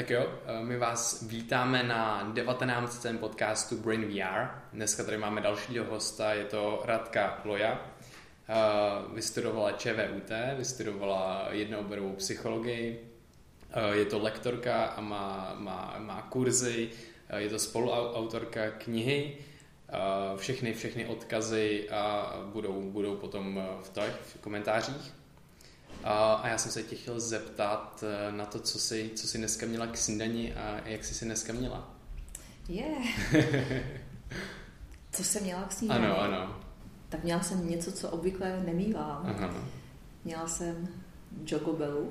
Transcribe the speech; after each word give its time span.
Tak 0.00 0.10
jo, 0.10 0.26
eh, 0.46 0.64
my 0.64 0.78
vás 0.78 1.22
vítáme 1.22 1.82
na 1.82 2.30
19. 2.32 3.18
podcastu 3.18 3.76
Brain 3.76 4.04
VR. 4.04 4.48
Dneska 4.72 5.04
tady 5.04 5.18
máme 5.18 5.40
dalšího 5.40 5.84
hosta, 5.84 6.32
je 6.34 6.44
to 6.44 6.82
Radka 6.84 7.40
Loja. 7.44 7.80
Eh, 8.48 8.54
vystudovala 9.14 9.72
ČVUT, 9.72 10.32
vystudovala 10.56 11.48
jednooborovou 11.50 12.12
psychologii, 12.12 13.08
eh, 13.72 13.96
je 13.96 14.04
to 14.04 14.18
lektorka 14.18 14.84
a 14.84 15.00
má, 15.00 15.54
má, 15.58 15.96
má 15.98 16.22
kurzy, 16.22 16.90
je 17.36 17.48
to 17.48 17.58
spoluautorka 17.58 18.70
knihy, 18.70 19.36
všechny, 20.36 20.74
všechny 20.74 21.06
odkazy 21.06 21.88
budou, 22.44 22.82
budou 22.82 23.16
potom 23.16 23.60
v 23.82 23.90
těch 23.90 24.14
v 24.22 24.40
komentářích. 24.40 25.19
A 26.04 26.48
já 26.48 26.58
jsem 26.58 26.72
se 26.72 26.82
tě 26.82 26.96
chtěl 26.96 27.20
zeptat 27.20 28.04
eh, 28.06 28.32
na 28.32 28.46
to, 28.46 28.60
co 28.60 28.78
jsi, 28.78 29.10
co 29.14 29.26
jsi 29.26 29.38
dneska 29.38 29.66
měla 29.66 29.86
k 29.86 29.96
snídani 29.96 30.54
a 30.54 30.88
jak 30.88 31.04
jsi 31.04 31.14
si 31.14 31.24
dneska 31.24 31.52
měla. 31.52 31.90
Je. 32.68 32.86
Yeah. 32.86 33.82
co 35.12 35.24
jsem 35.24 35.42
měla 35.42 35.62
k 35.62 35.72
snídani? 35.72 36.06
Ano, 36.06 36.20
ano. 36.20 36.60
Tak 37.08 37.24
měla 37.24 37.42
jsem 37.42 37.70
něco, 37.70 37.92
co 37.92 38.10
obvykle 38.10 38.62
nemývám. 38.66 39.34
Aha. 39.38 39.54
Měla 40.24 40.48
jsem 40.48 40.88
jogobelu. 41.46 42.10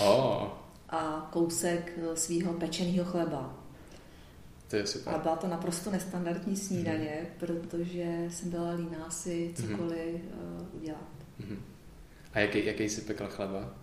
Oh. 0.00 0.48
A 0.88 1.28
kousek 1.32 1.92
eh, 1.96 2.16
svého 2.16 2.52
pečeného 2.52 3.04
chleba. 3.04 3.54
To 4.68 4.76
je 4.76 4.86
super. 4.86 5.14
A 5.14 5.18
byla 5.18 5.36
to 5.36 5.46
naprosto 5.48 5.90
nestandardní 5.90 6.56
snídaně, 6.56 7.20
mm. 7.20 7.26
protože 7.38 8.26
jsem 8.30 8.50
byla 8.50 8.70
líná 8.70 9.10
si 9.10 9.54
mhm. 9.58 9.68
cokoliv 9.68 10.14
mm. 10.14 10.60
uh, 10.60 10.80
udělat. 10.80 11.10
Mm. 11.38 11.62
A 12.32 12.40
jaký, 12.40 12.66
jaký 12.66 12.88
jsi 12.88 13.00
pekl 13.00 13.26
chleba? 13.26 13.74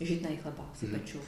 Žitný 0.00 0.36
chleba 0.36 0.70
si 0.74 0.86
mm-hmm. 0.86 0.98
peču. 0.98 1.20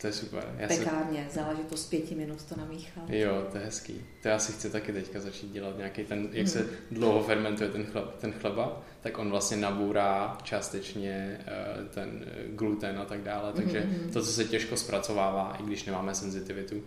To 0.00 0.06
je 0.06 0.12
super. 0.12 0.54
Já 0.58 0.68
Pekárně, 0.68 1.28
to 1.68 1.76
z 1.76 1.86
pěti 1.86 2.14
minut 2.14 2.42
to 2.42 2.56
namíchat. 2.56 3.10
Jo, 3.10 3.46
to 3.52 3.58
je 3.58 3.64
hezký. 3.64 4.00
To 4.22 4.28
já 4.28 4.38
si 4.38 4.52
chci 4.52 4.70
taky 4.70 4.92
teďka 4.92 5.20
začít 5.20 5.52
dělat 5.52 5.76
nějaký 5.76 6.04
ten, 6.04 6.28
jak 6.32 6.46
mm. 6.46 6.52
se 6.52 6.66
dlouho 6.90 7.22
fermentuje 7.22 7.70
ten, 7.70 7.84
chleba, 7.84 8.12
ten 8.20 8.32
chleba, 8.32 8.82
tak 9.00 9.18
on 9.18 9.30
vlastně 9.30 9.56
nabourá 9.56 10.38
částečně 10.42 11.40
uh, 11.40 11.86
ten 11.86 12.24
gluten 12.48 12.98
a 12.98 13.04
tak 13.04 13.22
dále, 13.22 13.52
takže 13.52 13.80
mm-hmm. 13.80 14.12
to, 14.12 14.22
co 14.22 14.32
se 14.32 14.44
těžko 14.44 14.76
zpracovává, 14.76 15.56
i 15.60 15.62
když 15.62 15.84
nemáme 15.84 16.14
senzitivitu, 16.14 16.82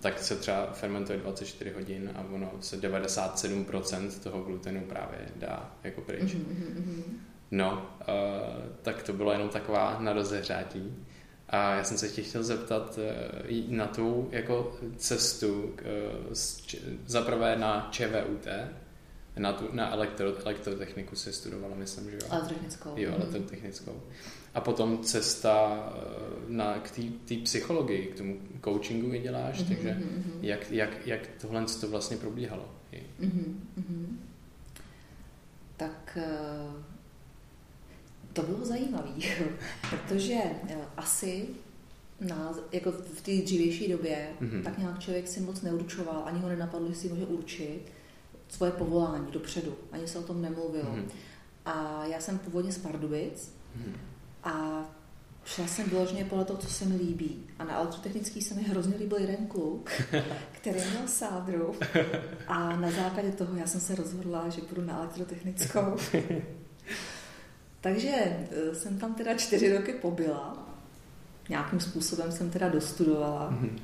tak 0.00 0.18
se 0.18 0.36
třeba 0.36 0.72
fermentuje 0.72 1.18
24 1.18 1.70
hodin 1.70 2.10
a 2.14 2.24
ono 2.30 2.52
se 2.60 2.80
97% 2.80 4.10
toho 4.22 4.42
glutenu 4.42 4.80
právě 4.80 5.18
dá 5.36 5.76
jako 5.84 6.00
pryč. 6.00 6.34
Mm-hmm. 6.34 7.02
No, 7.50 7.90
uh, 8.00 8.14
tak 8.82 9.02
to 9.02 9.12
bylo 9.12 9.32
jenom 9.32 9.48
taková 9.48 9.96
na 10.00 10.12
rozehřátí. 10.12 11.06
A 11.48 11.74
já 11.74 11.84
jsem 11.84 11.98
se 11.98 12.08
tě 12.08 12.22
chtěl 12.22 12.42
zeptat 12.42 12.98
uh, 13.48 13.74
na 13.74 13.86
tu 13.86 14.28
jako 14.32 14.76
cestu, 14.96 15.62
uh, 15.62 15.72
zaprvé 17.06 17.56
na 17.56 17.88
ČVUT, 17.90 18.46
na, 19.36 19.52
tu, 19.52 19.68
na 19.72 19.92
elektro, 19.92 20.38
elektrotechniku 20.44 21.16
se 21.16 21.32
studovala, 21.32 21.74
myslím, 21.76 22.10
že 22.10 22.16
jo? 22.16 22.22
Elektrotechnickou. 22.30 22.92
Jo, 22.96 23.10
mhm. 23.10 23.20
elektrotechnickou. 23.20 24.02
A 24.54 24.60
potom 24.60 24.98
cesta 24.98 25.86
na, 26.48 26.78
k 26.78 26.90
té 27.28 27.34
psychologii, 27.42 28.06
k 28.06 28.18
tomu 28.18 28.38
coachingu 28.64 29.14
i 29.14 29.20
děláš, 29.20 29.58
mm-hmm, 29.58 29.68
takže 29.68 29.88
mm-hmm. 29.88 30.38
Jak, 30.42 30.70
jak, 30.70 31.06
jak 31.06 31.20
tohle 31.40 31.64
to 31.80 31.88
vlastně 31.88 32.16
probíhalo? 32.16 32.68
Mm-hmm, 33.20 34.16
Tak 35.76 36.18
to 38.32 38.42
bylo 38.42 38.64
zajímavé, 38.64 39.10
protože 39.90 40.34
eh, 40.68 40.76
asi 40.96 41.48
na, 42.20 42.54
jako 42.72 42.92
v 42.92 43.20
té 43.20 43.32
dřívější 43.32 43.92
době, 43.92 44.28
mm-hmm. 44.40 44.62
tak 44.62 44.78
nějak 44.78 44.98
člověk 44.98 45.28
si 45.28 45.40
moc 45.40 45.62
neurčoval, 45.62 46.22
ani 46.24 46.40
ho 46.40 46.48
nenapadlo, 46.48 46.88
že 46.88 46.94
si 46.94 47.08
může 47.08 47.26
určit 47.26 47.80
svoje 48.48 48.72
povolání 48.72 49.30
dopředu. 49.30 49.74
Ani 49.92 50.08
se 50.08 50.18
o 50.18 50.22
tom 50.22 50.42
nemluvilo. 50.42 50.90
Mm-hmm. 50.90 51.10
A 51.64 52.04
já 52.06 52.20
jsem 52.20 52.38
původně 52.38 52.72
z 52.72 52.78
Pardubic 52.78 53.52
mm-hmm. 53.78 53.94
a 54.44 54.84
šla 55.44 55.66
jsem 55.66 55.90
vyloženě 55.90 56.24
podle 56.24 56.44
toho, 56.44 56.58
co 56.58 56.68
se 56.68 56.84
mi 56.84 56.96
líbí. 56.96 57.46
A 57.58 57.64
na 57.64 57.76
elektrotechnický 57.76 58.42
se 58.42 58.54
mi 58.54 58.62
hrozně 58.62 58.96
líbil 58.96 59.18
jeden 59.18 59.46
kluk, 59.46 59.90
který 60.52 60.80
měl 60.80 61.08
sádru. 61.08 61.74
A 62.46 62.76
na 62.76 62.90
základě 62.90 63.32
toho 63.32 63.56
já 63.56 63.66
jsem 63.66 63.80
se 63.80 63.94
rozhodla, 63.94 64.48
že 64.48 64.60
půjdu 64.60 64.82
na 64.82 64.98
elektrotechnickou. 64.98 65.96
Takže 67.80 68.10
eh, 68.10 68.74
jsem 68.74 68.98
tam 68.98 69.14
teda 69.14 69.34
čtyři 69.34 69.76
roky 69.76 69.92
pobyla. 69.92 70.66
Nějakým 71.48 71.80
způsobem 71.80 72.32
jsem 72.32 72.50
teda 72.50 72.68
dostudovala. 72.68 73.50
Mm-hmm. 73.50 73.78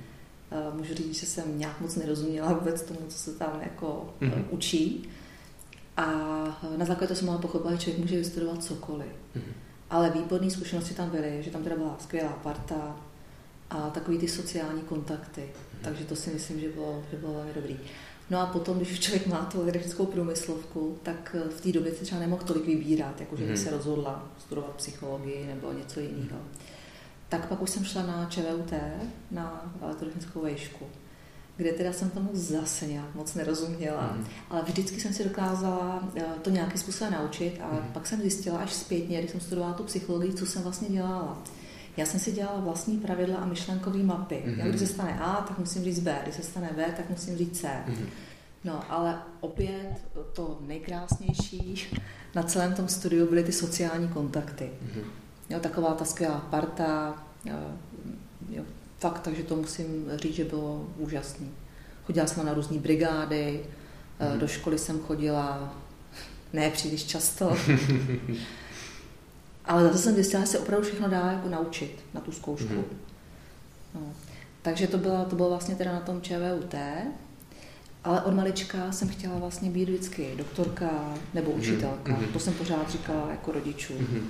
Můžu 0.74 0.94
říct, 0.94 1.20
že 1.20 1.26
jsem 1.26 1.58
nějak 1.58 1.80
moc 1.80 1.96
nerozuměla 1.96 2.52
vůbec 2.52 2.82
tomu, 2.82 3.00
co 3.08 3.18
se 3.18 3.34
tam 3.34 3.60
jako 3.62 4.14
mm-hmm. 4.20 4.44
učí. 4.50 5.08
A 5.96 6.06
na 6.76 6.84
základě 6.84 7.06
toho 7.06 7.16
jsem 7.16 7.26
mohla 7.26 7.40
pochopit, 7.40 7.70
že 7.70 7.78
člověk 7.78 7.98
může 7.98 8.16
vystudovat 8.16 8.64
cokoliv. 8.64 9.06
Mm-hmm. 9.36 9.52
Ale 9.90 10.10
výborné 10.10 10.50
zkušenosti 10.50 10.94
tam 10.94 11.10
byly, 11.10 11.42
že 11.42 11.50
tam 11.50 11.62
teda 11.62 11.76
byla 11.76 11.96
skvělá 12.00 12.32
parta 12.32 12.96
a 13.70 13.90
takový 13.90 14.18
ty 14.18 14.28
sociální 14.28 14.82
kontakty. 14.82 15.40
Mm-hmm. 15.40 15.84
Takže 15.84 16.04
to 16.04 16.16
si 16.16 16.30
myslím, 16.30 16.60
že 16.60 16.68
bylo, 16.68 17.04
že 17.10 17.16
bylo 17.16 17.34
velmi 17.34 17.52
dobrý. 17.54 17.78
No 18.30 18.40
a 18.40 18.46
potom, 18.46 18.76
když 18.76 19.00
člověk 19.00 19.26
má 19.26 19.44
tu 19.52 19.62
elektrickou 19.62 20.06
průmyslovku, 20.06 20.98
tak 21.02 21.36
eh, 21.38 21.48
v 21.48 21.60
té 21.60 21.72
době 21.72 21.94
se 21.94 22.04
třeba 22.04 22.20
nemohl 22.20 22.42
tolik 22.42 22.66
vybírat, 22.66 23.20
jakože 23.20 23.44
mm. 23.44 23.50
by 23.50 23.56
se 23.56 23.70
rozhodla 23.70 24.28
studovat 24.38 24.74
psychologii 24.76 25.46
nebo 25.46 25.72
něco 25.72 26.00
jiného. 26.00 26.38
Tak 27.28 27.48
pak 27.48 27.62
už 27.62 27.70
jsem 27.70 27.84
šla 27.84 28.02
na 28.02 28.26
ČVUT, 28.30 28.72
na 29.30 29.74
elektrotechnickou 29.82 30.40
vejšku, 30.40 30.84
kde 31.56 31.72
teda 31.72 31.92
jsem 31.92 32.10
tomu 32.10 32.30
zase 32.32 32.86
nějak 32.86 33.14
moc 33.14 33.34
nerozuměla, 33.34 34.12
mm. 34.16 34.26
ale 34.50 34.62
vždycky 34.62 35.00
jsem 35.00 35.12
si 35.12 35.24
dokázala 35.24 36.08
eh, 36.16 36.24
to 36.42 36.50
nějakým 36.50 36.78
způsobem 36.78 37.12
naučit 37.12 37.60
a 37.60 37.72
mm. 37.72 37.92
pak 37.92 38.06
jsem 38.06 38.20
zjistila 38.20 38.58
až 38.58 38.72
zpětně, 38.72 39.18
když 39.18 39.30
jsem 39.30 39.40
studovala 39.40 39.74
tu 39.74 39.84
psychologii, 39.84 40.34
co 40.34 40.46
jsem 40.46 40.62
vlastně 40.62 40.88
dělala. 40.88 41.42
Já 41.96 42.06
jsem 42.06 42.20
si 42.20 42.32
dělala 42.32 42.60
vlastní 42.60 42.98
pravidla 42.98 43.36
a 43.36 43.46
myšlenkové 43.46 43.98
mapy. 43.98 44.42
Mm-hmm. 44.46 44.58
Já, 44.58 44.68
když 44.68 44.80
se 44.80 44.86
stane 44.86 45.18
A, 45.20 45.44
tak 45.48 45.58
musím 45.58 45.84
říct 45.84 46.00
B, 46.00 46.20
když 46.22 46.34
se 46.34 46.42
stane 46.42 46.70
B, 46.76 46.84
tak 46.96 47.10
musím 47.10 47.36
říct 47.36 47.60
C. 47.60 47.68
Mm-hmm. 47.68 48.06
No, 48.64 48.92
ale 48.92 49.18
opět 49.40 49.94
to 50.32 50.58
nejkrásnější 50.60 51.86
na 52.34 52.42
celém 52.42 52.74
tom 52.74 52.88
studiu 52.88 53.28
byly 53.28 53.44
ty 53.44 53.52
sociální 53.52 54.08
kontakty. 54.08 54.64
Mm-hmm. 54.64 55.04
Jo, 55.50 55.60
taková 55.60 55.94
ta 55.94 56.04
skvělá 56.04 56.40
parta, 56.50 57.24
jo, 58.50 58.64
fakt, 58.98 59.20
takže 59.20 59.42
to 59.42 59.56
musím 59.56 60.10
říct, 60.14 60.34
že 60.34 60.44
bylo 60.44 60.88
úžasný. 60.98 61.50
Chodila 62.04 62.26
jsem 62.26 62.46
na 62.46 62.54
různé 62.54 62.78
brigády, 62.78 63.60
mm-hmm. 64.20 64.38
do 64.38 64.48
školy 64.48 64.78
jsem 64.78 65.00
chodila 65.00 65.74
ne 66.52 66.70
příliš 66.70 67.04
často. 67.04 67.56
Ale 69.66 69.82
zase 69.82 69.98
jsem 69.98 70.14
zjistila, 70.14 70.42
že 70.42 70.46
se 70.46 70.58
opravdu 70.58 70.86
všechno 70.86 71.08
dá 71.08 71.30
jako 71.32 71.48
naučit 71.48 72.00
na 72.14 72.20
tu 72.20 72.32
zkoušku. 72.32 72.68
Mm-hmm. 72.68 72.96
No. 73.94 74.00
Takže 74.62 74.86
to 74.86 74.98
bylo, 74.98 75.24
to 75.24 75.36
bylo 75.36 75.48
vlastně 75.48 75.74
teda 75.76 75.92
na 75.92 76.00
tom 76.00 76.20
ČVUT, 76.20 76.74
ale 78.04 78.22
od 78.22 78.34
malička 78.34 78.92
jsem 78.92 79.08
chtěla 79.08 79.38
vlastně 79.38 79.70
být 79.70 79.88
vždycky 79.88 80.34
doktorka 80.36 81.14
nebo 81.34 81.50
mhm. 81.50 81.60
učitelka. 81.60 82.12
Mm-hmm. 82.12 82.32
To 82.32 82.38
jsem 82.38 82.54
pořád 82.54 82.90
říkala 82.90 83.30
jako 83.30 83.52
rodičů. 83.52 83.92
Mm-hmm. 83.92 84.22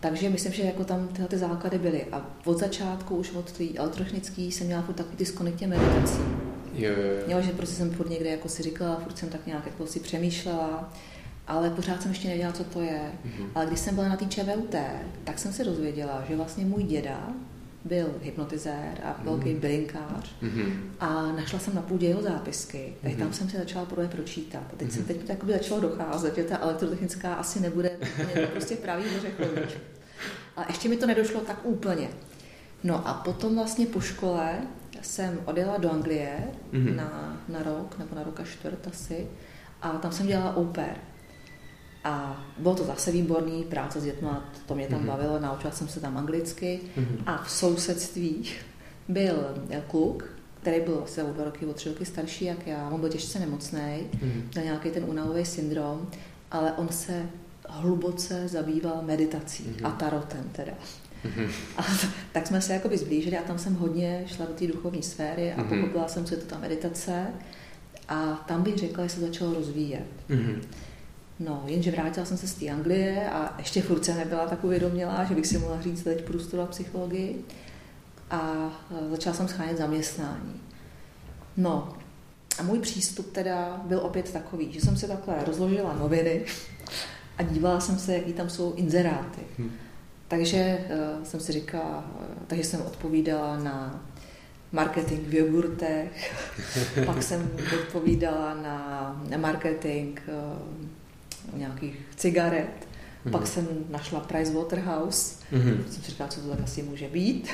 Takže 0.00 0.30
myslím, 0.30 0.52
že 0.52 0.62
jako 0.62 0.84
tam 0.84 1.08
tyhle 1.08 1.28
ty 1.28 1.38
základy 1.38 1.78
byly. 1.78 2.04
A 2.12 2.26
od 2.44 2.58
začátku, 2.58 3.16
už 3.16 3.32
od 3.32 3.52
té 3.52 3.64
elektrotechnické, 3.76 4.42
jsem 4.42 4.66
měla 4.66 4.82
furt 4.82 4.94
takový 4.94 5.16
ty 5.16 5.52
těm 5.56 5.70
meditací. 5.70 6.18
Jo, 6.74 6.90
jo, 6.90 6.96
jo. 6.96 7.22
jo, 7.26 7.42
že 7.42 7.52
prostě 7.52 7.76
jsem 7.76 7.90
furt 7.90 8.10
někde 8.10 8.30
jako 8.30 8.48
si 8.48 8.62
říkala, 8.62 9.00
furt 9.04 9.18
jsem 9.18 9.28
tak 9.28 9.46
nějak 9.46 9.66
jako 9.66 9.86
si 9.86 10.00
přemýšlela 10.00 10.92
ale 11.48 11.70
pořád 11.70 12.02
jsem 12.02 12.10
ještě 12.10 12.28
nevěděla, 12.28 12.52
co 12.52 12.64
to 12.64 12.80
je. 12.80 13.12
Mm-hmm. 13.26 13.46
Ale 13.54 13.66
když 13.66 13.80
jsem 13.80 13.94
byla 13.94 14.08
na 14.08 14.16
té 14.16 14.24
ČVUT, 14.24 14.74
tak 15.24 15.38
jsem 15.38 15.52
se 15.52 15.64
dozvěděla, 15.64 16.24
že 16.28 16.36
vlastně 16.36 16.64
můj 16.64 16.82
děda 16.82 17.32
byl 17.84 18.14
hypnotizér 18.22 19.00
a 19.04 19.12
mm-hmm. 19.12 19.24
velký 19.24 19.54
bylinkář 19.54 20.34
mm-hmm. 20.42 20.72
a 21.00 21.32
našla 21.32 21.58
jsem 21.58 21.74
na 21.74 21.82
půdě 21.82 22.06
jeho 22.06 22.22
zápisky, 22.22 22.94
tak 23.02 23.12
mm-hmm. 23.12 23.18
tam 23.18 23.32
jsem 23.32 23.50
se 23.50 23.58
začala 23.58 23.84
prvé 23.84 24.08
pročítat. 24.08 24.62
A 24.72 24.76
teď 24.76 24.88
mm-hmm. 24.88 24.96
se 24.96 25.02
teď 25.02 25.24
takoby 25.24 25.52
začalo 25.52 25.80
docházet, 25.80 26.36
že 26.36 26.44
ta 26.44 26.58
elektrotechnická 26.58 27.34
asi 27.34 27.60
nebude 27.60 27.90
prostě 28.50 28.76
pravý 28.76 29.04
ořechový. 29.18 29.60
A 30.56 30.66
ještě 30.68 30.88
mi 30.88 30.96
to 30.96 31.06
nedošlo 31.06 31.40
tak 31.40 31.60
úplně. 31.62 32.08
No 32.84 33.08
a 33.08 33.14
potom 33.14 33.54
vlastně 33.54 33.86
po 33.86 34.00
škole 34.00 34.54
jsem 35.02 35.40
odjela 35.44 35.78
do 35.78 35.92
Anglie 35.92 36.38
mm-hmm. 36.72 36.96
na, 36.96 37.40
na 37.48 37.62
rok, 37.62 37.98
nebo 37.98 38.14
na 38.14 38.22
rok 38.22 38.40
a 38.40 38.44
čtvrt 38.44 38.86
asi, 38.86 39.26
a 39.82 39.88
tam 39.90 40.12
jsem 40.12 40.26
dělala 40.26 40.56
au 40.56 40.64
pair. 40.64 40.96
A 42.08 42.44
bylo 42.58 42.74
to 42.74 42.84
zase 42.84 43.12
výborný, 43.12 43.64
práce 43.64 44.00
s 44.00 44.04
dětma, 44.04 44.50
to 44.66 44.74
mě 44.74 44.86
tam 44.86 45.02
mm-hmm. 45.02 45.06
bavilo, 45.06 45.38
naučila 45.40 45.72
jsem 45.72 45.88
se 45.88 46.00
tam 46.00 46.16
anglicky. 46.16 46.80
Mm-hmm. 46.96 47.22
A 47.26 47.42
v 47.42 47.50
sousedství 47.50 48.44
byl 49.08 49.54
kluk, 49.86 50.24
který 50.60 50.80
byl 50.80 51.00
asi 51.04 51.22
o 51.22 51.32
dva 51.32 51.44
roky, 51.44 51.66
o 51.66 51.72
tři 51.72 51.88
roky 51.88 52.04
starší 52.04 52.44
jak 52.44 52.66
já, 52.66 52.90
on 52.90 53.00
byl 53.00 53.08
těžce 53.08 53.40
nemocný, 53.40 53.80
mm-hmm. 53.80 54.42
měl 54.52 54.64
nějaký 54.64 54.90
ten 54.90 55.04
únavový 55.04 55.44
syndrom, 55.44 56.10
ale 56.50 56.72
on 56.72 56.88
se 56.88 57.26
hluboce 57.68 58.48
zabýval 58.48 59.02
meditací 59.02 59.64
mm-hmm. 59.64 59.86
a 59.86 59.90
tarotem 59.90 60.44
teda. 60.52 60.72
Mm-hmm. 61.24 61.48
A 61.76 61.82
tak 62.32 62.46
jsme 62.46 62.60
se 62.60 62.72
jakoby 62.72 62.98
zblížili 62.98 63.38
a 63.38 63.42
tam 63.42 63.58
jsem 63.58 63.74
hodně 63.74 64.24
šla 64.26 64.46
do 64.46 64.52
té 64.52 64.66
duchovní 64.66 65.02
sféry 65.02 65.52
a 65.52 65.56
mm-hmm. 65.56 65.80
pochopila 65.80 66.08
jsem, 66.08 66.24
co 66.24 66.34
je 66.34 66.40
to 66.40 66.46
ta 66.46 66.58
meditace 66.58 67.26
a 68.08 68.44
tam 68.48 68.62
bych 68.62 68.78
řekla, 68.78 69.04
že 69.04 69.10
se 69.10 69.20
začalo 69.20 69.54
rozvíjet. 69.54 70.06
Mm-hmm. 70.30 70.60
No, 71.40 71.62
jenže 71.66 71.90
vrátila 71.90 72.26
jsem 72.26 72.36
se 72.36 72.46
z 72.48 72.54
té 72.54 72.68
Anglie 72.68 73.30
a 73.30 73.54
ještě 73.58 73.82
furt 73.82 74.04
jsem 74.04 74.16
nebyla 74.16 74.46
tak 74.46 74.64
uvědomělá, 74.64 75.24
že 75.24 75.34
bych 75.34 75.46
si 75.46 75.58
mohla 75.58 75.80
říct, 75.80 76.02
teď 76.02 76.24
půjdu 76.24 76.38
studovat 76.38 76.70
psychologii. 76.70 77.44
A 78.30 78.70
e, 78.90 79.10
začala 79.10 79.36
jsem 79.36 79.48
schánět 79.48 79.78
zaměstnání. 79.78 80.60
No, 81.56 81.98
a 82.58 82.62
můj 82.62 82.78
přístup 82.78 83.32
teda 83.32 83.82
byl 83.84 83.98
opět 83.98 84.32
takový, 84.32 84.72
že 84.72 84.80
jsem 84.80 84.96
se 84.96 85.08
takhle 85.08 85.44
rozložila 85.46 85.94
noviny 85.94 86.44
a 87.38 87.42
dívala 87.42 87.80
jsem 87.80 87.98
se, 87.98 88.14
jaký 88.14 88.32
tam 88.32 88.50
jsou 88.50 88.74
inzeráty. 88.74 89.40
Hmm. 89.58 89.70
Takže 90.28 90.78
uh, 91.18 91.24
jsem 91.24 91.40
si 91.40 91.52
říkala, 91.52 92.04
uh, 92.20 92.26
takže 92.46 92.64
jsem 92.64 92.82
odpovídala 92.82 93.56
na 93.56 94.04
marketing 94.72 95.28
v 95.28 95.34
jogurtech, 95.34 96.34
pak 97.06 97.22
jsem 97.22 97.50
odpovídala 97.80 98.54
na, 98.54 99.22
na 99.30 99.38
marketing 99.38 100.20
uh, 100.28 100.88
nějakých 101.56 101.96
cigaret, 102.16 102.68
mm-hmm. 102.68 103.30
pak 103.30 103.46
jsem 103.46 103.68
našla 103.90 104.20
Price 104.20 104.52
Waterhouse, 104.52 105.36
mm-hmm. 105.52 105.84
jsem 105.90 106.02
si 106.02 106.10
říkala, 106.10 106.30
co 106.30 106.40
to 106.40 106.48
tak 106.48 106.60
asi 106.60 106.82
může 106.82 107.08
být. 107.08 107.48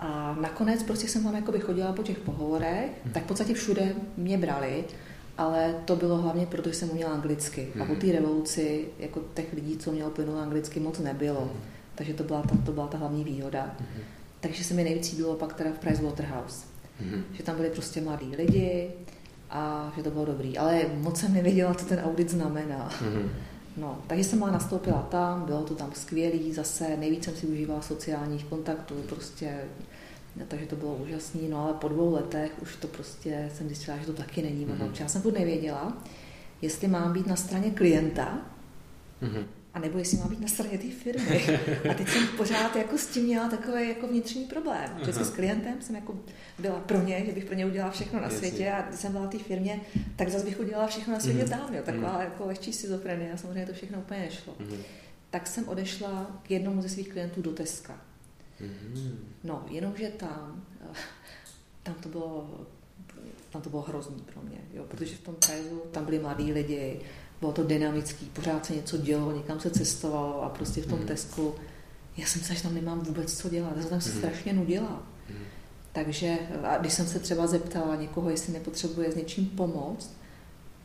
A 0.00 0.36
nakonec 0.40 0.82
prostě 0.82 1.08
jsem 1.08 1.24
tam 1.24 1.34
jakoby 1.34 1.60
chodila 1.60 1.92
po 1.92 2.02
těch 2.02 2.18
pohovorech, 2.18 2.90
mm-hmm. 2.90 3.12
tak 3.12 3.22
v 3.22 3.26
podstatě 3.26 3.54
všude 3.54 3.94
mě 4.16 4.38
brali, 4.38 4.84
ale 5.38 5.74
to 5.84 5.96
bylo 5.96 6.16
hlavně 6.16 6.46
proto, 6.46 6.68
že 6.68 6.74
jsem 6.74 6.90
uměla 6.90 7.12
anglicky. 7.12 7.60
Mm-hmm. 7.60 7.82
A 7.82 7.86
po 7.86 7.92
mhm. 7.92 8.00
té 8.00 8.12
revoluci 8.12 8.88
jako 8.98 9.20
těch 9.34 9.52
lidí, 9.52 9.76
co 9.78 9.92
mělo 9.92 10.10
plynul 10.10 10.38
anglicky, 10.38 10.80
moc 10.80 10.98
nebylo. 10.98 11.40
Mm-hmm. 11.40 11.60
Takže 11.94 12.14
to 12.14 12.24
byla 12.24 12.42
ta, 12.42 12.56
to 12.66 12.72
byla 12.72 12.86
ta 12.86 12.98
hlavní 12.98 13.24
výhoda. 13.24 13.76
Mm-hmm. 13.80 14.02
Takže 14.40 14.64
se 14.64 14.74
mi 14.74 14.84
nejvíc 14.84 15.12
líbilo 15.12 15.34
pak 15.34 15.54
teda 15.54 15.70
v 15.70 15.78
Price 15.78 16.02
Waterhouse. 16.02 16.66
Mm-hmm. 17.02 17.22
Že 17.32 17.42
tam 17.42 17.56
byli 17.56 17.70
prostě 17.70 18.00
mladí 18.00 18.36
lidi 18.36 18.90
a 19.52 19.92
že 19.96 20.02
to 20.02 20.10
bylo 20.10 20.24
dobrý. 20.24 20.58
Ale 20.58 20.80
moc 20.96 21.20
jsem 21.20 21.34
nevěděla, 21.34 21.74
co 21.74 21.84
ten 21.84 22.00
audit 22.04 22.30
znamená. 22.30 22.88
Mm-hmm. 22.88 23.28
No, 23.76 23.98
takže 24.06 24.24
jsem 24.24 24.38
má 24.38 24.50
nastoupila 24.50 25.02
tam, 25.10 25.44
bylo 25.44 25.62
to 25.62 25.74
tam 25.74 25.90
skvělý, 25.94 26.52
zase 26.52 26.96
nejvíc 26.96 27.24
jsem 27.24 27.34
si 27.34 27.46
užívala 27.46 27.82
sociálních 27.82 28.44
kontaktů, 28.44 28.94
prostě, 29.08 29.64
takže 30.48 30.66
to 30.66 30.76
bylo 30.76 30.94
úžasné, 30.94 31.40
no 31.50 31.64
ale 31.64 31.74
po 31.74 31.88
dvou 31.88 32.12
letech 32.12 32.52
už 32.62 32.76
to 32.76 32.88
prostě 32.88 33.50
jsem 33.54 33.66
zjistila, 33.66 33.96
že 33.96 34.06
to 34.06 34.12
taky 34.12 34.42
není 34.42 34.66
ono. 34.66 34.74
Mm-hmm. 34.74 35.00
Já 35.00 35.08
jsem 35.08 35.22
furt 35.22 35.38
nevěděla, 35.38 35.96
jestli 36.62 36.88
mám 36.88 37.12
být 37.12 37.26
na 37.26 37.36
straně 37.36 37.70
klienta, 37.70 38.38
mm-hmm 39.22 39.44
a 39.74 39.78
nebo 39.78 39.98
jestli 39.98 40.18
má 40.18 40.28
být 40.28 40.40
na 40.40 40.48
straně 40.48 40.78
té 40.78 40.90
firmy. 40.90 41.58
A 41.90 41.94
teď 41.94 42.08
jsem 42.08 42.26
pořád 42.36 42.76
jako 42.76 42.98
s 42.98 43.06
tím 43.06 43.24
měla 43.24 43.48
takový 43.48 43.88
jako 43.88 44.06
vnitřní 44.06 44.44
problém. 44.44 44.90
Že 45.04 45.12
s 45.12 45.30
klientem 45.30 45.82
jsem 45.82 45.94
jako 45.94 46.18
byla 46.58 46.80
pro 46.80 47.02
ně, 47.02 47.22
že 47.26 47.32
bych 47.32 47.44
pro 47.44 47.54
ně 47.54 47.66
udělala 47.66 47.92
všechno 47.92 48.20
na 48.20 48.30
světě 48.30 48.72
a 48.72 48.82
když 48.82 49.00
jsem 49.00 49.12
byla 49.12 49.26
v 49.26 49.28
té 49.28 49.38
firmě, 49.38 49.80
tak 50.16 50.28
zase 50.28 50.44
bych 50.44 50.60
udělala 50.60 50.86
všechno 50.86 51.14
na 51.14 51.20
světě 51.20 51.44
mm. 51.44 51.50
tam. 51.50 51.74
Jo. 51.74 51.82
Taková 51.84 52.14
mm. 52.14 52.20
jako 52.20 52.46
lehčí 52.46 52.72
schizofrenie 52.72 53.32
a 53.32 53.36
samozřejmě 53.36 53.66
to 53.66 53.72
všechno 53.72 53.98
úplně 53.98 54.20
nešlo. 54.20 54.54
Mm. 54.58 54.82
Tak 55.30 55.46
jsem 55.46 55.68
odešla 55.68 56.40
k 56.42 56.50
jednomu 56.50 56.82
ze 56.82 56.88
svých 56.88 57.08
klientů 57.08 57.42
do 57.42 57.52
Teska. 57.52 58.00
Mm. 58.60 59.18
No, 59.44 59.66
jenomže 59.70 60.08
tam, 60.08 60.64
tam 61.82 61.94
to 61.94 62.08
bylo 62.08 62.60
tam 63.52 63.62
to 63.62 63.70
bylo 63.70 63.82
hrozný 63.82 64.22
pro 64.32 64.42
mě, 64.42 64.58
jo, 64.74 64.84
protože 64.88 65.16
v 65.16 65.20
tom 65.20 65.34
Prajzu 65.46 65.82
tam 65.90 66.04
byli 66.04 66.18
mladí 66.18 66.52
lidi, 66.52 67.00
bylo 67.42 67.52
to 67.52 67.64
dynamický, 67.64 68.26
pořád 68.26 68.66
se 68.66 68.74
něco 68.74 68.96
dělo, 68.96 69.32
někam 69.32 69.60
se 69.60 69.70
cestovalo 69.70 70.42
a 70.42 70.48
prostě 70.48 70.82
v 70.82 70.86
tom 70.86 70.98
mm. 70.98 71.06
Tesku 71.06 71.54
já 72.16 72.26
jsem 72.26 72.42
se, 72.42 72.54
že 72.54 72.62
tam 72.62 72.74
nemám 72.74 73.00
vůbec 73.00 73.38
co 73.38 73.48
dělat, 73.48 73.72
já 73.76 73.82
jsem 73.82 74.00
se 74.00 74.10
mm. 74.10 74.18
strašně 74.18 74.52
nudila. 74.52 75.02
Mm. 75.30 75.44
Takže 75.92 76.38
a 76.64 76.78
když 76.78 76.92
jsem 76.92 77.06
se 77.06 77.18
třeba 77.18 77.46
zeptala 77.46 77.96
někoho, 77.96 78.30
jestli 78.30 78.52
nepotřebuje 78.52 79.12
s 79.12 79.16
něčím 79.16 79.46
pomoct, 79.46 80.10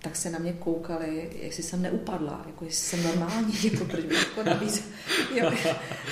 tak 0.01 0.15
se 0.15 0.29
na 0.29 0.39
mě 0.39 0.53
koukali, 0.53 1.37
jestli 1.41 1.63
jsem 1.63 1.81
neupadla, 1.81 2.43
jako 2.47 2.65
jestli 2.65 2.85
jsem 2.85 3.03
normální, 3.03 3.53
jako 3.71 3.85
proč 3.85 4.05
bych 4.05 4.27
jako 4.29 4.49
nabízel. 4.49 4.83
Jo. 5.35 5.51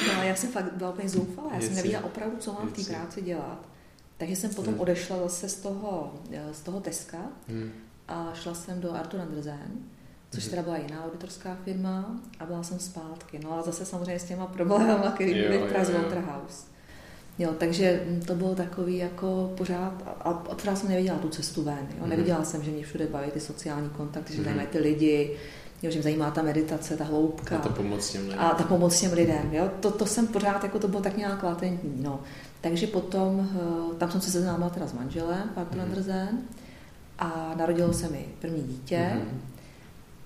No 0.07 0.19
a 0.19 0.23
já 0.23 0.35
jsem 0.35 0.51
fakt 0.51 0.73
byla 0.73 0.89
úplně 0.89 1.09
zoufalá, 1.09 1.53
já 1.53 1.61
jsem 1.61 1.75
nevěděla 1.75 2.03
opravdu, 2.03 2.37
co 2.37 2.53
mám 2.53 2.67
v 2.67 2.73
té 2.73 2.83
práci 2.83 3.21
dělat. 3.21 3.67
Takže 4.17 4.35
jsem 4.35 4.53
potom 4.53 4.79
odešla 4.79 5.19
zase 5.19 5.49
z 5.49 5.55
toho, 5.55 6.13
z 6.51 6.61
toho 6.61 6.79
Teska 6.79 7.21
hmm. 7.47 7.71
a 8.07 8.33
šla 8.33 8.53
jsem 8.53 8.81
do 8.81 8.93
Artur 8.93 9.21
Andersen, 9.21 9.71
což 10.35 10.43
mhm. 10.43 10.49
teda 10.49 10.61
byla 10.61 10.77
jiná 10.77 11.05
auditorská 11.05 11.57
firma 11.63 12.15
a 12.39 12.45
byla 12.45 12.63
jsem 12.63 12.79
zpátky. 12.79 13.39
No 13.43 13.59
a 13.59 13.61
zase 13.61 13.85
samozřejmě 13.85 14.19
s 14.19 14.23
těma 14.23 14.45
problémy, 14.45 14.93
které 15.13 15.33
byly 15.33 15.57
v 15.57 15.69
Praze 15.69 15.93
Waterhouse. 15.93 16.75
Jo, 17.39 17.53
takže 17.57 18.03
to 18.27 18.35
bylo 18.35 18.55
takový 18.55 18.97
jako 18.97 19.53
pořád, 19.57 19.93
a, 20.05 20.29
a 20.29 20.33
pořád 20.33 20.77
jsem 20.77 20.89
neviděla 20.89 21.17
tu 21.17 21.29
cestu 21.29 21.63
ven. 21.63 21.87
Jo. 21.89 22.01
Mhm. 22.01 22.09
Neviděla 22.09 22.43
jsem, 22.43 22.63
že 22.63 22.71
mě 22.71 22.83
všude 22.83 23.07
baví 23.07 23.31
ty 23.31 23.39
sociální 23.39 23.89
kontakty, 23.89 24.35
že 24.35 24.43
zajímají 24.43 24.67
ty 24.67 24.79
lidi, 24.79 25.37
jo, 25.83 25.91
že 25.91 25.97
mě 25.97 26.03
zajímá 26.03 26.31
ta 26.31 26.41
meditace, 26.41 26.97
ta 26.97 27.03
hloubka. 27.03 27.57
A 27.57 27.61
ta 27.61 27.69
pomoc 27.69 28.11
těm 28.11 28.23
lidem. 28.23 28.39
A 28.39 28.49
ta 28.49 28.63
pomoc 28.63 28.99
těm 28.99 29.13
lidem. 29.13 29.49
Jo. 29.51 29.71
To, 29.79 29.91
to 29.91 30.05
jsem 30.05 30.27
pořád, 30.27 30.63
jako 30.63 30.79
to 30.79 30.87
bylo 30.87 31.01
tak 31.01 31.17
nějak 31.17 31.43
latentní. 31.43 32.03
No. 32.03 32.19
Takže 32.61 32.87
potom, 32.87 33.49
eh, 33.55 33.95
tam 33.95 34.11
jsem 34.11 34.21
se 34.21 34.31
seznámila 34.31 34.69
teda 34.69 34.87
s 34.87 34.93
manželem, 34.93 35.49
Parton 35.55 35.77
mm. 35.77 35.83
Andersen, 35.83 36.37
a 37.19 37.53
narodilo 37.57 37.93
se 37.93 38.09
mi 38.09 38.25
první 38.41 38.63
dítě. 38.63 39.11
Mm. 39.13 39.41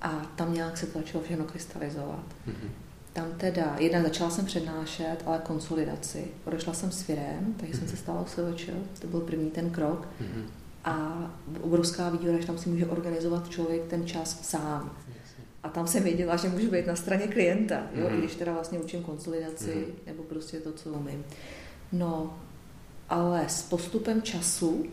A 0.01 0.31
tam 0.36 0.54
nějak 0.54 0.78
se 0.78 0.86
to 0.86 1.00
začalo 1.00 1.24
všechno 1.24 1.46
krystalizovat. 1.46 2.25
Mm-hmm. 2.48 2.69
Tam 3.13 3.31
teda, 3.38 3.75
jednak 3.80 4.04
začala 4.04 4.30
jsem 4.30 4.46
přednášet, 4.46 5.18
ale 5.25 5.42
konsolidaci. 5.44 6.28
Odešla 6.46 6.74
jsem 6.74 6.92
s 6.92 7.01
firem, 7.01 7.56
takže 7.57 7.74
mm-hmm. 7.74 7.80
jsem 7.80 7.88
se 7.88 7.94
mhm. 7.94 8.01
stala 8.01 8.22
OSVČ, 8.22 8.69
to 9.01 9.07
byl 9.07 9.19
první 9.19 9.51
ten 9.51 9.69
krok. 9.69 10.07
Mm-hmm. 10.22 10.44
A 10.86 11.31
obrovská 11.62 12.10
výhoda, 12.10 12.40
že 12.40 12.48
tam 12.48 12.57
si 12.57 12.69
může 12.69 12.86
organizovat 12.86 13.50
člověk 13.50 13.88
ten 13.88 14.07
čas 14.07 14.40
sám. 14.42 14.98
A 15.63 15.69
tam 15.69 15.88
jsem 15.88 16.04
věděla, 16.04 16.36
že 16.36 16.50
můžu 16.50 16.72
být 16.72 16.88
na 16.88 16.95
straně 16.95 17.28
klienta, 17.28 17.81
jo? 17.94 18.07
Mm-hmm. 18.07 18.16
i 18.16 18.18
když 18.18 18.36
teda 18.36 18.54
vlastně 18.54 18.80
učím 18.80 19.04
konsolidaci, 19.04 19.72
mm-hmm. 19.72 20.07
nebo 20.07 20.24
prostě 20.24 20.60
to, 20.60 20.74
co 20.74 20.90
umím. 20.90 21.24
No, 21.92 22.38
ale 23.10 23.50
s 23.50 23.62
postupem 23.62 24.22
času 24.22 24.86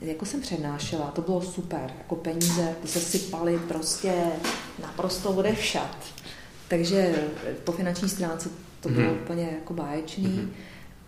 jako 0.00 0.26
jsem 0.26 0.40
přednášela, 0.40 1.10
to 1.10 1.22
bylo 1.22 1.42
super, 1.42 1.92
jako 1.98 2.16
peníze, 2.16 2.74
ty 2.82 2.88
se 2.88 3.00
sypaly 3.00 3.58
prostě 3.68 4.14
naprosto 4.82 5.30
odevšat. 5.30 5.96
Takže 6.68 7.14
po 7.64 7.72
finanční 7.72 8.08
stránce 8.08 8.48
to 8.80 8.88
bylo 8.88 9.10
mm-hmm. 9.10 9.22
úplně 9.22 9.50
jako 9.60 9.74
báječný, 9.74 10.26
mm-hmm. 10.26 10.48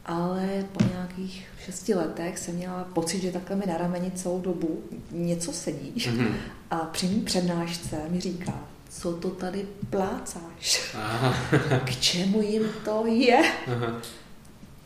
ale 0.06 0.64
po 0.72 0.84
nějakých 0.84 1.46
šesti 1.64 1.94
letech 1.94 2.38
jsem 2.38 2.54
měla 2.54 2.84
pocit, 2.84 3.20
že 3.20 3.32
takhle 3.32 3.56
mi 3.56 3.66
na 3.66 3.78
rameni 3.78 4.10
celou 4.10 4.40
dobu 4.40 4.82
něco 5.10 5.52
sedí 5.52 5.92
mm-hmm. 5.96 6.32
a 6.70 6.76
při 6.76 7.06
mý 7.06 7.20
přednášce 7.20 7.96
mi 8.08 8.20
říká, 8.20 8.68
co 8.88 9.12
to 9.12 9.30
tady 9.30 9.66
plácáš? 9.90 10.94
Aha. 10.94 11.36
K 11.84 12.00
čemu 12.00 12.42
jim 12.42 12.62
to 12.84 13.04
je? 13.06 13.52
Aha. 13.66 14.02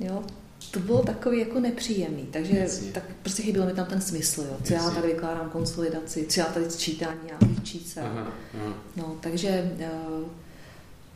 Jo, 0.00 0.22
to 0.70 0.80
bylo 0.80 1.02
takový 1.02 1.38
jako 1.38 1.60
nepříjemný, 1.60 2.28
takže 2.30 2.58
Jasně. 2.58 2.92
tak 2.92 3.02
prostě 3.22 3.42
chyběl 3.42 3.66
mi 3.66 3.72
tam 3.72 3.86
ten 3.86 4.00
smysl, 4.00 4.40
jo. 4.40 4.56
co 4.64 4.72
Jasně. 4.72 4.88
já 4.88 4.94
tady 4.94 5.12
vykládám 5.12 5.50
konsolidaci, 5.50 6.26
co 6.28 6.40
já 6.40 6.46
tady 6.46 6.66
čítání 6.76 7.20
nějakých 7.26 7.64
čísel. 7.64 8.04
Aha, 8.06 8.32
aha. 8.54 8.74
No, 8.96 9.16
takže, 9.20 9.72
uh, 10.20 10.28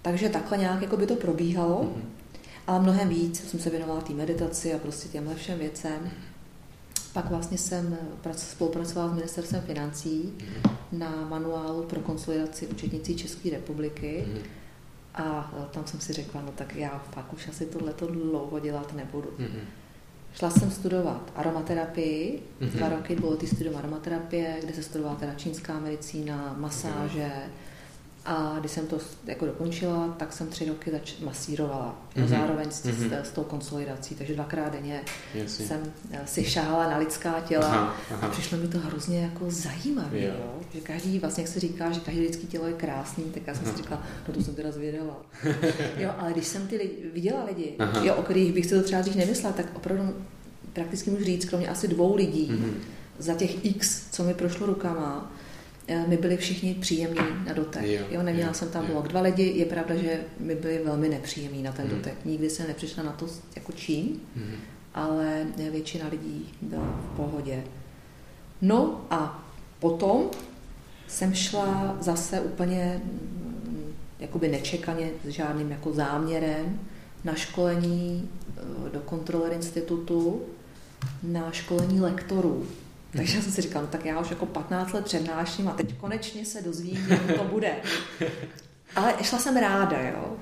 takže 0.03 0.29
takhle 0.29 0.59
nějak 0.59 0.83
jako 0.83 0.97
by 0.97 1.07
to 1.07 1.17
probíhalo, 1.17 1.83
uh-huh. 1.83 2.03
ale 2.67 2.81
mnohem 2.81 3.09
víc 3.09 3.51
jsem 3.51 3.61
se 3.61 3.71
věnovala 3.71 4.01
té 4.01 4.13
meditaci 4.13 4.75
a 4.75 4.79
prostě 4.79 5.09
těmhle 5.09 5.35
všem 5.35 5.59
věcem. 5.59 6.11
Pak 7.13 7.31
vlastně 7.31 7.59
jsem 7.59 7.99
spolupracovala 8.37 9.11
s 9.11 9.15
ministerstvem 9.15 9.63
financí 9.63 10.33
uh-huh. 10.39 10.71
na 10.93 11.27
manuálu 11.29 11.83
pro 11.83 12.01
konsolidaci 12.01 12.67
účetnicí 12.67 13.17
České 13.17 13.51
republiky. 13.51 14.25
Uh-huh 14.29 14.60
a 15.15 15.53
e, 15.63 15.75
tam 15.75 15.87
jsem 15.87 16.01
si 16.01 16.13
řekla, 16.13 16.43
no 16.43 16.53
tak 16.53 16.77
já 16.77 17.03
fakt 17.11 17.33
už 17.33 17.49
asi 17.49 17.67
tohleto 17.67 18.07
dlouho 18.07 18.59
dělat 18.59 18.93
nebudu. 18.95 19.29
Mm-hmm. 19.39 19.65
Šla 20.35 20.51
jsem 20.51 20.71
studovat 20.71 21.33
aromaterapii, 21.37 22.43
mm-hmm. 22.61 22.71
dva 22.71 22.89
roky 22.89 23.17
bylo 23.17 23.37
ty 23.37 23.47
studium 23.47 23.77
aromaterapie, 23.77 24.57
kde 24.65 24.75
se 24.75 24.83
studovala 24.83 25.17
teda 25.17 25.35
čínská 25.35 25.81
medicína, 25.81 26.55
masáže, 26.59 27.33
mm-hmm 27.33 27.70
a 28.25 28.57
když 28.61 28.73
jsem 28.73 28.87
to 28.87 28.99
jako 29.27 29.47
dokončila, 29.47 30.15
tak 30.19 30.33
jsem 30.33 30.47
tři 30.47 30.69
roky 30.69 30.91
zač- 30.91 31.19
masírovala. 31.21 31.99
Mm-hmm. 32.17 32.27
zároveň 32.27 32.71
s, 32.71 32.85
mm-hmm. 32.85 33.23
s, 33.23 33.29
s 33.29 33.31
tou 33.31 33.45
konsolidací. 33.45 34.15
Takže 34.15 34.35
dvakrát 34.35 34.73
denně 34.73 35.01
Jasně. 35.35 35.67
jsem 35.67 35.93
eh, 36.11 36.21
si 36.27 36.45
šahala 36.45 36.91
na 36.91 36.97
lidská 36.97 37.41
těla 37.41 37.67
aha, 37.67 37.97
aha. 38.11 38.27
a 38.27 38.31
přišlo 38.31 38.59
mi 38.59 38.69
to 38.69 38.79
hrozně 38.79 39.21
jako 39.21 39.45
zajímavé. 39.49 40.21
Jo? 40.21 40.61
Že 40.75 40.81
každý, 40.81 41.19
vlastně 41.19 41.43
jak 41.43 41.53
se 41.53 41.61
říká, 41.61 41.93
že 41.93 42.01
každý 42.01 42.21
lidský 42.21 42.47
tělo 42.47 42.67
je 42.67 42.73
krásný, 42.73 43.25
tak 43.25 43.43
já 43.47 43.55
jsem 43.55 43.65
aha. 43.65 43.73
si 43.73 43.83
říkala, 43.83 44.03
no 44.29 44.35
to 44.35 44.43
jsem 44.43 44.55
teda 44.55 44.71
zvědala. 44.71 45.17
jo, 45.97 46.11
ale 46.19 46.33
když 46.33 46.47
jsem 46.47 46.67
ty 46.67 46.77
lidi, 46.77 47.11
viděla 47.15 47.45
lidi, 47.45 47.75
jo, 48.03 48.15
o 48.15 48.23
kterých 48.23 48.53
bych 48.53 48.67
si 48.67 48.75
to 48.75 48.83
třeba 48.83 49.03
dřív 49.03 49.17
nemyslela, 49.17 49.57
tak 49.57 49.67
opravdu 49.75 50.15
prakticky 50.73 51.11
můžu 51.11 51.25
říct, 51.25 51.45
kromě 51.45 51.69
asi 51.69 51.89
dvou 51.89 52.17
lidí, 52.17 52.51
mm-hmm. 52.53 52.73
za 53.19 53.35
těch 53.35 53.65
x, 53.65 54.07
co 54.11 54.25
mi 54.25 54.35
prošlo 54.35 54.67
rukama, 54.67 55.33
my 56.07 56.17
byli 56.17 56.37
všichni 56.37 56.75
příjemní 56.75 57.21
na 57.47 57.53
dotek. 57.53 57.83
Jo, 57.83 58.07
jo 58.11 58.23
neměla 58.23 58.49
jo, 58.49 58.55
jsem 58.55 58.69
tam 58.69 58.87
blok 58.87 59.09
dva 59.09 59.21
lidi, 59.21 59.43
je 59.43 59.65
pravda, 59.65 59.95
že 59.95 60.21
my 60.39 60.55
byli 60.55 60.81
velmi 60.85 61.09
nepříjemní 61.09 61.63
na 61.63 61.73
ten 61.73 61.85
mm. 61.85 61.91
dotek. 61.91 62.15
Nikdy 62.25 62.51
jsem 62.51 62.69
nepřišla 62.69 63.03
na 63.03 63.13
to 63.13 63.27
jako 63.57 63.73
čím, 63.73 64.21
mm. 64.37 64.55
ale 64.95 65.47
většina 65.57 66.09
lidí 66.09 66.49
byla 66.61 67.01
v 67.13 67.17
pohodě. 67.17 67.63
No 68.63 69.07
a 69.11 69.45
potom 69.81 70.31
jsem 71.09 71.35
šla 71.35 71.97
zase 72.01 72.41
úplně 72.41 73.01
mm, 73.05 73.95
jakoby 74.19 74.49
nečekaně 74.49 75.11
s 75.25 75.29
žádným 75.29 75.71
jako 75.71 75.93
záměrem 75.93 76.81
na 77.25 77.35
školení 77.35 78.29
eh, 78.57 78.91
do 78.93 79.01
kontroler 79.01 79.53
institutu, 79.53 80.43
na 81.23 81.53
školení 81.53 82.01
lektorů. 82.01 82.67
Takže 83.17 83.43
jsem 83.43 83.53
si 83.53 83.63
říkala, 83.63 83.85
no 83.85 83.91
tak 83.91 84.05
já 84.05 84.21
už 84.21 84.31
jako 84.31 84.47
15 84.47 84.93
let 84.93 85.05
přednáším 85.05 85.69
a 85.69 85.73
teď 85.73 85.95
konečně 85.97 86.45
se 86.45 86.63
dozvím, 86.63 87.07
jak 87.09 87.39
to 87.39 87.45
bude. 87.45 87.77
Ale 88.97 89.15
šla 89.23 89.39
jsem 89.39 89.57
ráda, 89.57 90.01
jo. 90.01 90.37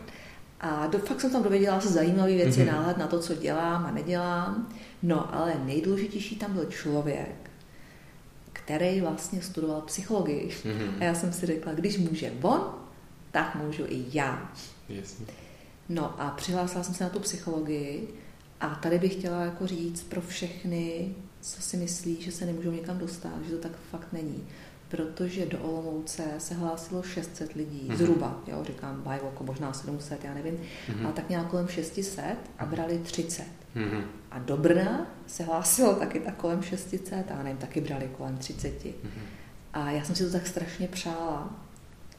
A 0.61 0.87
do, 0.87 0.99
fakt 0.99 1.21
jsem 1.21 1.31
tam 1.31 1.43
dověděla 1.43 1.81
se 1.81 1.89
zajímavé 1.89 2.33
věci, 2.33 2.61
mm-hmm. 2.61 2.73
náhled 2.73 2.99
na 2.99 3.07
to, 3.07 3.19
co 3.21 3.35
dělám 3.35 3.87
a 3.87 3.91
nedělám. 3.91 4.69
No, 5.03 5.35
ale 5.35 5.55
nejdůležitější 5.65 6.37
tam 6.37 6.53
byl 6.53 6.65
člověk, 6.65 7.51
který 8.53 9.01
vlastně 9.01 9.43
studoval 9.43 9.81
psychologii. 9.81 10.49
Mm-hmm. 10.49 10.91
A 11.01 11.05
já 11.05 11.15
jsem 11.15 11.33
si 11.33 11.47
řekla, 11.47 11.73
když 11.73 11.99
může 11.99 12.33
on, 12.43 12.75
tak 13.31 13.55
můžu 13.55 13.85
i 13.89 14.05
já. 14.13 14.53
Jasně. 14.89 15.27
No 15.89 16.21
a 16.21 16.31
přihlásila 16.31 16.85
jsem 16.85 16.95
se 16.95 17.05
na 17.05 17.11
tu 17.11 17.19
psychologii 17.19 18.09
a 18.61 18.69
tady 18.69 18.99
bych 18.99 19.13
chtěla 19.13 19.43
jako 19.43 19.67
říct 19.67 20.03
pro 20.03 20.21
všechny, 20.21 21.15
co 21.55 21.63
si 21.63 21.77
myslí, 21.77 22.23
že 22.23 22.33
se 22.33 22.47
nemůžou 22.47 22.71
někam 22.71 22.99
dostat, 22.99 23.45
že 23.49 23.57
to 23.57 23.59
tak 23.59 23.73
fakt 23.91 24.13
není. 24.13 24.45
Protože 24.89 25.47
do 25.47 25.59
Olomouce 25.59 26.25
se 26.39 26.55
hlásilo 26.55 27.03
600 27.03 27.53
lidí, 27.53 27.89
mm-hmm. 27.89 27.97
zhruba, 27.97 28.43
jo, 28.47 28.65
říkám 28.65 29.03
bajvoko, 29.03 29.45
možná 29.45 29.73
700, 29.73 30.25
já 30.25 30.35
nevím, 30.35 30.55
mm-hmm. 30.55 31.05
ale 31.05 31.13
tak 31.13 31.29
nějak 31.29 31.47
kolem 31.47 31.69
600 31.69 32.37
a 32.59 32.67
brali 32.67 32.99
30. 32.99 33.45
Mm-hmm. 33.77 34.03
A 34.31 34.39
do 34.39 34.57
Brna 34.57 35.07
se 35.27 35.43
hlásilo 35.43 35.95
taky 35.95 36.21
tak 36.21 36.37
kolem 36.37 36.63
600 36.63 37.33
a 37.39 37.43
nevím, 37.43 37.59
taky 37.59 37.81
brali 37.81 38.11
kolem 38.17 38.37
30. 38.37 38.85
Mm-hmm. 38.85 39.23
A 39.73 39.91
já 39.91 40.05
jsem 40.05 40.15
si 40.15 40.25
to 40.25 40.33
tak 40.33 40.47
strašně 40.47 40.89
přála. 40.89 41.65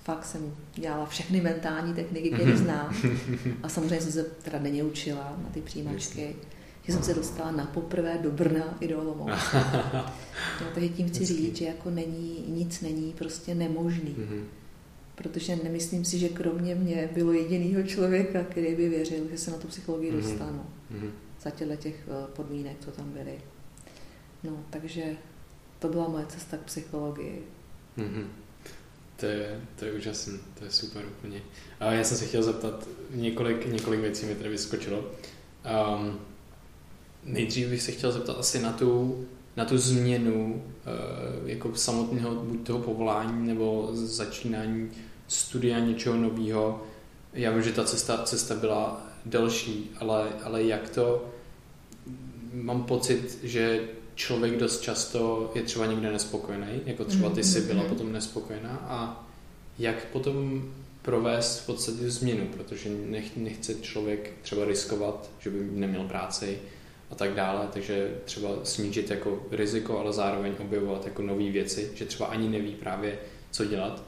Fakt 0.03 0.25
jsem 0.25 0.55
dělala 0.75 1.05
všechny 1.05 1.41
mentální 1.41 1.93
techniky, 1.93 2.29
které 2.29 2.51
mm-hmm. 2.51 2.63
znám. 2.63 2.95
A 3.63 3.69
samozřejmě 3.69 4.01
jsem 4.01 4.11
se 4.11 4.23
teda 4.23 4.59
denně 4.59 4.83
učila 4.83 5.37
na 5.43 5.49
ty 5.49 5.61
přijímačky. 5.61 6.35
Že 6.89 6.95
jsem 6.95 7.03
se 7.03 7.13
dostala 7.13 7.51
na 7.51 7.65
poprvé 7.65 8.19
do 8.21 8.31
Brna 8.31 8.77
i 8.79 8.87
do 8.87 9.01
Olomouce. 9.01 9.57
no, 10.61 10.67
takže 10.73 10.89
tím 10.89 11.07
chci 11.07 11.25
říct, 11.25 11.57
že 11.57 11.65
jako 11.65 11.89
není, 11.89 12.43
nic 12.47 12.81
není 12.81 13.13
prostě 13.17 13.55
nemožný. 13.55 14.15
Mm-hmm. 14.19 14.43
Protože 15.15 15.55
nemyslím 15.63 16.05
si, 16.05 16.19
že 16.19 16.29
kromě 16.29 16.75
mě 16.75 17.09
bylo 17.13 17.31
jedinýho 17.31 17.83
člověka, 17.83 18.43
který 18.43 18.75
by 18.75 18.89
věřil, 18.89 19.27
že 19.31 19.37
se 19.37 19.51
na 19.51 19.57
tu 19.57 19.67
psychologii 19.67 20.11
mm-hmm. 20.11 20.21
dostanu. 20.21 20.65
Mm-hmm 20.93 21.11
za 21.43 21.49
těchto 21.49 21.75
těch 21.75 21.95
eh, 22.07 22.27
podmínek, 22.35 22.77
co 22.79 22.91
tam 22.91 23.11
byly. 23.11 23.41
No, 24.43 24.63
takže 24.69 25.03
to 25.79 25.87
byla 25.87 26.07
moje 26.07 26.25
cesta 26.25 26.57
k 26.57 26.61
psychologii. 26.61 27.43
Mm-hmm. 27.97 28.25
To 29.15 29.25
je, 29.25 29.61
to 29.75 29.85
je 29.85 29.93
úžasné, 29.93 30.39
to 30.59 30.65
je 30.65 30.71
super 30.71 31.05
úplně. 31.05 31.41
A 31.79 31.91
já 31.91 32.03
jsem 32.03 32.17
se 32.17 32.25
chtěl 32.25 32.43
zeptat, 32.43 32.87
několik, 33.09 33.65
několik 33.65 33.99
věcí 33.99 34.25
mi 34.25 34.35
tady 34.35 34.49
vyskočilo. 34.49 34.99
Um, 34.99 36.19
nejdřív 37.23 37.67
bych 37.67 37.81
se 37.81 37.91
chtěl 37.91 38.11
zeptat 38.11 38.39
asi 38.39 38.61
na 38.61 38.73
tu, 38.73 39.25
na 39.57 39.65
tu 39.65 39.77
změnu 39.77 40.63
uh, 41.43 41.49
jako 41.49 41.75
samotného 41.75 42.35
buď 42.35 42.67
toho 42.67 42.79
povolání 42.79 43.47
nebo 43.47 43.89
začínání 43.93 44.89
studia 45.27 45.79
něčeho 45.79 46.15
nového. 46.15 46.83
Já 47.33 47.51
vím, 47.51 47.63
že 47.63 47.71
ta 47.71 47.83
cesta, 47.83 48.23
cesta 48.23 48.55
byla 48.55 49.07
delší, 49.25 49.91
ale, 49.99 50.29
ale 50.43 50.63
jak 50.63 50.89
to, 50.89 51.25
mám 52.53 52.83
pocit, 52.83 53.39
že 53.43 53.87
člověk 54.15 54.57
dost 54.57 54.81
často 54.81 55.51
je 55.55 55.61
třeba 55.61 55.85
někde 55.85 56.11
nespokojený, 56.11 56.81
jako 56.85 57.05
třeba 57.05 57.29
ty 57.29 57.43
jsi 57.43 57.61
byla 57.61 57.83
mm-hmm. 57.83 57.89
potom 57.89 58.11
nespokojená 58.11 58.69
a 58.69 59.27
jak 59.79 60.05
potom 60.05 60.63
provést 61.01 61.59
v 61.59 61.65
podstatě 61.65 62.09
změnu, 62.09 62.47
protože 62.47 62.89
nech, 62.89 63.37
nechce 63.37 63.75
člověk 63.75 64.33
třeba 64.41 64.65
riskovat, 64.65 65.29
že 65.39 65.49
by 65.49 65.59
neměl 65.71 66.03
práci 66.03 66.59
a 67.11 67.15
tak 67.15 67.33
dále, 67.33 67.67
takže 67.73 68.17
třeba 68.25 68.49
snížit 68.63 69.09
jako 69.09 69.43
riziko, 69.51 69.99
ale 69.99 70.13
zároveň 70.13 70.53
objevovat 70.59 71.05
jako 71.05 71.21
nové 71.21 71.51
věci, 71.51 71.91
že 71.95 72.05
třeba 72.05 72.29
ani 72.29 72.49
neví 72.49 72.71
právě, 72.71 73.19
co 73.51 73.65
dělat 73.65 74.03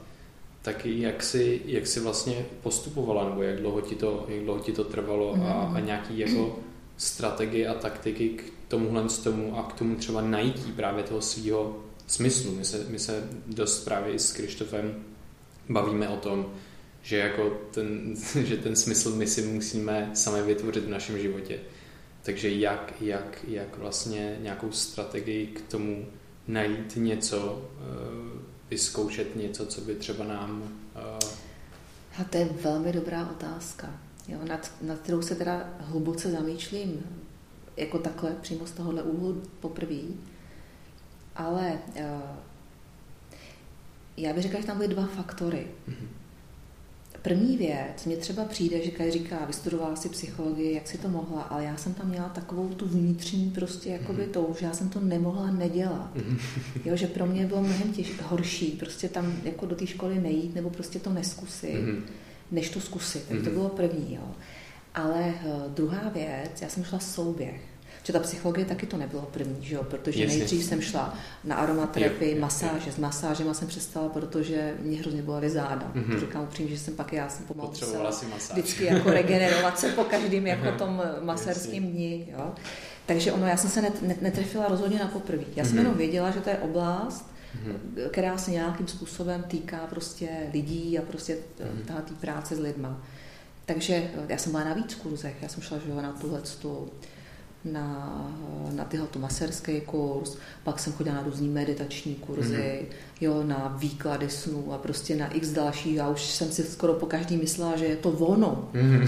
tak 0.62 0.86
jak 0.86 1.22
jsi, 1.22 1.60
jak 1.64 1.86
jsi 1.86 2.00
vlastně 2.00 2.46
postupovala, 2.62 3.28
nebo 3.28 3.42
jak 3.42 3.60
dlouho 3.60 3.80
ti 3.80 3.94
to, 3.94 4.26
jak 4.28 4.44
dlouho 4.44 4.60
ti 4.60 4.72
to 4.72 4.84
trvalo 4.84 5.36
a, 5.42 5.52
a 5.52 5.80
nějaký 5.80 6.18
jako 6.18 6.58
strategie 6.96 7.68
a 7.68 7.74
taktiky 7.74 8.28
k 8.28 8.52
tomuhle 8.68 9.08
z 9.08 9.18
tomu 9.18 9.58
a 9.58 9.62
k 9.62 9.72
tomu 9.72 9.96
třeba 9.96 10.20
najítí 10.20 10.72
právě 10.72 11.04
toho 11.04 11.20
svého 11.20 11.78
smyslu. 12.06 12.54
My 12.54 12.64
se, 12.64 12.86
my 12.88 12.98
se 12.98 13.28
dost 13.46 13.84
právě 13.84 14.14
i 14.14 14.18
s 14.18 14.32
Krištofem 14.32 15.04
bavíme 15.68 16.08
o 16.08 16.16
tom, 16.16 16.46
že 17.02 17.16
jako 17.16 17.60
ten, 17.70 18.14
že 18.44 18.56
ten 18.56 18.76
smysl 18.76 19.10
my 19.16 19.26
si 19.26 19.42
musíme 19.42 20.10
sami 20.14 20.42
vytvořit 20.42 20.84
v 20.84 20.90
našem 20.90 21.18
životě. 21.18 21.58
Takže 22.22 22.50
jak, 22.50 22.92
jak, 23.00 23.44
jak 23.48 23.78
vlastně 23.78 24.36
nějakou 24.40 24.72
strategii 24.72 25.46
k 25.46 25.60
tomu 25.70 26.06
najít 26.48 26.96
něco, 26.96 27.70
eh, 27.80 28.52
vyzkoušet 28.70 29.36
něco, 29.36 29.66
co 29.66 29.80
by 29.80 29.94
třeba 29.94 30.24
nám... 30.24 30.62
Uh... 30.62 31.30
A 32.20 32.24
to 32.24 32.38
je 32.38 32.44
velmi 32.44 32.92
dobrá 32.92 33.30
otázka, 33.30 34.00
jo, 34.28 34.38
nad, 34.48 34.70
nad 34.82 34.98
kterou 34.98 35.22
se 35.22 35.34
teda 35.34 35.68
hluboce 35.78 36.30
zamýšlím 36.30 37.02
jako 37.76 37.98
takhle, 37.98 38.30
přímo 38.30 38.66
z 38.66 38.70
tohohle 38.70 39.02
úhlu 39.02 39.42
poprvé. 39.60 40.00
Ale 41.36 41.78
uh, 41.88 42.04
já 44.16 44.32
bych 44.32 44.42
řekla, 44.42 44.60
že 44.60 44.66
tam 44.66 44.76
byly 44.76 44.88
dva 44.88 45.06
faktory. 45.06 45.66
Mm-hmm. 45.88 46.08
První 47.22 47.56
věc, 47.56 48.04
mně 48.06 48.16
třeba 48.16 48.44
přijde, 48.44 48.84
že 48.84 48.90
Kaj 48.90 49.10
říká, 49.10 49.44
vystudovala 49.44 49.96
si 49.96 50.08
psychologii, 50.08 50.74
jak 50.74 50.88
si 50.88 50.98
to 50.98 51.08
mohla, 51.08 51.42
ale 51.42 51.64
já 51.64 51.76
jsem 51.76 51.94
tam 51.94 52.08
měla 52.08 52.28
takovou 52.28 52.68
tu 52.68 52.86
vnitřní 52.86 53.50
prostě 53.50 53.90
jakoby 53.90 54.26
mm. 54.26 54.32
to, 54.32 54.54
že 54.60 54.66
já 54.66 54.72
jsem 54.72 54.88
to 54.88 55.00
nemohla 55.00 55.50
nedělat. 55.50 56.14
Mm. 56.14 56.38
Jo, 56.84 56.96
že 56.96 57.06
pro 57.06 57.26
mě 57.26 57.46
bylo 57.46 57.62
mnohem 57.62 57.92
těž, 57.92 58.12
horší 58.22 58.66
prostě 58.70 59.08
tam 59.08 59.36
jako 59.44 59.66
do 59.66 59.76
té 59.76 59.86
školy 59.86 60.18
nejít 60.18 60.54
nebo 60.54 60.70
prostě 60.70 60.98
to 60.98 61.10
neskusit, 61.10 61.80
mm. 61.80 62.04
než 62.50 62.70
to 62.70 62.80
zkusit. 62.80 63.24
Tak 63.28 63.42
to 63.44 63.50
bylo 63.50 63.68
první, 63.68 64.14
jo. 64.14 64.34
Ale 64.94 65.34
uh, 65.44 65.72
druhá 65.72 66.08
věc, 66.08 66.62
já 66.62 66.68
jsem 66.68 66.84
šla 66.84 66.98
souběh. 66.98 67.71
Že 68.02 68.12
ta 68.12 68.18
psychologie 68.18 68.66
taky 68.66 68.86
to 68.86 68.96
nebylo 68.96 69.22
první, 69.22 69.56
že 69.60 69.74
jo? 69.74 69.84
protože 69.84 70.22
Jasně. 70.22 70.38
nejdřív 70.38 70.64
jsem 70.64 70.80
šla 70.80 71.14
na 71.44 71.56
aromaterapii, 71.56 72.40
masáže. 72.40 72.92
S 72.92 72.98
masážem 72.98 73.54
jsem 73.54 73.68
přestala, 73.68 74.08
protože 74.08 74.74
mě 74.80 74.98
hrozně 74.98 75.22
bolely 75.22 75.50
záda. 75.50 75.92
Mm-hmm. 75.94 76.20
Říkám 76.20 76.42
upřímně, 76.42 76.70
že 76.70 76.78
jsem 76.78 76.94
pak 76.94 77.12
já 77.12 77.28
jsem 77.28 77.46
pomalu 77.46 77.68
Potřebovala 77.68 78.12
si 78.12 78.26
masáž. 78.26 78.58
vždycky 78.58 78.84
jako 78.84 79.10
regenerovat 79.10 79.78
se 79.78 79.88
po 79.88 80.04
každém 80.04 80.46
jako 80.46 80.72
tom 80.78 81.02
maserském 81.20 81.86
dni. 81.86 82.28
Jo? 82.32 82.52
Takže 83.06 83.32
ono, 83.32 83.46
já 83.46 83.56
jsem 83.56 83.70
se 83.70 83.82
net, 83.82 84.02
net, 84.02 84.22
netrefila 84.22 84.68
rozhodně 84.68 84.98
na 84.98 85.08
poprvé. 85.08 85.44
Já 85.56 85.64
jsem 85.64 85.74
mm-hmm. 85.74 85.78
jenom 85.78 85.94
věděla, 85.94 86.30
že 86.30 86.40
to 86.40 86.50
je 86.50 86.58
oblast, 86.58 87.26
mm-hmm. 87.56 88.08
která 88.10 88.38
se 88.38 88.50
nějakým 88.50 88.88
způsobem 88.88 89.42
týká 89.48 89.78
prostě 89.90 90.28
lidí 90.52 90.98
a 90.98 91.02
prostě 91.02 91.36
mm-hmm. 91.60 92.02
té 92.02 92.14
práce 92.20 92.56
s 92.56 92.58
lidma. 92.58 93.02
Takže 93.66 94.10
já 94.28 94.38
jsem 94.38 94.52
byla 94.52 94.64
na 94.64 94.74
víc 94.74 94.94
kurzech, 94.94 95.34
já 95.42 95.48
jsem 95.48 95.62
šla 95.62 95.78
že, 95.86 95.94
na 96.02 96.12
tuhle 96.12 96.40
tu 96.62 96.90
na, 97.64 98.28
na 98.72 98.84
tyhle 98.84 99.06
tu 99.06 99.18
maserský 99.18 99.80
kurz, 99.80 100.36
pak 100.64 100.78
jsem 100.78 100.92
chodila 100.92 101.16
na 101.16 101.22
různý 101.22 101.48
meditační 101.48 102.14
kurzy, 102.14 102.78
mm. 102.82 102.96
Jo, 103.22 103.42
na 103.44 103.76
výklady 103.78 104.30
snů 104.30 104.72
a 104.72 104.78
prostě 104.78 105.16
na 105.16 105.34
x 105.34 105.48
dalších 105.48 106.00
a 106.00 106.08
už 106.08 106.22
jsem 106.22 106.52
si 106.52 106.62
skoro 106.62 106.92
po 106.94 107.06
každý 107.06 107.36
myslela, 107.36 107.76
že 107.76 107.84
je 107.84 107.96
to 107.96 108.10
ono. 108.10 108.68
Mm. 108.72 109.06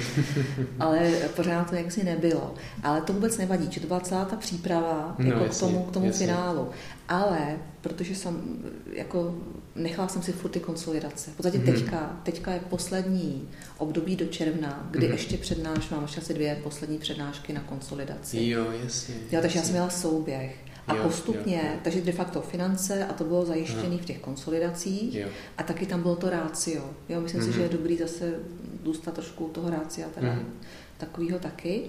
Ale 0.80 1.10
pořád 1.36 1.70
to 1.70 1.76
jaksi 1.76 2.04
nebylo. 2.04 2.54
Ale 2.82 3.00
to 3.00 3.12
vůbec 3.12 3.38
nevadí, 3.38 3.68
že 3.70 3.80
to 3.80 3.86
byla 3.86 4.00
celá 4.00 4.24
ta 4.24 4.36
příprava 4.36 5.14
no, 5.18 5.26
jako 5.26 5.44
jasně, 5.44 5.56
k 5.56 5.60
tomu, 5.60 5.84
k 5.84 5.92
tomu 5.92 6.12
finálu. 6.12 6.68
Ale 7.08 7.58
protože 7.84 8.14
jsem, 8.14 8.58
jako 8.92 9.34
nechala 9.74 10.08
jsem 10.08 10.22
si 10.22 10.32
furt 10.32 10.50
ty 10.50 10.60
konsolidace. 10.60 11.30
V 11.30 11.34
podstatě 11.34 11.58
mm. 11.58 11.64
teďka, 11.64 12.20
teďka 12.22 12.52
je 12.52 12.60
poslední 12.60 13.48
období 13.78 14.16
do 14.16 14.26
června, 14.26 14.88
kdy 14.90 15.06
mm. 15.06 15.12
ještě 15.12 15.36
přednáš, 15.36 15.90
mám 15.90 16.02
ještě 16.02 16.20
asi 16.20 16.34
dvě 16.34 16.60
poslední 16.62 16.98
přednášky 16.98 17.52
na 17.52 17.60
konsolidaci. 17.60 18.48
Jo, 18.48 18.66
jasně. 18.84 19.14
Jo, 19.14 19.20
takže 19.40 19.44
jasně. 19.44 19.58
já 19.58 19.64
jsem 19.64 19.72
měla 19.72 19.90
souběh. 19.90 20.63
A 20.86 20.94
jo, 20.94 21.02
postupně, 21.02 21.56
jo, 21.56 21.70
jo. 21.72 21.78
takže 21.84 22.00
de 22.00 22.12
facto 22.12 22.40
finance 22.40 23.06
a 23.06 23.12
to 23.12 23.24
bylo 23.24 23.44
zajištěné 23.44 23.98
v 23.98 24.04
těch 24.04 24.18
konsolidacích 24.18 25.14
jo. 25.14 25.28
a 25.58 25.62
taky 25.62 25.86
tam 25.86 26.02
bylo 26.02 26.16
to 26.16 26.30
rácio. 26.30 26.90
Jo, 27.08 27.20
myslím 27.20 27.42
mm-hmm. 27.42 27.46
si, 27.46 27.52
že 27.52 27.62
je 27.62 27.68
dobrý 27.68 27.96
zase 27.96 28.40
zůstat 28.84 29.14
trošku 29.14 29.48
toho 29.48 29.70
rácia 29.70 30.08
teda 30.14 30.32
mm. 30.32 30.60
takového 30.98 31.38
taky. 31.38 31.82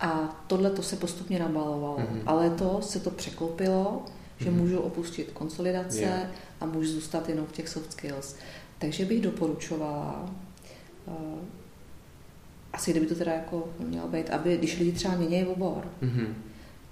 A 0.00 0.42
tohle 0.46 0.70
to 0.70 0.82
se 0.82 0.96
postupně 0.96 1.38
nabalovalo. 1.38 1.96
Mm-hmm. 1.96 2.22
Ale 2.26 2.50
to 2.50 2.82
se 2.82 3.00
to 3.00 3.10
překlopilo 3.10 4.04
že 4.42 4.50
mm. 4.50 4.56
můžu 4.56 4.78
opustit 4.78 5.30
konsolidace 5.30 6.00
yeah. 6.00 6.26
a 6.60 6.66
můžu 6.66 6.92
zůstat 6.92 7.28
jenom 7.28 7.46
v 7.46 7.52
těch 7.52 7.68
soft 7.68 7.92
skills. 7.92 8.36
Takže 8.78 9.04
bych 9.04 9.20
doporučovala, 9.20 10.30
uh, 11.06 11.14
asi 12.72 12.90
kdyby 12.90 13.06
to 13.06 13.14
teda 13.14 13.32
jako 13.32 13.68
mělo 13.78 14.08
být, 14.08 14.30
aby 14.30 14.56
když 14.56 14.78
lidi 14.78 14.92
třeba 14.92 15.16
mění 15.16 15.46
obor, 15.46 15.88
mm-hmm. 16.02 16.26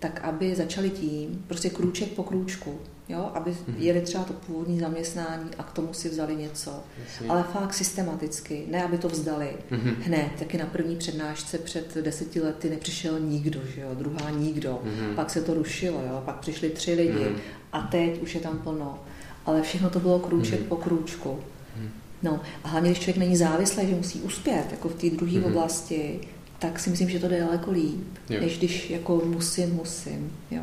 Tak 0.00 0.20
aby 0.24 0.54
začali 0.54 0.90
tím, 0.90 1.44
prostě 1.46 1.70
krůček 1.70 2.08
po 2.08 2.22
krůčku, 2.22 2.78
jo, 3.08 3.30
aby 3.34 3.50
mm-hmm. 3.50 3.74
jeli 3.78 4.00
třeba 4.00 4.24
to 4.24 4.32
původní 4.32 4.80
zaměstnání 4.80 5.50
a 5.58 5.62
k 5.62 5.72
tomu 5.72 5.94
si 5.94 6.08
vzali 6.08 6.36
něco. 6.36 6.82
Jasně. 7.04 7.28
Ale 7.28 7.42
fakt 7.42 7.74
systematicky, 7.74 8.64
ne 8.70 8.84
aby 8.84 8.98
to 8.98 9.08
vzdali 9.08 9.56
mm-hmm. 9.70 9.94
hned, 10.00 10.30
taky 10.38 10.58
na 10.58 10.66
první 10.66 10.96
přednášce 10.96 11.58
před 11.58 11.96
deseti 11.96 12.40
lety 12.40 12.70
nepřišel 12.70 13.20
nikdo, 13.20 13.60
že 13.74 13.80
jo, 13.80 13.88
druhá 13.94 14.30
nikdo, 14.30 14.82
mm-hmm. 14.84 15.14
pak 15.14 15.30
se 15.30 15.42
to 15.42 15.54
rušilo, 15.54 16.00
jo, 16.00 16.22
pak 16.24 16.36
přišli 16.36 16.70
tři 16.70 16.94
lidi 16.94 17.12
mm-hmm. 17.12 17.38
a 17.72 17.82
teď 17.82 18.22
už 18.22 18.34
je 18.34 18.40
tam 18.40 18.58
plno. 18.58 18.98
Ale 19.46 19.62
všechno 19.62 19.90
to 19.90 20.00
bylo 20.00 20.18
krůček 20.18 20.60
mm-hmm. 20.60 20.68
po 20.68 20.76
krůčku. 20.76 21.28
Mm-hmm. 21.28 21.88
No 22.22 22.40
a 22.64 22.68
hlavně, 22.68 22.90
když 22.90 23.02
člověk 23.02 23.16
není 23.16 23.36
závislý, 23.36 23.88
že 23.88 23.94
musí 23.94 24.20
uspět, 24.20 24.64
jako 24.70 24.88
v 24.88 24.94
té 24.94 25.10
druhé 25.10 25.32
mm-hmm. 25.32 25.46
oblasti, 25.46 26.20
tak 26.60 26.78
si 26.80 26.90
myslím, 26.90 27.10
že 27.10 27.18
to 27.18 27.28
jde 27.28 27.40
daleko 27.40 27.70
líp, 27.70 28.18
jo. 28.30 28.40
než 28.40 28.58
když 28.58 28.90
jako 28.90 29.22
musím, 29.24 29.74
musím, 29.74 30.32
jo. 30.50 30.62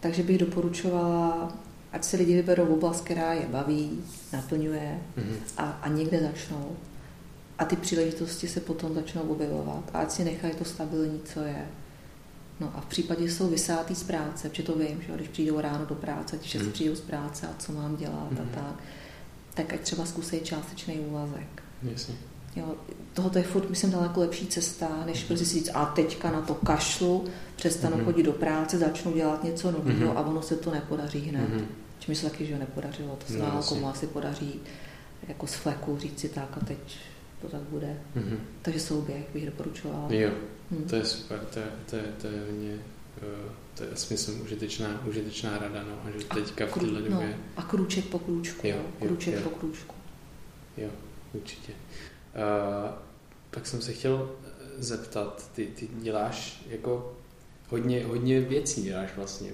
Takže 0.00 0.22
bych 0.22 0.38
doporučovala, 0.38 1.52
ať 1.92 2.04
si 2.04 2.16
lidi 2.16 2.34
vyberou 2.34 2.66
oblast, 2.66 3.00
která 3.00 3.32
je 3.32 3.46
baví, 3.48 4.04
naplňuje 4.32 4.98
mm-hmm. 5.18 5.36
a, 5.56 5.62
a 5.62 5.88
někde 5.88 6.20
začnou. 6.20 6.76
A 7.58 7.64
ty 7.64 7.76
příležitosti 7.76 8.48
se 8.48 8.60
potom 8.60 8.94
začnou 8.94 9.22
objevovat. 9.22 9.90
A 9.92 9.98
ať 9.98 10.10
si 10.10 10.24
nechají 10.24 10.54
to 10.54 10.64
stabilní, 10.64 11.20
co 11.24 11.40
je. 11.40 11.66
No 12.60 12.72
a 12.74 12.80
v 12.80 12.86
případě, 12.86 13.28
že 13.28 13.34
jsou 13.34 13.48
vysátý 13.48 13.94
z 13.94 14.02
práce, 14.02 14.48
protože 14.48 14.62
to 14.62 14.78
vím, 14.78 15.02
že 15.06 15.12
když 15.14 15.28
přijdou 15.28 15.60
ráno 15.60 15.86
do 15.86 15.94
práce, 15.94 16.36
když 16.36 16.54
mm. 16.54 16.72
přijdou 16.72 16.94
z 16.94 17.00
práce 17.00 17.46
a 17.46 17.54
co 17.58 17.72
mám 17.72 17.96
dělat 17.96 18.30
mm. 18.30 18.38
a 18.38 18.42
mhm. 18.42 18.50
tak, 18.54 18.74
tak 19.54 19.72
ať 19.72 19.80
třeba 19.80 20.06
zkusí 20.06 20.40
částečný 20.40 20.98
úvazek. 20.98 21.62
Jasně. 21.82 22.14
Jo, 22.56 22.74
tohoto 23.14 23.38
je 23.38 23.44
furt, 23.44 23.70
myslím, 23.70 23.90
daleko 23.90 24.20
lepší 24.20 24.46
cesta, 24.46 24.88
než 25.06 25.24
prostě 25.24 25.44
si 25.44 25.54
říct, 25.54 25.70
a 25.74 25.84
teďka 25.84 26.30
na 26.30 26.40
to 26.40 26.54
kašlu, 26.54 27.24
přestanu 27.56 27.96
mm-hmm. 27.96 28.04
chodit 28.04 28.22
do 28.22 28.32
práce, 28.32 28.78
začnu 28.78 29.12
dělat 29.12 29.44
něco 29.44 29.70
nového 29.70 30.12
mm-hmm. 30.12 30.18
a 30.18 30.20
ono 30.20 30.42
se 30.42 30.56
to 30.56 30.70
nepodaří 30.70 31.18
hned. 31.18 31.50
Mm-hmm. 31.50 31.66
Čím 31.98 32.14
se 32.14 32.30
taky, 32.30 32.46
že 32.46 32.58
nepodařilo. 32.58 33.16
To 33.16 33.32
se 33.32 33.38
no, 33.38 33.46
málo 33.46 33.62
komu 33.62 33.88
asi 33.88 34.06
podaří 34.06 34.60
jako 35.28 35.46
z 35.46 35.54
fleku 35.54 35.98
říct 35.98 36.20
si 36.20 36.28
tak 36.28 36.48
a 36.62 36.64
teď 36.64 36.78
to 37.42 37.48
tak 37.48 37.60
bude. 37.60 37.98
Mm-hmm. 38.16 38.38
Takže 38.62 38.80
souběh 38.80 39.24
bych 39.32 39.46
doporučovala. 39.46 40.06
Jo, 40.08 40.30
hmm. 40.70 40.84
to 40.84 40.96
je 40.96 41.04
super, 41.04 41.40
to 41.54 41.58
je, 41.58 41.66
to 41.90 41.96
je, 41.96 42.02
to 42.20 42.26
je 42.26 42.78
uh, 43.22 43.52
to 43.74 43.84
je 43.84 43.90
smysl 43.94 44.38
užitečná, 44.44 45.02
užitečná 45.06 45.58
rada, 45.58 45.82
no, 45.82 45.94
a 46.04 46.18
že 46.18 46.24
teďka 46.24 46.66
v 46.66 46.72
téhle 46.72 47.00
době... 47.00 47.28
No, 47.28 47.34
a 47.56 47.62
krůček 47.62 48.04
po 48.04 48.18
krůčku, 48.18 48.66
jo, 48.66 48.76
jo, 48.76 49.06
krůček 49.06 49.34
jo. 49.34 49.40
po 49.40 49.50
krůčku. 49.50 49.94
Jo, 50.76 50.88
určitě. 51.32 51.72
Uh, 52.34 52.90
pak 53.50 53.66
jsem 53.66 53.80
se 53.80 53.92
chtěl 53.92 54.30
zeptat, 54.78 55.50
ty, 55.54 55.66
ty 55.66 55.88
děláš 55.92 56.62
jako 56.68 57.16
hodně, 57.68 58.04
hodně 58.04 58.40
věcí 58.40 58.82
děláš 58.82 59.10
vlastně. 59.16 59.50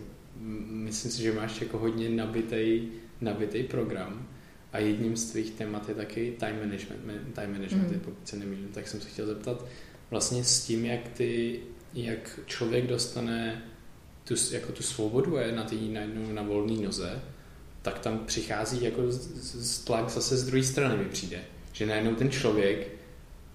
Myslím 0.66 1.12
si, 1.12 1.22
že 1.22 1.32
máš 1.32 1.60
jako 1.60 1.78
hodně 1.78 2.08
nabitej, 2.08 2.88
nabitej 3.20 3.62
program 3.62 4.26
a 4.72 4.78
jedním 4.78 5.16
z 5.16 5.30
tvých 5.30 5.50
témat 5.50 5.88
je 5.88 5.94
taky 5.94 6.36
time 6.38 6.58
management, 6.60 7.34
time 7.34 7.52
management 7.52 7.92
mm. 7.92 8.00
pokud 8.00 8.28
se 8.28 8.36
nemýlím, 8.36 8.68
tak 8.68 8.88
jsem 8.88 9.00
se 9.00 9.08
chtěl 9.08 9.26
zeptat 9.26 9.64
vlastně 10.10 10.44
s 10.44 10.66
tím, 10.66 10.84
jak 10.84 11.08
ty, 11.08 11.60
jak 11.94 12.40
člověk 12.46 12.86
dostane 12.86 13.62
tu, 14.24 14.34
jako 14.52 14.72
tu 14.72 14.82
svobodu 14.82 15.36
je 15.36 15.52
na 15.52 15.64
tý 15.64 15.88
najednou 15.88 16.32
na 16.32 16.42
volné 16.42 16.82
noze, 16.82 17.22
tak 17.82 17.98
tam 17.98 18.18
přichází 18.18 18.84
jako 18.84 19.12
z, 19.12 19.18
z 19.54 19.78
tlak 19.78 20.08
zase 20.10 20.36
z 20.36 20.46
druhé 20.46 20.62
strany 20.62 20.96
mi 20.96 21.04
přijde 21.04 21.40
že 21.76 21.86
najednou 21.86 22.14
ten 22.14 22.30
člověk 22.30 22.88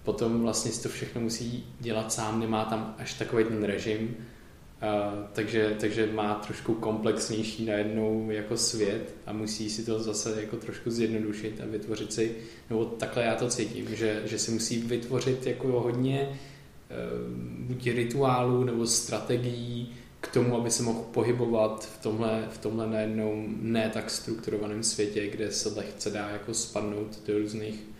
potom 0.02 0.42
vlastně 0.42 0.70
si 0.70 0.82
to 0.82 0.88
všechno 0.88 1.20
musí 1.20 1.64
dělat 1.80 2.12
sám, 2.12 2.40
nemá 2.40 2.64
tam 2.64 2.94
až 2.98 3.14
takový 3.14 3.44
ten 3.44 3.64
režim, 3.64 4.08
uh, 4.08 5.26
takže, 5.32 5.76
takže 5.80 6.08
má 6.12 6.34
trošku 6.34 6.74
komplexnější 6.74 7.64
najednou 7.64 8.30
jako 8.30 8.56
svět 8.56 9.14
a 9.26 9.32
musí 9.32 9.70
si 9.70 9.84
to 9.84 10.02
zase 10.02 10.40
jako 10.40 10.56
trošku 10.56 10.90
zjednodušit 10.90 11.60
a 11.60 11.66
vytvořit 11.66 12.12
si, 12.12 12.36
nebo 12.70 12.84
takhle 12.84 13.24
já 13.24 13.34
to 13.34 13.48
cítím, 13.48 13.96
že, 13.96 14.22
že 14.24 14.38
si 14.38 14.50
musí 14.50 14.78
vytvořit 14.78 15.46
jako 15.46 15.80
hodně 15.80 16.28
uh, 16.28 17.66
buď 17.66 17.86
rituálů 17.86 18.64
nebo 18.64 18.86
strategií 18.86 19.94
k 20.20 20.28
tomu, 20.28 20.56
aby 20.56 20.70
se 20.70 20.82
mohl 20.82 21.00
pohybovat 21.00 21.88
v 21.98 22.02
tomhle, 22.02 22.48
v 22.50 22.58
tomhle 22.58 22.86
najednou 22.86 23.44
ne 23.60 23.90
tak 23.94 24.10
strukturovaném 24.10 24.82
světě, 24.82 25.30
kde 25.30 25.50
se 25.52 25.68
lehce 25.68 26.10
dá 26.10 26.28
jako 26.28 26.54
spadnout 26.54 27.26
do 27.26 27.38
různých 27.38 27.91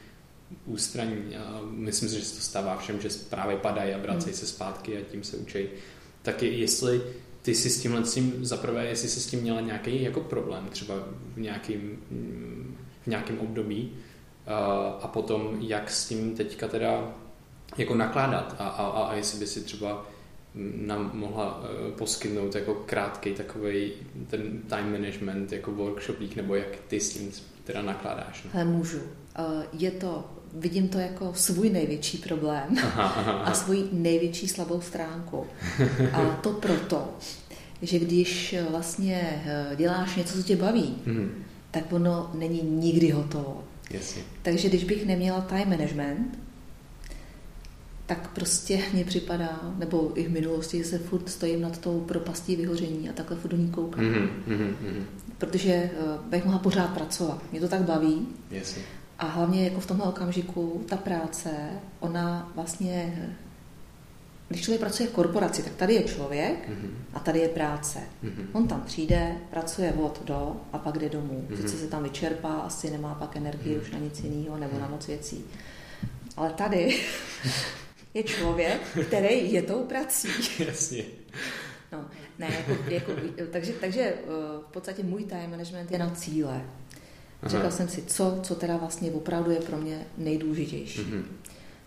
ústraní 0.67 1.37
a 1.37 1.61
myslím 1.71 2.09
si, 2.09 2.19
že 2.19 2.25
se 2.25 2.35
to 2.35 2.41
stává 2.41 2.77
všem, 2.77 3.01
že 3.01 3.09
právě 3.31 3.57
padají 3.57 3.95
a 3.95 3.99
vracejí 3.99 4.33
hmm. 4.33 4.41
se 4.41 4.47
zpátky 4.47 4.99
a 4.99 5.01
tím 5.11 5.25
se 5.25 5.37
učí. 5.37 5.65
Taky 6.23 6.47
jestli 6.47 7.03
ty 7.43 7.55
si 7.55 7.71
s 7.71 7.83
tímhle 7.83 8.03
tím, 8.03 8.45
zaprvé, 8.45 8.87
jestli 8.87 9.09
jsi 9.09 9.21
s 9.21 9.27
tím 9.27 9.41
měla 9.41 9.61
nějaký 9.61 10.03
jako 10.03 10.21
problém, 10.21 10.69
třeba 10.71 10.95
v 11.35 11.41
nějakým, 11.41 11.99
v 13.03 13.07
nějakém 13.07 13.39
období 13.39 13.93
a 15.03 15.09
potom 15.09 15.57
jak 15.61 15.91
s 15.91 16.09
tím 16.09 16.37
teďka 16.37 16.69
teda 16.69 17.15
jako 17.77 17.95
nakládat 17.95 18.57
a, 18.59 18.69
a, 18.69 18.87
a 18.87 19.15
jestli 19.15 19.39
by 19.39 19.47
si 19.47 19.61
třeba 19.61 20.07
nám 20.87 21.11
mohla 21.15 21.65
e, 21.65 21.93
poskytnout 21.93 22.55
jako 22.55 22.75
krátký 22.75 23.35
takový 23.35 23.93
ten 24.31 24.59
time 24.69 24.93
management 24.93 25.53
jako 25.53 25.73
workshopík, 25.73 26.37
nebo 26.37 26.55
jak 26.55 26.77
ty 26.89 27.01
s 27.01 27.13
tím 27.13 27.33
teda 27.65 27.83
nakládáš. 27.83 28.47
No? 28.55 28.65
Můžu. 28.65 28.99
E, 28.99 29.67
je 29.73 29.91
to 29.91 30.25
vidím 30.55 30.89
to 30.89 30.99
jako 30.99 31.33
svůj 31.35 31.71
největší 31.71 32.19
problém 32.19 32.67
aha, 32.83 33.03
aha, 33.03 33.33
aha. 33.33 33.45
a 33.45 33.55
svůj 33.55 33.85
největší 33.93 34.49
slabou 34.49 34.81
stránku. 34.81 35.47
A 36.13 36.25
to 36.25 36.51
proto, 36.51 37.09
že 37.83 37.99
když 37.99 38.55
vlastně 38.71 39.43
eh, 39.47 39.77
děláš 39.77 40.17
něco, 40.17 40.37
co 40.37 40.43
tě 40.43 40.57
baví, 40.57 40.95
hmm. 41.07 41.45
tak 41.71 41.93
ono 41.93 42.31
není 42.35 42.63
nikdy 42.63 43.11
hotovo. 43.11 43.65
Jasně. 43.91 44.23
Takže 44.43 44.69
když 44.69 44.85
bych 44.85 45.07
neměla 45.07 45.41
time 45.41 45.71
management, 45.71 46.39
tak 48.07 48.31
prostě 48.31 48.83
mně 48.93 49.05
připadá, 49.05 49.75
nebo 49.79 50.13
i 50.15 50.25
v 50.25 50.31
minulosti, 50.31 50.85
se 50.85 50.99
furt 50.99 51.29
stojím 51.29 51.61
nad 51.61 51.79
tou 51.79 52.01
propastí 52.01 52.57
vyhoření 52.57 53.11
a 53.11 53.13
takhle 53.13 53.37
furt 53.37 53.51
do 53.51 53.57
ní 53.57 53.71
koukám. 53.71 54.05
Mm-hmm, 54.05 54.29
mm-hmm. 54.49 55.03
Protože 55.39 55.91
uh, 56.01 56.31
bych 56.31 56.45
mohla 56.45 56.59
pořád 56.59 56.95
pracovat. 56.95 57.43
Mě 57.53 57.61
to 57.61 57.69
tak 57.69 57.83
baví. 57.83 58.29
Jasně. 58.51 58.83
A 59.23 59.27
hlavně 59.27 59.65
jako 59.65 59.81
v 59.81 59.87
tomhle 59.87 60.07
okamžiku 60.07 60.85
ta 60.89 60.97
práce, 60.97 61.51
ona 62.01 62.53
vlastně, 62.55 63.29
když 64.49 64.63
člověk 64.63 64.81
pracuje 64.81 65.09
v 65.09 65.13
korporaci, 65.13 65.63
tak 65.63 65.73
tady 65.73 65.95
je 65.95 66.03
člověk 66.03 66.69
mm-hmm. 66.69 66.91
a 67.15 67.21
tady 67.21 67.39
je 67.39 67.49
práce. 67.49 67.99
Mm-hmm. 68.25 68.47
On 68.53 68.69
tam 68.69 68.81
přijde, 68.81 69.37
pracuje 69.51 69.93
od 69.93 70.25
do 70.25 70.57
a 70.73 70.79
pak 70.79 70.99
jde 70.99 71.09
domů. 71.09 71.47
Mm-hmm. 71.51 71.57
Sice 71.57 71.79
se 71.79 71.87
tam 71.87 72.03
vyčerpá, 72.03 72.53
asi 72.53 72.91
nemá 72.91 73.15
pak 73.15 73.37
energii 73.37 73.77
mm-hmm. 73.77 73.83
už 73.83 73.91
na 73.91 73.99
nic 73.99 74.21
jiného 74.21 74.59
nebo 74.59 74.79
na 74.79 74.89
moc 74.89 75.07
věcí. 75.07 75.45
Ale 76.37 76.51
tady 76.51 77.01
je 78.15 78.23
člověk, 78.23 78.81
který 79.07 79.53
je 79.53 79.63
tou 79.63 79.85
prací. 79.85 80.29
Jasně. 80.67 81.05
No, 81.93 82.05
ne, 82.39 82.49
jako, 82.55 82.73
jako, 82.89 83.13
takže, 83.53 83.73
takže 83.73 84.01
eh, 84.01 84.27
v 84.69 84.73
podstatě 84.73 85.03
můj 85.03 85.25
time 85.25 85.51
management 85.51 85.91
je 85.91 85.99
na 85.99 86.11
cíle. 86.11 86.65
Řekla 87.47 87.71
jsem 87.71 87.89
si, 87.89 88.03
co, 88.03 88.39
co 88.43 88.55
teda 88.55 88.77
vlastně 88.77 89.11
opravdu 89.11 89.51
je 89.51 89.61
pro 89.61 89.77
mě 89.77 90.07
nejdůležitější. 90.19 91.01
Mm-hmm. 91.01 91.23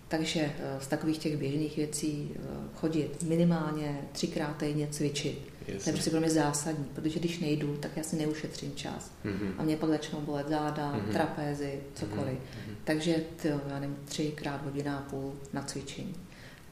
Takže 0.07 0.39
eh, 0.41 0.77
z 0.81 0.87
takových 0.87 1.17
těch 1.17 1.37
běžných 1.37 1.77
věcí 1.77 2.31
eh, 2.35 2.39
chodit 2.75 3.23
minimálně 3.23 4.01
třikrát 4.11 4.57
týdně 4.57 4.87
cvičit. 4.91 5.39
Jasně. 5.67 5.83
To 5.83 5.89
je 5.89 5.93
prostě 5.93 6.11
pro 6.11 6.19
mě 6.19 6.29
zásadní, 6.29 6.85
protože 6.93 7.19
když 7.19 7.39
nejdu, 7.39 7.77
tak 7.77 7.97
já 7.97 8.03
si 8.03 8.15
neušetřím 8.15 8.75
čas. 8.75 9.11
Mm-hmm. 9.25 9.51
A 9.57 9.63
mě 9.63 9.77
pak 9.77 9.89
začnou 9.89 10.21
bolet 10.21 10.49
záda, 10.49 10.93
mm-hmm. 10.93 11.11
trapézy, 11.11 11.79
cokoliv. 11.93 12.33
Mm-hmm. 12.33 12.75
Takže 12.83 13.15
ty, 13.41 13.47
já 13.47 13.79
nevím, 13.79 13.97
třikrát 14.05 14.63
hodina 14.63 14.97
a 14.97 15.01
půl 15.01 15.33
na 15.53 15.61
cvičení. 15.61 16.15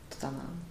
To 0.09 0.15
tam 0.15 0.33
mám. 0.33 0.63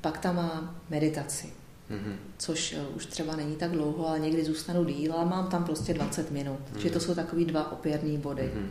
Pak 0.00 0.18
tam 0.18 0.36
mám 0.36 0.80
meditaci 0.90 1.46
mm-hmm. 1.90 2.14
což 2.38 2.76
uh, 2.90 2.96
už 2.96 3.06
třeba 3.06 3.36
není 3.36 3.56
tak 3.56 3.70
dlouho, 3.70 4.08
ale 4.08 4.18
někdy 4.18 4.44
zůstanu 4.44 4.84
díl 4.84 5.14
a 5.14 5.24
mám 5.24 5.46
tam 5.46 5.64
prostě 5.64 5.94
20 5.94 6.30
minut. 6.30 6.58
Mm-hmm. 6.58 6.78
Že 6.78 6.90
to 6.90 7.00
jsou 7.00 7.14
takový 7.14 7.44
dva 7.44 7.72
opěrný 7.72 8.18
body. 8.18 8.52
Mm-hmm. 8.54 8.66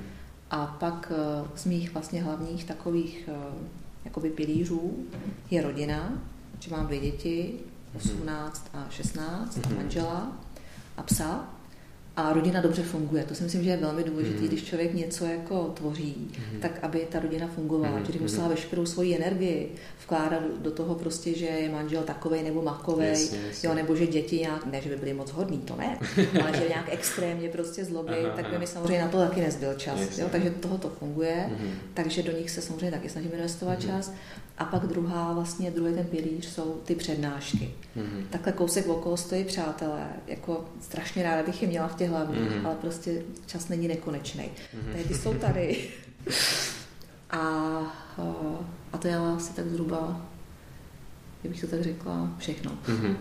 A 0.51 0.65
pak 0.79 1.11
uh, 1.41 1.47
z 1.55 1.65
mých 1.65 1.93
vlastně 1.93 2.23
hlavních 2.23 2.65
takových 2.65 3.29
uh, 3.31 3.67
jakoby 4.05 4.29
pilířů 4.29 5.07
je 5.51 5.61
rodina, 5.61 6.21
že 6.59 6.71
mám 6.71 6.87
dvě 6.87 6.99
děti, 6.99 7.53
18 7.95 8.69
mhm. 8.73 8.83
a 8.83 8.89
16, 8.89 9.57
mm-hmm. 9.57 9.71
a 9.71 9.75
manžela 9.75 10.31
a 10.97 11.03
psa. 11.03 11.49
A 12.17 12.33
rodina 12.33 12.61
dobře 12.61 12.83
funguje. 12.83 13.23
To 13.23 13.35
si 13.35 13.43
myslím, 13.43 13.63
že 13.63 13.69
je 13.69 13.77
velmi 13.77 14.03
důležité, 14.03 14.41
mm. 14.41 14.47
když 14.47 14.63
člověk 14.63 14.93
něco 14.93 15.25
jako 15.25 15.63
tvoří, 15.63 16.31
mm. 16.53 16.59
tak 16.59 16.79
aby 16.81 17.07
ta 17.11 17.19
rodina 17.19 17.47
fungovala. 17.47 17.97
Mm. 17.97 18.05
Že 18.05 18.19
musela 18.19 18.47
veškerou 18.47 18.85
svoji 18.85 19.15
energii 19.15 19.71
vkládat 20.03 20.43
do 20.61 20.71
toho 20.71 20.95
prostě, 20.95 21.37
že 21.37 21.45
je 21.45 21.69
manžel 21.69 22.03
takovej 22.03 22.43
nebo 22.43 22.61
makovej, 22.61 23.09
yes, 23.09 23.33
yes, 23.33 23.63
jo, 23.63 23.73
nebo 23.73 23.95
že 23.95 24.07
děti 24.07 24.39
nějak, 24.39 24.65
ne, 24.65 24.81
že 24.81 24.89
by 24.89 24.95
byli 24.95 25.13
moc 25.13 25.31
hodní, 25.31 25.57
to 25.57 25.75
ne, 25.75 25.97
ale 26.43 26.57
že 26.57 26.67
nějak 26.69 26.93
extrémně 26.93 27.49
prostě 27.49 27.85
zlobí, 27.85 28.13
tak 28.35 28.49
by 28.49 28.59
mi 28.59 28.67
samozřejmě 28.67 29.01
na 29.01 29.07
to 29.07 29.17
taky 29.17 29.41
nezbyl 29.41 29.73
čas. 29.73 29.99
Yes, 29.99 30.17
jo, 30.17 30.27
takže 30.31 30.49
toho 30.49 30.77
to 30.77 30.89
funguje, 30.89 31.49
mm. 31.49 31.71
takže 31.93 32.23
do 32.23 32.31
nich 32.31 32.51
se 32.51 32.61
samozřejmě 32.61 32.91
taky 32.91 33.09
snažíme 33.09 33.35
investovat 33.35 33.79
mm. 33.79 33.89
čas. 33.89 34.11
A 34.57 34.65
pak 34.65 34.87
druhá, 34.87 35.33
vlastně 35.33 35.71
druhý 35.71 35.93
ten 35.93 36.05
pilíř 36.05 36.45
jsou 36.45 36.81
ty 36.85 36.95
přednášky. 36.95 37.71
Mm-hmm. 37.97 38.25
Takhle 38.29 38.51
kousek 38.51 38.87
okolo 38.87 39.17
stojí 39.17 39.43
přátelé. 39.43 40.07
Jako 40.27 40.65
strašně 40.81 41.23
ráda 41.23 41.43
bych 41.43 41.61
je 41.61 41.67
měla 41.67 41.87
v 41.87 41.95
těch 41.95 42.06
hlavních, 42.07 42.51
mm-hmm. 42.51 42.65
ale 42.65 42.75
prostě 42.75 43.21
čas 43.45 43.69
není 43.69 43.87
nekonečný. 43.87 44.43
Mm-hmm. 44.43 44.91
Takže 44.91 45.07
ty 45.07 45.13
jsou 45.13 45.33
tady. 45.33 45.89
a, 47.29 47.39
a 48.93 48.97
to 48.97 49.07
je 49.07 49.17
asi 49.17 49.53
tak 49.53 49.67
zhruba, 49.67 50.21
kdybych 51.41 51.61
to 51.61 51.67
tak 51.67 51.83
řekla, 51.83 52.35
všechno. 52.37 52.71
Mm-hmm. 52.71 53.15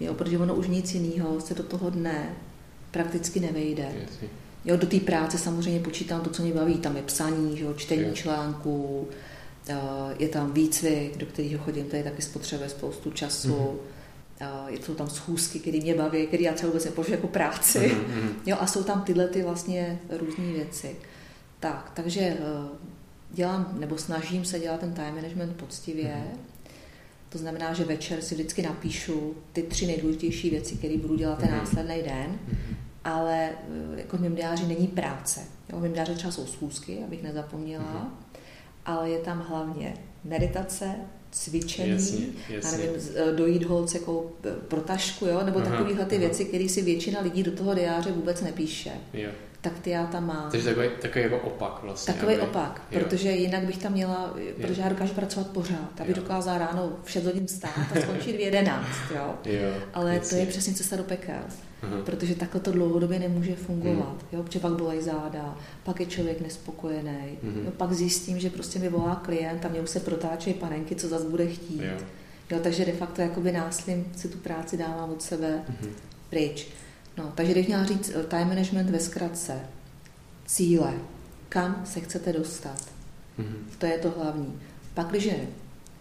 Jo, 0.00 0.14
protože 0.14 0.38
ono 0.38 0.54
už 0.54 0.68
nic 0.68 0.94
jiného 0.94 1.40
se 1.40 1.54
do 1.54 1.62
toho 1.62 1.90
dne 1.90 2.36
prakticky 2.90 3.40
nevejde. 3.40 3.88
Jo, 4.64 4.76
do 4.76 4.86
té 4.86 5.00
práce 5.00 5.38
samozřejmě 5.38 5.80
počítám 5.80 6.20
to, 6.20 6.30
co 6.30 6.42
mě 6.42 6.52
baví. 6.52 6.74
Tam 6.74 6.96
je 6.96 7.02
psaní, 7.02 7.56
že 7.56 7.64
jo, 7.64 7.74
čtení 7.74 8.12
článků, 8.14 9.08
je 10.18 10.28
tam 10.28 10.52
výcvik, 10.52 11.16
do 11.16 11.26
kterého 11.26 11.64
chodím, 11.64 11.84
tady 11.84 12.02
taky 12.02 12.22
spotřebuje 12.22 12.68
spoustu 12.68 13.10
času. 13.10 13.48
Mm-hmm. 13.48 13.97
Jsou 14.68 14.94
tam 14.94 15.10
schůzky, 15.10 15.58
které 15.58 15.80
mě 15.80 15.94
baví, 15.94 16.26
které 16.26 16.42
já 16.42 16.52
třeba 16.52 16.68
vůbec 16.68 16.84
nepovažuji 16.84 17.12
jako 17.12 17.26
práci. 17.28 17.78
Mm-hmm. 17.78 18.28
Jo, 18.46 18.56
a 18.60 18.66
jsou 18.66 18.84
tam 18.84 19.02
tyhle 19.02 19.28
ty 19.28 19.42
vlastně 19.42 19.98
různé 20.10 20.52
věci. 20.52 20.96
Tak, 21.60 21.92
takže 21.94 22.20
eh, 22.20 22.36
dělám, 23.30 23.76
nebo 23.78 23.98
snažím 23.98 24.44
se 24.44 24.58
dělat 24.58 24.80
ten 24.80 24.94
time 24.94 25.14
management 25.14 25.56
poctivě. 25.56 26.04
Mm-hmm. 26.04 26.70
To 27.28 27.38
znamená, 27.38 27.72
že 27.72 27.84
večer 27.84 28.22
si 28.22 28.34
vždycky 28.34 28.62
napíšu 28.62 29.34
ty 29.52 29.62
tři 29.62 29.86
nejdůležitější 29.86 30.50
věci, 30.50 30.74
které 30.74 30.98
budu 30.98 31.16
dělat 31.16 31.38
ten 31.38 31.48
mm-hmm. 31.48 31.58
následný 31.58 32.02
den, 32.02 32.38
mm-hmm. 32.50 32.74
ale 33.04 33.50
eh, 33.50 34.00
jako 34.00 34.16
v 34.16 34.20
mém 34.20 34.34
diáři 34.34 34.66
není 34.66 34.86
práce. 34.86 35.40
Jo, 35.72 35.78
v 35.78 35.82
mém 35.82 35.92
diáři 35.92 36.14
třeba 36.14 36.32
jsou 36.32 36.46
schůzky, 36.46 36.98
abych 37.04 37.22
nezapomněla. 37.22 37.84
Mm-hmm 37.84 38.28
ale 38.88 39.10
je 39.10 39.18
tam 39.18 39.44
hlavně 39.48 39.94
meditace, 40.24 40.94
cvičení, 41.30 41.90
jasně, 41.90 42.26
jasně. 42.48 42.78
nevím, 42.78 43.00
e, 43.14 43.32
dojít 43.32 43.64
holce 43.64 43.98
jako 43.98 44.30
pro 44.68 44.80
tašku, 44.80 45.26
jo? 45.26 45.42
nebo 45.44 45.60
takovéhle 45.60 46.04
ty 46.04 46.16
aha. 46.16 46.26
věci, 46.26 46.44
které 46.44 46.68
si 46.68 46.82
většina 46.82 47.20
lidí 47.20 47.42
do 47.42 47.52
toho 47.52 47.74
diáře 47.74 48.12
vůbec 48.12 48.40
nepíše. 48.40 48.90
Jo. 49.12 49.30
Tak 49.60 49.78
ty 49.78 49.90
já 49.90 50.06
tam 50.06 50.26
mám. 50.26 50.50
Takže 50.50 50.68
takový, 50.68 50.88
takový 51.02 51.24
jako 51.24 51.38
opak 51.38 51.82
vlastně. 51.82 52.14
Takový 52.14 52.34
aby... 52.34 52.42
opak, 52.42 52.82
jo. 52.90 53.00
protože 53.00 53.30
jinak 53.30 53.64
bych 53.64 53.78
tam 53.78 53.92
měla, 53.92 54.34
protože 54.60 54.80
jo. 54.80 54.84
já 54.84 54.88
dokážu 54.88 55.14
pracovat 55.14 55.48
pořád, 55.48 56.00
aby 56.00 56.14
dokázala 56.14 56.58
ráno 56.58 56.92
v 57.04 57.10
6 57.10 57.24
hodin 57.24 57.48
stát 57.48 57.96
a 57.96 58.00
skončit 58.00 58.36
v 58.36 58.40
11, 58.40 58.86
jo. 59.14 59.34
jo 59.44 59.74
Ale 59.94 60.14
jasně. 60.14 60.30
to 60.30 60.36
je 60.36 60.46
přesně 60.46 60.74
cesta 60.74 60.96
do 60.96 61.02
pekel. 61.02 61.42
Aha. 61.82 61.96
protože 62.04 62.34
takhle 62.34 62.60
to 62.60 62.72
dlouhodobě 62.72 63.18
nemůže 63.18 63.56
fungovat. 63.56 64.08
Hmm. 64.08 64.28
Jo, 64.32 64.42
protože 64.42 64.60
pak 64.60 64.72
bolej 64.72 65.02
záda, 65.02 65.56
pak 65.84 66.00
je 66.00 66.06
člověk 66.06 66.40
nespokojený. 66.40 67.38
Hmm. 67.42 67.62
Jo, 67.64 67.70
pak 67.76 67.92
zjistím, 67.92 68.40
že 68.40 68.50
prostě 68.50 68.78
mi 68.78 68.88
volá 68.88 69.14
klient 69.14 69.64
a 69.64 69.68
mě 69.68 69.80
už 69.80 69.90
se 69.90 70.00
protáčejí 70.00 70.54
panenky, 70.54 70.94
co 70.94 71.08
zase 71.08 71.28
bude 71.28 71.46
chtít. 71.46 71.82
Jo. 71.82 71.98
Jo, 72.50 72.58
takže 72.62 72.84
de 72.84 72.92
facto 72.92 73.22
jakoby 73.22 73.52
náslím 73.52 74.12
si 74.16 74.28
tu 74.28 74.38
práci 74.38 74.76
dávám 74.76 75.10
od 75.10 75.22
sebe 75.22 75.64
hmm. 75.68 75.92
pryč. 76.30 76.68
No, 77.16 77.32
takže 77.34 77.52
když 77.52 77.66
měla 77.66 77.84
říct 77.84 78.12
eh, 78.14 78.22
time 78.22 78.48
management 78.48 78.90
ve 78.90 79.00
zkratce, 79.00 79.60
cíle, 80.46 80.94
kam 81.48 81.82
se 81.84 82.00
chcete 82.00 82.32
dostat. 82.32 82.84
Hmm. 83.38 83.66
To 83.78 83.86
je 83.86 83.98
to 83.98 84.10
hlavní. 84.10 84.60
Pak, 84.94 85.06
když 85.06 85.28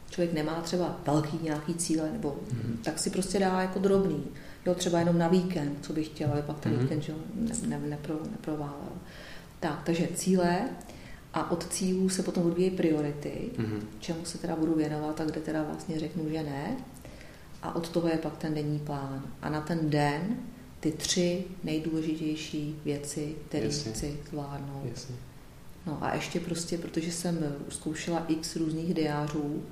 člověk 0.10 0.34
nemá 0.34 0.62
třeba 0.62 1.00
velký 1.06 1.40
nějaký 1.42 1.74
cíle, 1.74 2.10
nebo 2.12 2.36
hmm. 2.52 2.80
tak 2.84 3.00
si 3.00 3.10
prostě 3.10 3.40
dá 3.40 3.62
jako 3.62 3.80
drobný 3.80 4.24
jo, 4.68 4.76
třeba 4.76 5.00
jenom 5.00 5.18
na 5.18 5.28
víkend, 5.28 5.78
co 5.82 5.94
bych 5.94 6.08
chtěla, 6.08 6.32
ale 6.32 6.42
pak 6.42 6.60
ten 6.60 6.74
mm-hmm. 6.74 6.82
víkend 6.82 7.02
že 7.02 7.14
ne, 7.36 7.56
ne, 7.68 7.88
nepro, 7.88 8.20
neproválel. 8.32 8.92
Tak, 9.60 9.84
takže 9.84 10.08
cíle 10.16 10.70
a 11.34 11.52
od 11.52 11.68
cílů 11.74 12.10
se 12.10 12.24
potom 12.24 12.46
odvíjí 12.46 12.72
priority, 12.72 13.50
mm-hmm. 13.58 13.82
čemu 14.00 14.26
se 14.26 14.38
teda 14.38 14.56
budu 14.56 14.76
věnovat 14.76 15.22
a 15.22 15.26
kde 15.26 15.42
teda 15.42 15.64
vlastně 15.64 16.00
řeknu, 16.00 16.30
že 16.30 16.44
ne. 16.44 16.78
A 17.64 17.76
od 17.76 17.90
toho 17.90 18.08
je 18.08 18.18
pak 18.18 18.38
ten 18.38 18.54
denní 18.54 18.80
plán. 18.80 19.24
A 19.42 19.50
na 19.50 19.62
ten 19.62 19.90
den 19.90 20.38
ty 20.80 20.92
tři 20.92 21.44
nejdůležitější 21.64 22.76
věci, 22.86 23.36
které 23.48 23.70
chci 23.70 24.20
zvládnout. 24.30 24.86
Jasně. 24.90 25.16
No 25.88 25.98
a 26.02 26.16
ještě 26.16 26.40
prostě, 26.40 26.78
protože 26.78 27.12
jsem 27.12 27.56
zkoušela 27.70 28.26
x 28.28 28.56
různých 28.56 28.94
diářů, 28.94 29.64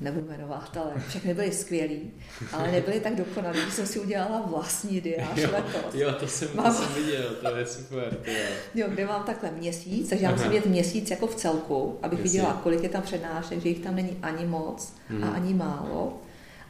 nebudu 0.00 0.26
jmenovat, 0.28 0.76
ale 0.76 0.92
všechny 1.08 1.34
byly 1.34 1.52
skvělý, 1.52 2.10
ale 2.52 2.72
nebyly 2.72 3.00
tak 3.00 3.14
dokonalý, 3.14 3.58
že 3.64 3.70
jsem 3.70 3.86
si 3.86 4.00
udělala 4.00 4.40
vlastní 4.46 5.00
diář 5.00 5.38
jo, 5.38 5.48
letos. 5.52 5.94
Jo, 5.94 6.12
to 6.20 6.26
jsem, 6.26 6.48
mám, 6.54 6.66
to 6.66 6.72
jsem 6.72 6.94
viděl, 6.94 7.36
to 7.42 7.56
je 7.56 7.66
super. 7.66 8.18
To 8.24 8.30
je. 8.30 8.48
Jo, 8.74 8.86
kde 8.88 9.06
mám 9.06 9.24
takhle 9.24 9.50
měsíc, 9.50 10.08
takže 10.08 10.24
já 10.24 10.30
musím 10.30 10.48
vidět 10.48 10.66
měsíc 10.66 11.10
jako 11.10 11.26
v 11.26 11.34
celku, 11.34 11.98
abych 12.02 12.18
Jasně. 12.18 12.32
viděla, 12.32 12.60
kolik 12.62 12.82
je 12.82 12.88
tam 12.88 13.02
přednášek, 13.02 13.60
že 13.60 13.68
jich 13.68 13.80
tam 13.80 13.96
není 13.96 14.16
ani 14.22 14.46
moc 14.46 14.94
hmm. 15.08 15.24
a 15.24 15.28
ani 15.28 15.54
málo. 15.54 16.18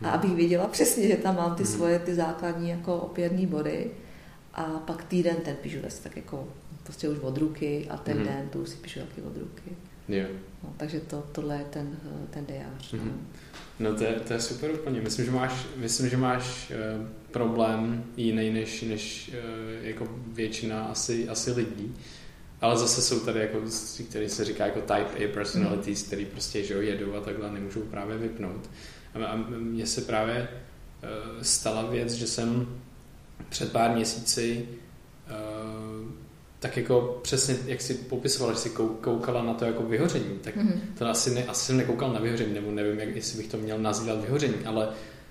A 0.03 0.07
hmm. 0.07 0.15
abych 0.15 0.35
viděla 0.35 0.67
přesně, 0.67 1.09
že 1.09 1.17
tam 1.17 1.37
mám 1.37 1.55
ty 1.55 1.63
hmm. 1.63 1.73
svoje 1.73 1.99
ty 1.99 2.15
základní 2.15 2.71
jako 2.71 2.97
opěrný 2.97 3.47
body. 3.47 3.91
A 4.55 4.63
pak 4.63 5.05
týden 5.05 5.37
ten 5.37 5.57
píšu 5.57 5.79
tak 6.03 6.17
jako 6.17 6.49
prostě 6.83 7.09
už 7.09 7.19
od 7.19 7.39
ruky 7.39 7.87
a 7.91 7.97
ten 7.97 8.17
hmm. 8.17 8.27
den 8.27 8.49
tu 8.49 8.67
si 8.67 8.77
píšu 8.77 9.01
taky 9.01 9.23
od 9.23 9.37
ruky. 9.37 9.77
Jo. 10.09 10.27
No, 10.63 10.75
takže 10.77 11.01
to, 11.01 11.25
tohle 11.33 11.57
je 11.59 11.65
ten, 11.65 11.97
ten 12.31 12.47
diář. 12.47 12.93
Mm-hmm. 12.93 13.13
No 13.79 13.95
to 13.95 14.05
je, 14.05 14.13
to 14.13 14.33
je 14.33 14.41
super 14.41 14.71
úplně. 14.71 15.01
Myslím, 15.01 15.25
že 15.25 15.31
máš, 15.31 15.67
myslím, 15.77 16.09
že 16.09 16.17
máš 16.17 16.71
uh, 16.71 17.07
problém 17.31 18.05
jiný 18.17 18.51
než, 18.51 18.83
než 18.83 19.31
uh, 19.35 19.87
jako 19.87 20.09
většina 20.27 20.85
asi, 20.85 21.29
asi 21.29 21.53
lidí. 21.53 21.95
Ale 22.61 22.77
zase 22.77 23.03
jsou 23.03 23.21
tady, 23.21 23.41
jako, 23.41 23.59
který 24.09 24.29
se 24.29 24.45
říká 24.45 24.67
jako 24.67 24.81
type 24.81 25.25
A 25.25 25.33
personalities, 25.35 26.03
mm. 26.03 26.07
který 26.07 26.25
prostě 26.25 26.65
že 26.65 26.75
jedou 26.75 27.15
a 27.15 27.21
takhle 27.21 27.51
nemůžou 27.51 27.81
právě 27.81 28.19
vypnout. 28.19 28.71
A, 29.15 29.27
a 29.27 29.37
mně 29.59 29.87
se 29.87 30.01
právě 30.01 30.49
uh, 30.49 31.43
stala 31.43 31.87
věc, 31.87 32.13
že 32.13 32.27
jsem 32.27 32.67
před 33.49 33.73
pár 33.73 33.95
měsíci 33.95 34.69
uh, 34.69 35.86
tak 36.67 36.77
jako 36.77 37.19
přesně, 37.23 37.57
jak 37.67 37.81
si 37.81 37.95
popisovala, 37.95 38.55
že 38.55 38.61
si 38.61 38.71
koukala 39.01 39.43
na 39.43 39.55
to 39.55 39.65
jako 39.65 39.83
vyhoření, 39.83 40.39
tak 40.41 40.57
mm-hmm. 40.57 40.81
to 40.99 41.07
asi, 41.09 41.31
ne, 41.35 41.45
asi 41.45 41.67
jsem 41.67 41.77
nekoukal 41.77 42.13
na 42.13 42.21
vyhoření, 42.21 42.55
nebo 42.55 42.71
nevím, 42.71 43.01
jak, 43.01 43.17
jestli 43.17 43.39
bych 43.39 43.51
to 43.51 43.57
měl 43.57 43.79
nazývat 43.79 44.21
vyhoření, 44.21 44.55
ale 44.65 44.89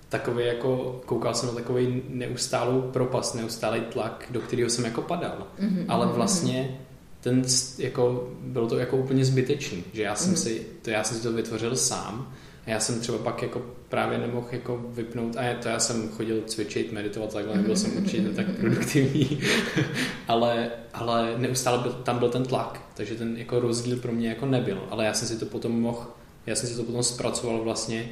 takový 0.08 0.46
jako, 0.46 1.00
koukal 1.06 1.34
jsem 1.34 1.48
na 1.48 1.54
takový 1.54 2.02
neustálou 2.08 2.82
propast, 2.82 3.34
neustálý 3.34 3.80
tlak, 3.80 4.26
do 4.30 4.40
kterého 4.40 4.70
jsem 4.70 4.84
jako 4.84 5.02
padal. 5.02 5.46
Mm-hmm. 5.60 5.84
Ale 5.88 6.06
vlastně 6.06 6.78
ten, 7.20 7.42
jako, 7.78 8.30
bylo 8.40 8.68
to 8.68 8.78
jako 8.78 8.96
úplně 8.96 9.24
zbytečný, 9.24 9.84
že 9.92 10.02
já 10.02 10.14
jsem 10.14 10.34
mm-hmm. 10.34 10.42
si, 10.42 10.66
to 10.82 10.90
já 10.90 11.04
jsem 11.04 11.16
si 11.16 11.22
to 11.22 11.32
vytvořil 11.32 11.76
sám 11.76 12.34
já 12.66 12.80
jsem 12.80 13.00
třeba 13.00 13.18
pak 13.18 13.42
jako 13.42 13.62
právě 13.88 14.18
nemohl 14.18 14.46
jako 14.52 14.84
vypnout, 14.88 15.36
a 15.36 15.54
to 15.62 15.68
já 15.68 15.80
jsem 15.80 16.08
chodil 16.08 16.42
cvičit, 16.46 16.92
meditovat, 16.92 17.32
takhle 17.32 17.56
nebyl 17.56 17.76
jsem 17.76 17.96
určitě 18.02 18.28
tak 18.28 18.46
produktivní, 18.60 19.40
ale, 20.28 20.70
ale 20.94 21.34
neustále 21.36 21.78
byl, 21.78 21.92
tam 21.92 22.18
byl 22.18 22.28
ten 22.28 22.44
tlak, 22.44 22.82
takže 22.94 23.14
ten 23.14 23.36
jako 23.36 23.60
rozdíl 23.60 23.96
pro 23.96 24.12
mě 24.12 24.28
jako 24.28 24.46
nebyl, 24.46 24.82
ale 24.90 25.04
já 25.04 25.14
jsem 25.14 25.28
si 25.28 25.38
to 25.38 25.46
potom 25.46 25.80
mohl, 25.80 26.06
já 26.46 26.54
jsem 26.54 26.68
si 26.68 26.76
to 26.76 26.82
potom 26.82 27.02
zpracoval 27.02 27.62
vlastně 27.62 28.08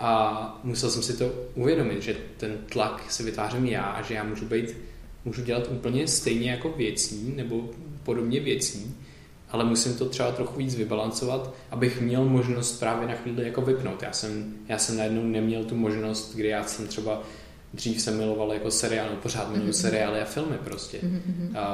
a 0.00 0.60
musel 0.64 0.90
jsem 0.90 1.02
si 1.02 1.16
to 1.16 1.32
uvědomit, 1.54 2.02
že 2.02 2.16
ten 2.36 2.58
tlak 2.68 3.04
si 3.08 3.22
vytvářím 3.22 3.64
já 3.64 3.82
a 3.82 4.02
že 4.02 4.14
já 4.14 4.24
můžu 4.24 4.44
být, 4.44 4.76
můžu 5.24 5.42
dělat 5.42 5.68
úplně 5.70 6.08
stejně 6.08 6.50
jako 6.50 6.68
věcí 6.68 7.32
nebo 7.36 7.70
podobně 8.02 8.40
věcí, 8.40 8.94
ale 9.54 9.64
musím 9.64 9.94
to 9.94 10.08
třeba 10.08 10.32
trochu 10.32 10.58
víc 10.58 10.74
vybalancovat, 10.74 11.54
abych 11.70 12.00
měl 12.00 12.24
možnost 12.24 12.80
právě 12.80 13.08
na 13.08 13.14
chvíli 13.14 13.46
jako 13.46 13.60
vypnout. 13.60 14.02
Já 14.02 14.12
jsem, 14.12 14.54
já 14.68 14.78
jsem 14.78 14.96
najednou 14.96 15.22
neměl 15.22 15.64
tu 15.64 15.74
možnost, 15.76 16.34
kdy 16.34 16.48
já 16.48 16.64
jsem 16.64 16.86
třeba 16.86 17.22
dřív 17.74 18.00
jsem 18.00 18.16
miloval 18.16 18.52
jako 18.52 18.70
seriál, 18.70 19.06
no 19.10 19.16
pořád 19.16 19.50
miluji 19.50 19.70
mm-hmm. 19.70 19.80
seriály 19.80 20.20
a 20.20 20.24
filmy 20.24 20.56
prostě. 20.64 20.98
Mm-hmm. 20.98 21.58
A, 21.58 21.64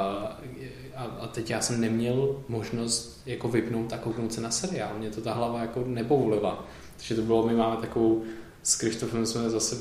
a, 0.97 1.05
a 1.05 1.27
teď 1.27 1.51
já 1.51 1.61
jsem 1.61 1.81
neměl 1.81 2.37
možnost 2.49 3.23
jako 3.27 3.49
vypnout 3.49 3.93
a 3.93 3.99
kouknout 3.99 4.33
se 4.33 4.41
na 4.41 4.51
seriál. 4.51 4.91
Mě 4.99 5.11
to 5.11 5.21
ta 5.21 5.33
hlava 5.33 5.61
jako 5.61 5.85
nepovolila. 5.87 6.67
Takže 6.97 7.15
to 7.15 7.23
bylo, 7.23 7.47
my 7.47 7.55
máme 7.55 7.77
takovou, 7.77 8.25
s 8.63 8.77
Krištofem 8.77 9.27
jsme 9.27 9.51
zase, 9.51 9.77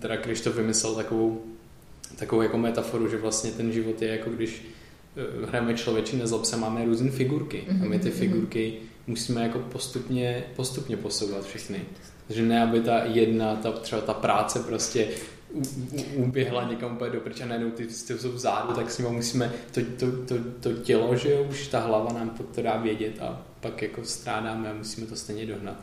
teda 0.00 0.16
Krištof 0.16 0.54
vymyslel 0.54 0.94
takovou, 0.94 1.42
takovou 2.16 2.42
jako 2.42 2.58
metaforu, 2.58 3.08
že 3.08 3.16
vlastně 3.16 3.50
ten 3.50 3.72
život 3.72 4.02
je 4.02 4.08
jako 4.08 4.30
když 4.30 4.62
hrajeme 5.48 5.74
člověčí 5.74 6.16
nezlob 6.16 6.44
se, 6.44 6.56
máme 6.56 6.84
různé 6.84 7.10
figurky 7.10 7.64
mm-hmm. 7.68 7.82
a 7.82 7.88
my 7.88 7.98
ty 7.98 8.08
mhm, 8.08 8.18
figurky 8.18 8.74
musíme 9.06 9.42
jako 9.42 9.58
postupně, 9.58 10.44
postupně 10.56 10.96
posouvat 10.96 11.46
všechny. 11.46 11.80
Takže 12.26 12.42
ne, 12.42 12.62
aby 12.62 12.80
ta 12.80 13.04
jedna, 13.04 13.56
ta, 13.56 13.72
třeba 13.72 14.02
ta 14.02 14.14
práce 14.14 14.58
prostě 14.58 15.08
uběhla 16.14 16.68
někam 16.70 16.92
úplně 16.92 17.10
do 17.10 17.20
pryč 17.20 17.40
a 17.40 17.46
najednou 17.46 17.70
ty, 17.70 17.86
ty 17.86 18.18
jsou 18.18 18.32
vzadu, 18.32 18.74
tak 18.74 18.90
s 18.90 18.98
nimi 18.98 19.10
musíme 19.10 19.52
to, 19.72 19.80
to, 19.98 20.06
to, 20.26 20.34
to, 20.60 20.72
tělo, 20.72 21.16
že 21.16 21.30
jo, 21.30 21.46
už 21.50 21.68
ta 21.68 21.80
hlava 21.80 22.12
nám 22.12 22.30
to 22.54 22.62
dá 22.62 22.76
vědět 22.76 23.18
a 23.20 23.42
pak 23.60 23.82
jako 23.82 24.04
strádáme 24.04 24.70
a 24.70 24.74
musíme 24.74 25.06
to 25.06 25.16
stejně 25.16 25.46
dohnat. 25.46 25.76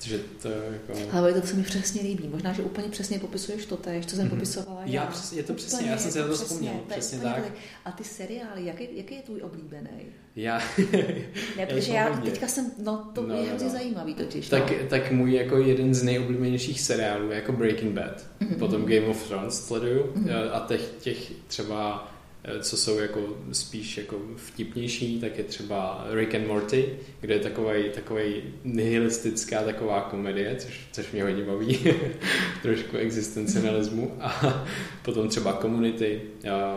Takže 0.00 0.18
to 0.42 0.48
jako... 0.48 1.16
Ale 1.16 1.40
to 1.40 1.46
se 1.46 1.56
mi 1.56 1.62
přesně 1.62 2.02
líbí. 2.02 2.28
Možná, 2.28 2.52
že 2.52 2.62
úplně 2.62 2.88
přesně 2.88 3.18
popisuješ 3.18 3.66
to 3.66 3.76
tež, 3.76 4.06
co 4.06 4.16
jsem 4.16 4.26
mm-hmm. 4.26 4.30
popisovala 4.30 4.80
já. 4.80 5.02
já 5.02 5.06
přes, 5.06 5.32
je 5.32 5.42
to 5.42 5.54
přesně, 5.54 5.78
úplně, 5.78 5.90
já 5.90 5.98
jsem 5.98 6.10
se 6.10 6.24
to 6.24 6.34
vzpomněl. 6.34 6.72
Přesně, 6.72 7.18
přesně 7.18 7.18
tak. 7.18 7.52
A 7.84 7.92
ty 7.92 8.04
seriály, 8.04 8.66
jaký, 8.66 8.88
jaký 8.92 9.14
je 9.14 9.22
tvůj 9.22 9.42
oblíbený? 9.42 9.90
Já... 10.36 10.58
ne, 11.56 11.66
protože 11.66 11.92
já 11.92 12.20
teďka 12.20 12.48
jsem, 12.48 12.70
no 12.78 13.10
to 13.14 13.22
no, 13.22 13.34
je 13.34 13.42
no, 13.42 13.48
hrozně 13.48 13.66
no. 13.66 13.72
zajímavý 13.72 14.14
totiž. 14.14 14.48
Tak, 14.48 14.70
no. 14.70 14.88
tak 14.88 15.12
můj 15.12 15.32
jako 15.32 15.56
jeden 15.56 15.94
z 15.94 16.02
nejoblíbenějších 16.02 16.80
seriálů 16.80 17.30
jako 17.30 17.52
Breaking 17.52 17.92
Bad. 17.92 18.26
Mm-hmm. 18.40 18.58
Potom 18.58 18.82
Game 18.82 19.06
of 19.06 19.28
Thrones 19.28 19.66
sleduju 19.66 20.02
mm-hmm. 20.02 20.50
a 20.52 20.66
těch, 20.68 20.82
těch 21.00 21.32
třeba 21.46 22.12
co 22.60 22.76
jsou 22.76 22.98
jako 22.98 23.20
spíš 23.52 23.96
jako 23.96 24.20
vtipnější, 24.36 25.20
tak 25.20 25.38
je 25.38 25.44
třeba 25.44 26.06
Rick 26.10 26.34
and 26.34 26.46
Morty, 26.46 26.98
kde 27.20 27.34
je 27.34 27.40
takovej, 27.40 27.90
takovej 27.90 28.42
nihilistická 28.64 29.62
taková 29.62 30.00
komedie, 30.00 30.56
což, 30.56 30.80
což 30.92 31.12
mě 31.12 31.22
hodně 31.22 31.44
baví, 31.44 31.78
trošku 32.62 32.96
existencialismu 32.96 34.16
a 34.20 34.64
potom 35.02 35.28
třeba 35.28 35.58
Community, 35.60 36.22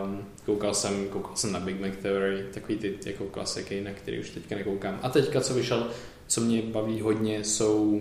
um, 0.04 0.24
koukal 0.46 0.74
jsem, 0.74 1.08
koukal 1.08 1.36
jsem 1.36 1.52
na 1.52 1.60
Big 1.60 1.80
Mac 1.80 1.92
Theory, 2.02 2.44
takový 2.54 2.78
ty 2.78 2.98
jako 3.06 3.24
klasiky, 3.24 3.80
na 3.80 3.90
který 3.92 4.20
už 4.20 4.30
teďka 4.30 4.56
nekoukám. 4.56 4.98
A 5.02 5.08
teďka, 5.08 5.40
co 5.40 5.54
vyšel, 5.54 5.90
co 6.26 6.40
mě 6.40 6.62
baví 6.62 7.00
hodně, 7.00 7.44
jsou 7.44 8.00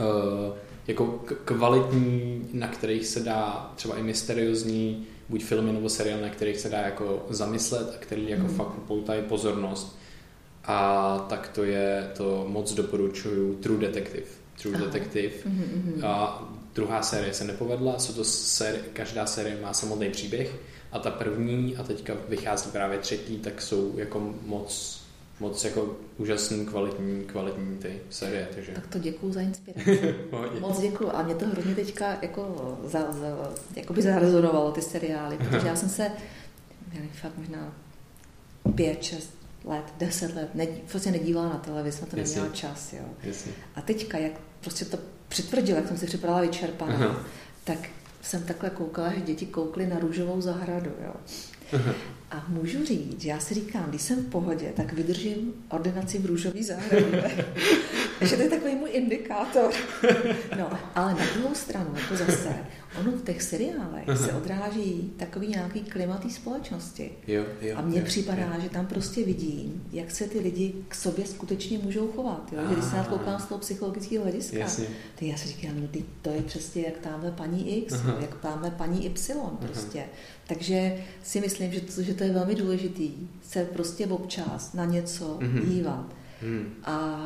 uh, 0.00 0.56
jako 0.86 1.24
kvalitní, 1.44 2.48
na 2.52 2.68
kterých 2.68 3.06
se 3.06 3.20
dá 3.20 3.72
třeba 3.76 3.96
i 3.96 4.02
mysteriózní 4.02 5.06
buď 5.30 5.44
filmy 5.44 5.72
nebo 5.72 5.88
seriály, 5.88 6.22
na 6.22 6.28
kterých 6.28 6.60
se 6.60 6.68
dá 6.68 6.78
jako 6.78 7.26
zamyslet 7.30 7.94
a 7.94 7.98
který 7.98 8.28
jako 8.28 8.42
mm. 8.42 8.54
fakt 8.54 8.78
upoutají 8.78 9.22
pozornost. 9.22 9.98
A 10.64 11.18
tak 11.28 11.48
to 11.48 11.64
je, 11.64 12.10
to 12.16 12.44
moc 12.48 12.74
doporučuju 12.74 13.54
True 13.54 13.78
Detective. 13.78 14.26
True 14.62 14.74
Aha. 14.76 14.84
Detective. 14.84 15.34
Mm-hmm. 15.46 16.06
A 16.06 16.42
druhá 16.74 17.02
série 17.02 17.34
se 17.34 17.44
nepovedla, 17.44 17.98
jsou 17.98 18.12
to 18.12 18.24
série, 18.24 18.82
každá 18.92 19.26
série 19.26 19.58
má 19.62 19.72
samotný 19.72 20.10
příběh 20.10 20.54
a 20.92 20.98
ta 20.98 21.10
první 21.10 21.76
a 21.76 21.82
teďka 21.82 22.14
vychází 22.28 22.70
právě 22.70 22.98
třetí, 22.98 23.36
tak 23.36 23.62
jsou 23.62 23.98
jako 23.98 24.34
moc 24.46 24.99
moc 25.40 25.64
jako 25.64 25.96
úžasný, 26.18 26.66
kvalitní, 26.66 27.24
kvalitní 27.24 27.78
ty 27.78 28.00
série. 28.10 28.48
Takže... 28.54 28.72
Tak 28.72 28.86
to 28.86 28.98
děkuju 28.98 29.32
za 29.32 29.40
inspiraci. 29.40 30.14
moc 30.60 30.80
děkuju. 30.80 31.10
A 31.12 31.22
mě 31.22 31.34
to 31.34 31.46
hrozně 31.46 31.74
teďka 31.74 32.18
jako, 32.22 32.78
za, 32.84 33.12
za, 33.12 33.52
jako 33.76 33.92
by 33.92 34.02
zarezonovalo 34.02 34.72
ty 34.72 34.82
seriály, 34.82 35.36
protože 35.36 35.66
já 35.66 35.76
jsem 35.76 35.88
se, 35.88 36.02
já 36.92 36.94
nevím, 36.94 37.10
fakt 37.10 37.38
možná 37.38 37.74
pět, 38.74 39.02
šest 39.02 39.40
let, 39.64 39.84
deset 39.98 40.34
let, 40.34 40.54
ne, 40.54 40.66
prostě 40.66 41.10
nedívala 41.10 41.48
na 41.48 41.58
televizi, 41.58 42.00
na 42.00 42.06
to 42.06 42.16
neměla 42.16 42.48
čas. 42.48 42.92
Jo. 42.92 43.04
Jasně. 43.22 43.52
A 43.74 43.80
teďka, 43.80 44.18
jak 44.18 44.32
prostě 44.60 44.84
to 44.84 44.98
přitvrdilo, 45.28 45.78
jak 45.78 45.88
jsem 45.88 45.98
si 45.98 46.06
připadala 46.06 46.40
vyčerpaná, 46.40 46.94
Aha. 46.94 47.24
tak 47.64 47.78
jsem 48.22 48.42
takhle 48.42 48.70
koukala, 48.70 49.12
že 49.12 49.20
děti 49.20 49.46
koukly 49.46 49.86
na 49.86 49.98
růžovou 49.98 50.40
zahradu. 50.40 50.90
Jo. 51.04 51.14
A 52.30 52.44
můžu 52.48 52.84
říct, 52.84 53.24
já 53.24 53.40
si 53.40 53.54
říkám, 53.54 53.84
když 53.88 54.02
jsem 54.02 54.16
v 54.22 54.28
pohodě, 54.28 54.72
tak 54.76 54.92
vydržím 54.92 55.52
ordinaci 55.68 56.18
v 56.18 56.26
růžový 56.26 56.64
zahradě. 56.64 57.44
Takže 58.20 58.36
to 58.36 58.42
je 58.42 58.50
takový 58.50 58.74
můj 58.74 58.90
indikátor. 58.92 59.72
No, 60.58 60.70
ale 60.94 61.14
na 61.14 61.26
druhou 61.34 61.54
stranu, 61.54 61.94
jako 61.96 62.16
zase, 62.16 62.56
ono 63.00 63.12
v 63.12 63.22
těch 63.24 63.42
seriálech 63.42 64.04
se 64.16 64.32
odráží 64.32 65.12
takový 65.16 65.48
nějaký 65.48 65.80
klimat 65.80 66.32
společnosti. 66.32 67.10
Jo, 67.26 67.44
jo, 67.60 67.76
a 67.76 67.80
mně 67.80 67.98
jo, 67.98 68.04
připadá, 68.04 68.52
jo. 68.54 68.60
že 68.62 68.68
tam 68.68 68.86
prostě 68.86 69.24
vidím, 69.24 69.84
jak 69.92 70.10
se 70.10 70.24
ty 70.24 70.40
lidi 70.40 70.74
k 70.88 70.94
sobě 70.94 71.26
skutečně 71.26 71.78
můžou 71.78 72.08
chovat. 72.08 72.52
Jo? 72.52 72.58
Když 72.72 72.84
se 72.84 72.96
na 72.96 73.04
to 73.04 73.10
koukám 73.10 73.40
z 73.40 73.44
toho 73.44 73.58
psychologického 73.58 74.24
hlediska, 74.24 74.58
Jasně. 74.58 74.86
tak 75.14 75.22
já 75.22 75.36
si 75.36 75.48
říkám, 75.48 75.80
no 75.80 75.88
ty, 75.88 76.04
to 76.22 76.30
je 76.30 76.42
přesně 76.42 76.82
jak 76.82 76.98
tamhle 76.98 77.30
paní 77.30 77.78
X, 77.78 77.92
Aha. 77.94 78.16
jak 78.20 78.34
tamhle 78.34 78.70
paní 78.70 79.06
Y 79.06 79.36
prostě. 79.60 79.98
Aha. 79.98 80.08
Takže 80.48 81.04
si 81.22 81.40
myslím, 81.40 81.72
že 81.72 81.80
to, 81.80 82.02
že 82.02 82.14
to 82.14 82.24
je 82.24 82.32
velmi 82.32 82.54
důležitý 82.54 83.12
se 83.42 83.64
prostě 83.64 84.06
občas 84.06 84.72
na 84.72 84.84
něco 84.84 85.38
mm-hmm. 85.40 85.68
dívat. 85.68 86.06
Mm. 86.42 86.74
A 86.84 87.22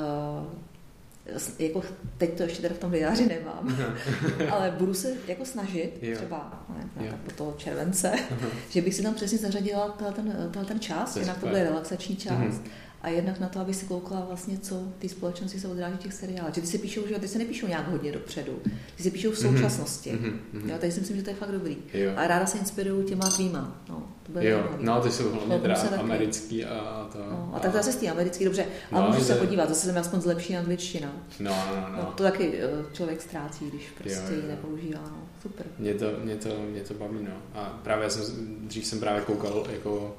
jako 1.58 1.82
teď 2.18 2.36
to 2.36 2.42
ještě 2.42 2.62
teda 2.62 2.74
v 2.74 2.78
tom 2.78 2.90
diáři 2.90 3.26
nemám, 3.26 3.76
ale 4.50 4.74
budu 4.78 4.94
se 4.94 5.12
jako 5.28 5.44
snažit 5.44 5.98
jo. 6.02 6.16
třeba 6.16 6.66
ne, 6.68 7.08
tak 7.08 7.20
po 7.20 7.30
toho 7.30 7.54
července, 7.56 8.12
že 8.70 8.82
bych 8.82 8.94
si 8.94 9.02
tam 9.02 9.14
přesně 9.14 9.38
zařadila 9.38 9.88
ten, 9.88 10.50
ten 10.66 10.80
čas, 10.80 11.16
jinak 11.16 11.38
to 11.38 11.46
bude 11.46 11.64
relaxační 11.64 12.16
část. 12.16 12.62
Mm-hmm 12.62 12.83
a 13.04 13.08
jednak 13.08 13.40
na 13.40 13.48
to, 13.48 13.60
aby 13.60 13.74
si 13.74 13.86
koukala 13.86 14.24
vlastně, 14.28 14.58
co 14.58 14.82
ty 14.98 15.08
společnosti 15.08 15.60
se 15.60 15.68
odráží 15.68 15.96
těch 15.96 16.12
seriálech. 16.12 16.54
Že 16.54 16.60
ty 16.60 16.66
se 16.66 16.78
píšou, 16.78 17.06
že 17.06 17.18
ty 17.18 17.28
se 17.28 17.38
nepíšou 17.38 17.66
nějak 17.66 17.88
hodně 17.88 18.12
dopředu, 18.12 18.60
ty 18.96 19.02
se 19.02 19.10
píšou 19.10 19.30
v 19.30 19.42
mhm. 19.42 19.56
současnosti. 19.56 20.12
Mm-hmm. 20.12 20.70
Jo, 20.70 20.76
takže 20.80 20.94
si 20.94 21.00
myslím, 21.00 21.16
že 21.16 21.22
to 21.22 21.30
je 21.30 21.36
fakt 21.36 21.52
dobrý. 21.52 21.76
Jo. 21.94 22.12
A 22.16 22.26
ráda 22.26 22.46
se 22.46 22.58
inspiruju 22.58 23.02
těma 23.02 23.30
tvýma. 23.30 23.82
No, 23.88 24.08
to 24.22 24.32
bude 24.32 24.48
jo, 24.48 24.58
zajímavý. 24.58 24.84
no 24.84 25.00
ty 25.00 25.10
jsou 25.10 25.30
hlavně 25.30 25.58
teda 25.58 25.74
americký 25.98 26.64
a 26.64 27.08
to. 27.12 27.18
No, 27.18 27.52
a 27.54 27.58
tak 27.58 27.72
zase 27.72 27.92
z 27.92 27.96
té 27.96 28.08
americký, 28.08 28.44
dobře, 28.44 28.66
ale 28.92 29.02
no, 29.02 29.08
můžu 29.08 29.24
se 29.24 29.34
podívat, 29.34 29.68
zase 29.68 29.86
jsem 29.86 29.98
aspoň 29.98 30.20
zlepší 30.20 30.56
angličtina. 30.56 31.12
No, 31.40 31.50
no, 31.50 31.90
no. 31.90 31.96
no 31.96 32.12
to 32.16 32.22
taky 32.22 32.60
eh, 32.60 32.68
člověk 32.92 33.22
ztrácí, 33.22 33.70
když 33.70 33.90
prostě 33.98 34.34
ji 34.34 34.48
nepoužívá. 34.48 35.00
No. 35.02 35.28
Super. 35.42 35.66
Mě 35.78 35.94
to, 35.94 36.06
mě, 36.22 36.36
to, 36.36 36.48
mě 36.70 36.80
to 36.80 36.94
baví, 36.94 37.18
no. 37.22 37.32
A 37.54 37.80
právě 37.82 38.10
jsem, 38.10 38.24
dřív 38.60 38.86
jsem 38.86 39.00
právě 39.00 39.22
koukal 39.22 39.66
jako 39.72 40.16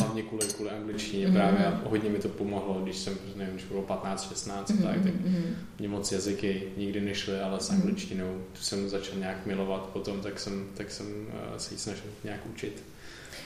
hlavně 0.00 0.22
kvůli, 0.22 0.46
kvůli 0.46 0.70
angličtině 0.70 1.28
mm-hmm. 1.28 1.32
právě 1.32 1.66
a 1.66 1.80
hodně 1.88 2.10
mi 2.10 2.18
to 2.18 2.28
pomohlo, 2.28 2.80
když 2.82 2.96
jsem, 2.96 3.14
nevím, 3.36 3.54
když 3.54 3.66
bylo 3.66 3.82
15, 3.82 4.28
16, 4.28 4.70
mm-hmm. 4.70 4.82
tak, 4.82 5.02
tak 5.02 5.14
mhm. 5.14 5.56
mě 5.78 5.88
moc 5.88 6.12
jazyky 6.12 6.62
nikdy 6.76 7.00
nešly, 7.00 7.40
ale 7.40 7.60
s 7.60 7.70
mhm. 7.70 7.80
angličtinou 7.80 8.40
tu 8.52 8.60
jsem 8.60 8.88
začal 8.88 9.18
nějak 9.18 9.46
milovat 9.46 9.86
potom, 9.86 10.20
tak 10.20 10.40
jsem, 10.40 10.66
tak 10.74 10.90
jsem 10.90 11.06
uh, 11.06 11.56
se 11.56 11.74
ji 11.74 11.78
snažil 11.78 12.10
nějak 12.24 12.40
učit. 12.54 12.82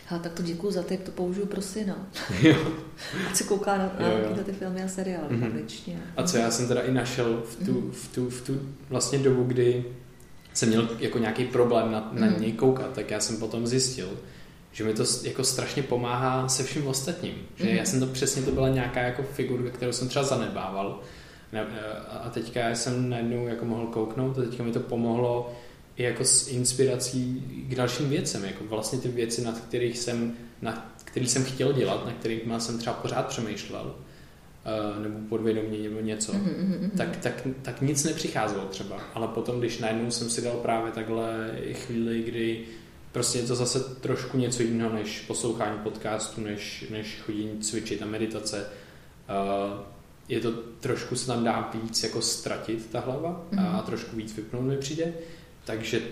Ha, 0.07 0.19
tak 0.19 0.33
to 0.33 0.43
děkuji 0.43 0.71
za 0.71 0.83
tip, 0.83 1.03
to 1.03 1.11
použiju 1.11 1.47
pro 1.47 1.63
syna. 1.63 2.07
Jo. 2.43 2.73
Ať 3.31 3.37
se 3.37 3.45
kouká 3.45 3.79
na, 3.79 3.93
na 4.01 4.07
jo, 4.07 4.19
jo. 4.37 4.45
ty 4.45 4.53
filmy 4.53 4.83
a 4.83 4.89
seriály 4.89 5.29
mm-hmm. 5.29 5.45
angličtině. 5.45 6.03
A 6.17 6.23
co 6.23 6.37
já 6.37 6.51
jsem 6.51 6.69
teda 6.69 6.81
i 6.81 6.93
našel 6.93 7.43
v 7.51 7.67
tu, 7.67 7.73
mm-hmm. 7.73 7.91
v 7.91 8.15
tu, 8.15 8.31
v 8.31 8.47
tu 8.47 8.61
vlastně 8.89 9.19
dobu, 9.19 9.45
kdy 9.45 9.85
jsem 10.55 10.69
měl 10.69 10.89
jako 10.99 11.19
nějaký 11.19 11.45
problém 11.45 11.93
na, 11.93 12.11
na 12.13 12.27
mm. 12.27 12.41
něj 12.41 12.53
koukat, 12.53 12.93
tak 12.93 13.11
já 13.11 13.21
jsem 13.21 13.37
potom 13.37 13.67
zjistil, 13.67 14.09
že 14.75 14.85
mi 14.85 14.95
to 14.95 15.05
jako 15.23 15.45
strašně 15.45 15.83
pomáhá 15.83 16.49
se 16.49 16.65
vším 16.65 16.87
ostatním. 16.87 17.35
Že 17.57 17.65
mm-hmm. 17.65 17.75
já 17.75 17.85
jsem 17.85 18.01
to 18.01 18.07
přesně, 18.07 18.43
to 18.43 18.51
byla 18.51 18.69
nějaká 18.69 19.01
jako 19.01 19.23
figurka, 19.23 19.71
kterou 19.71 19.93
jsem 19.93 20.09
třeba 20.09 20.25
zanedbával. 20.25 21.01
A 22.25 22.31
teďka 22.31 22.75
jsem 22.75 23.11
najednou 23.11 23.47
jako 23.47 23.65
mohl 23.65 23.87
kouknout 23.87 24.39
a 24.39 24.43
teďka 24.43 24.63
mi 24.63 24.73
to 24.73 24.81
pomohlo 24.81 25.53
i 25.97 26.03
jako 26.03 26.25
s 26.25 26.49
inspirací 26.49 27.45
k 27.69 27.75
dalším 27.75 28.09
věcem. 28.09 28.45
Jako 28.45 28.65
vlastně 28.65 28.99
ty 28.99 29.09
věci, 29.09 29.45
nad 29.45 29.61
kterých 29.61 29.99
jsem, 29.99 30.33
na 30.63 30.95
který 31.05 31.27
jsem 31.27 31.45
chtěl 31.45 31.73
dělat, 31.73 32.07
na 32.07 32.13
kterých 32.13 32.43
jsem 32.59 32.79
třeba 32.79 32.97
pořád 32.97 33.27
přemýšlel, 33.27 33.95
eh, 34.65 35.01
nebo 35.03 35.19
podvědomě 35.29 35.79
nebo 35.79 36.01
něco, 36.01 36.33
mm-hmm. 36.33 36.91
tak, 36.97 37.17
tak, 37.17 37.47
tak 37.63 37.81
nic 37.81 38.05
nepřicházelo 38.05 38.65
třeba. 38.65 38.97
Ale 39.15 39.29
potom, 39.29 39.59
když 39.59 39.79
najednou 39.79 40.11
jsem 40.11 40.31
si 40.31 40.43
dal 40.43 40.57
právě 40.57 40.93
takhle 40.93 41.51
chvíli, 41.73 42.23
kdy 42.23 42.65
prostě 43.15 43.39
je 43.39 43.47
to 43.47 43.55
zase 43.55 43.81
trošku 43.81 44.39
něco 44.39 44.63
jiného 44.63 44.93
než 44.93 45.21
poslouchání 45.21 45.79
podcastu, 45.79 46.41
než, 46.41 46.85
než 46.91 47.21
chodění 47.27 47.59
cvičit 47.59 48.03
a 48.03 48.07
meditace. 48.07 48.67
Uh, 49.29 49.81
je 50.29 50.41
to 50.41 50.53
trošku 50.81 51.17
se 51.17 51.27
tam 51.27 51.45
dá 51.45 51.71
víc 51.75 52.03
jako 52.03 52.23
ztratit 52.23 52.91
ta 52.91 53.01
hlava 53.01 53.47
mm-hmm. 53.53 53.69
a 53.69 53.73
mhm. 53.73 53.83
trošku 53.87 54.17
víc 54.17 54.37
vypnout 54.37 54.65
mi 54.65 54.77
přijde, 54.77 55.13
takže 55.65 56.03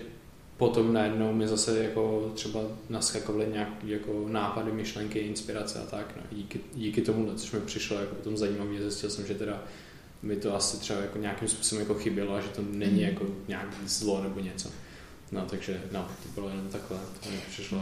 potom 0.57 0.93
najednou 0.93 1.33
mi 1.33 1.47
zase 1.47 1.83
jako 1.83 2.31
třeba 2.35 2.59
naskakovaly 2.89 3.47
nějaké 3.51 3.87
jako 3.87 4.25
nápady, 4.27 4.71
myšlenky, 4.71 5.19
inspirace 5.19 5.79
a 5.79 5.85
tak. 5.85 6.13
No, 6.15 6.23
díky, 6.31 6.59
díky 6.73 7.01
tomu, 7.01 7.33
což 7.35 7.51
mi 7.51 7.59
přišlo 7.59 7.99
jako 7.99 8.15
potom 8.15 8.37
zajímavé, 8.37 8.81
zjistil 8.81 9.09
jsem, 9.09 9.25
že 9.25 9.33
teda 9.33 9.63
mi 10.21 10.35
to 10.35 10.55
asi 10.55 10.77
třeba 10.77 10.99
jako 10.99 11.17
nějakým 11.17 11.47
způsobem 11.47 11.81
jako 11.81 11.95
chybělo 11.95 12.35
a 12.35 12.41
že 12.41 12.47
to 12.47 12.61
není 12.71 13.01
mm. 13.01 13.09
jako 13.09 13.25
nějak 13.47 13.67
zlo 13.85 14.23
nebo 14.23 14.39
něco. 14.39 14.69
No, 15.33 15.41
takže 15.45 15.81
no, 15.91 16.07
to 16.23 16.29
bylo 16.35 16.49
jenom 16.49 16.67
takhle, 16.67 16.97
to 17.23 17.29
mi 17.29 17.37
přišlo, 17.49 17.79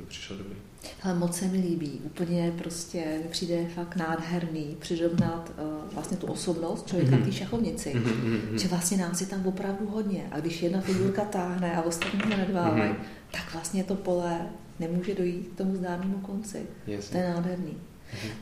mi 0.00 0.06
přišlo 0.06 0.36
dobrý. 0.36 0.56
Ale 1.02 1.14
moc 1.14 1.36
se 1.36 1.44
mi 1.44 1.58
líbí, 1.58 2.00
úplně 2.04 2.52
prostě 2.58 3.18
mi 3.22 3.28
přijde 3.28 3.66
fakt 3.74 3.96
nádherný 3.96 4.76
přirovnat 4.78 5.52
uh, 5.58 5.94
vlastně 5.94 6.16
tu 6.16 6.26
osobnost 6.26 6.88
člověka 6.88 7.16
mm-hmm. 7.16 7.24
té 7.24 7.32
šachovnici, 7.32 7.94
mm-hmm. 7.94 8.54
že 8.54 8.68
vlastně 8.68 8.96
nás 8.96 9.20
je 9.20 9.26
tam 9.26 9.46
opravdu 9.46 9.86
hodně 9.86 10.28
a 10.30 10.40
když 10.40 10.62
jedna 10.62 10.80
figurka 10.80 11.24
táhne 11.24 11.76
a 11.76 11.82
ostatní 11.82 12.20
to 12.20 12.28
nedvávají, 12.28 12.92
mm-hmm. 12.92 13.32
tak 13.32 13.52
vlastně 13.52 13.84
to 13.84 13.94
pole 13.94 14.46
nemůže 14.80 15.14
dojít 15.14 15.48
k 15.54 15.58
tomu 15.58 15.76
zdárnému 15.76 16.18
konci. 16.18 16.66
Yes. 16.86 17.10
To 17.10 17.16
je 17.16 17.28
nádherný. 17.34 17.76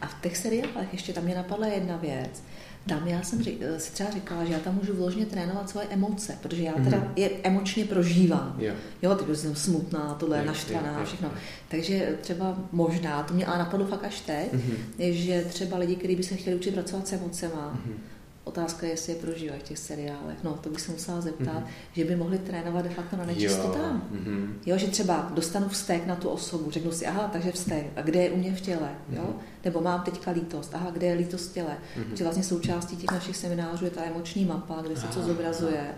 A 0.00 0.06
v 0.06 0.22
těch 0.22 0.36
seriálech 0.36 0.92
ještě 0.92 1.12
tam 1.12 1.24
mě 1.24 1.34
napadla 1.34 1.66
jedna 1.66 1.96
věc, 1.96 2.42
tam 2.86 3.08
já 3.08 3.22
jsem 3.22 3.42
řík, 3.42 3.60
si 3.78 3.92
třeba 3.92 4.10
říkala, 4.10 4.44
že 4.44 4.52
já 4.52 4.58
tam 4.58 4.74
můžu 4.74 4.94
vložně 4.94 5.26
trénovat 5.26 5.70
svoje 5.70 5.86
emoce, 5.90 6.38
protože 6.42 6.62
já 6.62 6.72
teda 6.72 6.98
mm-hmm. 6.98 7.10
je 7.16 7.30
emočně 7.42 7.84
prožívám. 7.84 8.56
Jo, 8.58 8.74
jo 9.02 9.14
teď 9.14 9.36
jsem 9.36 9.56
smutná, 9.56 10.16
tohle 10.20 10.38
je 10.38 10.44
naštvaná, 10.44 11.04
všechno. 11.04 11.28
Jo. 11.28 11.34
Takže 11.68 12.18
třeba 12.20 12.58
možná, 12.72 13.22
to 13.22 13.34
mě 13.34 13.46
ale 13.46 13.58
napadlo 13.58 13.86
fakt 13.86 14.04
až 14.04 14.20
teď, 14.20 14.52
mm-hmm. 14.52 15.12
že 15.12 15.44
třeba 15.48 15.78
lidi, 15.78 15.96
kteří 15.96 16.16
by 16.16 16.22
se 16.22 16.36
chtěli 16.36 16.56
učit 16.56 16.74
pracovat 16.74 17.08
s 17.08 17.12
emocema, 17.12 17.80
mm-hmm 17.86 18.11
Otázka 18.44 18.86
je, 18.86 18.92
jestli 18.92 19.12
je 19.12 19.18
prožívají 19.18 19.60
v 19.60 19.62
těch 19.62 19.78
seriálech. 19.78 20.36
No, 20.44 20.52
to 20.52 20.70
bych 20.70 20.80
se 20.80 20.92
musela 20.92 21.20
zeptat, 21.20 21.46
mm-hmm. 21.46 21.92
že 21.92 22.04
by 22.04 22.16
mohli 22.16 22.38
trénovat 22.38 22.84
de 22.84 22.90
facto 22.90 23.16
na 23.16 23.24
nečistotám. 23.24 24.08
Jo. 24.12 24.20
Mm-hmm. 24.20 24.52
jo, 24.66 24.78
že 24.78 24.86
třeba 24.86 25.30
dostanu 25.34 25.68
vztek 25.68 26.06
na 26.06 26.16
tu 26.16 26.28
osobu, 26.28 26.70
řeknu 26.70 26.92
si, 26.92 27.06
aha, 27.06 27.30
takže 27.32 27.52
vztek, 27.52 27.86
a 27.96 28.02
kde 28.02 28.22
je 28.22 28.30
u 28.30 28.36
mě 28.36 28.54
v 28.54 28.60
těle, 28.60 28.78
mm-hmm. 29.10 29.16
jo? 29.16 29.34
Nebo 29.64 29.80
mám 29.80 30.02
teďka 30.02 30.30
lítost, 30.30 30.74
aha, 30.74 30.90
kde 30.90 31.06
je 31.06 31.14
lítost 31.14 31.50
v 31.50 31.54
těle. 31.54 31.76
Mm-hmm. 31.96 32.10
Protože 32.10 32.24
vlastně 32.24 32.44
součástí 32.44 32.96
těch 32.96 33.10
našich 33.10 33.36
seminářů 33.36 33.84
je 33.84 33.90
ta 33.90 34.04
emoční 34.04 34.44
mapa, 34.44 34.82
kde 34.82 34.96
se 34.96 35.08
co 35.08 35.22
zobrazuje. 35.22 35.94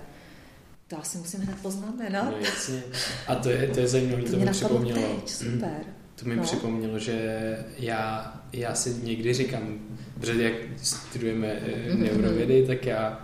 To 0.88 0.98
asi 0.98 1.18
musím 1.18 1.40
hned 1.40 1.56
poznamenat. 1.62 2.24
No 2.24 2.36
jasně. 2.38 2.82
A 3.26 3.34
to 3.34 3.50
je, 3.50 3.68
to 3.68 3.80
je 3.80 3.88
zajímavé, 3.88 4.22
to, 4.22 4.30
to 4.30 4.36
mi 4.36 4.50
připomnělo. 4.50 5.00
Teď, 5.00 5.30
super. 5.30 5.80
To 6.14 6.28
mi 6.28 6.36
no. 6.36 6.42
připomnělo, 6.42 6.98
že 6.98 7.58
já, 7.78 8.32
já 8.52 8.74
si 8.74 8.94
někdy 9.02 9.34
říkám, 9.34 9.78
protože 10.20 10.42
jak 10.42 10.52
studujeme 10.76 11.62
mm-hmm. 11.66 11.98
neurovědy, 11.98 12.64
tak 12.66 12.86
já 12.86 13.20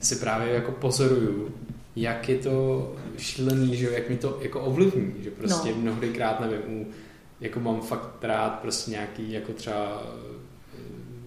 si 0.00 0.16
právě 0.16 0.54
jako 0.54 0.72
pozoruju, 0.72 1.54
jak 1.96 2.28
je 2.28 2.38
to 2.38 2.92
šílený, 3.18 3.76
že 3.76 3.90
jak 3.90 4.08
mi 4.08 4.16
to 4.16 4.38
jako 4.42 4.60
ovlivní, 4.60 5.14
že 5.22 5.30
prostě 5.30 5.68
no. 5.68 5.76
mnohdykrát 5.76 6.40
nevím, 6.40 6.86
jako 7.40 7.60
mám 7.60 7.80
fakt 7.80 8.24
rád 8.24 8.60
prostě 8.60 8.90
nějaký 8.90 9.32
jako 9.32 9.52
třeba 9.52 10.02
eh, 10.06 10.80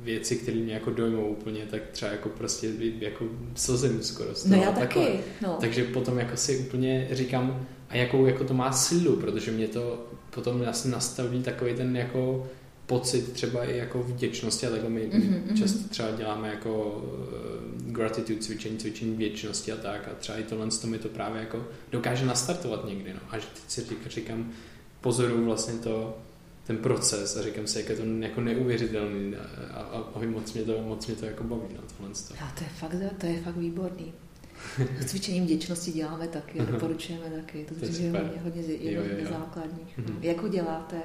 věci, 0.03 0.35
které 0.35 0.57
mě 0.57 0.73
jako 0.73 0.89
dojmou 0.89 1.27
úplně, 1.27 1.65
tak 1.71 1.81
třeba 1.91 2.11
jako 2.11 2.29
prostě 2.29 2.69
jako 2.99 3.25
slzím 3.55 4.03
skoro. 4.03 4.29
No 4.45 4.57
já 4.57 4.71
taky. 4.71 5.19
No. 5.41 5.57
Takže 5.59 5.83
potom 5.83 6.19
jako 6.19 6.37
si 6.37 6.57
úplně 6.57 7.07
říkám, 7.11 7.67
a 7.89 7.95
jakou 7.95 8.25
jako 8.25 8.43
to 8.43 8.53
má 8.53 8.71
sílu, 8.71 9.15
protože 9.15 9.51
mě 9.51 9.67
to 9.67 10.07
potom 10.29 10.65
nastaví 10.85 11.43
takový 11.43 11.73
ten 11.73 11.97
jako 11.97 12.47
pocit 12.85 13.31
třeba 13.33 13.65
i 13.65 13.77
jako 13.77 14.03
vděčnosti 14.03 14.67
a 14.67 14.69
takhle 14.69 14.89
my 14.89 15.09
mm-hmm. 15.09 15.57
často 15.59 15.89
třeba 15.89 16.11
děláme 16.11 16.47
jako 16.49 17.03
uh, 17.85 17.91
gratitude 17.91 18.39
cvičení, 18.39 18.77
cvičení 18.77 19.15
vděčnosti 19.15 19.71
a 19.71 19.75
tak 19.75 20.07
a 20.07 20.15
třeba 20.19 20.37
i 20.37 20.43
tohle 20.43 20.67
to 20.81 20.87
mi 20.87 20.99
to 20.99 21.09
právě 21.09 21.39
jako 21.39 21.67
dokáže 21.91 22.25
nastartovat 22.25 22.87
někdy, 22.87 23.13
no. 23.13 23.19
A 23.29 23.31
teď 23.31 23.45
si 23.67 23.81
říkám, 23.81 24.09
říkám 24.09 24.51
pozoruju 25.01 25.45
vlastně 25.45 25.73
to, 25.73 26.17
ten 26.67 26.77
proces 26.77 27.37
a 27.37 27.41
říkám 27.41 27.67
si, 27.67 27.79
jak 27.79 27.89
je 27.89 27.95
to 27.95 28.03
jako 28.19 28.41
neuvěřitelný 28.41 29.35
a, 29.35 29.79
a, 29.79 30.11
a 30.15 30.25
moc, 30.25 30.53
mě 30.53 30.63
to, 30.63 30.81
moc 30.81 31.07
mě 31.07 31.15
to 31.15 31.25
jako 31.25 31.43
baví 31.43 31.73
na 31.73 31.81
no, 31.81 31.87
tohle. 31.97 32.13
A 32.41 32.51
to 32.57 32.63
je 32.63 32.69
fakt, 32.69 32.95
to 33.17 33.25
je 33.25 33.41
fakt 33.41 33.57
výborný. 33.57 34.13
S 34.99 35.05
cvičením 35.05 35.43
vděčnosti 35.43 35.91
děláme 35.91 36.27
taky 36.27 36.59
a 36.59 36.65
doporučujeme 36.65 37.25
taky. 37.29 37.65
To, 37.69 37.75
to 37.75 37.85
je 37.85 38.11
hodně, 38.11 38.41
hodně, 38.43 38.99
hodně 38.99 39.27
základních. 39.29 39.99
Mm-hmm. 39.99 40.17
Jak 40.21 40.41
ho 40.41 40.47
děláte? 40.47 41.01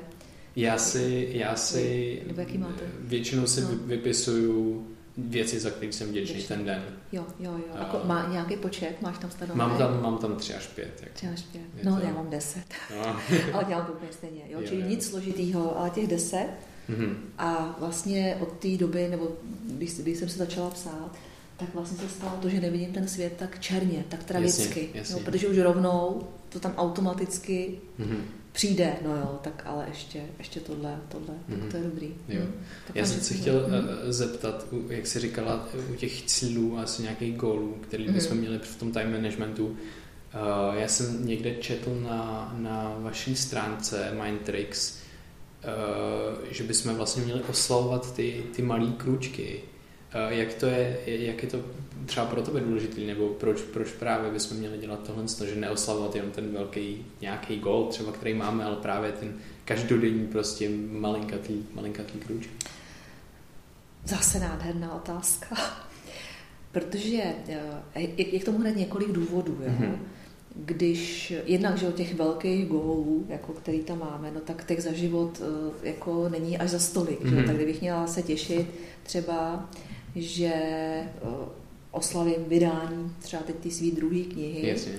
Já 0.57 0.79
si, 0.79 1.29
já 1.33 1.57
si 1.57 2.23
Nebo 2.27 2.41
jaký 2.41 2.59
máte? 2.59 2.85
většinou 3.01 3.47
si 3.47 3.61
no. 3.61 3.69
vypisuju 3.85 4.87
věci, 5.19 5.61
za 5.61 5.71
které 5.71 5.93
jsem 5.93 6.09
vděčný 6.09 6.43
ten 6.43 6.65
den. 6.65 6.85
Jo, 7.13 7.27
jo, 7.41 7.53
jo. 7.53 7.75
A 7.79 7.95
uh, 7.95 8.07
má 8.07 8.29
nějaký 8.33 8.57
počet? 8.57 9.03
Máš 9.03 9.19
tam 9.19 9.31
stanovený? 9.31 9.59
Mám 9.59 9.79
tam, 9.79 10.03
mám 10.03 10.19
tam 10.19 10.37
tři 10.37 10.55
až 10.55 10.67
pět. 10.67 11.01
Jako. 11.01 11.15
Tři 11.15 11.27
až 11.27 11.43
pět. 11.43 11.85
No, 11.85 11.97
to... 11.97 12.07
já 12.07 12.13
mám 12.13 12.31
deset. 12.31 12.65
No. 12.97 13.17
ale 13.53 13.65
dělám 13.65 13.87
to 13.87 13.93
úplně 13.93 14.13
stejně. 14.13 14.43
Jo? 14.49 14.61
jo 14.61 14.69
Čili 14.69 14.81
jo. 14.81 14.89
nic 14.89 15.09
složitýho, 15.09 15.79
ale 15.79 15.91
těch 15.91 16.07
deset. 16.07 16.49
Mm-hmm. 16.91 17.15
A 17.39 17.77
vlastně 17.79 18.37
od 18.41 18.53
té 18.53 18.77
doby, 18.77 19.09
nebo 19.09 19.29
když, 19.65 19.95
když 19.99 20.19
jsem 20.19 20.29
se 20.29 20.39
začala 20.39 20.71
psát, 20.71 21.11
tak 21.59 21.75
vlastně 21.75 21.99
se 21.99 22.09
stalo 22.09 22.39
to, 22.43 22.49
že 22.49 22.61
nevidím 22.61 22.93
ten 22.93 23.09
svět 23.09 23.33
tak 23.39 23.61
černě, 23.61 24.05
tak 24.09 24.25
tragicky. 24.25 24.81
Jasně, 24.81 24.99
jasně. 24.99 25.15
Jo, 25.15 25.21
protože 25.25 25.49
už 25.49 25.59
rovnou 25.59 26.29
to 26.49 26.61
tam 26.61 26.75
automaticky 26.77 27.79
mm-hmm 28.01 28.23
přijde, 28.59 28.97
no 29.05 29.17
jo, 29.17 29.39
tak 29.43 29.63
ale 29.67 29.87
ještě, 29.89 30.23
ještě 30.39 30.61
tohle, 30.61 31.01
tohle, 31.09 31.35
mm-hmm. 31.35 31.51
tak 31.51 31.59
mhm. 31.59 31.71
to 31.71 31.77
je 31.77 31.83
dobrý. 31.83 32.15
Jo. 32.29 32.41
Mm. 32.41 32.53
Já 32.95 33.07
jsem 33.07 33.21
se 33.21 33.35
chtěl 33.35 33.55
mm. 33.55 34.13
zeptat, 34.13 34.67
jak 34.89 35.07
jsi 35.07 35.21
říkala, 35.21 35.69
u 35.93 35.95
těch 35.95 36.23
cílů 36.23 36.79
asi 36.79 37.03
nějakých 37.03 37.37
gólů, 37.37 37.77
který 37.81 38.09
mm. 38.09 38.15
bychom 38.15 38.39
měli 38.39 38.59
v 38.59 38.77
tom 38.77 38.93
time 38.93 39.13
managementu. 39.13 39.67
Uh, 39.67 39.77
já 40.75 40.89
jsem 40.89 41.27
někde 41.27 41.55
četl 41.55 42.01
na, 42.01 42.55
na 42.59 42.97
vaší 42.99 43.37
stránce 43.37 44.13
Mindtricks, 44.23 44.99
uh, 44.99 46.45
že 46.51 46.65
bychom 46.65 46.95
vlastně 46.95 47.23
měli 47.23 47.43
oslavovat 47.43 48.15
ty, 48.15 48.45
ty 48.57 48.63
malé 48.63 48.87
kručky, 48.97 49.61
Eh, 49.61 49.78
jak 50.29 50.55
to 50.55 50.67
je, 50.67 50.99
jak 51.07 51.43
je 51.43 51.49
to 51.49 51.59
třeba 52.07 52.27
pro 52.27 52.43
tebe 52.43 52.61
důležitý, 52.61 53.07
nebo 53.07 53.29
proč, 53.29 53.61
proč 53.63 53.91
právě 53.91 54.31
bychom 54.31 54.57
měli 54.57 54.79
dělat 54.79 55.01
tohle, 55.07 55.25
že 55.47 55.55
neoslavovat 55.55 56.15
jenom 56.15 56.31
ten 56.31 56.53
velký 56.53 57.07
nějaký 57.21 57.59
gol, 57.59 57.87
třeba 57.87 58.13
který 58.13 58.35
máme, 58.35 58.65
ale 58.65 58.77
právě 58.77 59.13
ten 59.13 59.35
každodenní 59.65 60.27
prostě 60.27 60.71
malinkatý, 60.91 61.55
malinkatý 61.75 62.19
krůček? 62.19 62.51
Zase 64.05 64.41
nádherná 64.41 64.95
otázka. 64.95 65.57
Protože 66.73 67.23
eh, 67.95 68.01
je, 68.17 68.41
k 68.41 68.45
tomu 68.45 68.59
hned 68.59 68.77
několik 68.77 69.13
důvodů. 69.13 69.59
Jo? 69.63 69.71
Mm-hmm. 69.71 69.97
Když 70.55 71.33
jednak, 71.45 71.79
že 71.79 71.89
o 71.89 71.93
těch 71.93 72.15
velkých 72.15 72.67
gólů, 72.67 73.27
jako 73.29 73.53
který 73.53 73.79
tam 73.79 73.99
máme, 73.99 74.31
no 74.31 74.41
tak 74.41 74.65
těch 74.65 74.83
za 74.83 74.93
život 74.93 75.43
eh, 75.43 75.89
jako 75.89 76.29
není 76.29 76.59
až 76.59 76.71
za 76.71 76.79
stolik. 76.79 77.25
Mm-hmm. 77.25 77.47
Tak 77.47 77.57
kdybych 77.57 77.81
měla 77.81 78.07
se 78.07 78.23
těšit 78.23 78.67
třeba 79.03 79.69
že 80.23 80.53
eh, 80.55 81.11
oslavím 81.91 82.45
vydání 82.47 83.15
třeba 83.19 83.43
teď 83.43 83.57
ty 83.57 83.71
svý 83.71 83.91
druhé 83.91 84.21
knihy, 84.21 84.69
Jasně. 84.69 84.93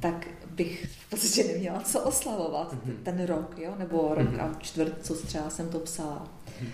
tak 0.00 0.26
bych 0.50 0.86
v 1.06 1.10
podstatě 1.10 1.44
neměla 1.44 1.80
co 1.80 2.00
oslavovat 2.00 2.74
mm-hmm. 2.74 2.94
ten 3.02 3.26
rok, 3.26 3.54
jo? 3.58 3.74
nebo 3.78 4.14
rok 4.14 4.28
mm-hmm. 4.28 4.40
a 4.40 4.58
čtvrt, 4.58 4.94
co 5.02 5.14
třeba 5.14 5.50
jsem 5.50 5.68
to 5.68 5.78
psala. 5.78 6.28
Mm-hmm. 6.46 6.68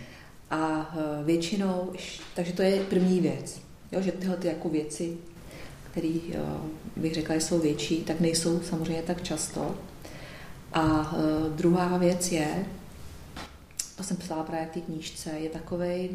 A 0.51 0.95
eh, 0.95 1.25
většinou, 1.25 1.93
takže 2.35 2.53
to 2.53 2.63
je 2.63 2.85
první 2.85 3.21
věc, 3.21 3.61
jo? 3.93 4.03
že 4.03 4.13
tyhle 4.13 4.37
ty 4.37 4.49
jako 4.49 4.69
věci, 4.69 5.17
které 5.91 6.19
eh, 6.33 6.39
bych 6.97 7.15
řekla, 7.15 7.35
jsou 7.35 7.59
větší, 7.59 8.05
tak 8.05 8.21
nejsou 8.21 8.61
samozřejmě 8.61 9.03
tak 9.03 9.23
často. 9.23 9.75
A 10.73 11.15
druhá 11.57 11.99
věc 11.99 12.33
je, 12.33 12.67
to 13.97 14.03
jsem 14.03 14.17
psala 14.17 14.43
právě 14.43 14.67
v 14.67 14.75
té 14.75 14.81
knížce, 14.81 15.31
je 15.31 15.51
takovej, 15.51 16.11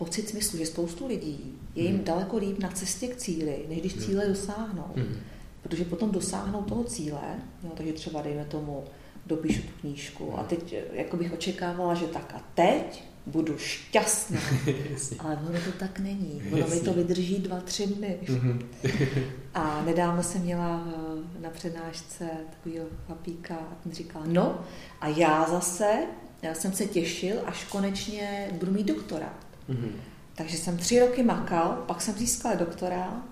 pocit 0.00 0.28
smyslu, 0.28 0.58
že 0.58 0.66
spoustu 0.66 1.06
lidí 1.06 1.58
je 1.74 1.84
jim 1.84 1.94
hmm. 1.94 2.04
daleko 2.04 2.36
líp 2.36 2.58
na 2.58 2.68
cestě 2.68 3.06
k 3.06 3.16
cíli, 3.16 3.64
než 3.68 3.78
když 3.80 3.96
hmm. 3.96 4.04
cíle 4.04 4.28
dosáhnou. 4.28 4.90
Hmm. 4.96 5.16
Protože 5.62 5.84
potom 5.84 6.10
dosáhnou 6.10 6.62
toho 6.62 6.84
cíle, 6.84 7.20
jo, 7.64 7.70
takže 7.76 7.92
třeba 7.92 8.22
dejme 8.22 8.44
tomu, 8.44 8.84
dopíšu 9.26 9.62
tu 9.62 9.72
knížku 9.80 10.38
a 10.38 10.42
teď 10.42 10.74
jako 10.92 11.16
bych 11.16 11.32
očekávala, 11.32 11.94
že 11.94 12.06
tak 12.06 12.34
a 12.36 12.42
teď 12.54 13.04
budu 13.26 13.58
šťastná. 13.58 14.40
Ale 15.18 15.38
ono 15.48 15.60
to 15.60 15.72
tak 15.78 15.98
není. 15.98 16.42
Ono 16.52 16.68
mi 16.68 16.80
to 16.80 16.92
vydrží 16.92 17.38
dva, 17.38 17.60
tři 17.60 17.86
dny. 17.86 18.18
Mhm. 18.28 18.68
a 19.54 19.82
nedávno 19.84 20.22
jsem 20.22 20.42
měla 20.42 20.86
eh, 20.88 21.42
na 21.42 21.50
přednášce 21.50 22.28
takového 22.50 22.86
chlapíka 23.06 23.54
a 23.54 23.74
ten 23.82 23.92
říkal, 23.92 24.22
no 24.26 24.60
a 25.00 25.08
já 25.08 25.46
zase, 25.50 25.98
já 26.42 26.54
jsem 26.54 26.72
se 26.72 26.86
těšil, 26.86 27.36
až 27.46 27.64
konečně 27.64 28.48
budu 28.52 28.72
mít 28.72 28.86
doktorát. 28.86 29.49
Mm-hmm. 29.70 29.90
Takže 30.34 30.56
jsem 30.56 30.76
tři 30.76 31.00
roky 31.00 31.22
makal, 31.22 31.84
pak 31.86 32.02
jsem 32.02 32.14
získal 32.14 32.56
doktorát 32.56 33.24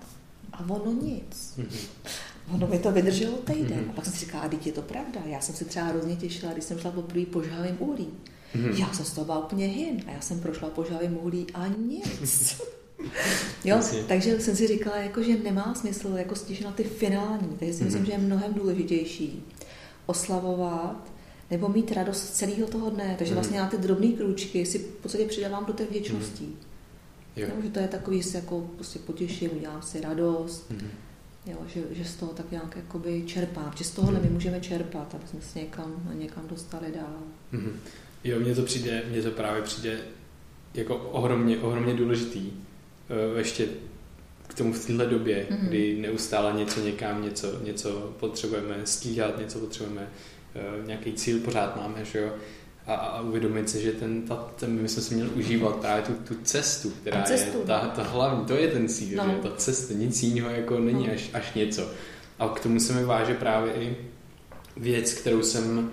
a 0.53 0.69
ono 0.69 0.91
nic. 0.91 1.53
Mm-hmm. 1.57 1.87
Ono 2.53 2.67
mi 2.67 2.79
to 2.79 2.91
vydrželo 2.91 3.37
týden. 3.37 3.79
Mm-hmm. 3.79 3.89
A 3.89 3.93
pak 3.93 4.05
jsem 4.05 4.13
si 4.13 4.19
říkala, 4.19 4.49
teď 4.49 4.67
je 4.67 4.73
to 4.73 4.81
pravda. 4.81 5.21
Já 5.25 5.41
jsem 5.41 5.55
se 5.55 5.65
třeba 5.65 5.85
hrozně 5.85 6.15
těšila, 6.15 6.53
když 6.53 6.63
jsem 6.63 6.79
šla 6.79 6.91
poprvé 6.91 7.25
po 7.25 7.43
žhavým 7.43 7.75
uhlí. 7.79 8.07
Mm-hmm. 8.55 8.79
Já 8.79 8.93
jsem 8.93 9.05
z 9.05 9.13
toho 9.13 9.25
byla 9.25 9.45
úplně 9.45 9.67
hin. 9.67 10.03
A 10.07 10.11
já 10.11 10.21
jsem 10.21 10.39
prošla 10.39 10.69
po 10.69 10.83
žhavým 10.83 11.17
uhlí 11.17 11.47
a 11.53 11.67
nic. 11.67 12.61
jo, 13.65 13.81
takže 14.07 14.39
jsem 14.39 14.55
si 14.55 14.67
říkala, 14.67 14.97
jako, 14.97 15.23
že 15.23 15.37
nemá 15.37 15.75
smysl 15.75 16.13
jako 16.15 16.35
stěžit 16.35 16.65
na 16.65 16.71
ty 16.71 16.83
finální. 16.83 17.55
Takže 17.59 17.73
si 17.73 17.81
mm-hmm. 17.81 17.85
myslím, 17.85 18.05
že 18.05 18.11
je 18.11 18.17
mnohem 18.17 18.53
důležitější 18.53 19.43
oslavovat 20.05 21.08
nebo 21.51 21.69
mít 21.69 21.91
radost 21.91 22.19
z 22.19 22.31
celého 22.31 22.67
toho 22.67 22.89
dne. 22.89 23.15
Takže 23.17 23.33
hmm. 23.33 23.41
vlastně 23.41 23.59
na 23.59 23.67
ty 23.67 23.77
drobné 23.77 24.07
krůčky 24.07 24.65
si 24.65 24.79
v 24.79 24.85
podstatě 24.85 25.25
přidávám 25.25 25.65
do 25.65 25.73
té 25.73 25.85
vděčností. 25.85 26.45
Hmm. 26.45 26.57
Jo. 27.35 27.47
Že 27.63 27.69
to 27.69 27.79
je 27.79 27.87
takový, 27.87 28.21
že 28.21 28.29
se 28.29 28.37
jako 28.37 28.69
prostě 28.75 28.99
potěším, 28.99 29.49
udělám 29.57 29.81
si 29.81 30.01
radost, 30.01 30.71
hmm. 30.71 30.89
jo, 31.45 31.57
že, 31.67 31.81
že 31.91 32.05
z 32.05 32.15
toho 32.15 32.31
tak 32.31 32.51
nějak 32.51 32.75
jakoby 32.75 33.23
čerpám. 33.25 33.73
Že 33.77 33.83
z 33.83 33.91
tohohle 33.91 34.19
hmm. 34.19 34.27
my 34.27 34.33
můžeme 34.33 34.59
čerpat, 34.59 35.15
aby 35.15 35.27
jsme 35.27 35.41
se 35.41 35.59
někam, 35.59 36.09
někam 36.13 36.47
dostali 36.47 36.91
dál. 36.95 37.17
Hmm. 37.51 37.79
Jo, 38.23 38.39
mně 38.39 38.55
to 38.55 38.63
přijde, 38.63 39.03
mně 39.09 39.21
to 39.21 39.31
právě 39.31 39.61
přijde 39.61 39.99
jako 40.73 40.95
ohromně, 40.95 41.57
ohromně 41.57 41.93
důležitý. 41.93 42.51
Uh, 43.31 43.37
ještě 43.37 43.67
k 44.47 44.53
tomu 44.53 44.73
v 44.73 44.85
téhle 44.85 45.05
době, 45.05 45.47
mm-hmm. 45.49 45.67
kdy 45.67 46.01
neustále 46.01 46.53
něco 46.53 46.79
někam, 46.79 47.23
něco, 47.23 47.59
něco 47.63 48.13
potřebujeme 48.19 48.75
stíhat, 48.85 49.39
něco 49.39 49.59
potřebujeme 49.59 50.07
Eh, 50.07 50.38
nějaký 50.85 51.13
cíl 51.13 51.39
pořád 51.39 51.75
máme, 51.75 52.05
že 52.05 52.19
jo. 52.19 52.29
a, 52.87 52.93
a 52.93 53.21
uvědomit 53.21 53.69
si, 53.69 53.81
že 53.81 53.91
ten, 53.91 54.21
ta, 54.21 54.35
ten, 54.35 54.81
my 54.81 54.89
jsme 54.89 55.01
si 55.01 55.15
měli 55.15 55.29
užívat 55.29 55.75
právě 55.75 56.03
tu, 56.03 56.13
tu 56.13 56.35
cestu, 56.43 56.89
která 56.89 57.23
cestu, 57.23 57.59
je 57.59 57.65
ta, 57.65 57.81
no. 57.83 57.91
ta 57.95 58.03
hlavní, 58.03 58.45
to 58.45 58.55
je 58.55 58.67
ten 58.67 58.87
cíl, 58.87 59.17
no. 59.17 59.31
že 59.31 59.49
ta 59.49 59.55
cesta, 59.55 59.93
nic 59.93 60.23
jiného 60.23 60.49
jako 60.49 60.79
není 60.79 61.07
no. 61.07 61.13
až, 61.13 61.29
až 61.33 61.53
něco. 61.53 61.91
A 62.39 62.47
k 62.47 62.59
tomu 62.59 62.79
se 62.79 62.93
mi 62.93 63.05
váže 63.05 63.33
právě 63.33 63.73
i 63.73 63.97
věc, 64.77 65.13
kterou 65.13 65.43
jsem, 65.43 65.91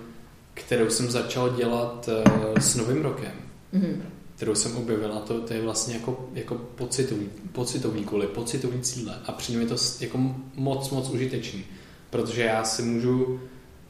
kterou 0.53 0.89
jsem 0.89 1.11
začal 1.11 1.49
dělat 1.49 2.09
uh, 2.27 2.57
s 2.59 2.75
Novým 2.75 3.01
rokem. 3.01 3.31
Mm-hmm 3.73 4.01
kterou 4.37 4.55
jsem 4.55 4.77
objevila, 4.77 5.19
to, 5.19 5.41
to 5.41 5.53
je 5.53 5.61
vlastně 5.61 5.93
jako, 5.93 6.29
jako 6.33 6.55
pocitový, 6.55 7.29
pocitový 7.51 8.03
kvůli, 8.03 8.27
pocitový 8.27 8.81
cíle 8.81 9.19
a 9.25 9.31
přijde 9.31 9.59
mi 9.59 9.65
to 9.65 9.75
jako 9.99 10.17
moc, 10.55 10.89
moc 10.89 11.09
užitečný, 11.09 11.63
protože 12.09 12.41
já 12.41 12.63
si 12.63 12.81
můžu 12.81 13.39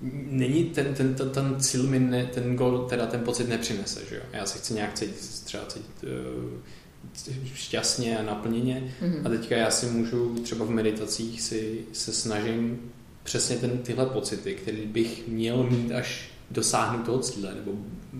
není 0.01 0.63
ten, 0.63 0.93
ten, 0.93 1.15
ten, 1.15 1.29
ten 1.29 1.55
cíl 1.59 1.83
mi 1.83 1.99
ne, 1.99 2.25
ten 2.25 2.55
gol, 2.55 2.85
teda 2.89 3.05
ten 3.05 3.21
pocit 3.21 3.49
nepřinese, 3.49 4.01
že 4.09 4.15
jo? 4.15 4.21
Já 4.33 4.45
se 4.45 4.57
chci 4.57 4.73
nějak 4.73 4.93
cítit, 4.93 5.41
třeba 5.43 5.65
cítit 5.65 6.03
uh, 6.03 7.33
šťastně 7.53 8.17
a 8.17 8.23
naplněně 8.23 8.93
mm-hmm. 9.01 9.25
a 9.25 9.29
teďka 9.29 9.55
já 9.55 9.71
si 9.71 9.85
můžu 9.85 10.35
třeba 10.43 10.65
v 10.65 10.69
meditacích 10.69 11.41
si 11.41 11.85
se 11.93 12.13
snažím 12.13 12.91
přesně 13.23 13.55
ten, 13.55 13.77
tyhle 13.77 14.05
pocity, 14.05 14.55
které 14.55 14.85
bych 14.85 15.27
měl 15.27 15.63
mít 15.63 15.91
až 15.91 16.29
dosáhnout 16.51 17.05
toho 17.05 17.19
cíle, 17.19 17.55
nebo 17.55 17.71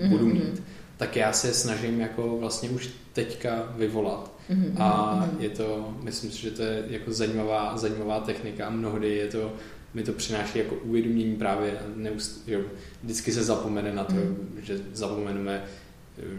budu 0.09 0.25
mm-hmm. 0.25 0.34
mít, 0.34 0.63
tak 0.97 1.15
já 1.15 1.34
se 1.34 1.53
snažím 1.53 1.99
jako 1.99 2.38
vlastně 2.38 2.69
už 2.69 2.89
teďka 3.13 3.73
vyvolat. 3.78 4.38
Mm-hmm. 4.49 4.82
A 4.82 5.15
mhm. 5.15 5.41
je 5.41 5.49
to, 5.49 5.93
myslím 6.03 6.32
si, 6.32 6.41
že 6.41 6.51
to 6.51 6.61
je 6.61 6.84
jako 6.88 7.13
zajímavá, 7.13 7.78
zajímavá 7.78 8.19
technika 8.19 8.67
a 8.67 8.69
mnohdy 8.69 9.15
je 9.15 9.28
to, 9.28 9.53
mi 9.94 10.04
to 10.04 10.14
přináší 10.14 10.60
jako 10.60 10.76
uvědomění 10.76 11.36
právě, 11.36 11.80
neust, 11.96 12.48
že 12.48 12.62
vždycky 13.04 13.32
se 13.32 13.44
zapomene 13.44 13.94
na 13.94 14.04
to, 14.04 14.14
mm. 14.14 14.60
že 14.62 14.80
zapomeneme, 14.94 15.64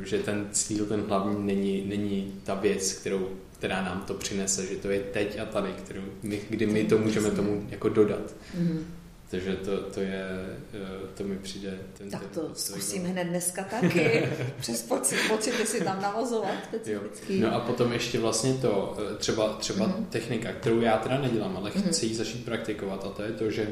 že 0.05 0.19
ten 0.19 0.49
cíl, 0.53 0.87
ten 0.87 1.05
hlavní 1.09 1.47
není, 1.47 1.85
není 1.87 2.35
ta 2.45 2.55
věc, 2.55 2.93
kterou, 2.93 3.29
která 3.59 3.83
nám 3.83 4.05
to 4.07 4.15
přinese, 4.15 4.67
že 4.67 4.77
to 4.77 4.91
je 4.91 5.01
teď 5.01 5.39
a 5.39 5.45
tady, 5.45 5.69
kterou 5.73 6.03
my, 6.23 6.41
kdy 6.51 6.67
my 6.67 6.85
to 6.85 6.99
můžeme 6.99 7.31
tomu 7.31 7.67
jako 7.71 7.89
dodat. 7.89 8.35
Mm. 8.59 8.85
Takže 9.31 9.57
to, 9.57 9.76
to 9.83 10.01
je, 10.01 10.26
eh, 10.74 11.07
to 11.14 11.24
mi 11.24 11.39
přijde... 11.39 11.79
Ten, 11.99 12.11
tak 12.11 12.26
to 12.26 12.41
ten, 12.41 12.55
zkusím 12.55 13.05
hned 13.05 13.24
dneska 13.24 13.64
taky, 13.64 14.29
přes 14.61 14.83
pocit, 14.83 15.18
pocity 15.29 15.66
si 15.66 15.85
tam 15.85 16.03
navozovat 16.03 16.55
specificky. 16.68 17.41
No 17.41 17.55
a 17.55 17.61
potom 17.61 17.93
ještě 17.93 18.18
vlastně 18.18 18.55
to, 18.55 18.97
eh, 19.12 19.16
třeba, 19.16 19.49
třeba 19.53 19.89
mm-hmm. 19.89 20.07
technika, 20.07 20.53
kterou 20.53 20.81
já 20.81 20.97
teda 20.97 21.20
nedělám, 21.20 21.57
ale 21.57 21.70
mm-hmm. 21.70 21.89
chci 21.89 22.07
ji 22.07 22.14
začít 22.14 22.45
praktikovat 22.45 23.05
a 23.05 23.09
to 23.09 23.22
je 23.22 23.33
to, 23.33 23.51
že 23.51 23.68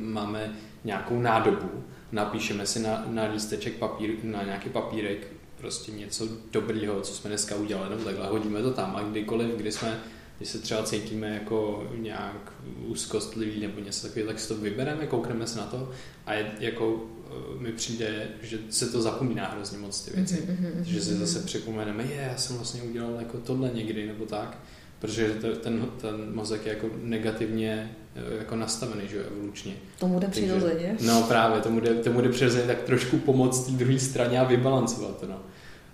máme 0.00 0.52
nějakou 0.84 1.20
nádobu, 1.20 1.84
napíšeme 2.12 2.66
si 2.66 2.80
na, 2.80 3.04
na 3.08 3.24
lísteček 3.24 3.74
papír, 3.74 4.10
na 4.22 4.42
nějaký 4.42 4.68
papírek 4.68 5.26
prostě 5.56 5.92
něco 5.92 6.28
dobrého, 6.52 7.00
co 7.00 7.14
jsme 7.14 7.30
dneska 7.30 7.54
udělali, 7.54 7.90
nebo 7.90 8.04
takhle 8.04 8.26
hodíme 8.26 8.62
to 8.62 8.70
tam 8.70 8.96
a 8.96 9.02
kdykoliv, 9.02 9.54
kdy 9.54 9.72
jsme 9.72 10.00
když 10.40 10.50
se 10.50 10.58
třeba 10.58 10.82
cítíme 10.82 11.28
jako 11.28 11.86
nějak 11.98 12.52
úzkostlivý 12.86 13.60
nebo 13.60 13.80
něco 13.80 14.06
takového, 14.06 14.28
tak 14.28 14.40
si 14.40 14.48
to 14.48 14.54
vybereme, 14.54 15.06
koukneme 15.06 15.46
se 15.46 15.58
na 15.58 15.64
to 15.64 15.90
a 16.26 16.34
je, 16.34 16.52
jako 16.60 17.04
eh, 17.26 17.62
mi 17.62 17.72
přijde, 17.72 18.28
že 18.42 18.58
se 18.70 18.86
to 18.86 19.02
zapomíná 19.02 19.46
hrozně 19.48 19.78
moc 19.78 20.00
ty 20.00 20.10
věci. 20.16 20.34
Mm-hmm, 20.34 20.82
že 20.82 21.02
si 21.02 21.14
zase 21.14 21.40
připomeneme, 21.40 22.04
je, 22.04 22.28
já 22.30 22.36
jsem 22.36 22.56
vlastně 22.56 22.82
udělal 22.82 23.14
jako 23.18 23.38
tohle 23.38 23.70
někdy 23.74 24.06
nebo 24.06 24.26
tak, 24.26 24.58
protože 24.98 25.30
to, 25.30 25.56
ten, 25.56 25.86
ten 26.00 26.34
mozek 26.34 26.66
je 26.66 26.72
jako 26.72 26.90
negativně 27.02 27.96
eh, 28.14 28.38
jako 28.38 28.56
nastavený, 28.56 29.08
že 29.08 29.16
jo, 29.16 29.22
evolučně. 29.36 29.74
Tomu 29.98 30.18
jde 30.18 30.28
přirozeně. 30.28 30.96
No 31.06 31.22
právě, 31.22 31.60
tomu 31.60 31.80
jde, 31.80 31.94
tomu 31.94 32.20
jde 32.20 32.28
přirozeně 32.28 32.66
tak 32.66 32.82
trošku 32.82 33.18
pomoct 33.18 33.66
té 33.66 33.72
druhé 33.72 33.98
straně 33.98 34.40
a 34.40 34.44
vybalancovat 34.44 35.20
to, 35.20 35.26
no. 35.26 35.40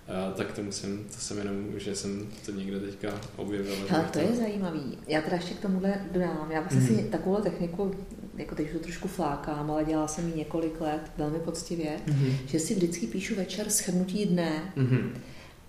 Uh, 0.07 0.37
tak 0.37 0.51
to 0.51 0.63
musím, 0.63 1.07
to 1.15 1.19
jsem 1.19 1.37
jenom, 1.37 1.79
že 1.79 1.95
jsem 1.95 2.27
to 2.45 2.51
někde 2.51 2.79
teďka 2.79 3.09
objevil. 3.35 3.75
Ale 3.89 4.03
to 4.13 4.19
je 4.19 4.35
zajímavý. 4.35 4.97
Já 5.07 5.21
teda 5.21 5.35
ještě 5.35 5.53
k 5.53 5.59
tomuhle 5.59 6.01
dodám. 6.11 6.51
Já 6.51 6.59
vlastně 6.59 6.81
mm. 6.81 6.87
si 6.87 6.93
mhm. 6.93 7.07
takovou 7.07 7.41
techniku, 7.41 7.91
jako 8.37 8.55
teď 8.55 8.71
to 8.71 8.79
trošku 8.79 9.07
flákám, 9.07 9.71
ale 9.71 9.85
dělala 9.85 10.07
jsem 10.07 10.27
ji 10.27 10.35
několik 10.35 10.81
let 10.81 11.11
velmi 11.17 11.39
poctivě, 11.39 11.99
mm. 12.07 12.31
že 12.45 12.59
si 12.59 12.75
vždycky 12.75 13.07
píšu 13.07 13.35
večer 13.35 13.69
schrnutí 13.69 14.25
dne. 14.25 14.73
Mm. 14.75 15.13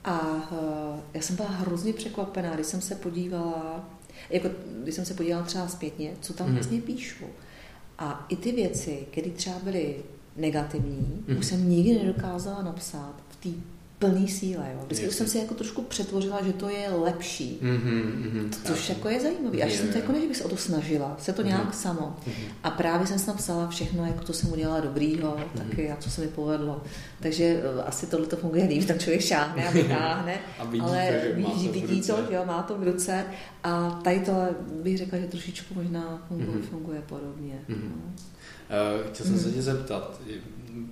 A 0.04 0.48
uh, 0.52 1.00
já 1.14 1.20
jsem 1.20 1.36
byla 1.36 1.48
hrozně 1.48 1.92
překvapená, 1.92 2.54
když 2.54 2.66
jsem 2.66 2.80
se 2.80 2.94
podívala, 2.94 3.88
jako 4.30 4.48
když 4.82 4.94
jsem 4.94 5.04
se 5.04 5.14
podívala 5.14 5.44
třeba 5.44 5.68
zpětně, 5.68 6.12
co 6.20 6.32
tam 6.32 6.48
mm. 6.48 6.54
vlastně 6.54 6.80
píšu. 6.80 7.24
A 7.98 8.26
i 8.28 8.36
ty 8.36 8.52
věci, 8.52 9.06
které 9.10 9.30
třeba 9.30 9.58
byly 9.58 9.96
negativní, 10.36 11.24
mm. 11.28 11.38
už 11.38 11.46
jsem 11.46 11.70
nikdy 11.70 11.94
nedokázala 11.94 12.62
napsat 12.62 13.14
v 13.28 13.36
té 13.36 13.77
plný 13.98 14.28
síle. 14.28 14.70
Jo. 14.74 14.80
Vždycky 14.84 15.08
už 15.08 15.14
jsem 15.14 15.26
si 15.26 15.38
jako 15.38 15.54
trošku 15.54 15.82
přetvořila, 15.82 16.44
že 16.44 16.52
to 16.52 16.68
je 16.68 16.90
lepší. 16.90 17.58
Mm-hmm, 17.62 18.02
mm-hmm, 18.02 18.50
což 18.64 18.88
jako 18.88 19.08
je 19.08 19.20
zajímavé. 19.20 19.62
Až 19.62 19.72
jsem 19.72 19.88
to 19.88 19.98
jako 19.98 20.12
ne, 20.12 20.20
že 20.20 20.26
bych 20.26 20.36
se 20.36 20.44
o 20.44 20.48
to 20.48 20.56
snažila, 20.56 21.16
se 21.18 21.32
to 21.32 21.42
mm-hmm. 21.42 21.46
nějak 21.46 21.74
samo. 21.74 22.16
Mm-hmm. 22.26 22.52
A 22.62 22.70
právě 22.70 23.06
jsem 23.06 23.18
si 23.18 23.26
napsala 23.26 23.68
všechno, 23.68 24.06
jako 24.06 24.24
to 24.24 24.32
jsem 24.32 24.52
udělala 24.52 24.80
dobrýho, 24.80 25.36
mm-hmm. 25.36 25.58
taky 25.58 25.90
a 25.90 25.96
co 25.96 26.10
se 26.10 26.20
mi 26.20 26.28
povedlo. 26.28 26.82
Takže 27.20 27.44
eh, 27.44 27.82
asi 27.82 28.06
tohle 28.06 28.26
to 28.26 28.36
funguje 28.36 28.64
líp, 28.64 28.84
tam 28.84 28.98
člověk 28.98 29.20
šáhne 29.20 29.68
a 29.68 29.70
vytáhne, 29.70 30.38
a 30.58 30.64
vidí 30.64 30.84
ale 30.84 31.20
to, 31.28 31.36
vidí, 31.36 31.66
to, 31.66 31.72
vidí 31.72 32.02
to, 32.02 32.16
jo, 32.30 32.44
má 32.44 32.62
to 32.62 32.78
v 32.78 32.82
ruce. 32.82 33.24
A 33.64 34.00
tady 34.04 34.20
to 34.20 34.32
bych 34.82 34.98
řekla, 34.98 35.18
že 35.18 35.26
trošičku 35.26 35.74
možná 35.74 36.24
funguje, 36.28 36.58
mm-hmm. 36.58 36.62
funguje 36.62 37.02
podobně. 37.08 37.58
Mm-hmm. 37.68 37.90
No. 37.90 38.12
Uh, 38.68 39.12
chtěl 39.12 39.26
jsem 39.26 39.34
mm-hmm. 39.34 39.42
se 39.42 39.50
tě 39.50 39.62
zeptat, 39.62 40.20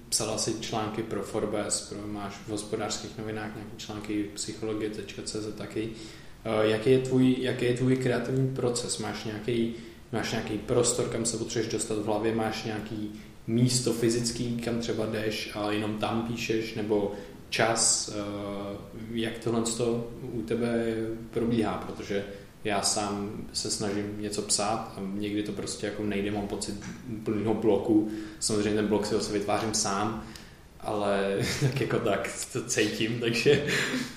psala 0.09 0.39
si 0.39 0.61
články 0.61 1.03
pro 1.03 1.23
Forbes, 1.23 1.81
pro, 1.81 2.09
máš 2.09 2.35
v 2.35 2.49
hospodářských 2.49 3.19
novinách 3.19 3.55
nějaké 3.55 3.77
články 3.77 4.31
psychologie.cz 4.35 5.47
taky. 5.57 5.91
Eh, 6.45 6.69
jaký 6.69 6.91
je, 6.91 6.99
tvůj, 6.99 7.37
jaký 7.39 7.65
je 7.65 7.75
tvůj 7.75 7.97
kreativní 7.97 8.49
proces? 8.49 8.99
Máš 8.99 9.25
nějaký, 9.25 9.75
máš 10.13 10.33
nějaký 10.33 10.59
prostor, 10.59 11.09
kam 11.09 11.25
se 11.25 11.37
potřebuješ 11.37 11.73
dostat 11.73 11.99
v 11.99 12.05
hlavě? 12.05 12.35
Máš 12.35 12.65
nějaký 12.65 13.13
místo 13.47 13.93
fyzický, 13.93 14.57
kam 14.57 14.79
třeba 14.79 15.07
jdeš 15.07 15.51
a 15.55 15.71
jenom 15.71 15.99
tam 15.99 16.23
píšeš? 16.23 16.75
Nebo 16.75 17.13
čas? 17.49 18.13
Eh, 18.15 18.77
jak 19.13 19.39
tohle 19.39 19.63
u 20.33 20.43
tebe 20.43 20.95
probíhá? 21.31 21.85
Protože 21.87 22.25
já 22.67 22.83
sám 22.83 23.31
se 23.53 23.71
snažím 23.71 24.15
něco 24.19 24.43
psát 24.43 24.93
a 24.97 25.01
někdy 25.15 25.43
to 25.43 25.53
prostě 25.53 25.87
jako 25.87 26.03
nejde, 26.03 26.31
mám 26.31 26.47
pocit 26.47 26.75
plného 27.25 27.55
bloku. 27.55 28.11
Samozřejmě 28.41 28.75
ten 28.75 28.87
blok 28.87 29.07
si 29.07 29.15
ho 29.15 29.21
se 29.21 29.33
vytvářím 29.33 29.75
sám, 29.75 30.25
ale 30.81 31.39
tak 31.61 31.81
jako 31.81 31.99
tak 31.99 32.31
to 32.53 32.65
cítím, 32.65 33.21
takže, 33.21 33.67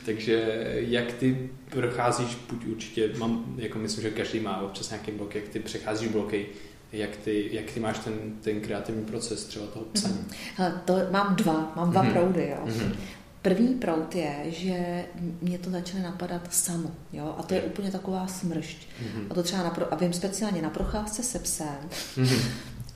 takže 0.06 0.66
jak 0.74 1.14
ty 1.14 1.50
procházíš, 1.70 2.38
buď 2.50 2.66
určitě, 2.66 3.12
mám, 3.18 3.56
jako 3.58 3.80
myslím, 3.80 4.04
že 4.04 4.12
každý 4.12 4.40
má 4.40 4.62
občas 4.62 4.90
nějaký 4.90 5.12
blok, 5.12 5.36
jak 5.36 5.48
ty 5.48 5.60
přecházíš 5.60 6.08
bloky, 6.08 6.46
jak 6.92 7.16
ty, 7.16 7.50
jak 7.52 7.72
ty 7.72 7.80
máš 7.80 8.00
ten, 8.00 8.14
ten 8.42 8.62
kreativní 8.62 9.06
proces 9.06 9.46
třeba 9.46 9.66
toho 9.66 9.86
psaní? 9.86 10.14
Mm-hmm. 10.14 10.36
Hele, 10.56 10.82
to 10.86 10.94
mám 11.12 11.36
dva, 11.36 11.74
mám 11.76 11.92
dva 11.92 12.04
mm-hmm. 12.04 12.14
proudy. 12.14 12.48
Jo. 12.50 12.66
Mm-hmm. 12.66 12.96
První 13.42 13.68
prout 13.68 14.16
je, 14.16 14.36
že 14.46 15.06
mě 15.42 15.58
to 15.58 15.70
začne 15.70 16.04
napadat 16.04 16.54
samo, 16.54 16.92
jo, 17.14 17.36
a 17.38 17.44
to 17.44 17.54
je 17.54 17.62
úplně 17.62 17.92
taková 17.92 18.28
smršť. 18.28 18.78
Mm-hmm. 18.78 19.26
A 19.30 19.34
to 19.34 19.44
třeba, 19.44 19.64
na 19.64 19.70
pro, 19.70 19.94
a 19.94 19.96
vím 19.96 20.14
speciálně 20.14 20.62
na 20.62 20.70
procházce 20.70 21.24
se 21.24 21.40
psem, 21.40 21.78
mm-hmm. 21.90 22.52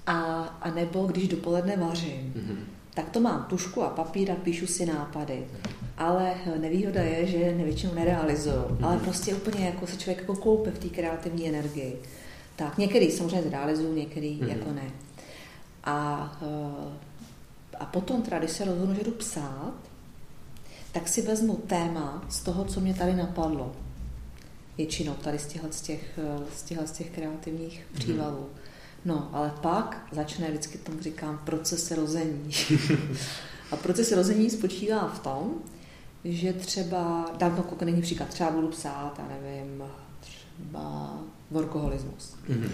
a, 0.08 0.44
a 0.62 0.72
nebo 0.72 1.04
když 1.04 1.28
dopoledne 1.28 1.78
vařím, 1.78 2.34
mm-hmm. 2.36 2.58
tak 2.94 3.10
to 3.10 3.20
mám 3.20 3.46
tušku 3.50 3.84
a 3.84 3.90
papír 3.90 4.32
a 4.32 4.36
píšu 4.36 4.68
si 4.68 4.86
nápady. 4.86 5.48
Ale 5.98 6.34
nevýhoda 6.62 7.02
je, 7.02 7.28
že 7.28 7.56
nevětšinou 7.58 7.94
nerealizuju, 7.94 8.56
mm-hmm. 8.56 8.86
ale 8.86 8.98
prostě 8.98 9.36
úplně 9.36 9.66
jako 9.66 9.88
se 9.88 9.98
člověk 9.98 10.20
jako 10.20 10.36
koupe 10.36 10.72
v 10.72 10.80
té 10.80 10.90
kreativní 10.90 11.50
energii. 11.50 12.02
Tak 12.56 12.78
některý 12.78 13.12
samozřejmě 13.12 13.50
zrealizuju, 13.50 13.94
některý 13.94 14.40
mm-hmm. 14.42 14.48
jako 14.48 14.72
ne. 14.72 14.92
A, 15.84 16.32
eh, 16.42 17.78
a 17.80 17.86
potom 17.86 18.22
teda, 18.22 18.40
když 18.40 18.52
se 18.52 18.66
rozhodnu, 18.66 18.96
že 18.96 19.04
jdu 19.04 19.12
psát, 19.12 19.74
tak 20.94 21.08
si 21.08 21.22
vezmu 21.22 21.56
téma 21.56 22.26
z 22.30 22.40
toho, 22.40 22.66
co 22.66 22.80
mě 22.80 22.94
tady 22.94 23.16
napadlo. 23.16 23.76
Většinou 24.78 25.14
tady 25.14 25.40
z 25.40 25.48
těchto 25.48 25.68
z 25.72 25.82
těch, 25.82 26.20
z 26.56 26.64
těchto 26.64 26.88
z 26.88 26.92
těch 26.92 27.10
kreativních 27.10 27.86
mhm. 27.90 28.00
přívalů. 28.00 28.50
No, 29.06 29.30
ale 29.34 29.54
pak 29.62 30.08
začne, 30.12 30.48
vždycky 30.48 30.78
tomu 30.78 31.00
říkám, 31.02 31.42
proces 31.46 31.92
rození. 31.92 32.52
A 33.72 33.76
proces 33.76 34.12
rození 34.12 34.50
spočívá 34.50 35.08
v 35.08 35.20
tom, 35.20 35.54
že 36.24 36.54
třeba, 36.54 37.32
dám 37.38 37.64
to 37.80 37.86
není 37.86 38.02
příklad, 38.02 38.30
třeba 38.30 38.52
budu 38.52 38.68
psát, 38.68 39.20
já 39.20 39.28
nevím, 39.28 39.84
třeba 40.20 41.20
workoholismus. 41.52 42.36
Mm-hmm. 42.50 42.70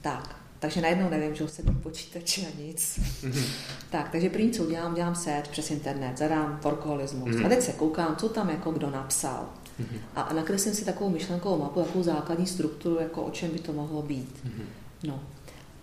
Tak, 0.00 0.36
takže 0.64 0.80
najednou 0.80 1.10
nevím, 1.10 1.34
že 1.34 1.48
se 1.48 1.62
do 1.62 1.72
počítače 1.72 2.40
a 2.40 2.60
nic. 2.60 3.00
Mm-hmm. 3.22 3.44
tak, 3.90 4.10
takže 4.10 4.30
první, 4.30 4.50
co 4.50 4.64
udělám, 4.64 4.94
dělám 4.94 5.14
set 5.14 5.48
přes 5.48 5.70
internet, 5.70 6.18
zadám 6.18 6.60
workoholismus. 6.62 7.28
Mm-hmm. 7.28 7.46
A 7.46 7.48
teď 7.48 7.62
se 7.62 7.72
koukám, 7.72 8.16
co 8.16 8.28
tam 8.28 8.50
jako 8.50 8.70
kdo 8.70 8.90
napsal. 8.90 9.48
Mm-hmm. 9.80 9.98
A 10.16 10.32
nakreslím 10.32 10.74
si 10.74 10.84
takovou 10.84 11.10
myšlenkovou 11.10 11.58
mapu, 11.58 11.80
takovou 11.80 12.04
základní 12.04 12.46
strukturu, 12.46 13.00
jako 13.00 13.22
o 13.22 13.30
čem 13.30 13.50
by 13.50 13.58
to 13.58 13.72
mohlo 13.72 14.02
být. 14.02 14.36
Mm-hmm. 14.46 14.64
No. 15.02 15.22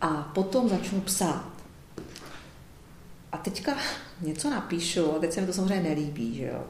A 0.02 0.32
potom 0.34 0.70
začnu 0.70 1.02
psát. 1.02 1.52
A 3.32 3.38
teďka 3.38 3.78
něco 4.22 4.50
napíšu 4.50 5.16
a 5.16 5.20
teď 5.20 5.34
se 5.34 5.42
mi 5.42 5.48
to 5.48 5.54
samozřejmě 5.54 5.90
nelíbí, 5.90 6.36
že 6.36 6.46
jo 6.46 6.64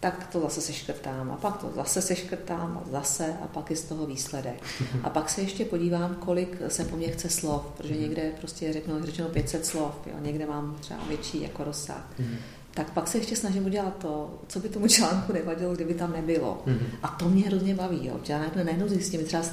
tak 0.00 0.26
to 0.32 0.40
zase 0.40 0.60
seškrtám 0.60 1.30
a 1.30 1.36
pak 1.36 1.56
to 1.56 1.70
zase 1.74 2.02
seškrtám 2.02 2.82
a 2.84 2.90
zase 2.90 3.34
a 3.42 3.46
pak 3.46 3.70
je 3.70 3.76
z 3.76 3.84
toho 3.84 4.06
výsledek. 4.06 4.62
A 5.02 5.10
pak 5.10 5.30
se 5.30 5.40
ještě 5.40 5.64
podívám, 5.64 6.14
kolik 6.14 6.56
se 6.68 6.84
po 6.84 6.96
mně 6.96 7.08
chce 7.08 7.30
slov, 7.30 7.62
protože 7.76 7.94
mhm. 7.94 8.02
někde 8.02 8.32
prostě 8.38 8.72
řeknu, 8.72 9.02
řečeno 9.02 9.28
500 9.28 9.66
slov, 9.66 9.94
jo, 10.06 10.14
někde 10.20 10.46
mám 10.46 10.76
třeba 10.80 11.00
větší 11.08 11.42
jako 11.42 11.64
rozsah. 11.64 12.08
Mm. 12.18 12.36
Tak 12.74 12.90
pak 12.90 13.08
se 13.08 13.18
ještě 13.18 13.36
snažím 13.36 13.66
udělat 13.66 13.96
to, 13.96 14.38
co 14.48 14.60
by 14.60 14.68
tomu 14.68 14.88
článku 14.88 15.32
nevadilo, 15.32 15.74
kdyby 15.74 15.94
tam 15.94 16.12
nebylo. 16.12 16.62
Mm. 16.66 16.78
A 17.02 17.08
to 17.08 17.28
mě 17.28 17.44
hrozně 17.46 17.74
baví. 17.74 18.06
Jo. 18.06 18.20
Já 18.28 18.38
najednou, 18.38 18.64
najednou 18.64 18.88
zjistím, 18.88 19.24
třeba 19.24 19.42
z 19.42 19.50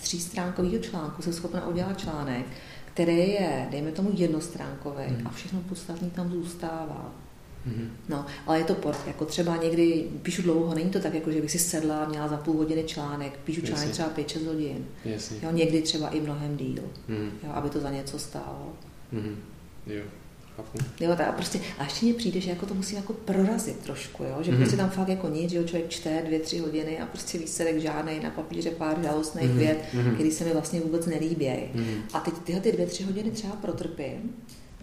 třístránkového 0.00 0.78
článku 0.78 1.22
jsem 1.22 1.32
schopna 1.32 1.66
udělat 1.66 1.98
článek, 1.98 2.46
který 2.84 3.16
je, 3.16 3.68
dejme 3.70 3.92
tomu, 3.92 4.10
jednostránkový 4.12 5.04
mm. 5.08 5.26
a 5.26 5.30
všechno 5.30 5.60
podstatné 5.60 6.10
tam 6.10 6.30
zůstává. 6.32 7.12
Mm-hmm. 7.66 7.88
No, 8.08 8.26
ale 8.46 8.58
je 8.58 8.64
to 8.64 8.74
port, 8.74 8.98
jako 9.06 9.24
třeba 9.24 9.56
někdy 9.56 10.08
píšu 10.22 10.42
dlouho, 10.42 10.74
není 10.74 10.90
to 10.90 11.00
tak, 11.00 11.14
jako 11.14 11.32
že 11.32 11.40
bych 11.40 11.50
si 11.50 11.58
sedla 11.58 12.04
a 12.04 12.08
měla 12.08 12.28
za 12.28 12.36
půl 12.36 12.56
hodiny 12.56 12.84
článek, 12.84 13.38
píšu 13.44 13.60
článek 13.60 13.88
Jasně. 13.88 13.92
třeba 13.92 14.40
5-6 14.40 14.46
hodin. 14.46 14.86
Jasně. 15.04 15.36
Jo, 15.42 15.50
někdy 15.52 15.82
třeba 15.82 16.08
i 16.08 16.20
mnohem 16.20 16.56
díl, 16.56 16.82
mm-hmm. 17.08 17.30
jo, 17.42 17.50
aby 17.52 17.70
to 17.70 17.80
za 17.80 17.90
něco 17.90 18.18
stálo. 18.18 18.72
Mm-hmm. 19.12 19.34
Jo. 19.86 20.02
Jo, 21.00 21.16
tak 21.16 21.34
prostě, 21.34 21.60
a 21.78 21.84
ještě 21.84 22.06
mně 22.06 22.14
přijde, 22.14 22.40
že 22.40 22.50
jako 22.50 22.66
to 22.66 22.74
musím 22.74 22.96
jako 22.96 23.12
prorazit 23.12 23.78
trošku, 23.78 24.24
jo? 24.24 24.38
že 24.40 24.52
mm-hmm. 24.52 24.56
prostě 24.56 24.76
tam 24.76 24.90
fakt 24.90 25.08
jako 25.08 25.28
nic, 25.28 25.50
že 25.50 25.56
jo, 25.56 25.64
člověk 25.64 25.90
čte 25.90 26.22
dvě, 26.26 26.40
tři 26.40 26.58
hodiny 26.58 27.00
a 27.00 27.06
prostě 27.06 27.38
výsledek 27.38 27.78
žádný 27.78 28.20
na 28.20 28.30
papíře 28.30 28.70
pár 28.70 29.02
žalostných 29.02 29.50
mm-hmm. 29.50 29.58
vět, 29.58 29.78
mm-hmm. 29.94 30.14
který 30.14 30.30
se 30.30 30.44
mi 30.44 30.52
vlastně 30.52 30.80
vůbec 30.80 31.06
nelíbí. 31.06 31.46
Mm-hmm. 31.46 32.00
A 32.12 32.20
teď 32.20 32.34
tyhle 32.34 32.60
ty 32.60 32.72
dvě, 32.72 32.86
tři 32.86 33.04
hodiny 33.04 33.30
třeba 33.30 33.56
protrpím 33.56 34.34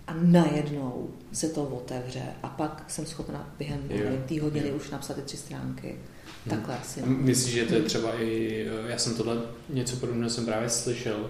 a 0.08 0.14
najednou 0.22 1.10
se 1.34 1.50
to 1.50 1.64
otevře 1.64 2.24
a 2.44 2.48
pak 2.48 2.84
jsem 2.88 3.06
schopna 3.06 3.54
během 3.58 3.80
té 4.28 4.42
hodiny 4.42 4.70
jo. 4.70 4.76
už 4.76 4.90
napsat 4.90 5.14
ty 5.14 5.22
tři 5.22 5.38
stránky. 5.38 5.88
Hmm. 5.88 6.58
Takhle 6.58 6.78
asi. 6.78 7.02
Myslíš, 7.06 7.54
že 7.54 7.66
to 7.66 7.76
je 7.76 7.82
třeba 7.82 8.22
i, 8.22 8.68
já 8.88 8.98
jsem 8.98 9.16
tohle 9.16 9.42
něco 9.70 9.96
podobného 9.96 10.30
jsem 10.30 10.46
právě 10.46 10.70
slyšel, 10.70 11.30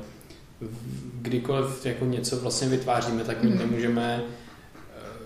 kdykoliv 1.22 1.86
jako 1.86 2.06
něco 2.06 2.40
vlastně 2.40 2.68
vytváříme, 2.68 3.24
tak 3.24 3.44
my 3.44 3.50
hmm. 3.50 3.60
nemůžeme 3.60 4.24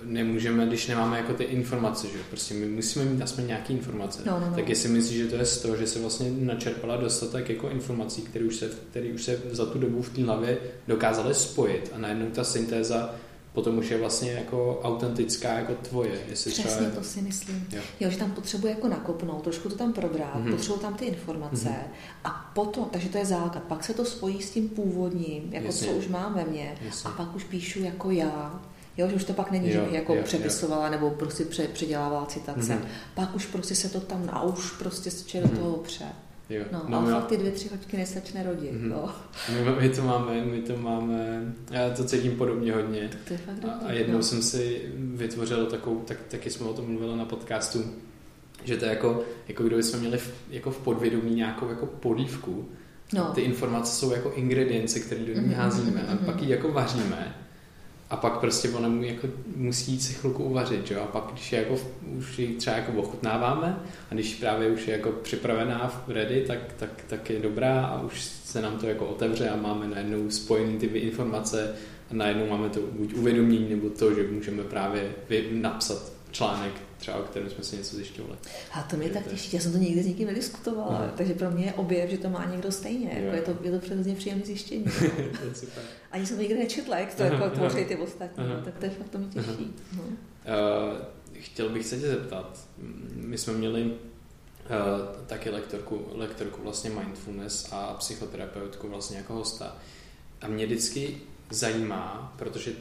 nemůžeme, 0.03 0.65
když 0.65 0.87
nemáme 0.87 1.17
jako 1.17 1.33
ty 1.33 1.43
informace, 1.43 2.07
že 2.07 2.17
prostě 2.29 2.53
my 2.53 2.65
musíme 2.65 3.05
mít 3.05 3.21
aspoň 3.21 3.47
nějaké 3.47 3.73
informace. 3.73 4.21
No, 4.25 4.39
no, 4.39 4.49
no. 4.49 4.55
Tak 4.55 4.69
jestli 4.69 4.89
myslíš, 4.89 5.17
že 5.17 5.27
to 5.27 5.35
je 5.35 5.45
z 5.45 5.61
toho, 5.61 5.75
že 5.77 5.87
se 5.87 5.99
vlastně 5.99 6.31
načerpala 6.31 6.97
dostatek 6.97 7.49
jako 7.49 7.69
informací, 7.69 8.21
které 8.21 8.45
už 8.45 8.55
se, 8.55 8.69
které 8.91 9.07
už 9.13 9.23
se 9.23 9.41
za 9.51 9.65
tu 9.65 9.79
dobu 9.79 10.01
v 10.01 10.09
té 10.09 10.23
hlavě 10.23 10.57
dokázaly 10.87 11.33
spojit 11.33 11.91
a 11.95 11.97
najednou 11.97 12.25
ta 12.25 12.43
syntéza 12.43 13.15
potom 13.59 13.77
už 13.77 13.89
je 13.89 13.97
vlastně 13.97 14.31
jako 14.31 14.79
autentická 14.83 15.53
jako 15.53 15.73
tvoje. 15.73 16.21
Jestli 16.27 16.51
Přesně 16.51 16.71
třeba... 16.71 16.89
to 16.89 17.03
si 17.03 17.21
myslím. 17.21 17.67
Jo. 17.71 17.81
jo, 17.99 18.09
že 18.09 18.17
tam 18.17 18.31
potřebuje 18.31 18.73
jako 18.73 18.87
nakopnout, 18.87 19.43
trošku 19.43 19.69
to 19.69 19.75
tam 19.75 19.93
probrat, 19.93 20.35
mm-hmm. 20.35 20.51
potřebuji 20.51 20.77
tam 20.77 20.93
ty 20.93 21.05
informace 21.05 21.69
mm-hmm. 21.69 22.09
a 22.23 22.51
potom, 22.55 22.85
takže 22.91 23.09
to 23.09 23.17
je 23.17 23.25
základ, 23.25 23.63
pak 23.63 23.83
se 23.83 23.93
to 23.93 24.05
spojí 24.05 24.41
s 24.41 24.49
tím 24.51 24.69
původním, 24.69 25.53
jako 25.53 25.65
Jasně. 25.65 25.87
co 25.87 25.93
už 25.93 26.07
mám 26.07 26.33
ve 26.33 26.45
mně 26.45 26.77
Jasně. 26.85 27.09
a 27.09 27.13
pak 27.13 27.35
už 27.35 27.43
píšu 27.43 27.79
jako 27.79 28.11
já. 28.11 28.61
Jo, 28.97 29.07
že 29.07 29.15
už 29.15 29.23
to 29.23 29.33
pak 29.33 29.51
není, 29.51 29.73
jo, 29.73 29.85
že 29.89 29.95
jako 29.95 30.15
jo, 30.15 30.23
přepisovala 30.23 30.85
jo. 30.85 30.91
nebo 30.91 31.09
prostě 31.09 31.45
pře, 31.45 31.67
předělávala 31.67 32.25
citace. 32.25 32.73
Mm-hmm. 32.73 32.87
Pak 33.15 33.35
už 33.35 33.45
prostě 33.45 33.75
se 33.75 33.89
to 33.89 33.99
tam 33.99 34.29
a 34.31 34.43
už 34.43 34.71
prostě 34.71 35.11
se 35.11 35.39
do 35.39 35.47
mm-hmm. 35.47 35.57
toho 35.57 35.77
pře. 35.77 36.05
Jo. 36.49 36.63
No, 36.71 36.85
no, 36.87 36.97
ale 36.97 37.11
fakt 37.11 37.27
ty 37.27 37.37
dvě, 37.37 37.51
tři 37.51 37.69
hoďky 37.69 37.97
nesačne 37.97 38.43
rodit. 38.43 38.71
Mm-hmm. 38.71 38.89
No. 38.89 39.15
My, 39.49 39.81
my, 39.81 39.89
to 39.89 40.01
máme, 40.01 40.45
my 40.45 40.61
to 40.61 40.77
máme, 40.77 41.53
já 41.71 41.89
to 41.89 42.03
cítím 42.03 42.31
podobně 42.31 42.73
hodně. 42.73 43.09
Tak 43.11 43.19
to 43.27 43.33
je 43.33 43.39
fakt 43.39 43.65
a, 43.65 43.85
a 43.85 43.91
jednou 43.91 44.17
no. 44.17 44.23
jsem 44.23 44.41
si 44.41 44.81
vytvořil 44.95 45.65
takovou, 45.65 45.99
tak, 45.99 46.17
taky 46.27 46.49
jsme 46.49 46.65
o 46.65 46.73
tom 46.73 46.85
mluvili 46.85 47.17
na 47.17 47.25
podcastu, 47.25 47.83
že 48.63 48.77
to 48.77 48.85
je 48.85 48.89
jako, 48.91 49.23
jako 49.47 49.63
kdyby 49.63 49.83
jsme 49.83 49.99
měli 49.99 50.17
v, 50.17 50.33
jako 50.49 50.71
v 50.71 50.77
podvědomí 50.77 51.35
nějakou 51.35 51.69
jako 51.69 51.85
polívku. 51.85 52.69
No. 53.13 53.31
Ty 53.35 53.41
informace 53.41 53.95
jsou 53.95 54.11
jako 54.11 54.31
ingredience, 54.31 54.99
které 54.99 55.21
do 55.21 55.33
ní 55.33 55.39
mm-hmm, 55.39 55.55
házíme 55.55 56.01
mm-hmm. 56.01 56.23
a 56.23 56.25
pak 56.25 56.41
ji 56.41 56.49
jako 56.49 56.71
vaříme 56.71 57.35
a 58.09 58.17
pak 58.17 58.39
prostě 58.39 58.69
ona 58.69 58.89
mu 58.89 59.03
jako 59.03 59.27
musí 59.55 59.99
si 59.99 60.13
chvilku 60.13 60.43
uvařit, 60.43 60.91
jo? 60.91 61.01
a 61.01 61.05
pak 61.05 61.23
když 61.31 61.51
je 61.51 61.59
jako, 61.59 61.75
už 62.17 62.39
ji 62.39 62.55
třeba 62.55 62.75
jako 62.75 62.91
ochutnáváme 62.91 63.79
a 64.11 64.13
když 64.13 64.35
právě 64.35 64.69
už 64.69 64.87
je 64.87 64.93
jako 64.93 65.11
připravená 65.11 65.87
v 66.07 66.11
ready, 66.11 66.43
tak, 66.47 66.59
tak, 66.77 66.89
tak 67.07 67.29
je 67.29 67.39
dobrá 67.39 67.85
a 67.85 68.01
už 68.01 68.21
se 68.21 68.61
nám 68.61 68.77
to 68.77 68.87
jako 68.87 69.05
otevře 69.05 69.49
a 69.49 69.55
máme 69.55 69.87
najednou 69.87 70.29
spojený 70.29 70.77
ty 70.77 70.85
informace 70.85 71.75
a 72.11 72.13
najednou 72.13 72.47
máme 72.47 72.69
to 72.69 72.79
buď 72.91 73.13
uvědomění 73.13 73.69
nebo 73.69 73.89
to, 73.89 74.13
že 74.13 74.27
můžeme 74.31 74.63
právě 74.63 75.11
napsat 75.51 76.11
článek, 76.31 76.73
třeba 76.99 77.17
o 77.17 77.23
kterém 77.23 77.49
jsme 77.49 77.63
si 77.63 77.77
něco 77.77 77.95
zjišťovali. 77.95 78.37
A 78.71 78.83
to 78.83 78.97
mě 78.97 79.09
tak 79.09 79.27
těší, 79.27 79.55
já 79.55 79.61
jsem 79.61 79.71
to 79.71 79.77
nikdy 79.77 80.03
s 80.03 80.05
nikým 80.05 80.27
nediskutovala, 80.27 80.97
Aha. 80.97 81.13
takže 81.17 81.33
pro 81.33 81.51
mě 81.51 81.65
je 81.65 81.73
objev, 81.73 82.09
že 82.09 82.17
to 82.17 82.29
má 82.29 82.45
někdo 82.45 82.71
stejně, 82.71 83.11
jako 83.13 83.35
je 83.35 83.41
to, 83.41 83.57
je 83.61 83.71
to 83.71 83.79
přesně 83.79 84.15
příjemné 84.15 84.45
zjištění. 84.45 84.85
Ani 86.11 86.25
jsem 86.25 86.35
to 86.35 86.41
nikdy 86.41 86.59
nečetla, 86.59 86.97
jak 86.97 87.13
to 87.13 87.23
jako 87.23 87.49
tvoří 87.49 87.85
ty 87.85 87.95
ostatní, 87.95 88.43
Aha. 88.43 88.61
tak 88.65 88.77
to 88.77 88.85
je 88.85 88.91
fakt 88.91 89.09
to 89.09 89.17
mě 89.17 89.27
těší. 89.27 89.73
No. 89.97 90.03
Uh, 90.03 90.13
chtěl 91.33 91.69
bych 91.69 91.85
se 91.85 91.99
tě 91.99 92.07
zeptat, 92.07 92.67
my 93.13 93.37
jsme 93.37 93.53
měli 93.53 93.83
uh, 93.83 93.95
taky 95.27 95.49
lektorku, 95.49 96.05
lektorku 96.11 96.61
vlastně 96.63 96.89
mindfulness 96.89 97.69
a 97.71 97.93
psychoterapeutku 97.93 98.87
vlastně 98.87 99.17
jako 99.17 99.33
hosta. 99.33 99.77
A 100.41 100.47
mě 100.47 100.65
vždycky 100.65 101.17
zajímá, 101.49 102.35
protože 102.37 102.71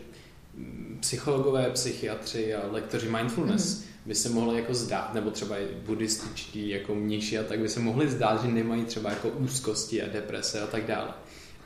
psychologové, 1.00 1.70
psychiatři 1.70 2.54
a 2.54 2.66
lektoři 2.72 3.08
mindfulness 3.08 3.78
mm. 3.78 3.84
By 4.08 4.14
se 4.14 4.28
mohli 4.28 4.56
jako 4.56 4.74
zdát, 4.74 5.14
nebo 5.14 5.30
třeba 5.30 5.58
i 5.58 5.66
buddhističtí, 5.86 6.68
jako 6.68 6.94
mniši 6.94 7.38
a 7.38 7.42
tak 7.42 7.58
by 7.58 7.68
se 7.68 7.80
mohli 7.80 8.08
zdát, 8.08 8.42
že 8.42 8.48
nemají 8.48 8.84
třeba 8.84 9.10
jako 9.10 9.28
úzkosti 9.28 10.02
a 10.02 10.12
deprese 10.12 10.60
a 10.60 10.66
tak 10.66 10.86
dále. 10.86 11.08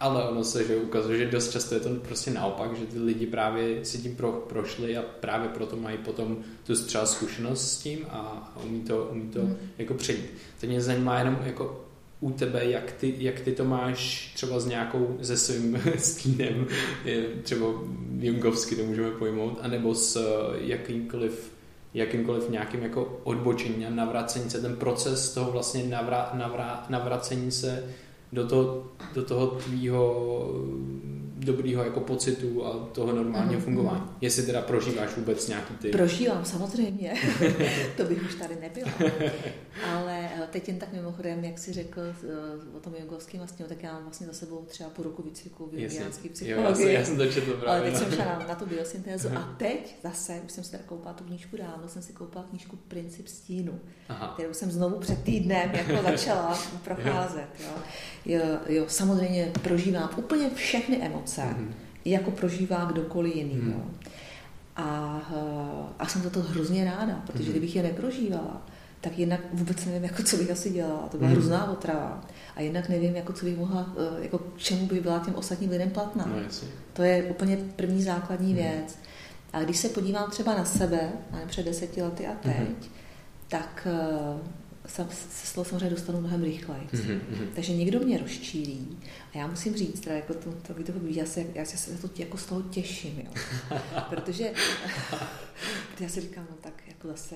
Ale 0.01 0.29
ono 0.29 0.45
se 0.45 0.65
že 0.65 0.77
ukazuje, 0.77 1.19
že 1.19 1.31
dost 1.31 1.53
často 1.53 1.75
je 1.75 1.81
to 1.81 1.89
prostě 1.95 2.31
naopak, 2.31 2.77
že 2.77 2.87
ty 2.87 2.99
lidi 2.99 3.27
právě 3.27 3.85
si 3.85 3.99
tím 3.99 4.17
pro, 4.17 4.33
prošli 4.33 4.97
a 4.97 5.03
právě 5.03 5.49
proto 5.49 5.77
mají 5.77 5.99
potom 5.99 6.39
tu 6.67 6.85
třeba 6.85 7.07
zkušenost 7.07 7.73
s 7.73 7.79
tím 7.79 8.07
a, 8.11 8.53
umí 8.65 8.81
to, 8.81 9.09
umí 9.13 9.29
to 9.29 9.43
mm. 9.43 9.57
jako 9.79 9.95
přejít. 9.95 10.31
To 10.61 10.67
mě 10.67 10.81
zajímá 10.81 11.19
jenom 11.19 11.39
jako 11.45 11.85
u 12.21 12.31
tebe, 12.31 12.65
jak 12.65 12.93
ty, 12.93 13.15
jak 13.19 13.41
ty 13.41 13.53
to 13.53 13.65
máš 13.65 14.33
třeba 14.35 14.61
s 14.61 14.67
nějakou, 14.67 15.19
se 15.23 15.37
svým 15.37 15.83
stínem, 15.99 16.67
třeba 17.43 17.67
jungovsky 18.19 18.77
to 18.77 18.85
můžeme 18.85 19.11
pojmout, 19.11 19.59
anebo 19.63 19.95
s 19.95 20.17
eh, 20.17 20.59
jakýmkoliv 20.61 21.52
jakýmkoliv 21.95 22.51
nějakým 22.51 22.83
jako 22.83 23.21
odbočení 23.25 23.87
a 23.87 23.91
navracení 23.91 24.51
se, 24.51 24.61
ten 24.61 24.77
proces 24.77 25.35
toho 25.35 25.51
vlastně 25.51 25.83
navra, 25.83 26.31
navra, 26.35 26.87
navracení 26.89 27.51
se 27.51 27.85
do 28.33 28.49
toho, 28.49 28.85
do 29.15 29.25
toho 29.25 29.47
tvýho 29.47 30.47
dobrýho 31.45 31.85
jako 31.85 32.01
pocitu 32.01 32.67
a 32.67 32.89
toho 32.93 33.13
normálního 33.13 33.59
mm, 33.59 33.65
fungování. 33.65 34.01
Mm. 34.01 34.17
Jestli 34.21 34.43
teda 34.43 34.63
prožíváš 34.63 35.17
vůbec 35.17 35.49
nějaký 35.49 35.75
ty... 35.75 35.91
Prožívám, 35.91 36.45
samozřejmě. 36.45 37.15
to 37.97 38.05
bych 38.05 38.23
už 38.23 38.35
tady 38.35 38.57
nebyla. 38.61 38.93
Ale 39.93 40.31
eh, 40.35 40.49
teď 40.51 40.69
jen 40.69 40.79
tak 40.79 40.93
mimochodem, 40.93 41.45
jak 41.45 41.59
jsi 41.59 41.73
řekl 41.73 42.01
eh, 42.01 42.77
o 42.77 42.81
tom 42.81 42.95
jogovském 43.01 43.41
vlastně, 43.41 43.65
tak 43.65 43.83
já 43.83 43.93
mám 43.93 44.03
vlastně 44.03 44.27
za 44.27 44.33
sebou 44.33 44.65
třeba 44.69 44.91
půl 44.91 45.05
roku 45.05 45.23
výcviku 45.23 45.67
v 45.67 45.75
jungiánské 45.75 46.29
psychologii. 46.29 46.87
Jo, 46.87 46.93
já, 46.93 47.05
jsem, 47.05 47.21
já 47.21 47.33
jsem 47.33 47.43
to 47.43 47.53
právě. 47.53 47.69
Ale 47.69 47.91
teď 47.91 47.97
jsem 47.97 48.13
šla 48.13 48.25
na, 48.25 48.47
na 48.49 48.55
tu 48.55 48.67
biosyntézu 48.67 49.29
a 49.37 49.55
teď 49.59 49.97
zase, 50.03 50.41
už 50.45 50.53
jsem 50.53 50.65
si 50.65 50.71
tady 50.71 50.85
koupila 50.87 51.15
tu 51.15 51.25
knížku 51.25 51.57
dávno, 51.57 51.89
jsem 51.89 52.03
si 52.03 52.13
koupila 52.13 52.45
knížku 52.51 52.79
Princip 52.89 53.29
stínu, 53.29 53.81
Aha. 54.09 54.33
kterou 54.35 54.55
jsem 54.55 54.71
znovu 54.71 54.99
před 54.99 55.23
týdnem 55.23 55.71
jako 55.75 56.03
začala 56.03 56.59
procházet. 56.85 57.49
Jo. 57.61 57.73
Jo, 58.25 58.41
jo, 58.69 58.85
samozřejmě 58.89 59.53
prožívám 59.63 60.11
úplně 60.17 60.51
všechny 60.55 61.03
emoce, 61.03 61.32
mm-hmm. 61.41 61.73
jako 62.05 62.31
prožívá 62.31 62.85
kdokoliv 62.85 63.37
jiný. 63.37 63.55
Mm-hmm. 63.55 63.73
Jo. 63.73 63.85
A, 64.77 65.21
eh, 65.31 65.93
a 65.99 66.07
jsem 66.07 66.23
za 66.23 66.31
to 66.31 66.41
hrozně 66.43 66.85
ráda, 66.85 67.23
protože 67.27 67.45
mm-hmm. 67.45 67.51
kdybych 67.51 67.77
je 67.77 67.83
neprožívala, 67.83 68.63
tak 69.03 69.19
jednak 69.19 69.41
vůbec 69.53 69.85
nevím, 69.85 70.05
jako 70.05 70.23
co 70.23 70.37
bych 70.37 70.51
asi 70.51 70.71
dělala. 70.71 71.09
To 71.09 71.19
byla 71.19 71.31
mm. 71.31 71.37
hrozná 71.37 71.71
otrava. 71.71 72.25
A 72.57 72.61
jednak 72.61 72.89
nevím, 72.89 73.17
jako 73.17 73.33
co 73.33 73.45
bych 73.45 73.59
mohla, 73.59 73.93
eh, 73.97 74.23
jako 74.23 74.39
k 74.39 74.59
čemu 74.59 74.87
by 74.87 75.01
byla 75.01 75.19
těm 75.19 75.35
ostatním 75.35 75.71
lidem 75.71 75.91
platná. 75.91 76.27
No, 76.27 76.37
to 76.93 77.03
je 77.03 77.23
úplně 77.23 77.59
první 77.77 78.03
základní 78.03 78.53
mm. 78.53 78.57
věc. 78.57 78.99
A 79.53 79.63
když 79.63 79.77
se 79.77 79.89
podívám 79.89 80.31
třeba 80.31 80.55
na 80.55 80.65
sebe, 80.65 81.13
před 81.47 81.67
deseti 81.67 82.03
lety 82.03 82.27
a 82.27 82.33
teď, 82.43 82.69
mm. 82.69 82.77
tak 83.49 83.87
eh, 83.91 84.49
se 84.87 85.55
toho 85.55 85.65
samozřejmě 85.65 85.91
dostanu 85.91 86.21
mnohem 86.21 86.43
rychleji. 86.43 86.83
Mm-hmm. 86.93 87.47
Takže 87.55 87.77
někdo 87.77 88.01
mě 88.01 88.19
rozčílí 88.19 88.99
a 89.35 89.39
já 89.39 89.47
musím 89.47 89.75
říct, 89.75 90.01
teda 90.01 90.17
jako 90.17 90.35
to, 90.35 90.53
to, 90.53 90.75
to, 90.75 90.93
to 90.93 90.99
já, 91.07 91.27
se, 91.27 91.45
já 91.55 91.65
se 91.65 91.99
to 91.99 92.09
jako 92.17 92.39
z 92.39 92.47
toho 92.47 92.63
těším, 92.63 93.23
jo. 93.25 93.43
protože 94.11 94.53
já 96.01 96.09
si 96.09 96.21
říkám, 96.21 96.47
no 96.51 96.57
tak 96.61 96.83
jako 96.89 97.09
zase 97.09 97.35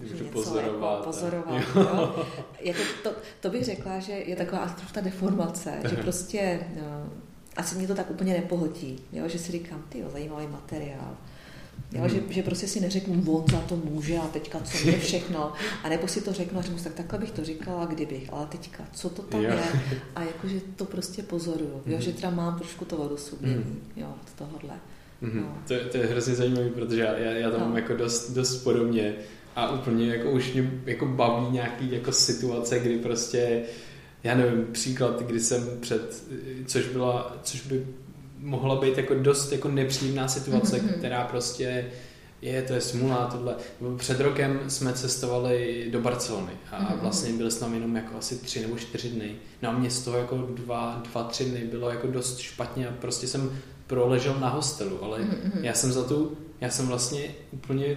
Můžu 0.00 0.14
něco 0.14 0.32
pozorovat. 0.32 0.98
Jako 0.98 1.04
pozorovat 1.04 1.62
jo. 1.74 1.82
Jo. 1.82 2.26
Jako 2.60 2.80
to, 3.02 3.12
to, 3.40 3.50
bych 3.50 3.64
řekla, 3.64 3.98
že 3.98 4.12
je 4.12 4.36
taková 4.36 4.76
ta 4.92 5.00
deformace, 5.00 5.80
že 5.90 5.96
prostě 6.02 6.60
no, 6.76 7.10
asi 7.56 7.74
mě 7.74 7.86
to 7.86 7.94
tak 7.94 8.10
úplně 8.10 8.32
nepohltí, 8.32 8.98
jo, 9.12 9.28
že 9.28 9.38
si 9.38 9.52
říkám, 9.52 9.84
ty 9.88 10.04
zajímavý 10.12 10.46
materiál, 10.46 11.16
Jo, 11.92 12.08
že, 12.08 12.22
že 12.30 12.42
prostě 12.42 12.68
si 12.68 12.80
neřeknu, 12.80 13.32
on 13.32 13.44
za 13.50 13.60
to 13.60 13.76
může 13.76 14.18
a 14.18 14.26
teďka 14.26 14.60
co 14.60 14.78
mě 14.84 14.98
všechno. 14.98 15.52
A 15.82 15.88
nebo 15.88 16.08
si 16.08 16.20
to 16.20 16.32
řeknu 16.32 16.58
a 16.58 16.62
řeknu, 16.62 16.78
tak 16.84 16.94
takhle 16.94 17.18
bych 17.18 17.30
to 17.30 17.44
říkala, 17.44 17.86
kdybych, 17.86 18.32
ale 18.32 18.46
teďka, 18.46 18.84
co 18.92 19.08
to 19.08 19.22
tam 19.22 19.40
jo. 19.40 19.50
je? 19.50 19.62
A 20.14 20.22
jakože 20.22 20.60
to 20.76 20.84
prostě 20.84 21.22
pozoruju, 21.22 21.82
jo, 21.86 22.00
že 22.00 22.12
teda 22.12 22.30
mám 22.30 22.58
trošku 22.58 22.84
to 22.84 22.96
odosobnění, 22.96 23.54
hmm. 23.54 23.80
jo, 23.96 24.14
z 24.26 24.32
tohohle. 24.32 24.74
Mm-hmm. 25.22 25.40
No. 25.40 25.58
To, 25.68 25.74
to, 25.90 25.96
je 25.96 26.06
hrozně 26.06 26.34
zajímavé, 26.34 26.68
protože 26.68 27.00
já, 27.00 27.18
já, 27.18 27.30
já 27.30 27.50
to 27.50 27.58
no. 27.58 27.64
mám 27.64 27.76
jako 27.76 27.96
dost, 27.96 28.30
dost 28.30 28.56
podobně 28.56 29.14
a 29.56 29.70
úplně 29.70 30.06
jako 30.06 30.30
už 30.30 30.52
mě 30.52 30.70
jako 30.86 31.06
baví 31.06 31.50
nějaký 31.50 31.92
jako 31.92 32.12
situace, 32.12 32.78
kdy 32.78 32.98
prostě 32.98 33.62
já 34.24 34.34
nevím, 34.34 34.66
příklad, 34.72 35.22
kdy 35.22 35.40
jsem 35.40 35.68
před, 35.80 36.24
což 36.66 36.88
byla, 36.88 37.36
což 37.42 37.66
by 37.66 37.86
mohla 38.42 38.80
být 38.80 38.98
jako 38.98 39.14
dost 39.14 39.52
jako 39.52 39.68
nepříjemná 39.68 40.28
situace, 40.28 40.76
mm-hmm. 40.76 40.98
která 40.98 41.24
prostě 41.24 41.86
je, 42.42 42.62
to 42.62 42.72
je 42.72 42.80
smula, 42.80 43.28
tohle. 43.32 43.54
Před 43.96 44.20
rokem 44.20 44.60
jsme 44.68 44.92
cestovali 44.92 45.88
do 45.90 46.00
Barcelony 46.00 46.52
a 46.70 46.80
mm-hmm. 46.80 47.00
vlastně 47.00 47.32
byli 47.32 47.50
jsme 47.50 47.60
tam 47.60 47.74
jenom 47.74 47.96
jako 47.96 48.18
asi 48.18 48.36
tři 48.36 48.60
nebo 48.60 48.76
čtyři 48.76 49.08
dny. 49.08 49.34
No 49.62 49.68
a 49.68 49.72
mě 49.72 49.90
z 49.90 50.04
toho 50.04 50.18
jako 50.18 50.36
dva, 50.36 51.02
dva, 51.10 51.24
tři 51.24 51.44
dny 51.44 51.60
bylo 51.70 51.90
jako 51.90 52.06
dost 52.06 52.38
špatně 52.38 52.88
a 52.88 52.92
prostě 53.00 53.26
jsem 53.26 53.58
proležel 53.86 54.36
na 54.40 54.48
hostelu, 54.48 55.04
ale 55.04 55.18
mm-hmm. 55.18 55.60
já 55.62 55.74
jsem 55.74 55.92
za 55.92 56.04
tu, 56.04 56.36
já 56.60 56.70
jsem 56.70 56.86
vlastně 56.86 57.34
úplně 57.50 57.96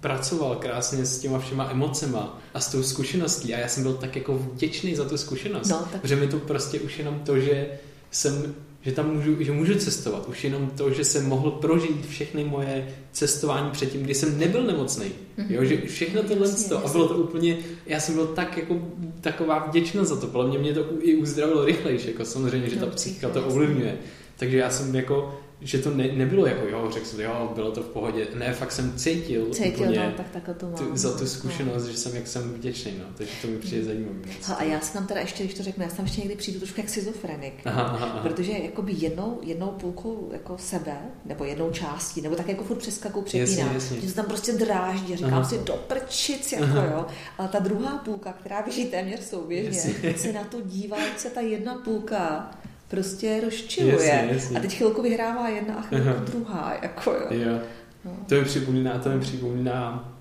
pracoval 0.00 0.56
krásně 0.56 1.06
s 1.06 1.18
těma 1.18 1.38
všema 1.38 1.70
emocema 1.70 2.40
a 2.54 2.60
s 2.60 2.72
tou 2.72 2.82
zkušeností 2.82 3.54
a 3.54 3.58
já 3.58 3.68
jsem 3.68 3.82
byl 3.82 3.94
tak 3.94 4.16
jako 4.16 4.38
vděčný 4.38 4.94
za 4.94 5.04
tu 5.04 5.16
zkušenost, 5.16 5.68
no, 5.68 5.78
tak... 5.92 6.00
protože 6.00 6.16
mi 6.16 6.28
to 6.28 6.38
prostě 6.38 6.80
už 6.80 6.98
jenom 6.98 7.20
to, 7.20 7.38
že 7.38 7.68
jsem 8.10 8.54
že 8.82 8.92
tam 8.92 9.14
můžu, 9.14 9.42
že 9.42 9.52
můžu 9.52 9.74
cestovat. 9.74 10.28
Už 10.28 10.44
jenom 10.44 10.70
to, 10.76 10.90
že 10.90 11.04
jsem 11.04 11.28
mohl 11.28 11.50
prožít 11.50 12.06
všechny 12.06 12.44
moje 12.44 12.88
cestování 13.12 13.70
předtím, 13.70 14.02
kdy 14.02 14.14
jsem 14.14 14.38
nebyl 14.38 14.62
nemocný. 14.62 15.06
Mm-hmm. 15.06 15.46
Jo, 15.48 15.64
že 15.64 15.76
všechno 15.76 16.22
tohle 16.22 16.48
jasně, 16.48 16.76
a 16.76 16.88
bylo 16.88 17.08
to 17.08 17.14
úplně, 17.14 17.58
já 17.86 18.00
jsem 18.00 18.14
byl 18.14 18.26
tak 18.26 18.56
jako 18.56 18.82
taková 19.20 19.58
vděčnost 19.58 20.10
za 20.10 20.16
to, 20.20 20.26
podle 20.26 20.48
mě 20.48 20.58
mě 20.58 20.74
to 20.74 20.86
i 21.00 21.16
uzdravilo 21.16 21.64
rychlejší, 21.64 22.08
jako 22.08 22.24
samozřejmě, 22.24 22.70
že 22.70 22.76
ta 22.76 22.86
psychika 22.86 23.28
to 23.28 23.46
ovlivňuje. 23.46 23.98
Takže 24.36 24.56
já 24.56 24.70
jsem 24.70 24.94
jako 24.94 25.40
že 25.60 25.78
to 25.78 25.90
ne, 25.90 26.04
nebylo 26.12 26.46
jako, 26.46 26.66
jo, 26.68 26.90
řekl 26.92 27.06
jsem, 27.06 27.20
jo, 27.20 27.52
bylo 27.54 27.70
to 27.70 27.82
v 27.82 27.88
pohodě. 27.88 28.26
Ne, 28.34 28.52
fakt 28.52 28.72
jsem 28.72 28.92
cítil, 28.96 29.46
cítil 29.52 29.72
úplně 29.72 29.98
no, 29.98 30.12
tak, 30.16 30.26
tak 30.30 30.56
to 30.56 30.66
mám. 30.66 30.74
Tu, 30.74 30.96
za 30.96 31.12
tu 31.12 31.20
no. 31.20 31.26
zkušenost, 31.26 31.84
no. 31.84 31.90
že 31.90 31.96
jsem, 31.96 32.16
jak 32.16 32.26
jsem 32.26 32.52
vděčný, 32.52 32.92
no, 32.98 33.04
takže 33.14 33.32
to 33.42 33.48
mi 33.48 33.58
přijde 33.58 33.84
zajímavé. 33.84 34.18
A 34.56 34.62
já 34.62 34.80
jsem 34.80 34.92
tam 34.92 35.06
teda 35.06 35.20
ještě, 35.20 35.44
když 35.44 35.54
to 35.54 35.62
řeknu, 35.62 35.84
já 35.84 35.90
jsem 35.90 36.04
ještě 36.04 36.20
někdy 36.20 36.36
přijdu 36.36 36.58
trošku 36.58 36.80
jak 36.80 36.88
schizofrenik, 36.90 37.54
aha, 37.64 37.82
aha, 37.82 38.06
aha. 38.06 38.20
protože 38.22 38.52
jakoby 38.52 38.94
jednou, 38.96 39.40
jednou 39.42 39.66
půlkou 39.66 40.30
jako 40.32 40.58
sebe, 40.58 40.96
nebo 41.24 41.44
jednou 41.44 41.70
částí, 41.70 42.20
nebo 42.20 42.36
tak 42.36 42.48
jako 42.48 42.64
furt 42.64 42.78
přepínám, 42.78 43.48
jasně, 43.48 43.64
jasně. 43.74 44.00
že 44.00 44.08
se 44.08 44.14
tam 44.14 44.24
prostě 44.24 44.52
dráždí, 44.52 45.16
říkám 45.16 45.32
aha. 45.32 45.44
si 45.44 45.58
do 45.58 45.72
prčic, 45.72 46.52
jako 46.52 46.64
aha. 46.64 46.84
jo, 46.84 47.06
ale 47.38 47.48
ta 47.48 47.58
druhá 47.58 47.98
půlka, 47.98 48.32
která 48.32 48.62
běží 48.62 48.84
téměř 48.84 49.20
souběžně, 49.20 49.78
jasně. 49.78 50.14
se 50.18 50.32
na 50.32 50.44
to 50.44 50.60
dívá, 50.60 50.96
jak 50.96 51.20
se 51.20 51.30
ta 51.30 51.40
jedna 51.40 51.74
půlka 51.74 52.50
prostě 52.88 53.40
rozčiluje. 53.44 53.94
Jasně, 53.94 54.28
jasně. 54.32 54.58
A 54.58 54.60
teď 54.60 54.76
chvilku 54.76 55.02
vyhrává 55.02 55.48
jedna 55.48 55.74
a 55.74 55.82
chvilku 55.82 56.08
Aha. 56.08 56.24
druhá. 56.24 56.78
Jako, 56.82 57.10
jo. 57.10 57.26
jo. 57.30 57.58
No. 58.04 58.16
To 58.28 58.34
mi 58.34 58.44
připomíná, 58.44 58.98
to 58.98 59.08
mi 59.08 59.20
připomíná 59.20 60.12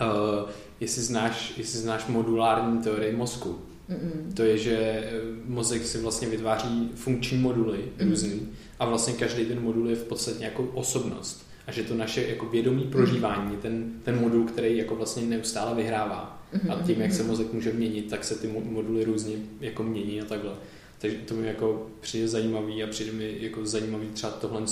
uh, 0.00 0.50
jestli, 0.80 1.02
znáš, 1.02 1.52
jestli 1.56 1.78
znáš 1.78 2.06
modulární 2.06 2.78
teorii 2.78 3.16
mozku. 3.16 3.58
Mm-mm. 3.90 4.34
To 4.34 4.42
je, 4.42 4.58
že 4.58 4.76
eh, 4.76 5.10
mozek 5.46 5.86
si 5.86 5.98
vlastně 5.98 6.28
vytváří 6.28 6.90
funkční 6.94 7.38
moduly 7.38 7.78
mm. 8.02 8.10
různý 8.10 8.48
a 8.78 8.84
vlastně 8.84 9.12
každý 9.12 9.44
ten 9.44 9.60
modul 9.62 9.88
je 9.88 9.96
v 9.96 10.04
podstatě 10.04 10.38
nějakou 10.38 10.64
osobnost. 10.64 11.46
A 11.66 11.72
že 11.72 11.82
to 11.82 11.94
naše 11.94 12.28
jako 12.28 12.46
vědomí 12.46 12.84
prožívání 12.84 13.56
ten, 13.56 13.92
ten 14.02 14.20
modul, 14.20 14.44
který 14.44 14.76
jako 14.76 14.96
vlastně 14.96 15.22
neustále 15.22 15.74
vyhrává. 15.74 16.42
Mm-hmm. 16.54 16.72
A 16.72 16.82
tím, 16.82 17.00
jak 17.00 17.12
se 17.12 17.22
mozek 17.22 17.52
může 17.52 17.72
měnit, 17.72 18.10
tak 18.10 18.24
se 18.24 18.34
ty 18.34 18.48
moduly 18.48 19.04
různě 19.04 19.34
jako 19.60 19.82
mění 19.82 20.20
a 20.20 20.24
takhle. 20.24 20.52
Takže 21.00 21.16
to 21.16 21.34
mi 21.34 21.46
jako 21.46 21.86
přijde 22.00 22.28
zajímavý 22.28 22.82
a 22.82 22.86
přijde 22.86 23.12
mi 23.12 23.36
jako 23.40 23.66
zajímavý 23.66 24.08
třeba 24.08 24.32
tohle 24.32 24.62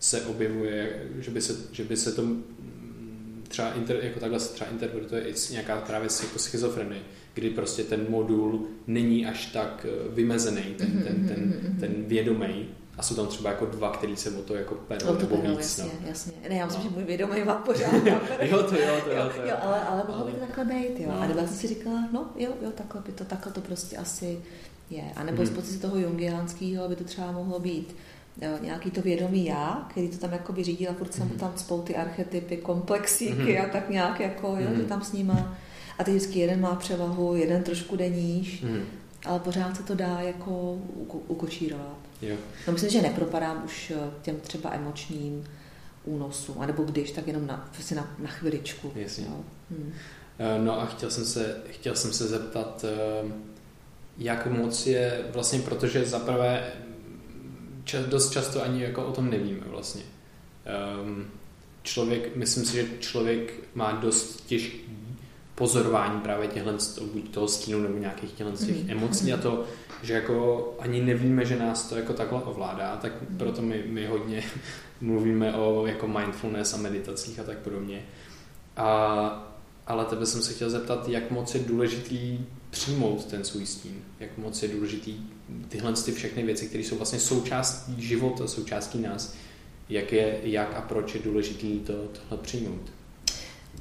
se 0.00 0.22
objevuje, 0.22 1.02
že 1.18 1.30
by 1.30 1.40
se, 1.40 1.56
že 1.72 1.84
by 1.84 1.96
se 1.96 2.12
to 2.12 2.22
třeba 3.48 3.72
inter, 3.72 3.98
jako 4.02 4.20
takhle 4.20 4.40
se 4.40 4.54
třeba 4.54 4.70
interpretuje 4.70 5.22
i 5.22 5.34
nějaká 5.50 5.80
právě 5.80 6.08
jako 6.22 6.38
schizofrenie, 6.38 7.00
kdy 7.34 7.50
prostě 7.50 7.84
ten 7.84 8.06
modul 8.08 8.66
není 8.86 9.26
až 9.26 9.46
tak 9.46 9.86
eh, 9.88 10.14
vymezený, 10.14 10.62
ten, 10.78 10.88
mm-hmm, 10.88 11.04
ten, 11.04 11.28
ten, 11.28 11.52
mm-hmm. 11.52 11.80
ten 11.80 12.04
vědomý, 12.06 12.68
a 12.98 13.02
jsou 13.02 13.14
tam 13.14 13.26
třeba 13.26 13.50
jako 13.50 13.66
dva, 13.66 13.90
který 13.90 14.16
se 14.16 14.30
o 14.30 14.42
to 14.42 14.54
jako 14.54 14.74
perou 14.74 15.06
o 15.06 15.12
to 15.12 15.18
nebo 15.18 15.36
perou, 15.36 15.56
víc. 15.56 15.78
Jasně, 15.78 15.92
no. 16.00 16.08
jasně. 16.08 16.32
Ne, 16.48 16.54
já 16.54 16.66
myslím, 16.66 16.84
no. 16.84 16.90
že 16.90 16.96
můj 16.96 17.04
vědomý 17.04 17.44
má 17.44 17.54
pořád. 17.54 17.92
jo, 18.40 18.62
to 18.62 18.76
jo, 18.76 19.00
to 19.04 19.10
jo. 19.10 19.30
To 19.34 19.40
jo, 19.40 19.46
jo 19.46 19.56
ale, 19.62 19.80
ale 19.80 20.04
mohlo 20.08 20.26
by 20.26 20.32
to 20.32 20.38
takhle 20.38 20.64
být, 20.64 21.00
jo. 21.00 21.08
No. 21.08 21.20
A 21.20 21.26
nebo 21.26 21.40
jsem 21.40 21.48
si 21.48 21.66
říkala, 21.66 22.08
no 22.12 22.30
jo, 22.36 22.50
jo, 22.62 22.70
takhle 22.70 23.02
by 23.06 23.12
to, 23.12 23.24
takhle 23.24 23.52
to 23.52 23.60
prostě 23.60 23.96
asi 23.96 24.40
je. 24.92 25.04
A 25.16 25.24
nebo 25.24 25.42
hmm. 25.42 25.46
z 25.46 25.50
pozice 25.50 25.78
toho 25.78 25.98
jungiánského 25.98 26.88
by 26.88 26.96
to 26.96 27.04
třeba 27.04 27.32
mohlo 27.32 27.60
být 27.60 27.94
jo, 28.42 28.50
nějaký 28.60 28.90
to 28.90 29.02
vědomý 29.02 29.44
já, 29.44 29.86
který 29.90 30.08
to 30.08 30.16
tam 30.16 30.32
jako 30.32 30.54
řídil 30.60 30.90
a 30.90 30.94
furt 30.94 31.14
jsem 31.14 31.28
hmm. 31.28 31.38
tam 31.38 31.52
spou 31.56 31.82
ty 31.82 31.96
archetypy, 31.96 32.56
komplexíky 32.56 33.52
hmm. 33.54 33.64
a 33.64 33.68
tak 33.68 33.90
nějak 33.90 34.20
jako, 34.20 34.46
jo, 34.46 34.68
hmm. 34.68 34.76
že 34.76 34.82
tam 34.82 35.02
s 35.02 35.12
nima. 35.12 35.58
A 35.98 36.04
teď 36.04 36.14
vždycky 36.14 36.38
jeden 36.38 36.60
má 36.60 36.74
převahu, 36.74 37.36
jeden 37.36 37.62
trošku 37.62 37.96
deníš, 37.96 38.62
hmm. 38.62 38.82
ale 39.26 39.38
pořád 39.38 39.76
se 39.76 39.82
to 39.82 39.94
dá 39.94 40.20
jako 40.20 40.78
ukočírovat. 41.28 41.96
Jo. 42.22 42.36
No 42.66 42.72
myslím, 42.72 42.90
že 42.90 43.02
nepropadám 43.02 43.62
už 43.64 43.92
eh, 43.96 44.10
těm 44.22 44.36
třeba 44.36 44.72
emočním 44.72 45.44
únosům, 46.04 46.56
anebo 46.58 46.82
když, 46.82 47.10
tak 47.10 47.26
jenom 47.26 47.46
na, 47.46 47.70
prostě 47.72 47.94
na, 47.94 48.14
na 48.18 48.28
chviličku. 48.28 48.92
Jasně. 48.94 49.24
Jo. 49.24 49.36
Hmm. 49.70 49.92
Eh, 50.38 50.58
no 50.64 50.80
a 50.80 50.86
chtěl 50.86 51.10
jsem 51.10 51.24
se, 51.24 51.62
chtěl 51.70 51.96
jsem 51.96 52.12
se 52.12 52.28
zeptat, 52.28 52.84
uh 53.24 53.51
jak 54.18 54.46
moc 54.46 54.86
je 54.86 55.20
vlastně, 55.32 55.58
protože 55.58 56.04
zaprvé 56.04 56.72
čas, 57.84 58.06
dost 58.06 58.30
často 58.30 58.62
ani 58.62 58.82
jako 58.82 59.06
o 59.06 59.12
tom 59.12 59.30
nevíme 59.30 59.66
vlastně. 59.66 60.02
Um, 61.02 61.26
člověk, 61.82 62.36
myslím 62.36 62.64
si, 62.64 62.76
že 62.76 62.86
člověk 63.00 63.52
má 63.74 63.92
dost 63.92 64.46
těžký 64.46 64.80
pozorování 65.54 66.20
právě 66.20 66.48
těchhle, 66.48 66.74
buď 67.12 67.30
toho 67.30 67.48
stínu 67.48 67.80
nebo 67.80 67.98
nějakých 67.98 68.32
těchhle 68.32 68.56
těch 68.56 68.84
mm. 68.84 68.90
emocí 68.90 69.32
a 69.32 69.36
to, 69.36 69.64
že 70.02 70.14
jako 70.14 70.74
ani 70.78 71.02
nevíme, 71.02 71.44
že 71.44 71.58
nás 71.58 71.88
to 71.88 71.96
jako 71.96 72.12
takhle 72.12 72.42
ovládá, 72.42 72.96
tak 72.96 73.12
mm. 73.30 73.38
proto 73.38 73.62
my, 73.62 73.82
my 73.86 74.06
hodně 74.06 74.42
mluvíme 75.00 75.54
o 75.54 75.86
jako 75.86 76.08
mindfulness 76.08 76.74
a 76.74 76.76
meditacích 76.76 77.40
a 77.40 77.42
tak 77.42 77.58
podobně. 77.58 78.02
A, 78.76 79.54
ale 79.86 80.04
tebe 80.04 80.26
jsem 80.26 80.42
se 80.42 80.52
chtěl 80.52 80.70
zeptat, 80.70 81.08
jak 81.08 81.30
moc 81.30 81.54
je 81.54 81.60
důležitý 81.60 82.46
přijmout 82.72 83.24
ten 83.24 83.44
svůj 83.44 83.66
stín, 83.66 84.04
jak 84.20 84.38
moc 84.38 84.62
je 84.62 84.68
důležitý 84.68 85.16
tyhle 85.68 85.92
ty 85.92 86.12
všechny 86.12 86.42
věci, 86.42 86.66
které 86.66 86.84
jsou 86.84 86.96
vlastně 86.96 87.20
součástí 87.20 88.02
života, 88.02 88.46
součástí 88.46 89.00
nás, 89.00 89.34
jak, 89.88 90.12
je, 90.12 90.40
jak 90.42 90.76
a 90.76 90.80
proč 90.80 91.14
je 91.14 91.20
důležitý 91.20 91.80
to, 91.80 91.92
tohle 91.92 92.38
přijmout. 92.42 92.92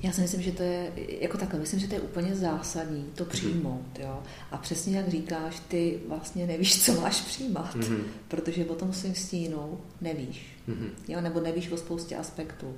Já 0.04 0.12
si 0.12 0.22
myslím, 0.22 0.42
že 0.42 0.52
to 0.52 0.64
je 0.64 0.92
jako 1.20 1.38
takhle, 1.38 1.60
myslím, 1.60 1.80
že 1.80 1.88
to 1.88 1.96
je 1.96 2.02
úplně 2.02 2.36
zásadní 2.36 3.06
to 3.16 3.24
mhm. 3.24 3.32
přijmout, 3.32 4.00
jo. 4.00 4.24
A 4.52 4.58
přesně 4.58 4.98
jak 4.98 5.10
říkáš, 5.10 5.62
ty 5.68 6.00
vlastně 6.08 6.48
nevíš, 6.48 6.86
co 6.86 7.02
máš 7.02 7.22
přijímat, 7.22 7.76
mm-hmm. 7.76 8.02
protože 8.28 8.66
o 8.66 8.76
tom 8.76 8.94
svým 8.94 9.16
stínu 9.16 9.80
nevíš, 10.02 10.56
mm-hmm. 10.70 10.90
jo, 11.08 11.22
nebo 11.22 11.40
nevíš 11.40 11.72
o 11.72 11.78
spoustě 11.78 12.16
aspektů. 12.16 12.76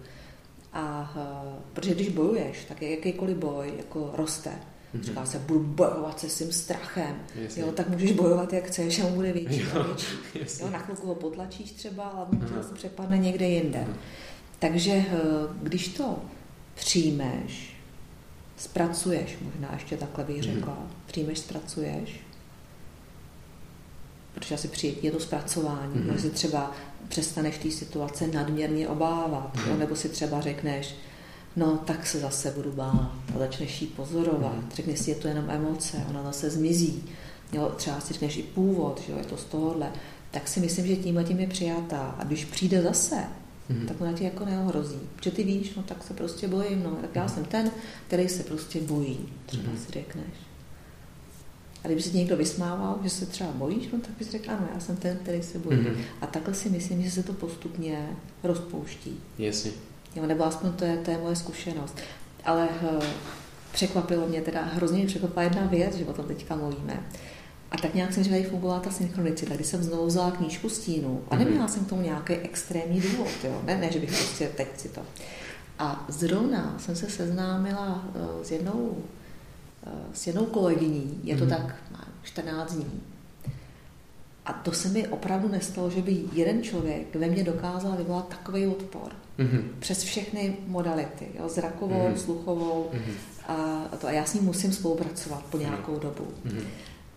A 0.73 1.13
uh, 1.15 1.61
protože 1.73 1.95
když 1.95 2.09
bojuješ, 2.09 2.65
tak 2.65 2.81
jakýkoliv 2.81 3.37
boj 3.37 3.73
jako 3.77 4.13
roste. 4.17 4.51
Mm-hmm. 4.95 5.03
Říká 5.03 5.25
se, 5.25 5.39
budu 5.39 5.59
bojovat 5.59 6.19
se 6.19 6.29
svým 6.29 6.51
strachem. 6.51 7.15
Jo, 7.55 7.71
tak 7.71 7.89
můžeš 7.89 8.11
bojovat, 8.11 8.53
jak 8.53 8.65
chceš, 8.65 8.99
a 8.99 9.05
on 9.05 9.13
bude 9.13 9.33
větší 9.33 9.59
jo, 9.59 9.67
a 9.79 9.83
větší. 10.33 10.61
Jo, 10.61 10.69
na 10.69 10.79
chvilku 10.79 11.07
ho 11.07 11.15
potlačíš 11.15 11.71
třeba, 11.71 12.03
ale 12.03 12.25
on 12.31 12.39
to 12.39 12.63
se 12.63 12.73
přepadne 12.73 13.17
někde 13.17 13.49
jinde. 13.49 13.79
Mm-hmm. 13.79 13.95
Takže 14.59 14.91
eh, 14.91 15.17
když 15.61 15.87
to 15.87 16.19
přijmeš, 16.75 17.77
zpracuješ, 18.57 19.37
možná 19.41 19.69
ještě 19.73 19.97
takhle 19.97 20.23
bych 20.23 20.35
mhm. 20.35 20.43
řekla, 20.43 20.73
mm-hmm. 20.73 21.07
přijmeš, 21.07 21.39
zpracuješ, 21.39 22.19
protože 24.33 24.55
asi 24.55 24.67
přijetí 24.67 25.05
je 25.05 25.11
to 25.11 25.19
zpracování, 25.19 25.93
mm-hmm. 25.93 26.17
si 26.17 26.29
třeba 26.29 26.71
přestaneš 27.07 27.57
té 27.57 27.71
situace 27.71 28.27
nadměrně 28.27 28.87
obávat, 28.87 29.55
mm-hmm. 29.55 29.77
nebo 29.77 29.95
si 29.95 30.09
třeba 30.09 30.41
řekneš, 30.41 30.95
no 31.55 31.77
tak 31.77 32.07
se 32.07 32.19
zase 32.19 32.51
budu 32.51 32.71
bát 32.71 33.11
a 33.35 33.39
začneš 33.39 33.81
jí 33.81 33.87
pozorovat. 33.87 34.55
Mm. 34.55 34.69
Řekneš 34.75 34.99
si, 34.99 35.11
je 35.11 35.15
to 35.15 35.27
jenom 35.27 35.49
emoce, 35.49 36.05
ona 36.09 36.23
zase 36.23 36.49
zmizí. 36.49 37.03
Jo, 37.53 37.71
třeba 37.75 37.99
si 37.99 38.13
řekneš 38.13 38.37
i 38.37 38.43
původ, 38.43 39.01
že 39.05 39.11
jo, 39.11 39.17
je 39.17 39.25
to 39.25 39.37
z 39.37 39.43
tohohle. 39.43 39.91
Tak 40.31 40.47
si 40.47 40.59
myslím, 40.59 40.87
že 40.87 40.95
tímhle 40.95 41.23
tím 41.23 41.39
je 41.39 41.47
přijatá. 41.47 42.15
A 42.19 42.23
když 42.23 42.45
přijde 42.45 42.81
zase, 42.81 43.23
mm. 43.69 43.87
tak 43.87 44.01
ona 44.01 44.13
ti 44.13 44.23
jako 44.23 44.45
neohrozí. 44.45 44.99
Protože 45.15 45.31
ty 45.31 45.43
víš, 45.43 45.75
no 45.75 45.83
tak 45.83 46.03
se 46.03 46.13
prostě 46.13 46.47
bojím, 46.47 46.83
no. 46.83 46.91
Tak 46.91 47.15
já 47.15 47.23
mm. 47.23 47.29
jsem 47.29 47.45
ten, 47.45 47.71
který 48.07 48.29
se 48.29 48.43
prostě 48.43 48.81
bojí, 48.81 49.19
třeba 49.45 49.71
mm. 49.71 49.77
si 49.77 49.91
řekneš. 49.91 50.33
A 51.83 51.87
kdyby 51.87 52.01
se 52.01 52.17
někdo 52.17 52.37
vysmával, 52.37 52.99
že 53.03 53.09
se 53.09 53.25
třeba 53.25 53.51
bojíš, 53.51 53.87
no 53.93 53.99
tak 53.99 54.11
bys 54.19 54.29
řekl, 54.29 54.51
ano, 54.51 54.67
já 54.73 54.79
jsem 54.79 54.97
ten, 54.97 55.17
který 55.17 55.43
se 55.43 55.59
bojí. 55.59 55.77
Mm-hmm. 55.77 55.95
A 56.21 56.27
takhle 56.27 56.53
si 56.53 56.69
myslím, 56.69 57.03
že 57.03 57.11
se 57.11 57.23
to 57.23 57.33
postupně 57.33 58.09
rozpouští. 58.43 59.19
Jasně. 59.37 59.71
Jo, 60.15 60.25
nebo 60.25 60.45
aspoň 60.45 60.71
to 60.71 60.85
je, 60.85 60.97
to 60.97 61.11
je 61.11 61.17
moje 61.17 61.35
zkušenost. 61.35 61.97
Ale 62.45 62.67
uh, 62.67 63.03
překvapilo 63.71 64.27
mě 64.27 64.41
teda, 64.41 64.61
hrozně 64.61 64.97
mě 64.97 65.07
překvapila 65.07 65.43
jedna 65.43 65.65
věc, 65.65 65.95
že 65.95 66.05
o 66.05 66.13
tom 66.13 66.25
teďka 66.25 66.55
mluvíme. 66.55 66.99
A 67.71 67.77
tak 67.77 67.93
nějak 67.93 68.13
jsem 68.13 68.23
tady 68.23 68.43
fungovala 68.43 68.79
ta 68.79 68.91
synchronicita, 68.91 69.55
kdy 69.55 69.63
jsem 69.63 69.83
znovu 69.83 70.05
vzala 70.05 70.31
knížku 70.31 70.69
stínu 70.69 71.23
a 71.29 71.35
mhm. 71.35 71.43
neměla 71.43 71.67
jsem 71.67 71.85
k 71.85 71.89
tomu 71.89 72.01
nějaký 72.01 72.33
extrémní 72.33 73.01
důvod, 73.01 73.27
jo? 73.43 73.61
Ne, 73.65 73.77
ne, 73.77 73.91
že 73.91 73.99
bych 73.99 74.09
prostě 74.09 74.47
teď 74.47 74.79
si 74.79 74.89
to. 74.89 75.01
A 75.79 76.05
zrovna 76.09 76.75
jsem 76.79 76.95
se 76.95 77.09
seznámila 77.09 78.05
uh, 78.15 78.43
s 78.43 78.51
jednou, 78.51 78.97
uh, 79.87 79.93
s 80.13 80.27
jednou 80.27 80.45
kolegyní, 80.45 81.19
je 81.23 81.37
to 81.37 81.45
mm-hmm. 81.45 81.49
tak 81.49 81.75
14 82.23 82.73
dní. 82.73 83.01
A 84.45 84.53
to 84.53 84.71
se 84.71 84.89
mi 84.89 85.07
opravdu 85.07 85.47
nestalo, 85.47 85.89
že 85.89 86.01
by 86.01 86.23
jeden 86.33 86.63
člověk 86.63 87.15
ve 87.15 87.27
mně 87.27 87.43
dokázal 87.43 87.91
vyvolat 87.91 88.27
takový 88.27 88.67
odpor. 88.67 89.11
Mm-hmm. 89.39 89.63
Přes 89.79 90.03
všechny 90.03 90.57
modality, 90.67 91.27
jo, 91.39 91.49
zrakovou, 91.49 92.07
mm-hmm. 92.09 92.17
sluchovou. 92.17 92.91
Mm-hmm. 92.93 93.13
A, 93.47 93.83
to, 93.97 94.07
a 94.07 94.11
já 94.11 94.25
s 94.25 94.33
ním 94.33 94.43
musím 94.43 94.73
spolupracovat 94.73 95.43
po 95.49 95.57
nějakou 95.57 95.95
mm-hmm. 95.95 95.99
dobu. 95.99 96.27
Mm-hmm. 96.45 96.63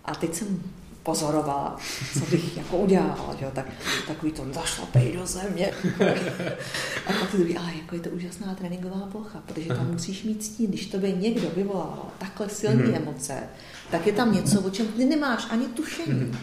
A 0.05 0.15
teď 0.15 0.35
jsem 0.35 0.63
pozorovala, 1.03 1.77
co 2.19 2.31
bych 2.31 2.57
jako 2.57 2.77
udělala, 2.77 3.37
že? 3.41 3.47
Tak, 3.55 3.67
takový 4.07 4.33
to 4.33 4.47
zašlapej 4.53 5.13
do 5.13 5.27
země. 5.27 5.71
A 7.07 7.13
pak 7.13 7.31
to 7.31 7.37
ale 7.61 7.73
jako 7.83 7.95
je 7.95 8.01
to 8.01 8.11
úžasná 8.11 8.55
tréninková 8.55 9.09
plocha, 9.13 9.43
protože 9.47 9.69
tam 9.69 9.93
musíš 9.93 10.25
mít 10.25 10.45
stín, 10.45 10.67
když 10.71 10.87
to 10.87 10.99
by 10.99 11.13
někdo 11.13 11.51
vyvolával 11.57 12.07
takhle 12.19 12.49
silné 12.49 12.85
mm-hmm. 12.85 12.97
emoce, 12.97 13.43
tak 13.91 14.07
je 14.07 14.13
tam 14.13 14.35
něco, 14.35 14.61
o 14.61 14.71
čem 14.71 14.87
ty 14.87 15.05
nemáš 15.05 15.47
ani 15.51 15.67
tušení. 15.67 16.21
Mm-hmm. 16.21 16.37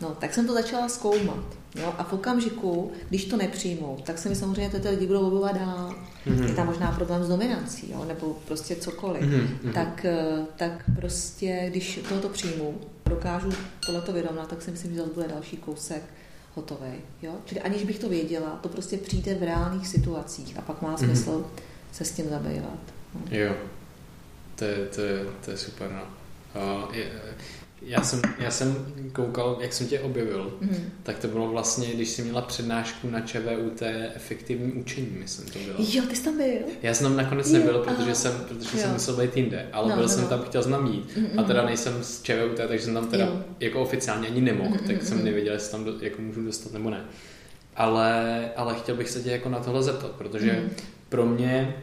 No, 0.00 0.10
tak 0.10 0.34
jsem 0.34 0.46
to 0.46 0.52
začala 0.52 0.88
zkoumat. 0.88 1.44
Jo? 1.74 1.94
A 1.98 2.04
v 2.04 2.12
okamžiku, 2.12 2.92
když 3.08 3.24
to 3.24 3.36
nepřijmou, 3.36 3.98
tak 4.04 4.18
se 4.18 4.28
mi 4.28 4.36
samozřejmě 4.36 4.80
ty 4.80 4.88
lidi 4.88 5.06
budou 5.06 5.22
lobovat 5.22 5.54
dál. 5.54 5.94
Mm-hmm. 6.26 6.46
Je 6.46 6.54
tam 6.54 6.66
možná 6.66 6.92
problém 6.92 7.24
s 7.24 7.28
dominancí, 7.28 7.90
jo? 7.92 8.04
nebo 8.04 8.36
prostě 8.46 8.76
cokoliv. 8.76 9.22
Mm-hmm. 9.22 9.72
Tak, 9.72 10.04
eh, 10.04 10.46
tak 10.56 10.84
prostě, 10.96 11.66
když 11.70 12.00
tohoto 12.08 12.28
přijmu, 12.28 12.80
dokážu 13.06 13.50
tohleto 13.86 14.12
vyrovnat, 14.12 14.48
tak 14.48 14.62
si 14.62 14.70
myslím, 14.70 14.94
že 14.94 15.00
zase 15.00 15.14
bude 15.14 15.28
další 15.28 15.56
kousek 15.56 16.02
hotový. 16.54 16.92
Jo? 17.22 17.32
Čili 17.44 17.60
aniž 17.60 17.84
bych 17.84 17.98
to 17.98 18.08
věděla, 18.08 18.58
to 18.62 18.68
prostě 18.68 18.96
přijde 18.96 19.34
v 19.34 19.42
reálných 19.42 19.88
situacích 19.88 20.58
a 20.58 20.60
pak 20.60 20.82
má 20.82 20.90
mhm. 20.90 20.98
smysl 20.98 21.30
mm-hmm. 21.30 21.62
se 21.92 22.04
s 22.04 22.12
tím 22.12 22.28
zabývat. 22.28 22.78
No. 23.14 23.20
Jo, 23.30 23.54
to 24.56 24.64
je, 24.64 24.86
to 24.94 25.00
je, 25.00 25.24
to 25.44 25.50
je 25.50 25.56
super. 25.56 25.90
No. 25.90 26.02
Uh, 26.62 26.94
je, 26.94 27.12
já 27.86 28.02
jsem, 28.02 28.22
já 28.38 28.50
jsem 28.50 28.86
koukal, 29.12 29.58
jak 29.60 29.72
jsem 29.72 29.86
tě 29.86 30.00
objevil, 30.00 30.58
mm. 30.60 30.90
tak 31.02 31.18
to 31.18 31.28
bylo 31.28 31.48
vlastně, 31.48 31.88
když 31.94 32.08
jsi 32.08 32.22
měla 32.22 32.42
přednášku 32.42 33.10
na 33.10 33.20
ČVUT 33.20 33.82
efektivní 34.14 34.72
učení, 34.72 35.16
myslím 35.18 35.46
to 35.46 35.58
bylo. 35.58 35.88
Jo, 35.92 36.02
ty 36.08 36.16
jsi 36.16 36.24
tam 36.24 36.36
byl? 36.36 36.58
Já 36.82 36.94
jsem 36.94 37.06
tam 37.06 37.16
nakonec 37.16 37.50
jo, 37.50 37.58
nebyl, 37.58 37.78
protože, 37.78 38.02
aha. 38.02 38.14
jsem, 38.14 38.32
protože 38.48 38.78
jsem 38.78 38.92
musel 38.92 39.16
být 39.16 39.36
jinde, 39.36 39.66
ale 39.72 39.88
no, 39.88 39.94
byl 39.94 40.02
no, 40.02 40.08
jsem 40.08 40.22
no. 40.22 40.28
tam, 40.28 40.42
chtěl 40.42 40.62
jsem 40.62 40.86
jít. 40.86 41.16
Mm, 41.16 41.38
a 41.38 41.42
teda 41.42 41.60
mm. 41.60 41.66
nejsem 41.66 41.98
z 42.02 42.22
ČVUT, 42.22 42.56
takže 42.68 42.84
jsem 42.84 42.94
tam 42.94 43.06
teda 43.06 43.24
jo. 43.24 43.44
jako 43.60 43.80
oficiálně 43.80 44.28
ani 44.28 44.40
nemohl, 44.40 44.70
mm, 44.70 44.86
tak 44.86 45.00
mm, 45.00 45.06
jsem 45.06 45.18
mm. 45.18 45.24
nevěděl, 45.24 45.54
jestli 45.54 45.70
tam 45.70 45.84
do, 45.84 45.94
jako 46.00 46.22
můžu 46.22 46.44
dostat 46.44 46.72
nebo 46.72 46.90
ne. 46.90 47.04
Ale, 47.76 48.50
ale 48.56 48.74
chtěl 48.74 48.96
bych 48.96 49.10
se 49.10 49.22
tě 49.22 49.30
jako 49.30 49.48
na 49.48 49.58
tohle 49.58 49.82
zeptat, 49.82 50.10
protože 50.10 50.52
mm. 50.52 50.70
pro 51.08 51.26
mě 51.26 51.74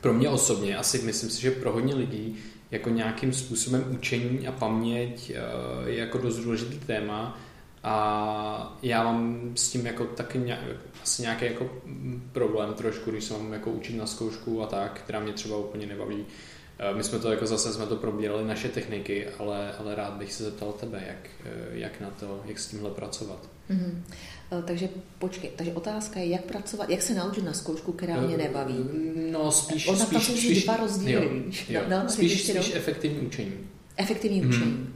pro 0.00 0.12
mě 0.12 0.28
osobně, 0.28 0.76
asi 0.76 0.98
myslím 0.98 1.30
si, 1.30 1.42
že 1.42 1.50
pro 1.50 1.72
hodně 1.72 1.94
lidí 1.94 2.36
jako 2.70 2.90
nějakým 2.90 3.32
způsobem 3.32 3.84
učení 3.90 4.48
a 4.48 4.52
paměť 4.52 5.30
eh, 5.30 5.90
je 5.90 5.98
jako 5.98 6.18
dost 6.18 6.36
důležitý 6.36 6.78
téma 6.78 7.38
a 7.82 8.78
já 8.82 9.04
mám 9.04 9.52
s 9.54 9.70
tím 9.70 9.86
jako 9.86 10.04
taky 10.04 10.38
nějak, 10.38 10.60
asi 11.02 11.22
nějaký 11.22 11.44
jako 11.44 11.70
problém 12.32 12.74
trošku, 12.74 13.10
když 13.10 13.24
se 13.24 13.34
mám 13.34 13.52
jako 13.52 13.70
učit 13.70 13.96
na 13.96 14.06
zkoušku 14.06 14.62
a 14.62 14.66
tak, 14.66 15.00
která 15.04 15.20
mě 15.20 15.32
třeba 15.32 15.56
úplně 15.56 15.86
nebaví. 15.86 16.26
Eh, 16.78 16.94
my 16.94 17.04
jsme 17.04 17.18
to 17.18 17.30
jako 17.30 17.46
zase 17.46 17.72
jsme 17.72 17.86
to 17.86 17.96
probírali 17.96 18.44
naše 18.44 18.68
techniky, 18.68 19.28
ale, 19.38 19.72
ale 19.78 19.94
rád 19.94 20.12
bych 20.12 20.32
se 20.32 20.44
zeptal 20.44 20.72
tebe, 20.72 21.02
jak, 21.06 21.30
eh, 21.44 21.50
jak 21.70 22.00
na 22.00 22.10
to, 22.10 22.40
jak 22.44 22.58
s 22.58 22.68
tímhle 22.68 22.90
pracovat. 22.90 23.55
Mm-hmm. 23.70 24.02
Takže 24.64 24.88
počkej, 25.18 25.50
takže 25.56 25.72
otázka 25.72 26.20
je, 26.20 26.26
jak 26.26 26.44
pracovat, 26.44 26.90
jak 26.90 27.02
se 27.02 27.14
naučit 27.14 27.44
na 27.44 27.52
zkoušku, 27.52 27.92
která 27.92 28.20
mě 28.20 28.36
nebaví. 28.36 28.74
No 29.30 29.52
spíš, 29.52 29.88
Ona 29.88 29.98
spíš, 29.98 30.24
spíš, 30.24 30.64
dva 30.64 30.76
rozdíly. 30.76 31.12
Jo, 31.12 31.52
jo. 31.68 31.80
No, 31.88 32.02
no, 32.02 32.08
spíš, 32.08 32.44
spíš 32.44 32.72
efektivní 32.74 33.20
učení. 33.20 33.52
Efektivní 33.96 34.40
mm. 34.40 34.48
učení. 34.48 34.88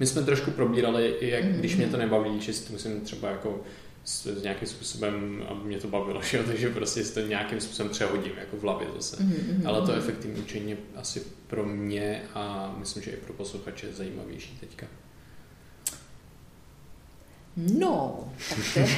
My 0.00 0.06
jsme 0.06 0.22
trošku 0.22 0.50
probírali, 0.50 1.16
jak, 1.20 1.44
mm. 1.44 1.52
když 1.52 1.76
mě 1.76 1.86
to 1.86 1.96
nebaví, 1.96 2.40
že 2.40 2.52
si 2.52 2.66
to 2.66 2.72
musím 2.72 3.00
třeba 3.00 3.30
jako 3.30 3.60
s, 4.04 4.26
s 4.26 4.42
nějakým 4.42 4.68
způsobem, 4.68 5.44
aby 5.48 5.64
mě 5.64 5.78
to 5.78 5.88
bavilo, 5.88 6.22
že? 6.30 6.42
takže 6.42 6.68
prostě 6.68 7.04
si 7.04 7.14
to 7.14 7.20
nějakým 7.20 7.60
způsobem 7.60 7.92
přehodím, 7.92 8.32
jako 8.38 8.56
v 8.56 8.62
hlavě 8.62 8.88
zase. 8.96 9.16
Mm-hmm. 9.16 9.68
Ale 9.68 9.86
to 9.86 9.92
efektivní 9.92 10.40
učení 10.40 10.70
je 10.70 10.76
asi 10.96 11.22
pro 11.46 11.64
mě 11.64 12.22
a 12.34 12.74
myslím, 12.78 13.02
že 13.02 13.10
i 13.10 13.16
pro 13.16 13.32
posluchače 13.32 13.92
zajímavější 13.92 14.56
teďka. 14.60 14.86
No, 17.56 18.24
tak 18.74 18.88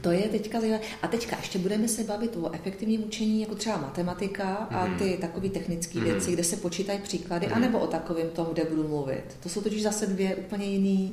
to 0.00 0.10
je, 0.10 0.22
teďka 0.22 0.60
zajímavé. 0.60 0.84
A 1.02 1.08
teďka 1.08 1.36
ještě 1.36 1.58
budeme 1.58 1.88
se 1.88 2.04
bavit 2.04 2.36
o 2.36 2.52
efektivním 2.52 3.04
učení, 3.04 3.40
jako 3.40 3.54
třeba 3.54 3.76
matematika 3.76 4.54
a 4.54 4.86
mhm. 4.86 4.98
ty 4.98 5.18
takové 5.20 5.48
technické 5.48 5.98
mm. 5.98 6.04
věci, 6.04 6.32
kde 6.32 6.44
se 6.44 6.56
počítají 6.56 6.98
příklady, 6.98 7.46
mm. 7.46 7.52
anebo 7.52 7.78
o 7.78 7.86
takovém 7.86 8.30
tom, 8.30 8.46
kde 8.52 8.64
budu 8.64 8.88
mluvit. 8.88 9.24
To 9.42 9.48
jsou 9.48 9.60
totiž 9.60 9.82
zase 9.82 10.06
dvě 10.06 10.36
úplně 10.36 10.66
jiné 10.66 11.12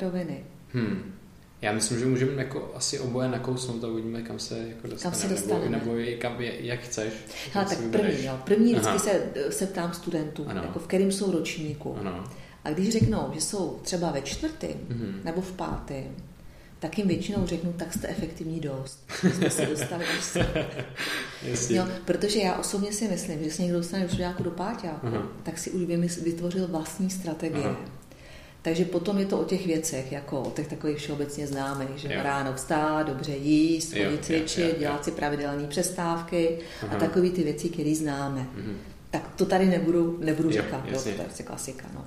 roviny. 0.00 0.44
Hmm. 0.72 1.14
Já 1.62 1.72
myslím, 1.72 1.98
že 1.98 2.06
můžeme 2.06 2.42
jako 2.42 2.72
asi 2.74 2.98
oboje 2.98 3.28
nakousnout 3.28 3.84
a 3.84 3.88
uvidíme, 3.88 4.22
kam 4.22 4.38
se 4.38 4.58
jako 4.68 4.88
dostaneme. 4.88 5.02
Kam 5.02 5.14
se 5.14 5.28
dostaneme. 5.28 5.68
Nebo, 5.68 5.94
nebo 5.94 6.10
kam, 6.18 6.36
jak 6.40 6.80
chceš. 6.80 7.12
Hele, 7.52 7.66
tak 7.66 7.78
první, 7.78 8.24
jo. 8.24 8.38
První 8.44 8.74
vždycky 8.74 8.98
se, 8.98 9.30
se 9.50 9.66
ptám 9.66 9.92
studentů, 9.92 10.46
ano. 10.48 10.62
jako 10.62 10.78
v 10.78 10.86
kterým 10.86 11.12
jsou 11.12 11.32
ročníku. 11.32 11.96
Ano. 12.00 12.24
A 12.64 12.70
když 12.70 12.92
řeknou, 12.92 13.30
že 13.34 13.40
jsou 13.40 13.78
třeba 13.82 14.10
ve 14.10 14.22
čtvrtém 14.22 14.70
mm-hmm. 14.70 15.24
nebo 15.24 15.40
v 15.40 15.52
pátém, 15.52 16.14
tak 16.84 16.98
jim 16.98 17.08
většinou 17.08 17.46
řeknu, 17.46 17.72
tak 17.72 17.92
jste 17.92 18.08
efektivní 18.08 18.60
dost. 18.60 19.04
Jsme 19.34 19.50
se 19.50 19.66
dostali 19.66 20.04
až 20.04 20.24
jo, 21.70 21.86
protože 22.04 22.38
já 22.38 22.56
osobně 22.56 22.92
si 22.92 23.08
myslím, 23.08 23.44
že 23.44 23.50
se 23.50 23.62
někdo 23.62 23.78
dostane 23.78 24.06
do 24.06 24.44
do 24.44 24.50
páťáku, 24.50 25.06
uh-huh. 25.06 25.26
tak 25.42 25.58
si 25.58 25.70
už 25.70 25.86
vytvořil 26.18 26.66
vlastní 26.68 27.10
strategie. 27.10 27.64
Uh-huh. 27.64 27.88
Takže 28.62 28.84
potom 28.84 29.18
je 29.18 29.26
to 29.26 29.40
o 29.40 29.44
těch 29.44 29.66
věcech, 29.66 30.12
jako 30.12 30.40
o 30.40 30.50
těch 30.50 30.68
takových 30.68 30.96
všeobecně 30.96 31.46
známých, 31.46 31.96
že 31.96 32.14
jo. 32.14 32.20
ráno 32.22 32.54
vstát, 32.54 33.06
dobře 33.06 33.32
jíst, 33.32 33.92
chodit 33.92 34.24
cvičit, 34.24 34.78
dělat 34.78 35.04
si 35.04 35.10
pravidelné 35.10 35.66
přestávky 35.66 36.58
uh-huh. 36.82 36.96
a 36.96 36.98
takové 36.98 37.30
ty 37.30 37.42
věci, 37.42 37.68
které 37.68 37.94
známe. 37.94 38.40
Uh-huh. 38.40 38.74
Tak 39.10 39.30
to 39.36 39.46
tady 39.46 39.66
nebudu, 39.66 40.18
nebudu 40.20 40.50
jo, 40.50 40.62
říkat, 40.62 40.84
jo, 40.88 41.00
to 41.02 41.08
je 41.08 41.14
prostě 41.14 41.42
klasika. 41.42 41.86
No. 41.94 42.04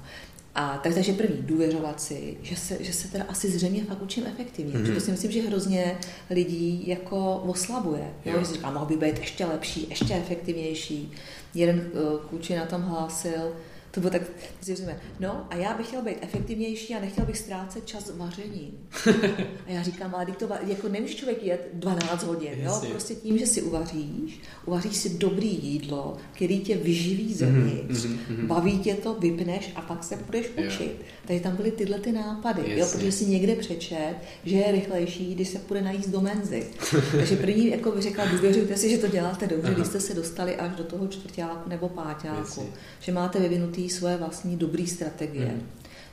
A 0.59 0.77
tak, 0.83 0.93
takže 0.93 1.13
první, 1.13 1.37
důvěřovat 1.41 2.01
si, 2.01 2.37
že 2.41 2.55
se, 2.55 2.83
že 2.83 2.93
se 2.93 3.07
teda 3.07 3.25
asi 3.27 3.51
zřejmě 3.51 3.83
fakt 3.83 4.01
učím 4.01 4.25
efektivně. 4.27 4.73
Mm-hmm. 4.73 4.93
to 4.93 4.99
si 4.99 5.11
myslím, 5.11 5.31
že 5.31 5.41
hrozně 5.41 5.97
lidí 6.29 6.83
jako 6.87 7.35
oslabuje. 7.35 8.13
Jo? 8.25 8.33
Jo. 8.33 8.39
Že 8.39 8.45
si 8.45 8.53
říká, 8.53 8.71
mohl 8.71 8.85
by 8.85 8.97
být 8.97 9.19
ještě 9.19 9.45
lepší, 9.45 9.87
ještě 9.89 10.13
efektivnější. 10.13 11.11
Jeden 11.53 11.91
uh, 11.93 12.19
kluči 12.29 12.55
na 12.55 12.65
tom 12.65 12.81
hlásil, 12.81 13.51
to 13.97 14.01
bylo 14.01 14.11
tak, 14.11 14.21
říkáme, 14.61 14.99
no 15.19 15.47
a 15.49 15.55
já 15.55 15.77
bych 15.77 15.87
chtěl 15.87 16.01
být 16.01 16.17
efektivnější 16.21 16.95
a 16.95 16.99
nechtěl 16.99 17.25
bych 17.25 17.37
ztrácet 17.37 17.87
čas 17.87 18.11
vaření. 18.15 18.73
a 19.67 19.71
já 19.71 19.83
říkám, 19.83 20.15
ale 20.15 20.25
to 20.25 20.49
jako 20.67 20.89
nemůže 20.89 21.13
člověk 21.13 21.43
jet 21.43 21.69
12 21.73 22.23
hodin, 22.23 22.51
jo? 22.55 22.81
prostě 22.91 23.15
tím, 23.15 23.37
že 23.37 23.47
si 23.47 23.61
uvaříš, 23.61 24.39
uvaříš 24.65 24.97
si 24.97 25.09
dobrý 25.09 25.59
jídlo, 25.63 26.17
který 26.31 26.59
tě 26.59 26.77
vyživí 26.77 27.33
zevnitř, 27.33 28.05
mm-hmm, 28.05 28.17
mm-hmm. 28.29 28.47
baví 28.47 28.79
tě 28.79 28.93
to, 28.93 29.13
vypneš 29.13 29.71
a 29.75 29.81
pak 29.81 30.03
se 30.03 30.15
budeš 30.15 30.49
učit. 30.49 30.95
Jo. 30.99 31.05
Takže 31.27 31.43
tam 31.43 31.55
byly 31.55 31.71
tyhle 31.71 31.99
ty 31.99 32.11
nápady, 32.11 32.79
jo? 32.79 32.87
protože 32.91 33.11
si 33.11 33.25
někde 33.25 33.55
přečet, 33.55 34.15
že 34.43 34.55
je 34.55 34.71
rychlejší, 34.71 35.35
když 35.35 35.47
se 35.47 35.59
půjde 35.59 35.81
najíst 35.81 36.09
do 36.09 36.21
menzy. 36.21 36.67
Takže 37.11 37.35
první, 37.35 37.67
jako 37.67 37.91
by 37.91 38.01
řekla, 38.01 38.25
důvěřujte 38.25 38.77
si, 38.77 38.89
že 38.89 38.97
to 38.97 39.07
děláte 39.07 39.47
dobře, 39.47 39.67
Aha. 39.67 39.75
když 39.75 39.87
jste 39.87 39.99
se 39.99 40.13
dostali 40.13 40.55
až 40.55 40.75
do 40.75 40.83
toho 40.83 41.07
čtvrtáku 41.07 41.69
nebo 41.69 41.89
páťáku, 41.89 42.69
že 42.99 43.11
máte 43.11 43.39
vyvinutý 43.39 43.86
svoje 43.89 44.17
vlastní 44.17 44.57
dobrý 44.57 44.87
strategie. 44.87 45.45
Mm. 45.45 45.61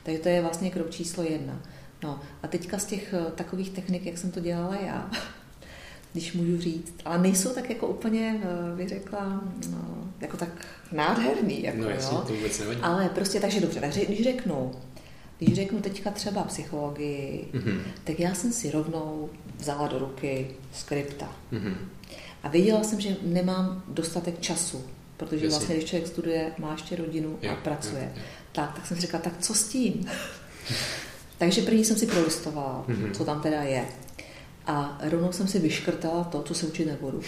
Takže 0.03 0.21
to 0.21 0.29
je 0.29 0.41
vlastně 0.41 0.71
krok 0.71 0.91
číslo 0.91 1.23
jedna. 1.23 1.61
No 2.03 2.19
a 2.43 2.47
teďka 2.47 2.77
z 2.77 2.85
těch 2.85 3.13
eh, 3.13 3.31
takových 3.35 3.69
technik, 3.69 4.05
jak 4.05 4.17
jsem 4.17 4.31
to 4.31 4.39
dělala 4.39 4.75
já, 4.75 5.11
když 6.13 6.33
můžu 6.33 6.61
říct, 6.61 6.93
ale 7.05 7.17
nejsou 7.17 7.49
tak 7.49 7.69
jako 7.69 7.87
úplně, 7.87 8.41
eh, 8.43 8.75
bych 8.75 8.89
řekla, 8.89 9.43
no, 9.71 10.11
jako 10.21 10.37
tak 10.37 10.65
nádherný. 10.91 11.63
Jako, 11.63 11.77
no 11.77 11.89
jasně, 11.89 12.17
jo? 12.17 12.23
to 12.27 12.33
vůbec 12.33 12.59
nevadí. 12.59 12.79
Ale 12.81 13.09
prostě, 13.09 13.39
takže 13.39 13.61
dobře, 13.61 13.79
takže 13.79 14.05
když 14.05 14.23
řeknu, 14.23 14.71
když 15.37 15.53
řeknu 15.53 15.81
teďka 15.81 16.11
třeba 16.11 16.43
psychologii, 16.43 17.47
mm-hmm. 17.53 17.79
tak 18.03 18.19
já 18.19 18.33
jsem 18.33 18.51
si 18.51 18.71
rovnou 18.71 19.29
vzala 19.57 19.87
do 19.87 19.99
ruky 19.99 20.47
skripta. 20.73 21.35
Mm-hmm. 21.53 21.75
A 22.43 22.49
věděla 22.49 22.83
jsem, 22.83 23.01
že 23.01 23.15
nemám 23.21 23.83
dostatek 23.87 24.39
času 24.39 24.83
protože 25.17 25.45
Jasně. 25.45 25.57
vlastně, 25.57 25.75
když 25.75 25.89
člověk 25.89 26.07
studuje, 26.07 26.51
má 26.57 26.71
ještě 26.71 26.95
rodinu 26.95 27.39
jo, 27.41 27.51
a 27.51 27.55
pracuje, 27.55 28.01
jo, 28.01 28.09
jo. 28.15 28.21
Tak, 28.51 28.75
tak 28.75 28.87
jsem 28.87 28.97
si 28.97 29.01
říkala, 29.01 29.23
tak 29.23 29.33
co 29.39 29.53
s 29.53 29.67
tím? 29.67 30.09
Takže 31.37 31.61
první 31.61 31.85
jsem 31.85 31.97
si 31.97 32.07
prolistovala, 32.07 32.85
mm-hmm. 32.87 33.11
co 33.11 33.25
tam 33.25 33.41
teda 33.41 33.63
je. 33.63 33.85
A 34.67 34.97
rovnou 35.03 35.31
jsem 35.31 35.47
si 35.47 35.59
vyškrtala 35.59 36.23
to, 36.23 36.41
co 36.41 36.53
se 36.53 36.65
učit 36.65 36.85
nebudu. 36.85 37.21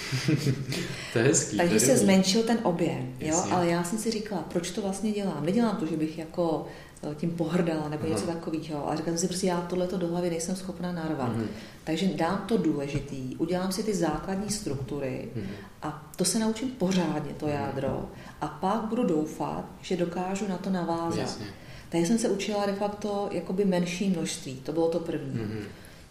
to 1.14 1.20
je 1.20 1.26
hezký. 1.26 1.58
Takže 1.58 1.80
se 1.80 1.98
zmenšil 1.98 2.44
ten 2.44 2.60
objem, 2.64 3.14
jo? 3.20 3.44
ale 3.52 3.68
já 3.68 3.84
jsem 3.84 4.00
si 4.00 4.12
říkala, 4.12 4.42
proč 4.42 4.72
to 4.72 4.82
vlastně 4.82 5.12
dělám? 5.12 5.46
Nedělám 5.46 5.78
to, 5.78 5.86
že 5.86 5.98
bych 5.98 6.18
jako 6.18 6.68
tím 7.16 7.32
pohrdala 7.32 7.90
nebo 7.90 8.08
něco 8.08 8.28
takového. 8.28 8.90
A 8.90 8.96
říkám 8.96 9.18
si 9.18 9.28
prostě, 9.28 9.48
já 9.48 9.62
tohleto 9.62 9.98
do 9.98 10.08
hlavy 10.08 10.30
nejsem 10.30 10.56
schopna 10.56 10.92
narvat. 10.92 11.36
Mm. 11.36 11.48
Takže 11.84 12.08
dám 12.08 12.44
to 12.48 12.58
důležitý, 12.58 13.36
udělám 13.36 13.72
si 13.72 13.84
ty 13.84 13.96
základní 13.96 14.50
struktury 14.50 15.30
mm. 15.36 15.48
a 15.82 16.12
to 16.16 16.26
se 16.26 16.40
naučím 16.40 16.70
pořádně, 16.70 17.34
to 17.38 17.46
mhm. 17.46 17.56
jádro. 17.56 18.10
A 18.42 18.48
pak 18.48 18.82
budu 18.82 19.04
doufat, 19.04 19.66
že 19.82 19.98
dokážu 19.98 20.48
na 20.48 20.58
to 20.58 20.70
navázat. 20.70 21.20
Jasně. 21.20 21.46
Takže 21.90 22.08
jsem 22.08 22.18
se 22.18 22.30
učila 22.30 22.66
de 22.66 22.74
facto 22.74 23.30
jakoby 23.32 23.66
menší 23.66 24.10
množství, 24.10 24.56
to 24.56 24.74
bylo 24.74 24.90
to 24.90 25.00
první. 25.00 25.40
Mm. 25.40 25.64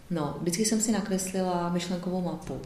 No, 0.09 0.37
vždycky 0.41 0.65
jsem 0.65 0.81
si 0.81 0.91
nakreslila 0.91 1.69
myšlenkovou 1.69 2.21
mapu, 2.21 2.61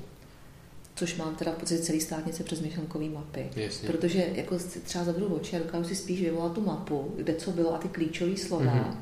což 1.01 1.15
mám 1.15 1.35
teda 1.35 1.51
v 1.51 1.55
podstatě 1.55 1.81
celý 1.81 2.01
státnice 2.01 2.43
přes 2.43 2.61
myšlenkové 2.61 3.09
mapy. 3.09 3.49
Jasně. 3.55 3.89
Protože 3.89 4.27
jako 4.33 4.57
třeba 4.83 5.03
zavřu 5.03 5.25
oči 5.25 5.55
a 5.55 5.59
dokážu 5.59 5.83
si 5.83 5.95
spíš 5.95 6.21
vyvolat 6.21 6.53
tu 6.53 6.61
mapu, 6.61 7.13
kde 7.17 7.35
co 7.35 7.51
bylo 7.51 7.75
a 7.75 7.77
ty 7.77 7.87
klíčové 7.87 8.37
slova, 8.37 8.65
mm-hmm. 8.65 8.95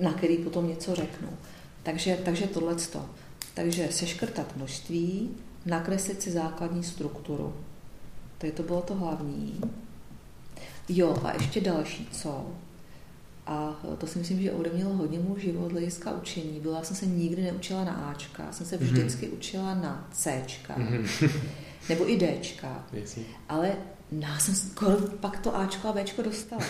na 0.00 0.12
který 0.12 0.36
potom 0.36 0.68
něco 0.68 0.94
řeknu. 0.94 1.28
Takže, 1.82 2.18
takže 2.24 2.46
tohleto. 2.46 3.06
Takže 3.54 3.88
seškrtat 3.90 4.56
množství, 4.56 5.30
nakreslit 5.66 6.22
si 6.22 6.30
základní 6.30 6.84
strukturu. 6.84 7.54
je 8.42 8.52
to 8.52 8.62
bylo 8.62 8.82
to 8.82 8.94
hlavní. 8.94 9.60
Jo, 10.88 11.16
a 11.24 11.32
ještě 11.32 11.60
další, 11.60 12.08
co? 12.12 12.46
A 13.48 13.80
to 13.98 14.06
si 14.06 14.18
myslím, 14.18 14.42
že 14.42 14.52
ovlivnilo 14.52 14.94
hodně 14.94 15.18
můj 15.18 15.40
život 15.40 15.72
hlediska 15.72 16.12
učení. 16.12 16.60
Byla 16.60 16.82
jsem 16.82 16.96
se 16.96 17.06
nikdy 17.06 17.42
neučila 17.42 17.84
na 17.84 17.92
Ačka, 17.92 18.52
jsem 18.52 18.66
se 18.66 18.76
mhm. 18.76 18.86
vždycky 18.86 19.26
mm-hmm. 19.26 19.32
učila 19.32 19.74
na 19.74 20.08
Cčka, 20.12 20.76
mm-hmm. 20.76 21.30
nebo 21.88 22.10
i 22.10 22.18
Dčka. 22.18 22.86
Ale 23.48 23.72
já 24.12 24.38
jsem 24.38 24.54
skoro 24.54 24.96
pak 25.20 25.38
to 25.40 25.56
Ačko 25.56 25.88
a 25.88 25.92
Bčko 25.92 26.22
dostala. 26.22 26.62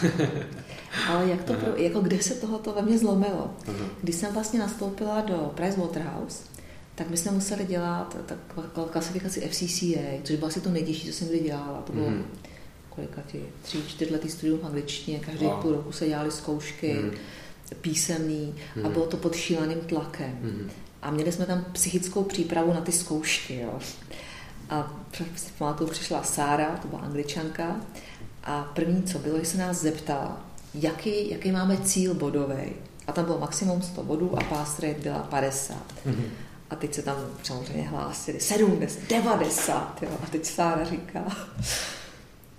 Ale 1.09 1.29
jak 1.29 1.45
to, 1.45 1.55
pro, 1.55 1.76
jako 1.76 2.01
kde 2.01 2.22
se 2.22 2.35
tohoto 2.35 2.72
ve 2.72 2.83
mně 2.83 2.99
zlomilo? 2.99 3.55
Aha. 3.68 3.87
Když 4.03 4.14
jsem 4.14 4.35
vlastně 4.35 4.61
nastoupila 4.61 5.20
do 5.20 5.53
Price 5.55 5.81
Waterhouse, 5.81 6.45
tak 6.95 7.11
my 7.11 7.16
jsme 7.16 7.33
museli 7.33 7.64
dělat 7.64 8.16
tak 8.26 8.39
klasifikaci 8.91 9.41
FCCA, 9.41 10.20
což 10.22 10.37
bylo 10.37 10.49
asi 10.49 10.61
to 10.61 10.70
nejtěžší, 10.70 11.07
co 11.07 11.12
jsem 11.12 11.29
kdy 11.29 11.41
dělala. 11.41 11.83
To 11.83 11.93
bylo 11.93 12.11
mm 12.11 12.24
kolika 12.99 13.23
ti, 13.27 13.43
tři, 13.63 13.83
čtyřletý 13.89 14.29
studium 14.29 14.61
angličtině, 14.65 15.19
každý 15.19 15.45
wow. 15.47 15.63
půl 15.63 15.73
roku 15.73 15.93
se 15.93 16.07
dělali 16.07 16.31
zkoušky, 16.31 16.95
mm. 16.95 17.11
písemný 17.81 18.55
mm. 18.77 18.87
a 18.87 18.89
bylo 18.89 19.07
to 19.07 19.17
pod 19.17 19.35
šíleným 19.35 19.81
tlakem. 19.81 20.39
Mm. 20.43 20.71
A 21.03 21.11
měli 21.11 21.33
jsme 21.33 21.47
tam 21.47 21.65
psychickou 21.73 22.25
přípravu 22.25 22.73
na 22.73 22.81
ty 22.81 22.93
zkoušky. 22.93 23.61
Jo. 23.61 23.79
A 24.71 25.03
si 25.37 25.53
pamatuju, 25.59 25.91
přišla 25.91 26.23
Sára, 26.23 26.77
to 26.83 26.89
byla 26.89 27.01
angličanka, 27.01 27.77
a 28.45 28.63
první, 28.75 29.03
co 29.03 29.19
bylo, 29.19 29.39
že 29.39 29.45
se 29.45 29.59
nás 29.59 29.81
zeptala, 29.81 30.47
jaký, 30.75 31.31
jaký 31.31 31.53
máme 31.53 31.77
cíl 31.77 32.15
bodový. 32.15 32.73
A 33.07 33.13
tam 33.13 33.25
bylo 33.25 33.39
maximum 33.39 33.83
100 33.83 34.03
bodů 34.03 34.39
a 34.39 34.45
pass 34.45 34.79
rate 34.79 35.01
byla 35.01 35.19
50. 35.19 35.77
Mm-hmm. 36.07 36.29
A 36.71 36.77
teď 36.77 36.95
se 36.95 37.03
tam 37.03 37.17
samozřejmě 37.43 37.89
hlásili 37.89 38.41
70, 38.41 39.09
90. 39.09 40.03
Jo. 40.03 40.09
A 40.23 40.27
teď 40.27 40.45
Sára 40.45 40.85
říká, 40.85 41.25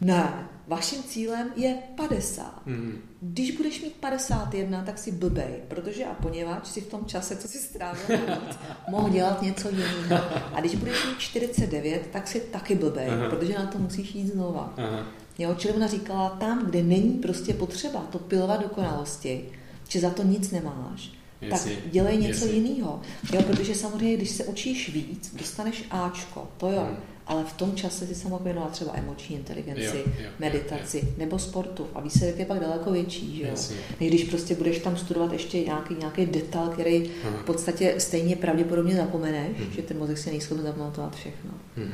ne, 0.01 0.49
vaším 0.67 1.03
cílem 1.03 1.51
je 1.55 1.77
50. 1.95 2.65
Mm. 2.65 3.01
Když 3.21 3.57
budeš 3.57 3.81
mít 3.81 3.93
51, 3.93 4.83
tak 4.83 4.97
si 4.97 5.11
blbej, 5.11 5.53
protože 5.67 6.05
a 6.05 6.13
poněvadž 6.13 6.67
si 6.67 6.81
v 6.81 6.87
tom 6.87 7.05
čase, 7.05 7.35
co 7.35 7.47
si 7.47 7.57
strávil, 7.57 8.17
mohl 8.89 9.09
dělat 9.09 9.41
něco 9.41 9.69
jiného. 9.69 10.23
A 10.53 10.59
když 10.59 10.75
budeš 10.75 11.05
mít 11.05 11.19
49, 11.19 12.09
tak 12.13 12.27
si 12.27 12.39
taky 12.39 12.75
blbej, 12.75 13.09
Aha. 13.09 13.29
protože 13.29 13.53
na 13.53 13.65
to 13.65 13.77
musíš 13.77 14.15
jít 14.15 14.27
znova. 14.27 14.73
Aha. 14.77 15.05
Jo, 15.37 15.55
čili 15.57 15.73
ona 15.73 15.87
říkala, 15.87 16.29
tam, 16.29 16.65
kde 16.65 16.83
není 16.83 17.13
prostě 17.13 17.53
potřeba 17.53 17.99
to 17.99 18.19
pilovat 18.19 18.61
dokonalosti, 18.61 19.49
že 19.87 19.99
za 19.99 20.09
to 20.09 20.23
nic 20.23 20.51
nemáš, 20.51 21.11
Jestli, 21.41 21.75
tak 21.75 21.91
dělej 21.91 22.17
něco 22.17 22.47
jiného. 22.47 23.01
Jo, 23.33 23.41
protože 23.41 23.75
samozřejmě, 23.75 24.17
když 24.17 24.29
se 24.29 24.43
učíš 24.43 24.93
víc, 24.93 25.35
dostaneš 25.35 25.83
Ačko, 25.91 26.47
to 26.57 26.67
jo. 26.71 26.81
Hmm 26.81 26.97
ale 27.29 27.43
v 27.43 27.53
tom 27.53 27.75
čase 27.75 28.07
si 28.07 28.15
sama 28.15 28.37
věnovala 28.37 28.71
třeba 28.71 28.91
emoční 28.95 29.35
inteligenci, 29.35 29.83
jo, 29.83 30.13
jo, 30.23 30.29
meditaci 30.39 30.97
jo, 30.97 31.03
jo. 31.05 31.13
nebo 31.17 31.39
sportu 31.39 31.87
a 31.95 32.01
výsledek 32.01 32.39
je 32.39 32.45
pak 32.45 32.59
daleko 32.59 32.91
větší, 32.91 33.37
že 33.37 33.43
jo? 33.43 33.55
Než 33.99 34.09
když 34.09 34.23
prostě 34.23 34.55
budeš 34.55 34.79
tam 34.79 34.97
studovat 34.97 35.33
ještě 35.33 35.59
nějaký, 35.59 35.95
nějaký 35.95 36.25
detail, 36.25 36.69
který 36.69 37.11
Aha. 37.23 37.37
v 37.37 37.45
podstatě 37.45 37.95
stejně 37.97 38.35
pravděpodobně 38.35 38.95
zapomeneš, 38.95 39.57
hmm. 39.57 39.71
že 39.71 39.81
ten 39.81 39.97
mozek 39.97 40.17
si 40.17 40.29
nejschopen 40.29 40.63
zapamatovat 40.63 41.15
všechno. 41.15 41.51
Hmm. 41.77 41.91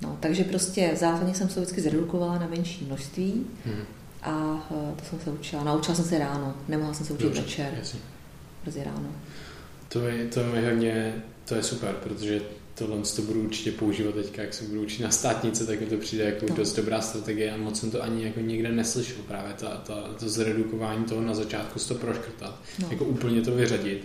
No, 0.00 0.16
takže 0.20 0.44
prostě 0.44 0.90
zásadně 0.94 1.34
jsem 1.34 1.48
se 1.48 1.60
vždycky 1.60 1.80
zredukovala 1.80 2.38
na 2.38 2.46
menší 2.46 2.84
množství 2.84 3.46
hmm. 3.64 3.84
a 4.22 4.66
uh, 4.70 4.94
to 4.96 5.04
jsem 5.04 5.20
se 5.20 5.30
učila. 5.30 5.64
Naučila 5.64 5.94
jsem 5.94 6.04
se 6.04 6.18
ráno, 6.18 6.54
nemohla 6.68 6.94
jsem 6.94 7.06
se 7.06 7.12
učit 7.12 7.24
Dobře, 7.24 7.40
večer. 7.40 7.74
Jasně. 7.78 8.00
Brzy 8.64 8.84
ráno. 8.84 9.08
To 9.88 10.06
je, 10.06 10.24
to 10.24 10.40
je 10.40 10.70
hodně, 10.70 11.14
to 11.44 11.54
je 11.54 11.62
super, 11.62 11.94
protože 12.02 12.40
tohle 12.86 13.02
to 13.16 13.22
budu 13.22 13.40
určitě 13.40 13.72
používat 13.72 14.14
teďka, 14.14 14.42
jak 14.42 14.54
se 14.54 14.64
budu 14.64 14.82
učit 14.82 15.02
na 15.02 15.10
státnice, 15.10 15.66
tak 15.66 15.80
mi 15.80 15.86
to 15.86 15.96
přijde 15.96 16.24
jako 16.24 16.46
no. 16.48 16.54
dost 16.54 16.76
dobrá 16.76 17.00
strategie 17.00 17.52
a 17.52 17.56
moc 17.56 17.80
jsem 17.80 17.90
to 17.90 18.02
ani 18.02 18.24
jako 18.24 18.40
nikde 18.40 18.72
neslyšel 18.72 19.16
právě 19.28 19.54
ta, 19.54 19.68
ta, 19.68 19.94
to 20.18 20.28
zredukování 20.28 21.04
toho 21.04 21.20
na 21.20 21.34
začátku 21.34 21.78
z 21.78 21.86
to 21.86 21.94
proškrtat, 21.94 22.60
no. 22.78 22.88
jako 22.90 23.04
úplně 23.04 23.42
to 23.42 23.54
vyřadit 23.54 24.04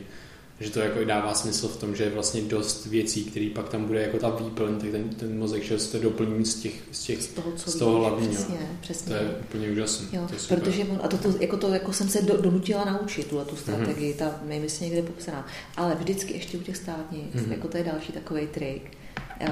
že 0.59 0.71
to 0.71 0.79
jako 0.79 1.03
dává 1.03 1.33
smysl 1.33 1.67
v 1.67 1.77
tom, 1.77 1.95
že 1.95 2.03
je 2.03 2.09
vlastně 2.09 2.41
dost 2.41 2.85
věcí, 2.85 3.23
které 3.23 3.49
pak 3.55 3.69
tam 3.69 3.85
bude 3.85 4.01
jako 4.01 4.17
ta 4.17 4.29
výplň, 4.29 4.79
tak 4.79 4.91
ten, 4.91 5.09
ten 5.09 5.39
mozek, 5.39 5.63
že 5.63 5.79
se 5.79 5.91
to 5.91 6.03
doplní 6.03 6.45
z 6.45 6.55
těch, 6.55 6.73
z 6.91 7.03
těch 7.03 7.23
z 7.23 7.27
toho, 7.27 7.51
co 7.51 7.71
z 7.71 7.75
toho 7.75 7.99
hlavního. 7.99 8.33
Přesně, 8.33 8.57
přesně. 8.81 9.15
To 9.15 9.23
je 9.23 9.29
úplně 9.39 9.71
úžasné. 9.71 10.07
Jo, 10.11 10.25
to 10.27 10.33
je 10.33 10.39
super. 10.39 10.59
protože 10.59 10.83
a 11.03 11.07
to, 11.07 11.17
to, 11.17 11.33
jako 11.39 11.57
to 11.57 11.73
jako 11.73 11.93
jsem 11.93 12.09
se 12.09 12.21
do, 12.21 12.37
donutila 12.41 12.85
naučit, 12.85 13.27
tuhle 13.27 13.45
tu 13.45 13.55
mhm. 13.55 13.61
strategii, 13.61 14.13
mm-hmm. 14.13 14.17
ta 14.17 14.39
nevím, 14.45 14.63
jestli 14.63 14.85
někde 14.85 15.01
popsaná. 15.01 15.47
Ale 15.77 15.95
vždycky 15.95 16.33
ještě 16.33 16.57
u 16.57 16.61
těch 16.61 16.77
státních, 16.77 17.35
mm-hmm. 17.35 17.51
jako 17.51 17.67
to 17.67 17.77
je 17.77 17.83
další 17.83 18.13
takový 18.13 18.47
trik, 18.47 18.97
uh, 19.41 19.49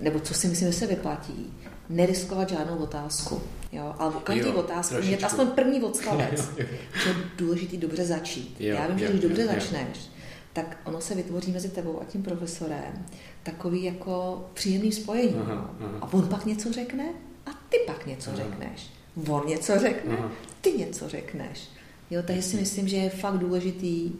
nebo 0.00 0.20
co 0.20 0.34
si 0.34 0.48
myslím, 0.48 0.72
že 0.72 0.78
se 0.78 0.86
vyplatí, 0.86 1.52
neriskovat 1.88 2.50
žádnou 2.50 2.76
otázku. 2.76 3.42
Jo, 3.72 3.94
ale 3.98 4.14
každý 4.24 4.48
jo, 4.48 4.54
otázku 4.54 4.94
mít 5.02 5.24
aspoň 5.24 5.46
první 5.46 5.82
odstavec. 5.82 6.48
jo, 6.58 6.66
je 7.06 7.14
důležitý 7.36 7.76
dobře 7.76 8.04
začít. 8.04 8.56
Jo, 8.60 8.74
Já 8.74 8.86
vím, 8.86 8.98
že 8.98 9.08
když 9.08 9.20
dobře 9.20 9.42
jo, 9.42 9.48
začneš, 9.54 10.10
tak 10.52 10.78
ono 10.84 11.00
se 11.00 11.14
vytvoří 11.14 11.52
mezi 11.52 11.68
tebou 11.68 12.00
a 12.02 12.04
tím 12.04 12.22
profesorem 12.22 13.06
takový 13.42 13.84
jako 13.84 14.46
příjemný 14.54 14.92
spojení. 14.92 15.34
Aha, 15.40 15.74
aha. 15.80 15.98
A 16.00 16.12
on 16.12 16.28
pak 16.28 16.46
něco 16.46 16.72
řekne 16.72 17.04
a 17.46 17.50
ty 17.68 17.76
pak 17.86 18.06
něco 18.06 18.30
aha. 18.30 18.36
řekneš. 18.36 18.90
On 19.28 19.46
něco 19.46 19.78
řekne, 19.78 20.18
aha. 20.18 20.30
ty 20.60 20.72
něco 20.72 21.08
řekneš. 21.08 21.68
Jo, 22.10 22.22
takže 22.26 22.42
si 22.42 22.56
myslím, 22.56 22.88
že 22.88 22.96
je 22.96 23.10
fakt 23.10 23.38
důležitý 23.38 24.12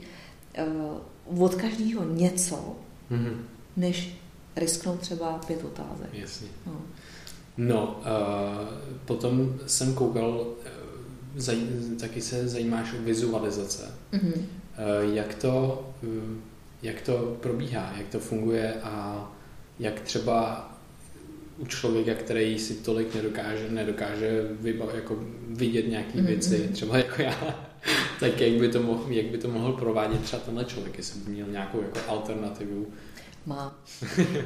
uh, 1.28 1.42
od 1.42 1.54
každého 1.54 2.04
něco, 2.04 2.76
mhm. 3.10 3.46
než 3.76 4.20
risknout 4.56 5.00
třeba 5.00 5.38
pět 5.46 5.64
otázek. 5.64 6.08
Jasně. 6.12 6.48
No, 6.66 6.82
no 7.56 8.00
uh, 8.00 8.68
potom 9.04 9.58
jsem 9.66 9.94
koukal, 9.94 10.46
eh, 10.64 10.70
zaj, 11.36 11.58
taky 12.00 12.20
se 12.22 12.48
zajímáš 12.48 12.92
o 12.92 13.02
vizualizace. 13.02 13.94
Mm-hmm. 14.12 14.42
Eh, 14.80 15.14
jak 15.14 15.34
to, 15.34 15.84
eh, 16.02 16.40
jak 16.82 17.00
to 17.00 17.36
probíhá, 17.40 17.92
jak 17.98 18.08
to 18.08 18.18
funguje 18.18 18.74
a 18.82 19.26
jak 19.78 20.00
třeba 20.00 20.66
u 21.58 21.66
člověka, 21.66 22.14
který 22.14 22.58
si 22.58 22.74
tolik 22.74 23.14
nedokáže, 23.14 23.70
nedokáže 23.70 24.48
vybav, 24.60 24.94
jako 24.94 25.16
vidět 25.48 25.88
nějaké 25.88 26.18
mm-hmm. 26.18 26.26
věci, 26.26 26.68
třeba 26.72 26.96
jako 26.98 27.22
já, 27.22 27.58
tak 28.20 28.40
jak 28.40 28.52
by, 28.52 28.68
to 28.68 28.82
mohl, 28.82 29.04
jak 29.08 29.26
by 29.26 29.38
to 29.38 29.48
mohl 29.48 29.72
provádět 29.72 30.20
třeba 30.20 30.42
tenhle 30.42 30.64
člověk, 30.64 30.98
jestli 30.98 31.20
by 31.20 31.30
měl 31.30 31.46
nějakou 31.46 31.82
jako 31.82 31.98
alternativu. 32.08 32.86
Má. 33.46 33.78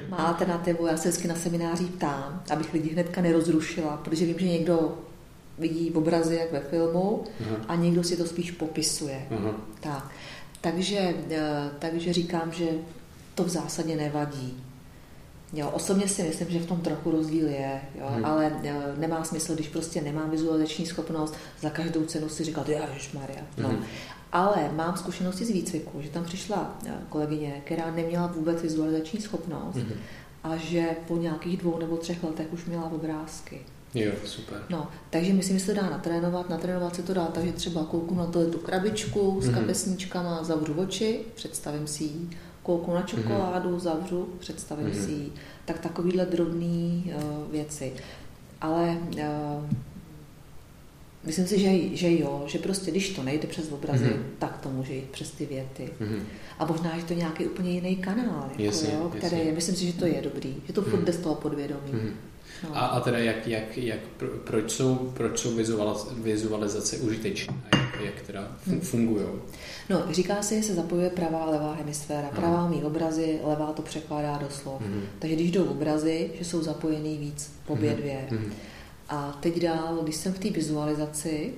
Má 0.09 0.16
alternativu, 0.16 0.87
já 0.87 0.97
se 0.97 1.09
vždycky 1.09 1.28
na 1.28 1.35
seminářích 1.35 1.91
ptám, 1.91 2.43
abych 2.51 2.72
lidi 2.72 2.91
hnedka 2.91 3.20
nerozrušila, 3.20 3.97
protože 3.97 4.26
vím, 4.26 4.39
že 4.39 4.47
někdo 4.47 4.99
vidí 5.59 5.91
obrazy 5.91 6.35
jak 6.35 6.53
ve 6.53 6.61
filmu 6.61 7.25
uh-huh. 7.41 7.57
a 7.69 7.75
někdo 7.75 8.05
si 8.05 8.17
to 8.17 8.27
spíš 8.27 8.51
popisuje. 8.51 9.27
Uh-huh. 9.31 9.55
Tak. 9.81 10.11
Takže, 10.61 11.15
eh, 11.31 11.71
takže 11.79 12.13
říkám, 12.13 12.53
že 12.53 12.69
to 13.35 13.45
v 13.45 13.49
zásadě 13.49 13.97
nevadí. 13.97 14.65
Jo, 15.53 15.71
osobně 15.71 16.09
si 16.09 16.23
myslím, 16.23 16.51
že 16.51 16.59
v 16.59 16.67
tom 16.67 16.81
trochu 16.81 17.11
rozdíl 17.11 17.49
je, 17.49 17.81
jo, 17.99 18.07
hmm. 18.09 18.25
ale 18.25 18.61
eh, 18.65 18.95
nemá 18.99 19.25
smysl, 19.25 19.55
když 19.55 19.69
prostě 19.69 20.03
nemám 20.03 20.31
vizualizační 20.31 20.87
schopnost, 20.87 21.35
za 21.61 21.71
každou 21.71 22.05
cenu 22.05 22.29
si 22.29 22.45
říkat, 22.45 22.69
já 22.69 22.89
Maria. 23.15 23.43
No. 23.59 23.69
Hmm. 23.69 23.85
Ale 24.33 24.71
mám 24.73 24.97
zkušenosti 24.97 25.45
z 25.45 25.51
výcviku, 25.51 26.03
že 26.03 26.09
tam 26.09 26.25
přišla 26.25 26.79
eh, 26.87 26.91
kolegyně, 27.09 27.63
která 27.65 27.91
neměla 27.91 28.27
vůbec 28.27 28.63
vizualizační 28.63 29.21
schopnost 29.21 29.77
hmm. 29.77 29.93
a 30.45 30.57
že 30.57 30.97
po 31.09 31.17
nějakých 31.17 31.57
dvou 31.57 31.79
nebo 31.79 31.97
třech 31.97 32.25
letech 32.25 32.47
už 32.53 32.65
měla 32.65 32.85
obrázky. 32.85 33.61
Jo, 33.95 34.13
super. 34.25 34.59
No, 34.71 34.89
takže 35.11 35.33
myslím, 35.33 35.59
že 35.59 35.65
se 35.65 35.75
to 35.75 35.81
dá 35.81 35.91
natrénovat. 35.91 36.49
Natrénovat 36.49 36.95
se 36.95 37.03
to 37.03 37.15
dá 37.15 37.25
takže 37.25 37.53
třeba 37.53 37.85
kouknu 37.85 38.17
na 38.17 38.27
tu 38.27 38.59
krabičku 38.59 39.41
s 39.41 39.49
mm-hmm. 39.49 39.55
kapesníčkama, 39.55 40.45
zavřu 40.45 40.75
oči, 40.75 41.21
představím 41.35 41.87
si 41.87 42.05
ji, 42.05 42.31
kouknu 42.63 42.95
na 42.95 43.03
čokoládu, 43.03 43.77
mm-hmm. 43.77 43.81
zavřu, 43.81 44.29
představím 44.39 44.87
mm-hmm. 44.87 45.05
si 45.05 45.11
ji. 45.11 45.33
Tak 45.65 45.79
takovýhle 45.79 46.27
drobné 46.27 47.03
uh, 47.05 47.53
věci. 47.53 47.93
Ale 48.61 48.99
uh, 49.17 49.71
Myslím 51.27 51.47
si, 51.47 51.59
že, 51.59 51.97
že 51.97 52.19
jo, 52.19 52.45
že 52.47 52.59
prostě 52.59 52.91
když 52.91 53.11
to 53.11 53.23
nejde 53.23 53.49
přes 53.49 53.73
obrazy, 53.73 54.05
mm-hmm. 54.05 54.23
tak 54.39 54.59
to 54.59 54.71
může 54.71 54.95
jít 54.95 55.11
přes 55.11 55.31
ty 55.31 55.47
věty. 55.47 55.91
Mm-hmm. 56.01 56.21
A 56.59 56.65
možná, 56.65 56.99
že 56.99 57.05
to 57.05 57.13
je 57.13 57.19
nějaký 57.19 57.47
úplně 57.47 57.71
jiný 57.71 57.97
kanál, 57.97 58.49
jako, 58.51 58.63
jasně, 58.63 58.95
jo, 58.95 59.13
který 59.17 59.37
jasně. 59.37 59.53
myslím 59.53 59.77
si, 59.77 59.87
že 59.87 59.93
to 59.93 60.07
je 60.07 60.23
dobrý, 60.23 60.57
že 60.67 60.73
to 60.73 60.83
furt 60.83 61.01
mm-hmm. 61.01 61.05
jde 61.05 61.13
z 61.13 61.19
toho 61.19 61.35
podvědomí. 61.35 61.93
Mm-hmm. 61.93 62.13
No. 62.63 62.77
A, 62.77 62.81
a 62.81 63.01
teda 63.01 63.19
jak, 63.19 63.47
jak, 63.47 63.79
jak, 63.79 63.99
proč 64.45 64.73
jsou, 64.73 64.95
proč 65.15 65.39
jsou 65.39 65.57
vizualizace 66.23 66.97
užitečné 66.97 67.55
a 67.73 67.77
jak, 67.77 68.01
jak 68.01 68.23
teda 68.27 68.57
hmm. 68.67 68.81
fungují? 68.81 69.27
No, 69.91 70.05
říká 70.11 70.43
se, 70.43 70.57
že 70.57 70.63
se 70.63 70.75
zapojuje 70.75 71.11
pravá 71.11 71.39
a 71.39 71.51
levá 71.51 71.75
hemisféra. 71.75 72.29
Pravá 72.29 72.69
mý 72.69 72.85
obrazy, 72.85 73.41
levá 73.45 73.73
to 73.73 73.83
překládá 73.83 74.39
do 74.39 74.51
slov. 74.51 74.81
Hmm. 74.81 75.03
Takže 75.19 75.37
když 75.37 75.51
jdou 75.51 75.65
obrazy, 75.65 76.31
že 76.39 76.45
jsou 76.45 76.63
zapojený 76.63 77.19
víc 77.19 77.53
po 77.67 77.73
obě 77.73 77.91
hmm. 77.91 78.01
dvě. 78.01 78.27
Hmm. 78.31 78.53
A 79.09 79.39
teď 79.41 79.61
dál, 79.61 79.99
když 80.03 80.17
jsem 80.17 80.33
v 80.33 80.39
té 80.39 80.51
vizualizaci 80.51 81.55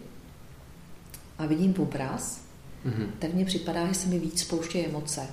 a 1.38 1.46
vidím 1.46 1.74
obraz, 1.78 2.40
hmm. 2.84 3.10
tak 3.18 3.34
mně 3.34 3.44
připadá, 3.44 3.86
že 3.86 3.94
se 3.94 4.08
mi 4.08 4.18
víc 4.18 4.40
spouštějí 4.40 4.86
emoce. 4.86 5.26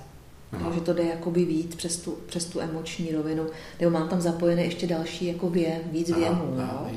Aha. 0.52 0.72
že 0.74 0.80
to 0.80 0.92
jde 0.92 1.02
jakoby 1.02 1.44
víc 1.44 1.74
přes 1.74 1.96
tu, 1.96 2.18
přes 2.26 2.44
tu 2.44 2.60
emoční 2.60 3.12
rovinu, 3.12 3.46
nebo 3.80 3.90
mám 3.90 4.08
tam 4.08 4.20
zapojené 4.20 4.64
ještě 4.64 4.86
další 4.86 5.26
jako 5.26 5.50
vě, 5.50 5.80
víc 5.92 6.10
aha, 6.10 6.18
věmů. 6.18 6.56
Aha, 6.58 6.90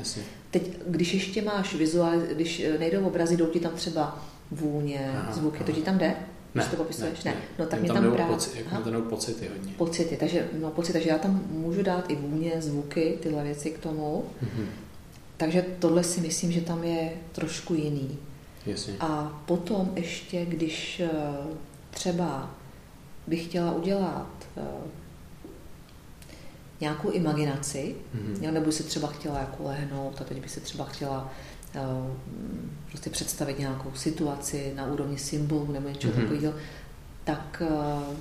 Teď, 0.52 0.72
když 0.88 1.14
ještě 1.14 1.42
máš 1.42 1.76
vizuál, 1.76 2.20
když 2.36 2.60
eh, 2.60 2.78
nejdou 2.78 3.06
obrazy, 3.06 3.38
jdou 3.38 3.46
ti 3.46 3.60
tam 3.60 3.72
třeba 3.72 4.26
vůně, 4.52 5.12
aha, 5.14 5.34
zvuky, 5.34 5.58
aha. 5.58 5.66
to 5.66 5.72
ti 5.72 5.82
tam 5.82 5.98
jde? 5.98 6.16
Ne, 6.56 6.66
to 6.66 6.76
popisuješ? 6.76 7.24
Ne, 7.24 7.32
ne. 7.32 7.42
No 7.60 7.66
tak 7.66 7.80
mě 7.80 7.88
tam, 7.88 8.04
tam 8.04 8.14
právě... 8.14 8.36
Poci, 8.36 8.50
jak 8.58 8.84
tam 8.84 9.02
pocity 9.02 9.50
hodně. 9.58 9.74
Pocity, 9.78 10.18
takže, 10.18 10.48
no, 10.60 10.72
pocity, 10.72 10.94
takže 10.94 11.10
já 11.10 11.18
tam 11.18 11.44
můžu 11.50 11.84
dát 11.84 12.10
i 12.10 12.16
vůně, 12.16 12.54
zvuky, 12.60 13.18
tyhle 13.22 13.44
věci 13.44 13.72
k 13.72 13.80
tomu. 13.80 14.26
Mm-hmm. 14.44 14.66
Takže 15.38 15.66
tohle 15.80 16.04
si 16.04 16.22
myslím, 16.22 16.52
že 16.52 16.62
tam 16.62 16.84
je 16.84 17.12
trošku 17.32 17.74
jiný. 17.74 18.18
Jasně. 18.66 18.94
A 19.00 19.42
potom 19.46 19.92
ještě, 19.96 20.46
když 20.46 21.00
eh, 21.00 21.10
třeba 21.92 22.56
bych 23.28 23.46
chtěla 23.46 23.72
udělat 23.72 24.48
uh, 24.56 24.64
nějakou 26.82 27.10
imaginaci, 27.10 27.96
mm-hmm. 28.16 28.52
nebo 28.52 28.72
si 28.72 28.84
třeba 28.84 29.08
chtěla 29.08 29.40
jako 29.40 29.64
lehnout 29.64 30.22
a 30.22 30.24
teď 30.24 30.42
by 30.42 30.50
se 30.50 30.60
třeba 30.60 30.86
chtěla 30.86 31.34
uh, 31.76 32.12
prostě 32.90 33.10
představit 33.10 33.60
nějakou 33.60 33.92
situaci 33.96 34.74
na 34.76 34.86
úrovni 34.86 35.18
symbolu 35.18 35.72
nebo 35.72 35.90
něčeho 35.90 36.14
mm-hmm. 36.14 36.22
takového, 36.22 36.54
tak 37.24 37.64
uh, 37.70 38.16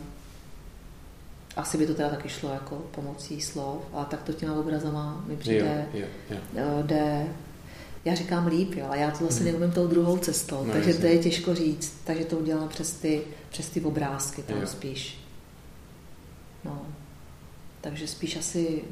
asi 1.56 1.78
by 1.78 1.86
to 1.86 1.94
teda 1.94 2.08
taky 2.08 2.28
šlo 2.28 2.52
jako 2.52 2.76
pomocí 2.90 3.40
slov, 3.40 3.82
a 3.92 4.04
tak 4.04 4.22
to 4.22 4.32
těma 4.32 4.54
obrazama 4.54 5.24
mi 5.26 5.36
přijde, 5.36 5.86
jo, 5.94 6.06
jo, 6.30 6.36
jo. 6.54 6.82
jde 6.82 7.26
já 8.06 8.14
říkám 8.14 8.46
líp, 8.46 8.74
jo, 8.74 8.86
a 8.90 8.96
já 8.96 9.10
to 9.10 9.24
zase 9.24 9.42
hmm. 9.42 9.52
neumím 9.52 9.70
tou 9.70 9.86
druhou 9.86 10.16
cestou, 10.16 10.64
no, 10.64 10.72
takže 10.72 10.90
jasně. 10.90 11.02
to 11.02 11.06
je 11.06 11.18
těžko 11.18 11.54
říct, 11.54 11.94
takže 12.04 12.24
to 12.24 12.38
udělám 12.38 12.68
přes 12.68 12.92
ty, 12.92 13.22
přes 13.56 13.70
ty 13.70 13.80
obrázky 13.80 14.42
tam 14.42 14.60
jo. 14.60 14.66
spíš. 14.66 15.18
No, 16.64 16.86
takže 17.80 18.06
spíš 18.06 18.36
asi 18.36 18.82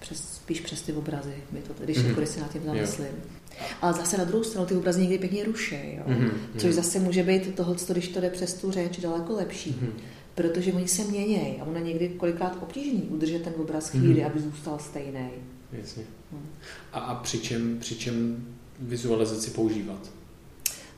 přes, 0.00 0.34
spíš 0.34 0.60
přes 0.60 0.82
ty 0.82 0.92
obrazy, 0.92 1.34
mi 1.50 1.60
to, 1.60 1.84
když, 1.84 1.98
mm-hmm. 1.98 2.14
když 2.14 2.28
se 2.28 2.40
na 2.40 2.48
tím 2.48 2.64
zamyslím. 2.64 3.06
Jo. 3.06 3.66
Ale 3.82 3.92
zase 3.92 4.18
na 4.18 4.24
druhou 4.24 4.44
stranu 4.44 4.66
ty 4.66 4.74
obrazy 4.74 5.00
někdy 5.00 5.18
pěkně 5.18 5.44
ruší, 5.44 5.74
jo? 5.74 6.02
Mm-hmm. 6.06 6.30
což 6.58 6.74
zase 6.74 6.98
může 6.98 7.22
být 7.22 7.54
toho, 7.54 7.76
když 7.88 8.08
to 8.08 8.20
jde 8.20 8.30
přes 8.30 8.54
tu 8.54 8.70
řeč, 8.70 9.00
daleko 9.00 9.32
lepší. 9.32 9.70
Mm-hmm. 9.70 10.02
Protože 10.34 10.72
oni 10.72 10.88
se 10.88 11.04
mění 11.04 11.60
a 11.60 11.64
ono 11.64 11.78
někdy 11.78 12.08
kolikrát 12.08 12.58
obtížný 12.62 13.02
udržet 13.02 13.42
ten 13.42 13.52
obraz 13.56 13.88
chvíli, 13.88 14.20
mm-hmm. 14.20 14.26
aby 14.26 14.40
zůstal 14.40 14.78
stejný. 14.78 15.30
Jasně. 15.72 16.02
Hmm. 16.32 16.46
A, 16.92 17.00
a 17.00 17.14
při, 17.14 17.38
čem, 17.38 17.78
při 17.80 17.94
čem 17.96 18.46
vizualizaci 18.80 19.50
používat? 19.50 20.21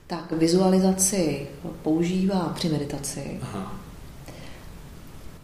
Tak 0.06 0.32
vizualizaci 0.32 1.46
používám 1.82 2.54
při 2.54 2.68
meditaci. 2.68 3.38
Aha. 3.42 3.80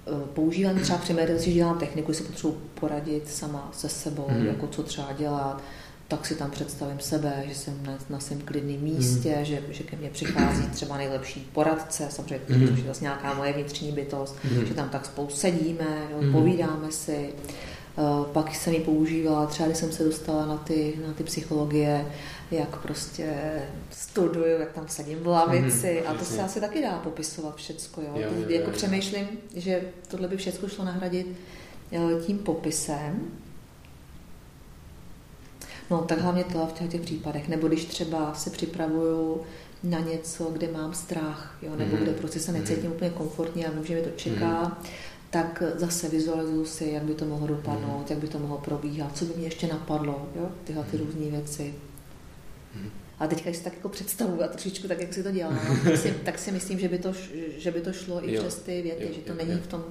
Eh, 0.07 0.27
používám 0.35 0.79
třeba 0.79 0.99
při 0.99 1.13
meditaci, 1.13 1.45
že 1.45 1.53
dělám 1.53 1.79
techniku, 1.79 2.13
si 2.13 2.23
potřebuji 2.23 2.61
poradit 2.75 3.29
sama 3.29 3.71
se 3.73 3.89
sebou, 3.89 4.27
hmm. 4.29 4.47
jako 4.47 4.67
co 4.67 4.83
třeba 4.83 5.13
dělat, 5.13 5.63
tak 6.11 6.27
si 6.27 6.35
tam 6.35 6.51
představím 6.51 7.01
sebe, 7.01 7.45
že 7.49 7.55
jsem 7.55 7.75
na, 7.87 7.99
na 8.11 8.21
svém 8.21 8.41
klidném 8.41 8.81
místě, 8.81 9.37
mm. 9.39 9.45
že, 9.45 9.63
že 9.71 9.85
ke 9.85 9.97
mně 9.97 10.11
přichází 10.11 10.63
třeba 10.73 10.97
nejlepší 10.97 11.49
poradce, 11.53 12.07
samozřejmě 12.11 12.41
mm. 12.49 12.69
to 12.69 12.75
je 12.77 12.83
vlastně 12.83 13.05
nějaká 13.05 13.35
moje 13.35 13.53
vnitřní 13.53 13.93
bytost, 13.93 14.37
mm. 14.45 14.67
že 14.67 14.75
tam 14.75 14.89
tak 14.89 15.07
spolu 15.07 15.29
sedíme, 15.31 16.09
jo, 16.11 16.23
mm. 16.23 16.33
povídáme 16.33 16.93
si. 16.93 17.31
Eh, 17.99 18.03
pak 18.33 18.55
jsem 18.55 18.73
ji 18.73 18.81
používala, 18.81 19.47
třeba 19.47 19.67
když 19.67 19.79
jsem 19.79 19.93
se 19.93 20.05
dostala 20.05 20.47
na 20.47 20.57
ty, 20.57 20.95
na 21.07 21.13
ty 21.13 21.25
psychologie, 21.25 22.07
jak 22.51 22.83
prostě 22.83 23.33
studuju, 23.91 24.61
jak 24.61 24.73
tam 24.73 24.89
sadím 24.89 25.19
v 25.19 25.27
lavici 25.27 26.03
mm-hmm, 26.05 26.11
a 26.11 26.15
to 26.15 26.25
se 26.25 26.43
asi 26.43 26.61
taky 26.61 26.83
dá 26.83 26.99
popisovat 26.99 27.57
všecko. 27.57 28.01
Jo? 28.01 28.13
jo, 28.15 28.29
jo 28.37 28.49
jako 28.49 28.71
jo, 28.71 28.77
přemýšlím, 28.77 29.29
že 29.57 29.83
tohle 30.09 30.29
by 30.29 30.37
všechno 30.37 30.69
šlo 30.69 30.85
nahradit 30.85 31.27
eh, 31.93 32.23
tím 32.27 32.39
popisem. 32.39 33.31
No 35.91 35.99
tak 35.99 36.19
hlavně 36.19 36.45
to 36.45 36.67
v 36.67 36.89
těch 36.89 37.01
případech. 37.01 37.49
Nebo 37.49 37.69
když 37.69 37.85
třeba 37.85 38.35
se 38.35 38.51
připravuju 38.51 39.41
na 39.83 40.01
něco, 40.01 40.45
kde 40.45 40.73
mám 40.73 40.95
strach, 40.95 41.59
jo? 41.63 41.77
nebo 41.77 41.97
mm-hmm. 41.97 42.03
kde 42.03 42.13
prostě 42.13 42.41
se 42.41 42.53
necítím 42.53 42.91
mm-hmm. 42.91 42.95
úplně 42.95 43.11
komfortně 43.11 43.67
a 43.67 43.71
vím, 43.71 43.85
že 43.85 43.95
mi 43.95 44.03
to 44.03 44.11
čeká, 44.11 44.65
mm-hmm 44.65 45.11
tak 45.31 45.63
zase 45.77 46.09
vizualizuju 46.09 46.65
si, 46.65 46.85
jak 46.85 47.03
by 47.03 47.15
to 47.15 47.25
mohlo 47.25 47.47
dopadnout, 47.47 47.99
mm. 47.99 48.07
jak 48.11 48.19
by 48.19 48.29
to 48.29 48.39
mohlo 48.39 48.59
probíhat, 48.59 49.17
co 49.17 49.25
by 49.25 49.35
mě 49.37 49.47
ještě 49.47 49.67
napadlo, 49.67 50.29
jo? 50.37 50.51
tyhle 50.65 50.85
ty 50.85 50.97
mhm. 50.97 51.07
různé 51.07 51.31
věci. 51.31 51.75
A 53.19 53.27
teďka, 53.27 53.45
když 53.45 53.57
si 53.57 53.65
tak 53.65 53.73
jako 53.73 53.89
představuju 53.89 54.43
a 54.43 54.49
trošičku 54.49 54.89
tak, 54.89 55.01
jak 55.01 55.15
si 55.15 55.23
to 55.23 55.31
dělám, 55.31 55.61
tak, 55.85 55.97
si, 55.97 56.11
tak 56.25 56.39
si 56.39 56.53
myslím, 56.53 56.79
že 56.79 56.89
by 56.89 56.99
to, 56.99 57.13
že 57.57 57.71
by 57.71 57.81
to 57.81 57.93
šlo 57.93 58.29
i 58.29 58.35
jo. 58.35 58.43
přes 58.43 58.57
ty 58.57 58.83
věty, 58.83 59.05
jo, 59.05 59.11
že 59.15 59.21
to 59.21 59.33
jo, 59.33 59.39
není 59.39 59.53
jo. 59.53 59.59
v 59.63 59.67
tom 59.67 59.85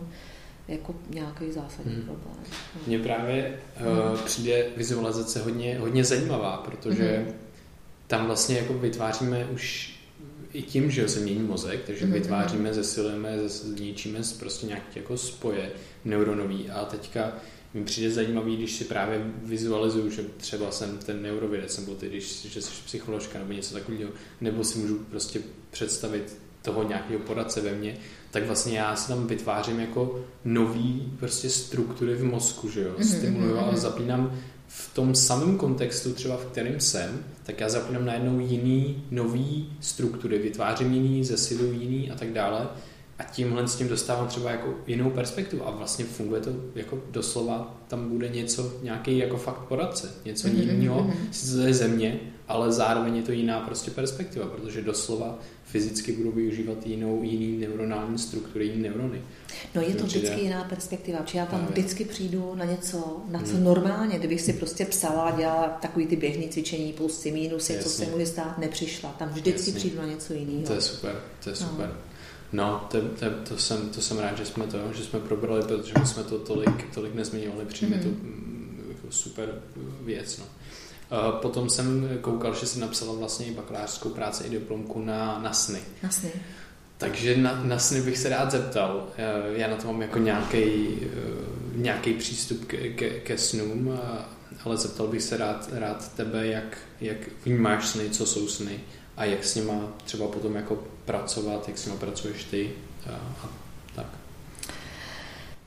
jako 0.68 0.96
nějaký 1.10 1.52
zásadní 1.52 1.96
mm. 1.96 2.02
problém. 2.02 2.38
No. 2.76 2.82
Mně 2.88 3.00
právě 3.00 3.60
uh, 3.80 4.20
mm. 4.20 4.26
přijde 4.26 4.66
vizualizace 4.78 5.42
hodně, 5.42 5.80
hodně 5.80 6.04
zajímavá, 6.04 6.58
protože 6.58 7.26
mm. 7.28 7.34
tam 8.08 8.26
vlastně 8.26 8.58
jako 8.58 8.74
vytváříme 8.74 9.46
už 9.46 9.96
i 10.54 10.62
tím, 10.62 10.92
že 10.92 11.10
se 11.10 11.20
mění 11.20 11.40
mozek, 11.40 11.84
takže 11.86 12.06
mm-hmm. 12.06 12.12
vytváříme, 12.12 12.74
zesilujeme, 12.74 13.50
zničíme 13.50 14.20
prostě 14.40 14.68
nějaké 14.68 15.00
jako 15.00 15.18
spoje 15.18 15.70
neuronový 16.06 16.70
a 16.70 16.86
teďka 16.86 17.34
mi 17.74 17.84
přijde 17.84 18.12
zajímavý, 18.12 18.58
když 18.58 18.76
si 18.76 18.84
právě 18.84 19.22
vizualizuju, 19.44 20.10
že 20.10 20.24
třeba 20.38 20.72
jsem 20.72 20.98
ten 20.98 21.22
neurovědec, 21.22 21.78
nebo 21.78 21.96
ty, 21.96 22.10
když 22.10 22.46
že 22.46 22.62
jsi 22.62 22.72
psycholožka 22.86 23.40
nebo 23.40 23.54
něco 23.54 23.74
takového, 23.74 24.12
nebo 24.42 24.64
si 24.64 24.80
můžu 24.80 25.00
prostě 25.00 25.42
představit 25.72 26.38
toho 26.62 26.84
nějakého 26.84 27.20
poradce 27.20 27.62
ve 27.62 27.72
mně, 27.72 27.98
tak 28.32 28.46
vlastně 28.46 28.80
já 28.80 28.96
si 28.96 29.08
tam 29.08 29.28
vytvářím 29.28 29.80
jako 29.80 30.26
nový 30.46 31.14
prostě 31.20 31.50
struktury 31.50 32.16
v 32.16 32.24
mozku, 32.24 32.70
že 32.70 32.82
jo, 32.82 32.94
mm-hmm, 32.98 33.18
stimuluju 33.18 33.56
mm-hmm. 33.56 33.74
a 33.74 33.78
zapínám 33.78 34.40
v 34.68 34.94
tom 34.94 35.16
samém 35.16 35.58
kontextu, 35.58 36.14
třeba 36.14 36.38
v 36.38 36.46
kterém 36.46 36.80
jsem, 36.80 37.24
tak 37.44 37.60
já 37.60 37.70
zapínám 37.70 38.06
najednou 38.06 38.40
jiný, 38.40 39.04
nový 39.12 39.74
struktury, 39.80 40.40
vytvářím 40.40 40.94
jiný, 40.94 41.24
zesiluju 41.24 41.74
jiný 41.74 42.12
a 42.12 42.16
tak 42.16 42.34
dále 42.34 42.68
a 43.20 43.24
tímhle 43.24 43.68
s 43.68 43.76
tím 43.76 43.88
dostávám 43.88 44.28
třeba 44.28 44.52
jako 44.52 44.74
jinou 44.88 45.10
perspektivu 45.10 45.68
a 45.68 45.72
vlastně 45.72 46.06
funguje 46.06 46.42
to 46.42 46.50
jako 46.76 47.04
doslova, 47.12 47.78
tam 47.88 48.10
bude 48.10 48.30
něco, 48.30 48.74
nějaký 48.84 49.18
jako 49.18 49.38
fakt 49.38 49.60
poradce, 49.60 50.12
něco 50.26 50.48
mm-hmm, 50.48 50.60
jiného, 50.60 51.12
sice 51.32 51.56
to 51.56 51.62
je 51.62 51.74
země, 51.74 52.20
ale 52.48 52.72
zároveň 52.72 53.16
je 53.16 53.24
to 53.24 53.32
jiná 53.32 53.60
prostě 53.60 53.92
perspektiva, 53.92 54.46
protože 54.46 54.82
doslova 54.82 55.40
fyzicky 55.64 56.12
budou 56.12 56.32
využívat 56.32 56.88
jinou, 56.88 57.24
jiný 57.24 57.58
neuronální 57.58 58.18
struktury, 58.18 58.66
jiný 58.66 58.82
neurony. 58.82 59.22
No 59.76 59.82
je 59.82 59.96
to 59.96 60.04
vždycky 60.04 60.36
jde... 60.36 60.42
jiná 60.42 60.64
perspektiva, 60.64 61.20
protože 61.20 61.38
já 61.38 61.46
tam 61.46 61.60
Právě. 61.60 61.74
vždycky 61.74 62.06
přijdu 62.06 62.56
na 62.56 62.66
něco, 62.66 63.18
na 63.30 63.42
co 63.44 63.54
hmm. 63.54 63.64
normálně, 63.64 64.20
kdybych 64.20 64.42
si 64.42 64.54
prostě 64.54 64.86
psala 64.86 65.22
a 65.22 65.38
dělala 65.38 65.68
takový 65.68 66.08
ty 66.08 66.16
běžné 66.16 66.48
cvičení, 66.48 66.94
plusy, 66.94 67.32
mínusy, 67.32 67.74
Jasně. 67.74 67.90
co 67.92 67.98
se 67.98 68.06
může 68.06 68.26
stát, 68.26 68.58
nepřišla. 68.58 69.16
Tam 69.20 69.30
vždycky 69.30 69.70
Jasně. 69.70 69.74
přijdu 69.74 69.98
na 69.98 70.06
něco 70.06 70.34
jiného. 70.34 70.68
To 70.68 70.74
je 70.74 70.82
super, 70.82 71.16
to 71.44 71.50
je 71.50 71.56
no. 71.62 71.68
super. 71.68 71.88
No, 71.88 72.09
no 72.54 72.88
to, 72.92 73.02
to, 73.02 73.26
to, 73.50 73.58
jsem, 73.58 73.90
to 73.90 74.02
jsem 74.02 74.20
rád, 74.20 74.38
že 74.38 74.46
jsme 74.46 74.68
to, 74.68 74.78
že 74.94 75.04
jsme 75.04 75.20
probrali, 75.20 75.64
protože 75.64 75.94
jsme 76.06 76.24
to 76.24 76.40
tolik, 76.40 76.94
tolik 76.94 77.16
nezmiňovali, 77.16 77.66
přijme 77.66 77.96
mm. 77.96 78.04
to 78.04 78.10
jako 78.90 79.08
super 79.10 79.62
věc. 80.02 80.38
No. 80.38 80.46
Potom 81.42 81.70
jsem 81.70 82.10
koukal, 82.22 82.56
že 82.56 82.66
si 82.66 82.80
napsala 82.80 83.14
vlastně 83.14 83.46
i 83.46 83.52
bakalářskou 83.52 84.10
práci, 84.10 84.44
i 84.44 84.50
diplomku 84.50 85.02
na, 85.02 85.40
na 85.40 85.54
sny. 85.54 85.80
Na 86.04 86.10
sny. 86.10 86.32
Takže 86.98 87.38
na, 87.38 87.64
na 87.64 87.80
sny 87.80 88.02
bych 88.02 88.18
se 88.18 88.30
rád 88.30 88.52
zeptal. 88.52 89.08
Já 89.56 89.68
na 89.68 89.76
to 89.76 89.88
mám 89.88 90.02
jako 90.02 90.20
nějaký, 90.20 90.88
nějaký 91.76 92.14
přístup 92.14 92.66
ke, 92.66 92.90
ke, 92.90 93.10
ke 93.10 93.38
snům, 93.38 94.00
ale 94.64 94.78
zeptal 94.78 95.08
bych 95.08 95.22
se 95.24 95.38
rád, 95.38 95.70
rád 95.72 96.14
tebe, 96.14 96.48
jak, 96.48 96.78
jak 97.02 97.18
vnímáš 97.46 97.88
sny, 97.88 98.10
co 98.10 98.26
jsou 98.26 98.48
sny 98.48 98.80
a 99.18 99.26
jak 99.26 99.44
s 99.44 99.56
nima 99.56 99.94
třeba 100.06 100.28
potom 100.28 100.56
jako 100.56 100.84
pracovat, 101.10 101.68
jak 101.68 101.78
s 101.78 101.86
nima 101.86 101.98
pracuješ 101.98 102.44
ty 102.44 102.72
a, 103.10 103.14
a 103.14 103.50
tak. 103.96 104.06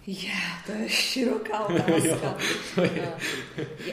Yeah, 0.06 0.66
to 0.66 0.72
je 0.72 0.88
široká 0.88 1.60
otázka. 1.66 2.36
jo, 2.76 3.12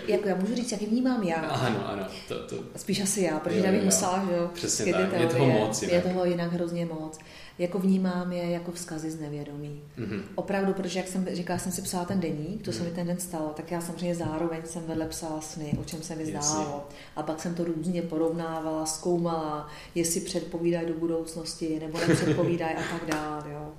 jako 0.07 0.27
já 0.27 0.35
můžu 0.35 0.55
říct, 0.55 0.71
jak 0.71 0.81
vnímám 0.81 1.23
já. 1.23 1.35
Ano, 1.35 1.89
ano. 1.89 2.07
To, 2.27 2.47
to... 2.47 2.55
Spíš 2.75 3.01
asi 3.01 3.21
já, 3.21 3.39
protože 3.39 3.59
já 3.59 3.71
bych 3.71 3.83
musela, 3.83 4.25
že 4.29 4.35
jo. 4.35 4.49
Přesně 4.53 4.93
tak, 4.93 5.01
teorie, 5.01 5.21
je 5.21 5.27
toho 5.27 5.45
moc 5.45 5.81
jinak. 5.81 5.95
Je 5.95 6.13
toho 6.13 6.25
jinak 6.25 6.51
hrozně 6.53 6.85
moc. 6.85 7.19
Jako 7.59 7.79
vnímám 7.79 8.31
je 8.31 8.49
jako 8.49 8.71
vzkazy 8.71 9.11
z 9.11 9.19
nevědomí. 9.19 9.81
Mm-hmm. 9.97 10.21
Opravdu, 10.35 10.73
protože 10.73 10.99
jak 10.99 11.07
jsem 11.07 11.27
říkala, 11.31 11.59
jsem 11.59 11.71
si 11.71 11.81
psala 11.81 12.05
ten 12.05 12.19
deník, 12.19 12.61
to 12.61 12.71
mm-hmm. 12.71 12.73
se 12.73 12.83
mi 12.83 12.87
mhm. 12.87 12.95
ten 12.95 13.07
den 13.07 13.19
stalo, 13.19 13.53
tak 13.55 13.71
já 13.71 13.81
samozřejmě 13.81 14.15
zároveň 14.15 14.61
jsem 14.65 14.83
vedle 14.87 15.05
psala 15.05 15.41
sny, 15.41 15.77
o 15.81 15.83
čem 15.83 16.01
se 16.01 16.15
mi 16.15 16.25
zdálo. 16.25 16.87
A 17.15 17.23
pak 17.23 17.41
jsem 17.41 17.55
to 17.55 17.63
různě 17.63 18.01
porovnávala, 18.01 18.85
zkoumala, 18.85 19.69
jestli 19.95 20.21
předpovídají 20.21 20.87
do 20.87 20.93
budoucnosti, 20.93 21.79
nebo 21.79 21.99
nepředpovídají 22.07 22.75
a 22.75 22.97
tak 22.99 23.09
dále. 23.09 23.43
Jo. 23.51 23.71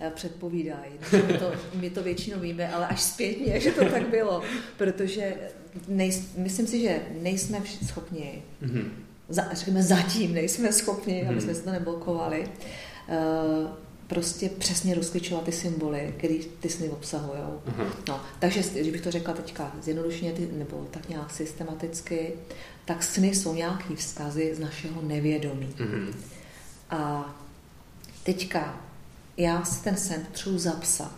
Eh, 0.00 0.10
předpovídají. 0.14 0.92
My 1.26 1.38
to, 1.38 1.52
my 1.74 1.90
to 1.90 2.02
většinou 2.02 2.40
víme, 2.40 2.72
ale 2.72 2.86
až 2.86 3.02
zpětně, 3.02 3.60
že 3.60 3.70
to 3.70 3.84
tak 3.84 4.08
bylo. 4.08 4.42
Protože 4.76 5.34
nejs, 5.88 6.28
myslím 6.36 6.66
si, 6.66 6.80
že 6.80 7.00
nejsme 7.22 7.62
schopni, 7.86 8.42
mm-hmm. 8.62 8.84
za, 9.28 9.48
řekněme 9.52 9.82
zatím 9.82 10.34
nejsme 10.34 10.72
schopni, 10.72 11.22
mm-hmm. 11.22 11.30
aby 11.30 11.40
jsme 11.40 11.54
se 11.54 11.62
to 11.62 11.70
neblokovali, 11.70 12.48
prostě 14.06 14.48
přesně 14.48 14.94
rozklíčovat 14.94 15.44
ty 15.44 15.52
symboly, 15.52 16.14
které 16.18 16.34
ty 16.60 16.68
sny 16.68 16.88
obsahují. 16.88 17.40
Uh-huh. 17.40 17.86
No, 18.08 18.20
takže, 18.38 18.62
když 18.62 18.92
bych 18.92 19.00
to 19.00 19.10
řekla 19.10 19.34
teďka 19.34 19.72
zjednodušeně, 19.82 20.34
nebo 20.52 20.86
tak 20.90 21.08
nějak 21.08 21.30
systematicky, 21.30 22.32
tak 22.84 23.02
sny 23.02 23.28
jsou 23.28 23.54
nějaký 23.54 23.96
vzkazy 23.96 24.54
z 24.54 24.58
našeho 24.58 25.02
nevědomí. 25.02 25.74
Uh-huh. 25.78 26.14
A 26.90 27.34
teďka 28.24 28.80
já 29.36 29.64
si 29.64 29.84
ten 29.84 29.96
sen 29.96 30.24
potřebuji 30.24 30.58
zapsat. 30.58 31.14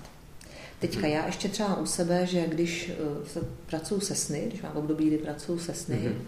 Teďka 0.78 1.07
já 1.07 1.26
ještě 1.26 1.49
třeba 1.49 1.76
u 1.76 1.86
sebe, 1.86 2.26
že 2.26 2.47
když 2.47 2.91
eh, 2.91 3.28
se 3.28 3.41
pracuji 3.66 4.01
se 4.01 4.14
sny, 4.14 4.45
když 4.47 4.62
mám 4.62 4.76
období, 4.76 5.07
kdy 5.07 5.18
pracuji 5.18 5.59
se 5.59 5.74
sny, 5.74 5.97
mm-hmm. 5.97 6.22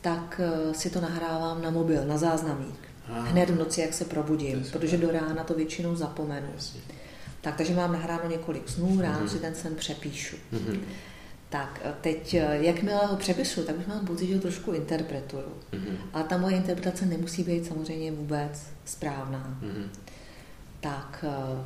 tak 0.00 0.40
eh, 0.44 0.74
si 0.74 0.90
to 0.90 1.00
nahrávám 1.00 1.62
na 1.62 1.70
mobil, 1.70 2.06
na 2.06 2.18
záznamník. 2.18 2.85
Aha. 3.10 3.20
Hned 3.20 3.50
v 3.50 3.58
noci, 3.58 3.80
jak 3.80 3.94
se 3.94 4.04
probudím, 4.04 4.64
protože 4.72 4.96
do 4.96 5.10
rána 5.10 5.44
to 5.44 5.54
většinou 5.54 5.96
zapomenu. 5.96 6.48
Tak, 7.40 7.56
takže 7.56 7.74
mám 7.74 7.92
nahráno 7.92 8.30
několik 8.30 8.68
snů, 8.68 9.00
ráno 9.00 9.26
mm-hmm. 9.26 9.28
si 9.28 9.38
ten 9.38 9.54
sen 9.54 9.74
přepíšu. 9.74 10.36
Mm-hmm. 10.52 10.78
Tak 11.48 11.80
eh, 11.84 11.94
teď, 12.00 12.34
jakmile 12.50 13.06
ho 13.06 13.16
přepisu, 13.16 13.62
tak 13.62 13.78
už 13.78 13.86
mám 13.86 14.06
pocit, 14.06 14.26
že 14.26 14.34
ho 14.34 14.40
trošku 14.40 14.72
interpretuju. 14.72 15.52
Mm-hmm. 15.72 15.96
Ale 16.12 16.24
ta 16.24 16.38
moje 16.38 16.56
interpretace 16.56 17.06
nemusí 17.06 17.42
být 17.42 17.66
samozřejmě 17.66 18.12
vůbec 18.12 18.66
správná. 18.84 19.58
Mm-hmm 19.62 19.88
tak 20.86 21.24
eh, 21.28 21.64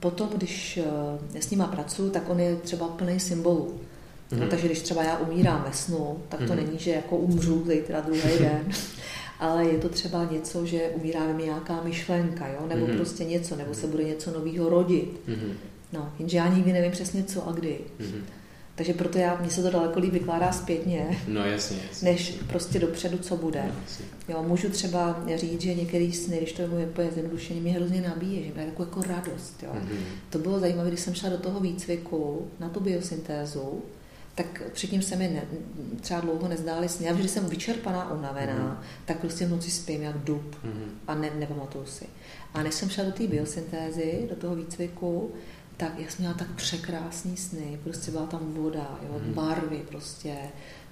potom, 0.00 0.28
když 0.28 0.76
eh, 1.34 1.42
s 1.42 1.50
nima 1.50 1.66
pracuji, 1.66 2.10
tak 2.10 2.30
on 2.30 2.40
je 2.40 2.56
třeba 2.56 2.88
plný 2.88 3.20
symbolů. 3.20 3.80
Mm-hmm. 4.30 4.38
No, 4.40 4.46
takže 4.46 4.66
když 4.66 4.80
třeba 4.80 5.02
já 5.02 5.18
umírám 5.18 5.64
ve 5.66 5.72
snu, 5.72 6.22
tak 6.28 6.40
to 6.40 6.46
mm-hmm. 6.46 6.56
není, 6.56 6.78
že 6.78 6.90
jako 6.90 7.16
umřu 7.16 7.64
zítra 7.68 8.00
druhý 8.00 8.38
den, 8.38 8.72
ale 9.38 9.64
je 9.64 9.78
to 9.78 9.88
třeba 9.88 10.24
něco, 10.24 10.66
že 10.66 10.90
umírá 10.94 11.32
mi 11.32 11.42
nějaká 11.42 11.82
myšlenka, 11.82 12.48
jo? 12.48 12.66
nebo 12.68 12.86
mm-hmm. 12.86 12.96
prostě 12.96 13.24
něco, 13.24 13.56
nebo 13.56 13.74
se 13.74 13.86
bude 13.86 14.04
něco 14.04 14.30
nového 14.30 14.68
rodit. 14.68 15.20
Mm-hmm. 15.28 15.52
No, 15.92 16.12
jenže 16.18 16.36
já 16.36 16.54
nikdy 16.54 16.72
nevím 16.72 16.92
přesně 16.92 17.24
co 17.24 17.48
a 17.48 17.52
kdy. 17.52 17.78
Mm-hmm. 18.00 18.22
Takže 18.74 18.94
proto 18.94 19.18
já, 19.18 19.36
mně 19.40 19.50
se 19.50 19.62
to 19.62 19.70
daleko 19.70 20.00
líp 20.00 20.12
vykládá 20.12 20.52
zpětně, 20.52 21.18
no, 21.28 21.46
jasně, 21.46 21.78
jasně. 21.88 22.10
než 22.10 22.36
prostě 22.48 22.78
dopředu, 22.78 23.18
co 23.18 23.36
bude. 23.36 23.64
No, 23.66 23.74
jo, 24.28 24.42
můžu 24.42 24.68
třeba 24.68 25.24
říct, 25.34 25.60
že 25.60 25.74
některý 25.74 26.12
sny, 26.12 26.36
když 26.36 26.52
to 26.52 26.62
je 26.62 26.68
úplně 26.68 27.10
zjednodušení, 27.10 27.60
mě 27.60 27.72
hrozně 27.72 28.00
nabíje, 28.00 28.42
že 28.44 28.52
mě 28.54 28.62
jako, 28.64 28.82
jako 28.82 29.02
radost. 29.02 29.62
Jo. 29.62 29.70
Mm-hmm. 29.74 29.98
To 30.30 30.38
bylo 30.38 30.60
zajímavé, 30.60 30.88
když 30.88 31.00
jsem 31.00 31.14
šla 31.14 31.28
do 31.28 31.38
toho 31.38 31.60
výcviku 31.60 32.48
na 32.60 32.68
tu 32.68 32.80
biosyntézu, 32.80 33.82
tak 34.34 34.62
předtím 34.72 35.02
se 35.02 35.16
mi 35.16 35.28
ne, 35.28 35.42
třeba 36.00 36.20
dlouho 36.20 36.48
nezdály 36.48 36.88
sny. 36.88 37.06
Já 37.06 37.12
když 37.12 37.30
jsem 37.30 37.46
vyčerpaná, 37.46 38.12
unavená, 38.12 38.54
mm-hmm. 38.54 39.04
tak 39.04 39.18
prostě 39.18 39.46
v 39.46 39.50
noci 39.50 39.70
spím 39.70 40.02
jak 40.02 40.18
dub 40.18 40.54
mm-hmm. 40.54 40.88
a 41.06 41.14
ne, 41.14 41.30
nepamatuju 41.38 41.86
si. 41.86 42.06
A 42.54 42.62
než 42.62 42.74
jsem 42.74 42.88
šla 42.88 43.04
do 43.04 43.12
té 43.12 43.26
biosyntézy, 43.26 44.26
do 44.30 44.36
toho 44.36 44.56
výcviku, 44.56 45.32
tak 45.76 45.98
jak 45.98 46.10
jsem 46.10 46.22
měla 46.22 46.34
tak 46.34 46.50
překrásný 46.54 47.36
sny, 47.36 47.80
prostě 47.84 48.10
byla 48.10 48.26
tam 48.26 48.52
voda, 48.54 48.98
jo, 49.02 49.20
mm. 49.26 49.32
barvy 49.32 49.82
prostě, 49.88 50.36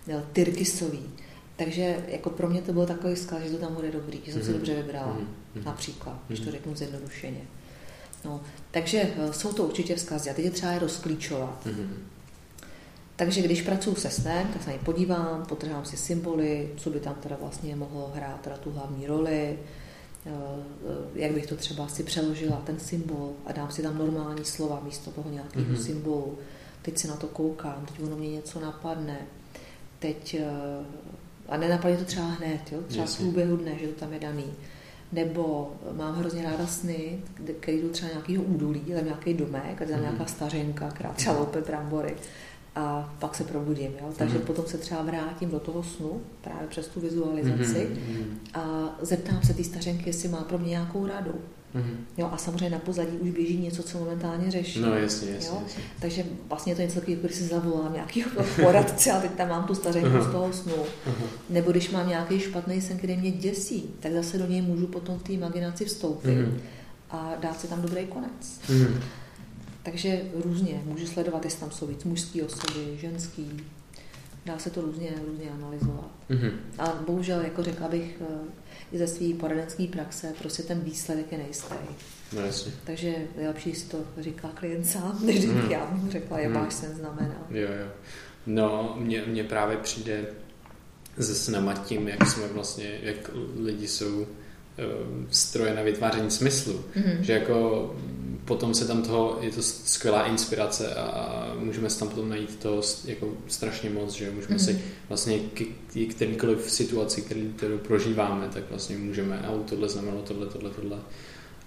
jo, 0.06 0.22
tyrkysový. 0.32 1.10
Takže 1.56 2.04
jako 2.08 2.30
pro 2.30 2.48
mě 2.48 2.62
to 2.62 2.72
bylo 2.72 2.86
takový 2.86 3.16
skla, 3.16 3.40
že 3.40 3.50
to 3.50 3.58
tam 3.58 3.74
bude 3.74 3.90
dobrý, 3.90 4.20
že 4.24 4.32
jsem 4.32 4.40
mm. 4.40 4.46
si 4.46 4.50
mhm. 4.50 4.58
dobře 4.58 4.74
vybrala, 4.74 5.16
mm. 5.54 5.64
například, 5.64 6.18
když 6.26 6.40
to 6.40 6.44
mhm. 6.44 6.52
řeknu 6.52 6.74
zjednodušeně. 6.74 7.40
No, 8.24 8.40
takže 8.70 9.10
eh, 9.16 9.32
jsou 9.32 9.52
to 9.52 9.64
určitě 9.64 9.96
vzkazy 9.96 10.30
a 10.30 10.34
teď 10.34 10.44
je 10.44 10.50
třeba 10.50 10.72
je 10.72 10.78
rozklíčovat. 10.78 11.66
Mm. 11.66 11.96
Takže 13.22 13.42
když 13.42 13.62
pracuji 13.62 13.94
se 13.96 14.10
snem, 14.10 14.48
tak 14.52 14.62
se 14.62 14.70
na 14.70 14.76
ně 14.76 14.82
podívám, 14.84 15.46
potrhám 15.48 15.84
si 15.84 15.96
symboly, 15.96 16.70
co 16.76 16.90
by 16.90 17.00
tam 17.00 17.14
teda 17.14 17.36
vlastně 17.40 17.76
mohlo 17.76 18.12
hrát 18.14 18.40
teda 18.40 18.56
tu 18.56 18.70
hlavní 18.70 19.06
roli, 19.06 19.58
Eh, 20.26 20.64
jak 21.14 21.32
bych 21.32 21.46
to 21.46 21.56
třeba 21.56 21.88
si 21.88 22.02
přeložila, 22.02 22.56
ten 22.56 22.78
symbol 22.78 23.32
a 23.46 23.52
dám 23.52 23.70
si 23.70 23.82
tam 23.82 23.98
normální 23.98 24.44
slova 24.44 24.80
místo 24.84 25.10
toho 25.10 25.30
nějakého 25.30 25.66
mm-hmm. 25.66 25.82
symbolu. 25.82 26.38
Teď 26.82 26.98
si 26.98 27.08
na 27.08 27.16
to 27.16 27.26
koukám, 27.26 27.86
teď 27.86 28.02
ono 28.02 28.16
mě 28.16 28.30
něco 28.30 28.60
napadne. 28.60 29.18
Teď, 29.98 30.34
eh, 30.34 30.84
a 31.48 31.56
nenapadne 31.56 31.96
to 31.96 32.04
třeba 32.04 32.26
hned, 32.26 32.72
jo? 32.72 32.78
třeba 32.88 33.06
v 33.06 33.16
průběhu 33.16 33.56
dne, 33.56 33.78
že 33.80 33.86
to 33.86 34.00
tam 34.00 34.12
je 34.12 34.20
daný. 34.20 34.52
Nebo 35.12 35.72
mám 35.92 36.14
hrozně 36.14 36.42
ráda 36.42 36.66
sny, 36.66 37.18
které 37.60 37.76
jdou 37.76 37.88
třeba 37.88 38.10
nějakého 38.10 38.44
údolí, 38.44 38.80
tam 38.80 39.04
nějaký 39.04 39.34
domek, 39.34 39.82
a 39.82 39.84
tam 39.84 39.86
mm-hmm. 39.86 40.00
nějaká 40.00 40.26
stařenka, 40.26 40.90
která 40.90 41.12
třeba 41.12 41.38
loupe 41.38 41.60
brambory 41.60 42.16
a 42.74 43.14
pak 43.18 43.34
se 43.34 43.44
probudím. 43.44 43.92
Jo? 44.00 44.12
Takže 44.16 44.38
mm. 44.38 44.44
potom 44.44 44.66
se 44.66 44.78
třeba 44.78 45.02
vrátím 45.02 45.50
do 45.50 45.60
toho 45.60 45.82
snu, 45.82 46.20
právě 46.40 46.68
přes 46.68 46.88
tu 46.88 47.00
vizualizaci 47.00 47.88
mm. 47.90 48.38
a 48.54 48.90
zeptám 49.00 49.42
se 49.42 49.54
té 49.54 49.64
stařenky, 49.64 50.08
jestli 50.08 50.28
má 50.28 50.42
pro 50.42 50.58
mě 50.58 50.68
nějakou 50.68 51.06
radu. 51.06 51.34
Mm. 51.74 52.06
Jo, 52.18 52.28
a 52.32 52.36
samozřejmě 52.36 52.70
na 52.70 52.78
pozadí 52.78 53.16
už 53.18 53.30
běží 53.30 53.58
něco, 53.58 53.82
co 53.82 53.98
momentálně 53.98 54.50
řeší. 54.50 54.80
No 54.80 54.94
jasně, 54.94 55.30
jasně, 55.30 55.48
jo? 55.48 55.58
jasně. 55.62 55.82
Takže 56.00 56.24
vlastně 56.48 56.72
je 56.72 56.76
to 56.76 56.82
něco 56.82 56.94
takového, 56.94 57.22
když 57.22 57.36
si 57.36 57.44
zavolám 57.44 57.92
nějakého 57.92 58.30
poradce 58.62 59.12
a 59.12 59.20
teď 59.20 59.30
tam 59.30 59.48
mám 59.48 59.64
tu 59.64 59.74
stařenku 59.74 60.08
uh-huh. 60.08 60.28
z 60.28 60.32
toho 60.32 60.52
snu. 60.52 60.74
Uh-huh. 60.74 61.26
Nebo 61.50 61.70
když 61.70 61.90
mám 61.90 62.08
nějaký 62.08 62.40
špatný 62.40 62.80
sen, 62.80 62.98
který 62.98 63.16
mě 63.16 63.30
děsí, 63.30 63.90
tak 64.00 64.12
zase 64.12 64.38
do 64.38 64.46
něj 64.46 64.62
můžu 64.62 64.86
potom 64.86 65.18
v 65.18 65.22
té 65.22 65.32
imaginaci 65.32 65.84
vstoupit 65.84 66.38
uh-huh. 66.38 66.60
a 67.10 67.32
dát 67.40 67.60
si 67.60 67.66
tam 67.66 67.82
dobrý 67.82 68.06
konec. 68.06 68.60
Uh-huh. 68.68 69.00
Takže 69.82 70.20
různě 70.44 70.82
můžu 70.84 71.06
sledovat, 71.06 71.44
jestli 71.44 71.60
tam 71.60 71.70
jsou 71.70 71.86
víc 71.86 72.04
mužský 72.04 72.42
osoby, 72.42 72.98
ženský. 73.00 73.60
Dá 74.46 74.58
se 74.58 74.70
to 74.70 74.80
různě, 74.80 75.10
různě 75.26 75.50
analyzovat. 75.50 76.10
Mm-hmm. 76.30 76.52
A 76.78 77.02
bohužel, 77.06 77.40
jako 77.40 77.62
řekla 77.62 77.88
bych, 77.88 78.16
eh, 78.20 78.62
i 78.92 78.98
ze 78.98 79.06
své 79.06 79.34
poradenské 79.34 79.86
praxe, 79.86 80.34
prostě 80.38 80.62
ten 80.62 80.80
výsledek 80.80 81.32
je 81.32 81.38
nejistý. 81.38 81.74
No, 82.32 82.40
jasně. 82.40 82.72
Takže 82.84 83.08
je 83.38 83.48
lepší 83.48 83.74
si 83.74 83.86
to 83.86 83.98
říká 84.18 84.48
klient 84.54 84.84
sám, 84.84 85.18
než 85.26 85.44
mm. 85.44 85.70
já 85.70 85.90
mu 85.90 86.10
řekla, 86.10 86.38
jak 86.38 86.52
mm. 86.52 86.70
sen 86.70 86.94
znamená. 86.94 87.46
Jo, 87.50 87.68
jo. 87.80 87.88
No, 88.46 88.96
mně, 88.98 89.22
mně 89.26 89.44
právě 89.44 89.76
přijde 89.76 90.26
se 91.20 91.34
snama 91.34 91.74
tím, 91.74 92.08
jak 92.08 92.26
jsme 92.26 92.48
vlastně, 92.48 92.98
jak 93.02 93.30
lidi 93.56 93.88
jsou 93.88 94.20
uh, 94.20 94.26
stroje 95.30 95.74
na 95.74 95.82
vytváření 95.82 96.30
smyslu. 96.30 96.84
Mm-hmm. 96.96 97.20
Že 97.20 97.32
jako 97.32 97.96
potom 98.44 98.74
se 98.74 98.86
tam 98.86 99.02
toho, 99.02 99.38
je 99.40 99.50
to 99.50 99.62
skvělá 99.62 100.26
inspirace 100.26 100.94
a 100.94 101.54
můžeme 101.58 101.90
si 101.90 101.98
tam 101.98 102.08
potom 102.08 102.28
najít 102.28 102.56
to 102.56 102.82
jako 103.04 103.28
strašně 103.48 103.90
moc, 103.90 104.12
že 104.12 104.30
můžeme 104.30 104.56
mm-hmm. 104.56 104.64
si 104.64 104.82
vlastně 105.08 105.38
k, 105.38 105.62
k 105.92 106.14
kterýkoliv 106.14 106.70
situaci, 106.70 107.24
kterou 107.56 107.78
prožíváme, 107.78 108.48
tak 108.52 108.64
vlastně 108.70 108.96
můžeme, 108.96 109.38
a 109.38 109.52
tohle 109.68 109.88
znamenalo 109.88 110.22
tohle, 110.22 110.46
tohle, 110.46 110.70
tohle. 110.70 110.98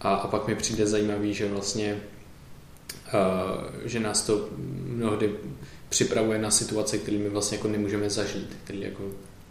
A, 0.02 0.14
a 0.16 0.28
pak 0.28 0.48
mi 0.48 0.56
přijde 0.56 0.88
zajímavý, 0.88 1.34
že 1.34 1.50
vlastně 1.50 1.98
uh, 3.14 3.88
že 3.88 4.00
nás 4.00 4.22
to 4.22 4.50
mnohdy 4.86 5.36
připravuje 5.90 6.40
na 6.40 6.52
situace, 6.52 6.98
které 6.98 7.18
my 7.18 7.30
vlastně 7.30 7.58
jako 7.58 7.68
nemůžeme 7.68 8.10
zažít, 8.10 8.58
které 8.64 8.80
jako 8.80 9.04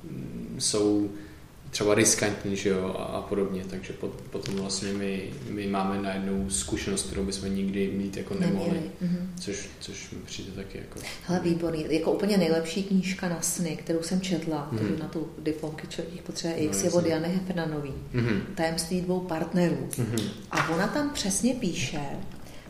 mm, 0.05 0.57
jsou 0.59 1.11
třeba 1.75 1.95
riskantní, 1.95 2.57
že 2.57 2.69
jo, 2.69 2.95
a, 2.99 3.03
a 3.03 3.23
podobně, 3.23 3.65
takže 3.71 3.93
pot, 3.93 4.11
potom 4.31 4.55
vlastně 4.55 4.93
my, 4.93 5.31
my 5.49 5.67
máme 5.67 6.03
najednou 6.03 6.51
zkušenost, 6.51 7.07
kterou 7.07 7.25
bychom 7.25 7.57
nikdy 7.57 7.89
mít 7.89 8.17
jako 8.17 8.35
nemohli, 8.35 8.81
mm-hmm. 9.03 9.27
což, 9.41 9.69
což 9.81 10.11
mi 10.11 10.19
přijde 10.19 10.51
taky 10.53 10.79
jako... 10.79 11.01
Hele, 11.23 11.41
výborný, 11.41 11.87
jako 11.89 12.13
úplně 12.13 12.37
nejlepší 12.37 12.83
knížka 12.83 13.29
na 13.29 13.43
sny, 13.43 13.77
kterou 13.77 14.03
jsem 14.03 14.21
četla, 14.21 14.71
mm-hmm. 14.73 14.99
na 14.99 15.09
tu 15.09 15.29
diplomky 15.39 15.87
člověk 15.87 16.23
potřebuje 16.23 16.61
X, 16.61 16.83
no, 16.83 16.85
je 16.85 16.93
od 16.93 17.07
Jany 17.07 17.29
Hefnanový, 17.29 17.95
mm-hmm. 18.15 18.41
Tajemství 18.55 19.01
dvou 19.01 19.21
partnerů. 19.21 19.89
Mm-hmm. 19.91 20.29
A 20.51 20.69
ona 20.69 20.87
tam 20.87 21.11
přesně 21.11 21.55
píše, 21.55 22.01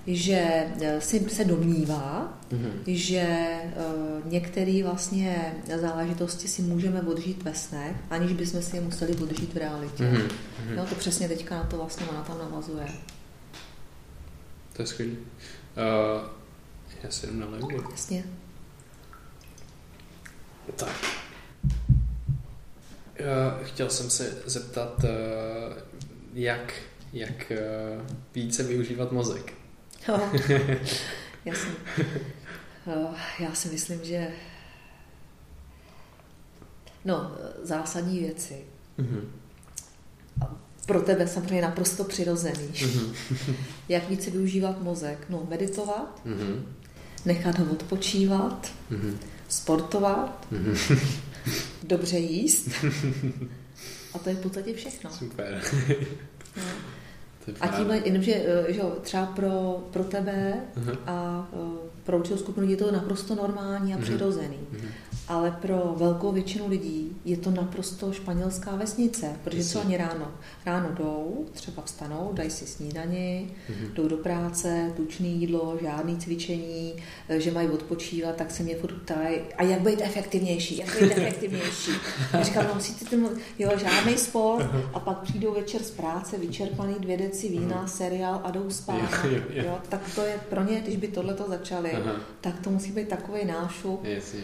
že 0.07 0.67
eh, 0.81 1.01
si 1.01 1.31
se 1.31 1.45
domnívá, 1.45 2.39
mm-hmm. 2.53 2.73
že 2.87 3.49
uh, 3.77 4.33
některé 4.33 4.83
vlastně 4.85 5.55
záležitosti 5.81 6.49
si 6.49 6.63
můžeme 6.63 7.03
odžít 7.03 7.43
ve 7.43 7.55
snech, 7.55 7.97
aniž 8.11 8.33
bychom 8.33 8.63
si 8.63 8.77
je 8.77 8.83
museli 8.83 9.17
odžít 9.17 9.55
v 9.55 9.57
realitě. 9.57 10.05
Mm-hmm. 10.05 10.31
No 10.77 10.87
to 10.87 10.95
přesně 10.95 11.29
teďka 11.29 11.57
na 11.57 11.65
to 11.65 11.77
vlastně 11.77 12.07
ona 12.07 12.23
tam 12.23 12.39
navazuje. 12.39 12.87
To 14.73 14.83
je 14.83 14.87
skvělé. 14.87 15.13
Uh, 15.13 16.29
já 17.03 17.11
si 17.11 17.27
jenom 17.27 17.41
naleju. 17.41 17.91
Jasně. 17.91 18.25
Tak. 20.77 20.95
Uh, 23.21 23.67
chtěl 23.67 23.91
jsem 23.91 24.11
se 24.11 24.43
zeptat, 24.47 25.05
uh, 25.05 25.11
jak, 26.35 26.73
jak 27.13 27.53
uh, 27.53 28.07
více 28.35 28.63
využívat 28.63 29.13
mozek. 29.13 29.64
No, 30.09 30.33
jasně. 31.45 31.73
Uh, 32.87 33.15
já 33.39 33.55
si 33.55 33.69
myslím, 33.69 34.05
že 34.05 34.29
no, 37.05 37.33
zásadní 37.63 38.19
věci. 38.19 38.65
Mm-hmm. 38.99 39.25
Pro 40.87 41.01
tebe 41.03 41.29
samozřejmě 41.29 41.63
naprosto 41.63 42.05
přirozený. 42.05 42.69
Mm-hmm. 42.69 43.15
jak 43.89 44.09
více 44.09 44.31
využívat 44.31 44.83
mozek? 44.83 45.27
No, 45.29 45.47
meditovat, 45.49 46.21
mm-hmm. 46.27 46.63
nechat 47.25 47.59
ho 47.59 47.73
odpočívat, 47.73 48.73
mm-hmm. 48.91 49.17
sportovat, 49.49 50.47
mm-hmm. 50.53 50.99
dobře 51.83 52.19
jíst. 52.19 52.69
A 54.15 54.19
to 54.19 54.29
je 54.29 54.35
v 54.35 54.41
podstatě 54.41 54.75
všechno. 54.75 55.11
Super. 55.11 55.63
No. 56.57 56.63
A 57.61 57.69
tím, 57.69 57.91
jenomže 57.91 58.35
eh, 58.35 58.73
že 58.73 58.83
třeba 59.03 59.27
pro, 59.27 59.85
pro 59.91 60.05
tebe 60.05 60.55
uh-huh. 60.77 60.99
a 61.07 61.49
eh, 61.53 61.89
pro 62.05 62.19
určitou 62.19 62.37
skupinu 62.37 62.69
je 62.69 62.77
to 62.77 62.93
naprosto 62.93 63.35
normální 63.35 63.95
a 63.95 63.97
uh-huh. 63.97 64.03
přirozený. 64.03 64.59
Uh-huh 64.73 65.14
ale 65.29 65.51
pro 65.51 65.95
velkou 65.97 66.33
většinu 66.33 66.69
lidí 66.69 67.17
je 67.25 67.37
to 67.37 67.51
naprosto 67.51 68.13
španělská 68.13 68.77
vesnice, 68.77 69.37
protože 69.45 69.65
co 69.65 69.81
ani 69.81 69.97
ráno. 69.97 70.33
Ráno 70.67 70.89
jdou, 70.93 71.47
třeba 71.53 71.83
vstanou, 71.83 72.31
dají 72.33 72.51
si 72.51 72.67
snídani, 72.67 73.51
mm-hmm. 73.71 73.93
jdou 73.93 74.09
do 74.09 74.17
práce, 74.17 74.93
tučný 74.97 75.41
jídlo, 75.41 75.79
žádný 75.83 76.17
cvičení, 76.17 76.95
eh, 77.29 77.41
že 77.41 77.51
mají 77.51 77.69
odpočívat, 77.69 78.37
tak 78.37 78.51
se 78.51 78.63
mě 78.63 78.77
furt 78.77 78.95
ptají, 78.95 79.41
a 79.57 79.63
jak 79.63 79.81
být 79.81 80.01
efektivnější, 80.03 80.77
jak 80.77 81.03
být 81.03 81.13
efektivnější. 81.17 81.91
Já 82.33 82.43
říkám, 82.43 82.67
no 82.69 82.75
musíte 82.75 83.05
tomu, 83.05 83.31
jo, 83.59 83.71
žádný 83.79 84.19
sport 84.19 84.67
a 84.95 85.01
pak 85.01 85.19
přijdou 85.19 85.55
večer 85.55 85.83
z 85.83 85.91
práce, 85.91 86.39
vyčerpaný 86.39 86.95
dvě 86.99 87.17
deci 87.17 87.49
vína, 87.49 87.83
mm. 87.83 87.89
seriál 87.89 88.41
a 88.45 88.51
jdou 88.51 88.71
spát. 88.71 89.25
Jo, 89.51 89.79
tak 89.89 90.01
to 90.15 90.21
je 90.21 90.41
pro 90.51 90.65
ně, 90.65 90.81
když 90.81 90.97
by 90.97 91.09
tohle 91.09 91.35
to 91.35 91.49
začali, 91.49 91.93
Aha. 91.93 92.17
tak 92.41 92.61
to 92.61 92.71
musí 92.71 92.93
být 92.93 93.09
takový 93.09 93.45
nášup. 93.45 94.05
Jasně 94.05 94.41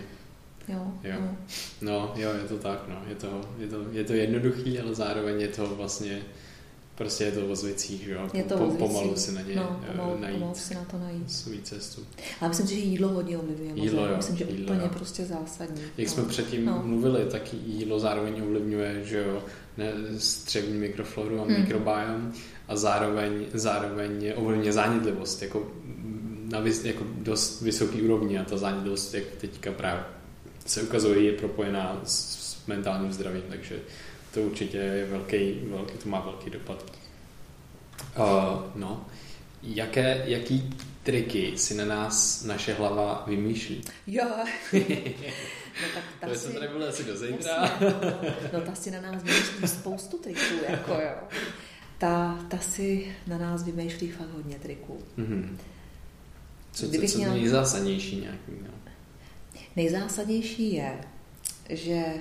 Jo, 0.69 0.93
jo. 1.05 1.21
No. 1.21 1.37
no, 1.81 2.13
jo, 2.17 2.31
je 2.43 2.49
to 2.49 2.59
tak, 2.59 2.89
no. 2.89 3.03
Je 3.09 3.15
to, 3.15 3.41
je 3.59 3.69
to, 3.69 3.85
je 3.93 4.05
to 4.05 4.13
jednoduchý, 4.13 4.81
ale 4.81 4.95
zároveň 4.95 5.41
je 5.41 5.49
to 5.49 5.67
vlastně 5.67 6.23
Prostě 7.01 7.25
je 7.25 7.33
to 7.33 7.47
o 7.47 7.57
zvicích, 7.57 8.03
že 8.03 8.13
jo? 8.13 8.29
Je 8.33 8.43
to 8.43 8.57
po, 8.57 8.65
pomalu 8.65 9.17
si 9.17 9.33
na 9.33 9.41
ně 9.41 9.55
no, 9.57 9.81
pomalu, 9.87 10.21
najít. 10.21 10.39
Pomalu 10.39 10.55
si 10.55 10.75
na 10.75 10.85
to 10.85 10.99
najít. 10.99 11.33
Svůj 11.33 11.59
cestu. 11.63 12.07
Ale 12.41 12.49
myslím 12.49 12.67
si, 12.67 12.75
že 12.75 12.81
jídlo 12.81 13.09
hodně 13.09 13.39
ovlivňuje. 13.39 13.73
Jídlo, 13.75 14.07
jo, 14.07 14.17
myslím, 14.17 14.37
že 14.37 14.45
jídlo, 14.45 14.65
úplně 14.65 14.81
jo. 14.81 14.89
prostě 14.89 15.25
zásadní. 15.25 15.83
Jak 15.83 16.09
no. 16.09 16.15
jsme 16.15 16.25
předtím 16.25 16.65
no. 16.65 16.83
mluvili, 16.85 17.25
tak 17.25 17.55
jídlo 17.67 18.01
zároveň 18.01 18.43
ovlivňuje, 18.43 19.05
že 19.05 19.19
jo, 19.19 19.43
ne, 19.79 19.93
střevní 20.19 20.79
mikrofloru 20.79 21.41
a 21.41 21.45
hmm. 21.45 21.61
mikrobiom 21.61 22.33
a 22.69 22.77
zároveň, 22.77 23.45
zároveň 23.55 24.33
ovlivňuje 24.37 24.73
zánětlivost, 24.73 25.43
jako 25.43 25.71
na 26.51 26.61
vys, 26.61 26.85
jako 26.85 27.05
dost 27.19 27.63
vysoký 27.63 28.03
úrovni 28.03 28.39
a 28.39 28.45
ta 28.45 28.57
zánětlivost, 28.57 29.15
jak 29.15 29.25
teďka 29.41 29.73
právě 29.73 30.05
se 30.71 30.83
ukazuje, 30.83 31.23
je 31.23 31.33
propojená 31.33 32.01
s, 32.05 32.15
s 32.63 32.67
mentálním 32.67 33.13
zdravím, 33.13 33.43
takže 33.49 33.79
to 34.35 34.41
určitě 34.41 34.77
je 34.77 35.07
velký, 35.07 35.61
velký 35.65 35.99
to 35.99 36.09
má 36.09 36.21
velký 36.21 36.51
dopad. 36.51 36.93
Uh, 38.19 38.25
no, 38.75 39.07
jaké, 39.63 40.23
jaký 40.27 40.75
triky 41.03 41.59
si 41.59 41.75
na 41.75 41.85
nás 41.85 42.45
naše 42.45 42.75
hlava 42.75 43.25
vymýšlí? 43.27 43.83
Jo. 44.07 44.27
No 45.83 45.87
tak 45.95 46.05
ta 46.21 46.27
to 46.27 46.35
si... 46.35 46.41
jsem 46.41 46.53
tady 46.53 46.69
byla 46.69 46.89
asi 46.89 47.05
do 47.05 47.17
zítra. 47.17 47.79
no 48.53 48.61
ta 48.61 48.75
si 48.75 48.91
na 48.91 49.01
nás 49.01 49.23
vymýšlí 49.23 49.69
spoustu 49.69 50.19
triků, 50.19 50.55
jako 50.69 50.93
jo. 50.93 51.15
Ta, 51.99 52.39
ta 52.49 52.59
si 52.59 53.17
na 53.27 53.39
nás 53.39 53.63
vymýšlí 53.63 54.11
fakt 54.11 54.29
hodně 54.31 54.59
triků. 54.59 54.99
Mm-hmm. 55.19 55.57
Co, 56.73 56.89
co, 56.91 57.07
co 57.07 57.19
měl... 57.19 57.31
nejzásadnější 57.31 58.21
nějaký? 58.21 58.53
No? 58.63 58.80
Nejzásadnější 59.81 60.75
je, 60.75 61.01
že 61.69 61.95
eh, 61.95 62.19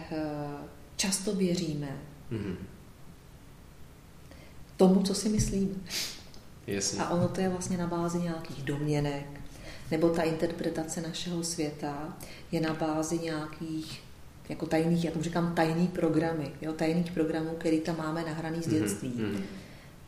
často 0.95 1.35
věříme 1.35 1.97
mm-hmm. 2.31 2.55
tomu, 4.77 5.03
co 5.03 5.15
si 5.15 5.29
myslíme. 5.29 5.75
Jasně. 6.67 6.99
A 6.99 7.09
ono 7.09 7.27
to 7.27 7.41
je 7.41 7.49
vlastně 7.49 7.77
na 7.77 7.87
bázi 7.87 8.19
nějakých 8.19 8.63
domněnek, 8.63 9.41
nebo 9.91 10.09
ta 10.09 10.21
interpretace 10.21 11.01
našeho 11.01 11.43
světa 11.43 12.17
je 12.51 12.61
na 12.61 12.73
bázi 12.73 13.19
nějakých 13.19 14.03
jako 14.49 14.65
tajných, 14.65 15.05
já 15.05 15.11
tomu 15.11 15.23
říkám 15.23 15.55
tajný 15.55 15.87
programy, 15.87 16.51
jo, 16.61 16.73
tajných 16.73 17.11
programů, 17.11 17.49
který 17.57 17.79
tam 17.79 17.97
máme 17.97 18.23
nahraný 18.23 18.61
z 18.61 18.67
mhm, 18.67 18.75
dětství. 18.75 19.09
Mm-hmm. 19.09 19.41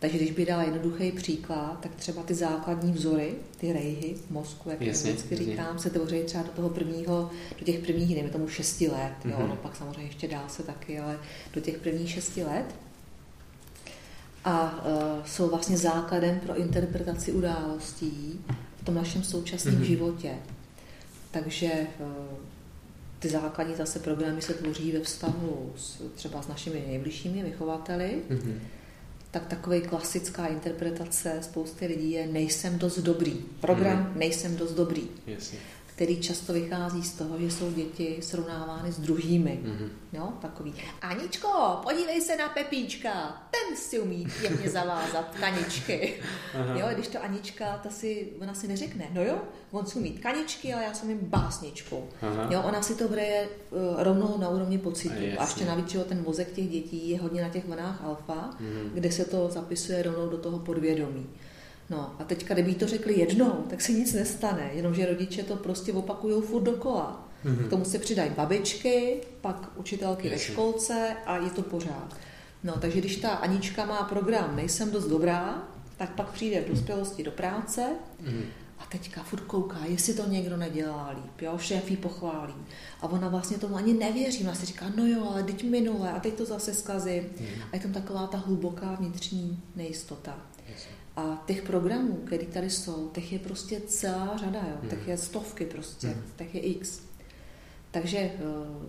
Takže 0.02 0.18
když 0.18 0.32
by 0.32 0.46
dala 0.46 0.64
jednoduchý 0.64 1.12
příklad, 1.12 1.80
tak 1.82 1.96
třeba 1.96 2.24
ty 2.24 2.34
základní 2.34 2.92
vzory, 2.92 3.34
ty 3.58 3.74
rejhy 3.74 4.16
v 4.28 4.32
mozku, 4.32 4.70
jak 4.70 4.82
jasně, 4.82 5.12
vždycky 5.12 5.34
jasně. 5.34 5.46
říkám, 5.46 5.80
se 5.80 5.90
tvoří 5.90 6.24
třeba 6.24 6.44
do 6.44 6.50
toho 6.50 6.70
prvního, 6.70 7.30
do 7.60 7.66
těch 7.66 7.80
prvních, 7.80 8.16
dejme 8.16 8.30
tomu 8.30 8.48
šesti 8.48 8.88
let, 8.88 9.14
mm-hmm. 9.24 9.30
jo, 9.30 9.38
mhm. 9.40 9.50
no 9.50 9.56
pak 9.56 9.76
samozřejmě 9.76 10.04
ještě 10.04 10.28
dál 10.28 10.44
se 10.48 10.64
taky, 10.64 11.00
ale 11.00 11.20
do 11.54 11.62
těch 11.62 11.78
prvních 11.78 12.10
šesti 12.10 12.44
let. 12.44 12.66
A 14.46 14.86
uh, 14.86 15.26
jsou 15.26 15.50
vlastně 15.50 15.78
základem 15.78 16.40
pro 16.40 16.58
interpretaci 16.58 17.32
událostí 17.32 18.42
v 18.78 18.86
tom 18.86 18.96
našem 18.96 19.24
současném 19.24 19.76
mm-hmm. 19.76 19.86
životě. 19.86 20.36
Takže 21.32 21.72
uh, 22.00 22.08
ty 23.20 23.30
základní 23.30 23.76
zase 23.76 24.00
programy 24.00 24.42
se 24.42 24.54
tvoří 24.54 24.92
ve 24.92 25.00
vztahu 25.00 25.74
s, 25.78 26.02
třeba 26.16 26.42
s 26.42 26.48
našimi 26.48 26.84
nejbližšími 26.88 27.44
vychovateli, 27.44 28.22
mm-hmm 28.30 28.60
tak 29.32 29.46
takový 29.48 29.82
klasická 29.82 30.46
interpretace 30.48 31.38
spousty 31.42 31.86
lidí 31.86 32.12
je 32.12 32.28
nejsem 32.28 32.80
dost 32.80 33.00
dobrý. 33.00 33.34
Program 33.62 33.98
mm. 33.98 34.20
nejsem 34.20 34.58
dost 34.58 34.74
dobrý. 34.74 35.04
Jasně. 35.28 35.58
Který 36.02 36.18
často 36.18 36.54
vychází 36.54 37.04
z 37.04 37.14
toho, 37.14 37.40
že 37.40 37.52
jsou 37.52 37.72
děti 37.72 38.18
srovnávány 38.22 38.92
s 38.92 39.00
druhými. 39.00 39.60
Mm-hmm. 39.64 39.90
Jo, 40.14 40.34
takový. 40.42 40.74
Aničko, 41.02 41.80
podívej 41.84 42.22
se 42.22 42.36
na 42.36 42.50
Pepíčka, 42.50 43.44
ten 43.52 43.78
si 43.78 44.00
umí 44.00 44.28
pěkně 44.40 44.70
zavázat 44.80 45.36
kaničky. 45.40 46.14
jo, 46.80 46.88
když 46.94 47.08
to 47.08 47.24
Anička, 47.24 47.80
ta 47.84 47.90
si, 47.90 48.34
ona 48.42 48.54
si 48.54 48.68
neřekne, 48.68 49.08
no 49.14 49.24
jo, 49.24 49.38
on 49.72 49.86
si 49.86 50.00
umí 50.00 50.12
kaničky, 50.12 50.74
ale 50.74 50.84
já 50.84 50.94
jsem 50.94 51.10
jim 51.10 51.20
básničku. 51.22 52.04
Aha. 52.22 52.48
Jo, 52.52 52.64
ona 52.68 52.82
si 52.82 52.96
to 52.96 53.08
bere 53.08 53.46
uh, 53.46 54.04
rovnou 54.04 54.38
na 54.38 54.50
úrovni 54.50 54.78
pocitu. 54.78 55.16
A, 55.38 55.42
a 55.42 55.44
ještě 55.44 55.66
navíc, 55.66 55.90
že 55.90 56.00
ten 56.00 56.24
mozek 56.24 56.52
těch 56.52 56.70
dětí 56.70 57.10
je 57.10 57.20
hodně 57.20 57.42
na 57.42 57.50
těch 57.50 57.66
vlnách 57.66 58.04
alfa, 58.04 58.50
mm-hmm. 58.50 58.90
kde 58.94 59.12
se 59.12 59.26
to 59.26 59.50
zapisuje 59.50 60.04
rovnou 60.04 60.30
do 60.30 60.38
toho 60.38 60.60
podvědomí. 60.60 61.30
No 61.92 62.16
a 62.20 62.24
teďka, 62.24 62.54
kdyby 62.54 62.76
to 62.76 62.88
řekli 62.88 63.20
jednou, 63.20 63.66
tak 63.70 63.82
se 63.82 63.92
nic 63.92 64.14
nestane, 64.14 64.70
jenomže 64.74 65.06
rodiče 65.06 65.44
to 65.44 65.56
prostě 65.56 65.94
opakují 65.94 66.42
furt 66.42 66.64
dokola. 66.64 67.28
Mm-hmm. 67.46 67.68
K 67.68 67.70
tomu 67.70 67.86
se 67.86 68.00
přidají 68.00 68.32
babičky, 68.32 69.22
pak 69.42 69.72
učitelky 69.76 70.28
Jasně. 70.28 70.48
ve 70.48 70.54
školce 70.54 71.16
a 71.26 71.38
je 71.38 71.50
to 71.50 71.62
pořád. 71.62 72.16
No, 72.64 72.74
takže 72.80 73.00
když 73.00 73.16
ta 73.16 73.30
Anička 73.30 73.86
má 73.86 74.04
program 74.04 74.56
Nejsem 74.56 74.92
dost 74.92 75.08
dobrá, 75.08 75.68
tak 75.98 76.16
pak 76.16 76.30
přijde 76.32 76.62
v 76.62 76.70
dospělosti 76.70 77.24
do 77.24 77.32
práce 77.32 77.86
mm-hmm. 78.24 78.44
a 78.80 78.86
teďka 78.86 79.24
furt 79.24 79.42
kouká, 79.42 79.80
jestli 79.86 80.14
to 80.14 80.30
někdo 80.30 80.58
nedělá 80.58 81.14
líp, 81.16 81.42
jo, 81.42 81.58
šéf 81.58 81.92
jí 81.92 81.98
pochválí. 81.98 82.54
A 83.02 83.08
ona 83.08 83.28
vlastně 83.28 83.58
tomu 83.58 83.76
ani 83.76 83.94
nevěří, 83.94 84.44
ona 84.44 84.56
si 84.56 84.66
říká, 84.66 84.86
no 84.96 85.06
jo, 85.06 85.28
ale 85.32 85.44
teď 85.44 85.64
minule 85.64 86.12
a 86.12 86.20
teď 86.20 86.34
to 86.34 86.46
zase 86.46 86.74
zkazím. 86.74 87.24
Mm-hmm. 87.24 87.64
A 87.72 87.76
je 87.76 87.80
tam 87.82 87.92
taková 87.92 88.28
ta 88.28 88.38
hluboká 88.38 88.96
vnitřní 88.96 89.64
nejistota. 89.76 90.38
A 91.16 91.44
těch 91.46 91.62
programů, 91.62 92.16
které 92.16 92.46
tady 92.46 92.70
jsou, 92.70 93.10
těch 93.10 93.34
je 93.34 93.40
prostě 93.40 93.82
celá 93.82 94.38
řada, 94.38 94.60
jo. 94.60 94.76
Hmm. 94.82 94.90
těch 94.90 95.08
je 95.08 95.18
stovky 95.18 95.66
prostě, 95.66 96.08
hmm. 96.08 96.24
těch 96.36 96.56
je 96.56 96.62
x. 96.62 97.02
Takže 97.92 98.32
uh, 98.40 98.86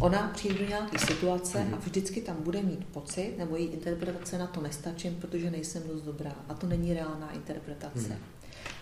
ona 0.00 0.30
přijde 0.34 0.58
do 0.58 0.66
nějaké 0.66 0.98
situace 0.98 1.58
hmm. 1.60 1.74
a 1.74 1.76
vždycky 1.76 2.20
tam 2.20 2.36
bude 2.40 2.62
mít 2.62 2.84
pocit, 2.84 3.38
nebo 3.38 3.56
její 3.56 3.66
interpretace 3.66 4.38
na 4.38 4.46
to 4.46 4.60
nestačím, 4.60 5.14
protože 5.14 5.50
nejsem 5.50 5.82
dost 5.88 6.02
dobrá. 6.02 6.32
A 6.48 6.54
to 6.54 6.66
není 6.66 6.94
reálná 6.94 7.32
interpretace. 7.32 8.08
Hmm. 8.08 8.18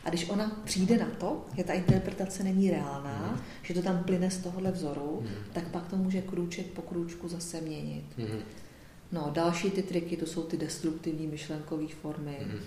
A 0.04 0.08
když 0.08 0.28
ona 0.28 0.62
přijde 0.64 0.98
na 0.98 1.06
to, 1.18 1.46
že 1.56 1.64
ta 1.64 1.72
interpretace 1.72 2.42
není 2.42 2.70
reálná, 2.70 3.28
hmm. 3.28 3.40
že 3.62 3.74
to 3.74 3.82
tam 3.82 4.04
plyne 4.04 4.30
z 4.30 4.38
tohohle 4.38 4.70
vzoru, 4.70 5.18
hmm. 5.20 5.34
tak 5.52 5.68
pak 5.68 5.88
to 5.88 5.96
může 5.96 6.22
krůček 6.22 6.66
po 6.66 6.82
krůčku 6.82 7.28
zase 7.28 7.60
měnit. 7.60 8.04
Hmm. 8.18 8.40
No, 9.12 9.30
další 9.32 9.70
ty 9.70 9.82
triky, 9.82 10.16
to 10.16 10.26
jsou 10.26 10.42
ty 10.42 10.56
destruktivní 10.56 11.26
myšlenkové 11.26 11.86
formy. 12.02 12.38
Mm-hmm. 12.40 12.60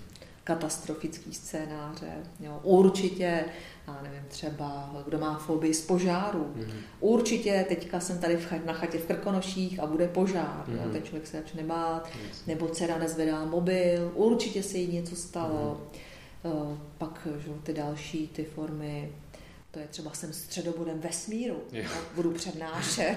katastrofický 0.44 1.34
scénáře. 1.34 2.12
Jo. 2.40 2.60
Určitě, 2.62 3.44
já 3.86 4.02
nevím, 4.02 4.22
třeba 4.28 4.96
kdo 5.06 5.18
má 5.18 5.38
fobii 5.38 5.74
z 5.74 5.86
požáru. 5.86 6.52
Mm-hmm. 6.56 6.80
Určitě 7.00 7.66
teďka 7.68 8.00
jsem 8.00 8.18
tady 8.18 8.36
v, 8.36 8.52
na 8.64 8.72
chatě 8.72 8.98
v 8.98 9.06
Krkonoších 9.06 9.80
a 9.80 9.86
bude 9.86 10.08
požár. 10.08 10.64
Mm-hmm. 10.68 10.76
Jo. 10.76 10.82
Mhm. 10.82 10.92
Ten 10.92 11.02
člověk 11.02 11.26
se 11.26 11.36
začne 11.36 11.62
bát, 11.62 12.08
yes. 12.28 12.46
nebo 12.46 12.68
dcera 12.68 12.98
nezvedá 12.98 13.44
mobil, 13.44 14.12
určitě 14.14 14.62
se 14.62 14.78
jí 14.78 14.92
něco 14.92 15.16
stalo. 15.16 15.80
Mm-hmm. 15.80 16.78
Pak 16.98 17.28
že, 17.38 17.50
ty 17.62 17.72
další 17.72 18.28
ty 18.28 18.44
formy 18.44 19.12
to 19.70 19.78
je 19.78 19.86
třeba 19.90 20.10
jsem 20.12 20.32
středobodem 20.32 21.00
vesmíru, 21.00 21.62
yeah. 21.72 21.92
budu 22.14 22.30
přednášet 22.30 23.16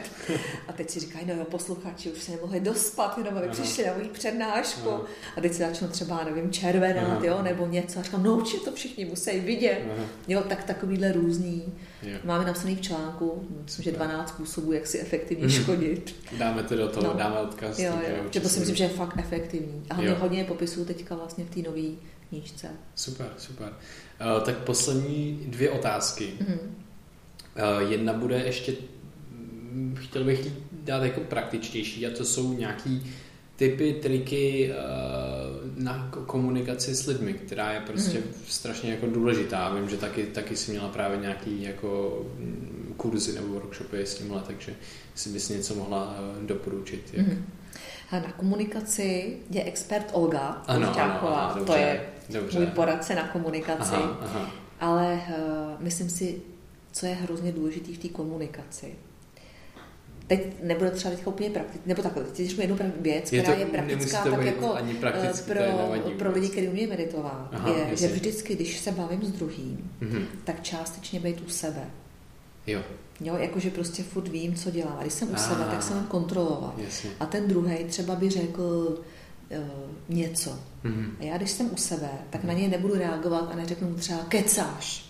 a 0.67 0.73
teď 0.73 0.89
si 0.89 0.99
říkají, 0.99 1.25
no 1.25 1.33
jo, 1.33 1.45
posluchači 1.45 2.11
už 2.11 2.23
se 2.23 2.31
nemohli 2.31 2.59
dospat, 2.59 3.17
jenom 3.17 3.37
aby 3.37 3.47
přišli 3.49 3.85
na 3.85 3.93
moji 3.93 4.09
přednášku 4.09 4.89
Aha. 4.89 5.01
a 5.37 5.41
teď 5.41 5.53
se 5.53 5.67
začnou 5.67 5.87
třeba, 5.87 6.23
nevím, 6.23 6.51
červenat, 6.51 7.23
jo, 7.23 7.41
nebo 7.41 7.67
něco 7.67 7.99
a 7.99 8.03
říkám, 8.03 8.23
no 8.23 8.35
určitě 8.35 8.65
to 8.65 8.71
všichni 8.71 9.05
musí 9.05 9.39
vidět, 9.39 9.81
Aha. 9.95 10.05
jo, 10.27 10.43
tak 10.49 10.63
takovýhle 10.63 11.11
různý. 11.11 11.73
Yeah. 12.03 12.23
Máme 12.23 12.45
napsaný 12.45 12.75
v 12.75 12.81
článku, 12.81 13.47
myslím, 13.63 13.83
že 13.83 13.91
12 13.91 14.29
způsobů, 14.29 14.73
jak 14.73 14.87
si 14.87 14.99
efektivně 14.99 15.45
mm. 15.45 15.51
škodit. 15.51 16.15
Dáme 16.37 16.63
to 16.63 16.75
do 16.75 16.89
toho, 16.89 17.07
no. 17.07 17.13
dáme 17.13 17.39
odkaz. 17.39 17.79
Jo, 17.79 17.93
jo, 18.07 18.23
že 18.31 18.39
to 18.39 18.49
si 18.49 18.59
myslím, 18.59 18.75
že 18.75 18.83
je 18.83 18.89
fakt 18.89 19.17
efektivní. 19.17 19.83
A 19.89 19.93
hlavně 19.93 20.13
hodně 20.13 20.43
popisuju 20.43 20.85
teďka 20.85 21.15
vlastně 21.15 21.45
v 21.45 21.49
té 21.49 21.69
nové 21.69 21.95
knížce. 22.31 22.67
Super, 22.95 23.27
super. 23.37 23.67
Uh, 23.67 24.43
tak 24.43 24.57
poslední 24.57 25.39
dvě 25.47 25.69
otázky. 25.69 26.33
Mm-hmm. 26.39 26.59
Uh, 27.83 27.91
jedna 27.91 28.13
bude 28.13 28.35
ještě, 28.35 28.73
mm, 29.31 29.97
chtěl 29.99 30.23
bych 30.23 30.47
dát 30.71 31.03
jako 31.03 31.19
praktičtější 31.19 32.07
a 32.07 32.17
to 32.17 32.25
jsou 32.25 32.53
nějaký 32.53 33.11
typy, 33.55 33.93
triky 33.93 34.71
uh, 34.71 35.83
na 35.83 36.09
komunikaci 36.25 36.95
s 36.95 37.07
lidmi, 37.07 37.33
která 37.33 37.71
je 37.73 37.79
prostě 37.79 38.17
mm. 38.17 38.33
strašně 38.47 38.91
jako 38.91 39.07
důležitá. 39.07 39.73
Vím, 39.73 39.89
že 39.89 39.97
taky, 39.97 40.23
taky 40.23 40.55
si 40.55 40.71
měla 40.71 40.87
právě 40.87 41.17
nějaký 41.17 41.63
jako 41.63 42.21
mm, 42.37 42.93
kurzy 42.97 43.33
nebo 43.33 43.47
workshopy 43.47 44.01
s 44.01 44.15
tímhle, 44.15 44.41
takže 44.47 44.73
si 45.15 45.29
bys 45.29 45.49
něco 45.49 45.75
mohla 45.75 46.15
doporučit. 46.41 47.09
Jak... 47.13 47.27
Mm. 47.27 47.45
Na 48.11 48.31
komunikaci 48.31 49.37
je 49.49 49.63
expert 49.63 50.09
Olga 50.11 50.63
ano, 50.67 50.99
ano, 50.99 51.37
ano, 51.37 51.65
to 51.65 51.73
je 51.73 52.01
dobře. 52.33 52.59
můj 52.59 52.67
poradce 52.67 53.15
na 53.15 53.27
komunikaci, 53.27 53.95
aha, 53.95 54.17
aha. 54.21 54.51
ale 54.79 55.13
uh, 55.13 55.83
myslím 55.83 56.09
si, 56.09 56.41
co 56.91 57.05
je 57.05 57.13
hrozně 57.13 57.51
důležité 57.51 57.91
v 57.91 57.97
té 57.97 58.07
komunikaci. 58.07 58.95
Teď 60.27 60.63
nebude 60.63 60.91
třeba 60.91 61.15
teď 61.15 61.27
úplně 61.27 61.49
praktické, 61.49 61.89
nebo 61.89 62.01
takhle, 62.01 62.23
teď 62.23 62.47
řeknu 62.47 62.61
jednu 62.61 62.77
věc, 62.99 63.33
je 63.33 63.41
která 63.41 63.55
to, 63.55 63.61
je 63.61 63.65
praktická 63.65 64.23
tak 64.23 64.45
jako 64.45 64.73
ani 64.73 64.95
eh, 65.03 65.33
pro, 65.47 65.61
pro 66.17 66.31
lidi, 66.31 66.49
kteří 66.49 66.67
umí 66.67 66.87
meditovat, 66.87 67.49
Aha, 67.51 67.69
je, 67.69 67.79
jasně. 67.79 68.07
že 68.07 68.13
vždycky, 68.13 68.55
když 68.55 68.79
se 68.79 68.91
bavím 68.91 69.23
s 69.23 69.31
druhým, 69.31 69.91
mm-hmm. 70.01 70.25
tak 70.43 70.63
částečně 70.63 71.19
být 71.19 71.41
u 71.41 71.49
sebe. 71.49 71.89
Jo. 72.67 72.81
Jo, 73.19 73.37
jakože 73.37 73.69
prostě 73.69 74.03
furt 74.03 74.27
vím, 74.27 74.55
co 74.55 74.71
dělám. 74.71 74.97
A 74.99 75.01
když 75.01 75.13
jsem 75.13 75.33
u 75.33 75.35
sebe, 75.35 75.65
tak 75.71 75.83
se 75.83 75.93
mám 75.93 76.07
kontrolovat. 76.07 76.73
Jasně. 76.77 77.09
A 77.19 77.25
ten 77.25 77.47
druhý 77.47 77.83
třeba 77.83 78.15
by 78.15 78.29
řekl 78.29 78.97
něco. 80.09 80.59
Mm-hmm. 80.85 81.09
A 81.19 81.23
já, 81.23 81.37
když 81.37 81.51
jsem 81.51 81.73
u 81.73 81.77
sebe, 81.77 82.09
tak 82.29 82.43
na 82.43 82.53
něj 82.53 82.67
nebudu 82.67 82.93
reagovat 82.95 83.49
a 83.51 83.55
neřeknu 83.55 83.89
mu 83.89 83.95
třeba 83.95 84.19
kecáš. 84.19 85.05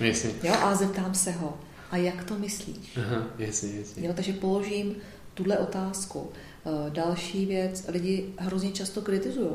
Jasně. 0.00 0.30
Jo, 0.42 0.54
a 0.54 0.74
zeptám 0.74 1.14
se 1.14 1.30
ho, 1.30 1.58
a 1.90 1.96
jak 1.96 2.24
to 2.24 2.38
myslíš? 2.38 2.96
Aha, 2.96 3.26
jasně, 3.38 3.78
jasně. 3.78 4.06
Jo, 4.06 4.12
takže 4.16 4.32
položím 4.32 4.94
tuhle 5.34 5.58
otázku. 5.58 6.18
Uh, 6.18 6.90
další 6.90 7.46
věc, 7.46 7.84
lidi 7.88 8.26
hrozně 8.38 8.72
často 8.72 9.02
kritizují. 9.02 9.50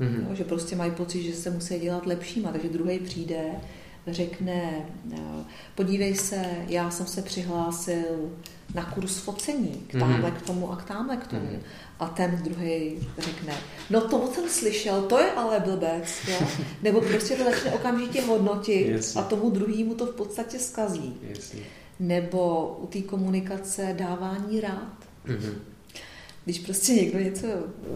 Mm-hmm. 0.00 0.32
že 0.32 0.44
prostě 0.44 0.76
mají 0.76 0.90
pocit, 0.90 1.22
že 1.22 1.34
se 1.34 1.50
musí 1.50 1.78
dělat 1.78 2.06
lepšíma, 2.06 2.52
takže 2.52 2.68
druhý 2.68 2.98
přijde 2.98 3.42
řekne, 4.06 4.86
eh, 5.12 5.44
podívej 5.74 6.14
se, 6.14 6.44
já 6.68 6.90
jsem 6.90 7.06
se 7.06 7.22
přihlásil 7.22 8.32
na 8.74 8.84
kurz 8.84 9.16
focení, 9.16 9.84
k 9.88 9.98
tamhle 9.98 10.30
mm-hmm. 10.30 10.34
k 10.34 10.42
tomu 10.42 10.72
a 10.72 10.76
k 10.76 10.84
tamhle 10.84 11.16
k 11.16 11.26
tomu. 11.26 11.42
Mm-hmm. 11.42 11.60
A 11.98 12.06
ten 12.08 12.40
druhý 12.44 13.08
řekne, 13.18 13.54
no 13.90 14.00
to 14.00 14.32
jsem 14.34 14.48
slyšel, 14.48 15.02
to 15.02 15.18
je 15.18 15.32
ale 15.32 15.60
blbec, 15.60 16.08
jo? 16.28 16.46
Nebo 16.82 17.00
prostě 17.00 17.36
to 17.36 17.44
začne 17.44 17.72
okamžitě 17.72 18.22
hodnotit 18.22 18.88
Jasně. 18.88 19.20
a 19.20 19.24
tomu 19.24 19.50
druhému 19.50 19.94
to 19.94 20.06
v 20.06 20.14
podstatě 20.14 20.58
skazí. 20.58 21.16
Jasně. 21.22 21.60
Nebo 22.00 22.68
u 22.82 22.86
té 22.86 23.02
komunikace 23.02 23.94
dávání 23.98 24.60
rád. 24.60 24.96
Mm-hmm 25.26 25.75
když 26.46 26.58
prostě 26.58 26.92
někdo 26.92 27.18
něco 27.18 27.46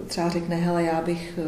třeba 0.07 0.29
řekne, 0.29 0.57
hele, 0.57 0.83
já 0.83 1.03
bych, 1.03 1.39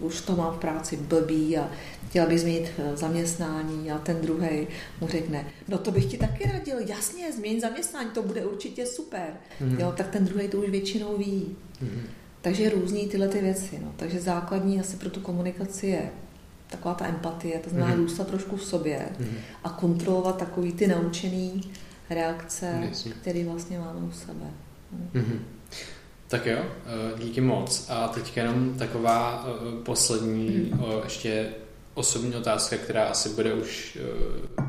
uh, 0.00 0.06
už 0.06 0.20
to 0.20 0.36
mám 0.36 0.54
v 0.54 0.58
práci 0.58 0.96
blbý 0.96 1.58
a 1.58 1.70
chtěla 2.08 2.26
bych 2.26 2.40
změnit 2.40 2.72
uh, 2.78 2.96
zaměstnání 2.96 3.90
a 3.90 3.98
ten 3.98 4.16
druhý 4.20 4.66
mu 5.00 5.08
řekne, 5.08 5.46
no 5.68 5.78
to 5.78 5.90
bych 5.90 6.04
ti 6.04 6.16
taky 6.18 6.50
radil, 6.52 6.78
jasně, 6.78 7.32
změň 7.32 7.60
zaměstnání, 7.60 8.10
to 8.10 8.22
bude 8.22 8.46
určitě 8.46 8.86
super. 8.86 9.28
Mm-hmm. 9.60 9.80
Jo, 9.80 9.94
tak 9.96 10.08
ten 10.08 10.24
druhý 10.24 10.48
to 10.48 10.58
už 10.58 10.70
většinou 10.70 11.18
ví. 11.18 11.56
Mm-hmm. 11.82 12.02
Takže 12.40 12.70
různý 12.70 13.08
tyhle 13.08 13.28
ty 13.28 13.40
věci. 13.40 13.78
No. 13.84 13.92
Takže 13.96 14.20
základní 14.20 14.80
asi 14.80 14.96
pro 14.96 15.10
tu 15.10 15.20
komunikaci 15.20 15.86
je 15.86 16.10
taková 16.68 16.94
ta 16.94 17.06
empatie, 17.06 17.58
to 17.58 17.70
znamená 17.70 17.96
mm-hmm. 17.96 18.08
zůstat 18.08 18.26
trošku 18.26 18.56
v 18.56 18.64
sobě 18.64 19.08
mm-hmm. 19.20 19.38
a 19.64 19.68
kontrolovat 19.70 20.36
takový 20.36 20.72
ty 20.72 20.86
naučený 20.86 21.72
reakce, 22.10 22.90
které 23.20 23.44
vlastně 23.44 23.78
máme 23.78 24.00
u 24.00 24.12
sebe. 24.12 24.46
Mm-hmm. 25.14 25.38
Tak 26.30 26.46
jo, 26.46 26.58
eh, 26.58 27.18
díky 27.18 27.40
moc. 27.40 27.86
A 27.88 28.08
teď 28.08 28.36
jenom 28.36 28.74
taková 28.78 29.46
eh, 29.46 29.82
poslední, 29.82 30.48
hmm. 30.48 30.84
ještě 31.04 31.48
osobní 31.94 32.36
otázka, 32.36 32.76
která 32.76 33.04
asi 33.04 33.28
bude 33.28 33.54
už 33.54 33.98
eh, 34.00 34.64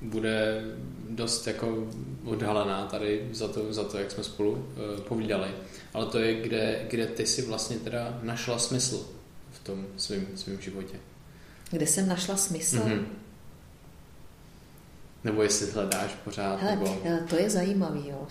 bude 0.00 0.64
dost 1.08 1.46
jako 1.46 1.86
odhalená 2.24 2.86
tady 2.86 3.28
za 3.32 3.48
to, 3.48 3.72
za 3.72 3.84
to 3.84 3.98
jak 3.98 4.10
jsme 4.10 4.24
spolu 4.24 4.68
povídali. 5.08 5.48
Ale 5.94 6.06
to 6.06 6.18
je, 6.18 6.42
kde, 6.42 6.86
kde 6.90 7.06
ty 7.06 7.26
si 7.26 7.42
vlastně 7.42 7.76
teda 7.76 8.18
našla 8.22 8.58
smysl 8.58 9.06
v 9.50 9.58
tom 9.58 9.86
svém 9.96 10.26
svým 10.34 10.60
životě. 10.60 10.96
Kde 11.70 11.86
jsem 11.86 12.08
našla 12.08 12.36
smysl? 12.36 12.76
Mm-hmm. 12.76 13.04
Nebo 15.24 15.42
jestli 15.42 15.70
hledáš 15.70 16.10
pořád? 16.24 16.60
Hele, 16.60 16.76
nebo... 16.76 17.00
to 17.30 17.36
je 17.36 17.50
zajímavý, 17.50 18.08
jo. 18.08 18.26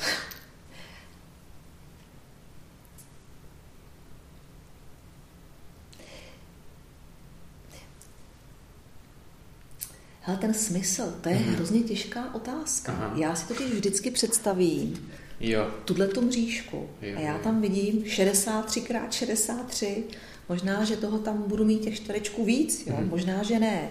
Ale 10.28 10.38
ten 10.38 10.54
smysl, 10.54 11.14
to 11.22 11.30
je 11.30 11.36
hmm. 11.36 11.56
hrozně 11.56 11.82
těžká 11.82 12.36
otázka. 12.36 12.92
Aha. 12.92 13.14
Já 13.16 13.36
si 13.36 13.48
totiž 13.48 13.72
vždycky 13.72 14.12
představím 14.12 15.10
jo. 15.40 15.68
tuhle 15.86 16.08
tu 16.08 16.22
mřížku 16.22 16.90
jo, 17.02 17.18
a 17.18 17.20
já 17.20 17.38
tam 17.38 17.62
vidím 17.62 18.04
63x63, 18.04 20.04
možná, 20.50 20.84
že 20.84 20.98
toho 20.98 21.20
tam 21.20 21.44
budu 21.48 21.66
mít 21.66 21.80
těch 21.80 21.96
čtverečků 21.96 22.46
víc, 22.46 22.88
jo? 22.88 22.96
Hmm. 22.96 23.10
možná, 23.10 23.44
že 23.44 23.60
ne. 23.60 23.90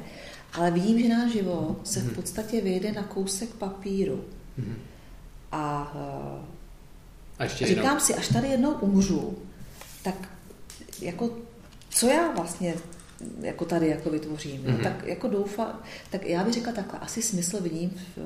Ale 0.52 0.70
vidím, 0.70 1.02
že 1.02 1.08
náš 1.08 1.32
život 1.32 1.80
se 1.84 2.00
v 2.00 2.04
mhm. 2.04 2.14
podstatě 2.14 2.60
vyjede 2.60 2.92
na 2.92 3.02
kousek 3.02 3.48
papíru. 3.48 4.24
Hmm. 4.58 4.76
A, 5.52 5.92
a 7.38 7.44
ještě 7.44 7.66
říkám 7.66 7.84
jednou. 7.84 8.00
si, 8.00 8.14
až 8.14 8.28
tady 8.28 8.48
jednou 8.48 8.72
umřu, 8.72 9.38
tak 10.02 10.28
jako 11.00 11.30
co 11.90 12.06
já 12.06 12.30
vlastně 12.30 12.74
jako 13.40 13.64
tady 13.64 13.88
jako 13.88 14.10
vytvořím. 14.10 14.62
Mm-hmm. 14.62 14.82
Tak 14.82 15.04
jako 15.06 15.28
doufám, 15.28 15.82
tak 16.10 16.26
já 16.26 16.44
bych 16.44 16.54
řekla 16.54 16.72
takhle, 16.72 16.98
asi 16.98 17.22
smysl 17.22 17.62
vidím 17.62 17.90
v, 17.90 18.18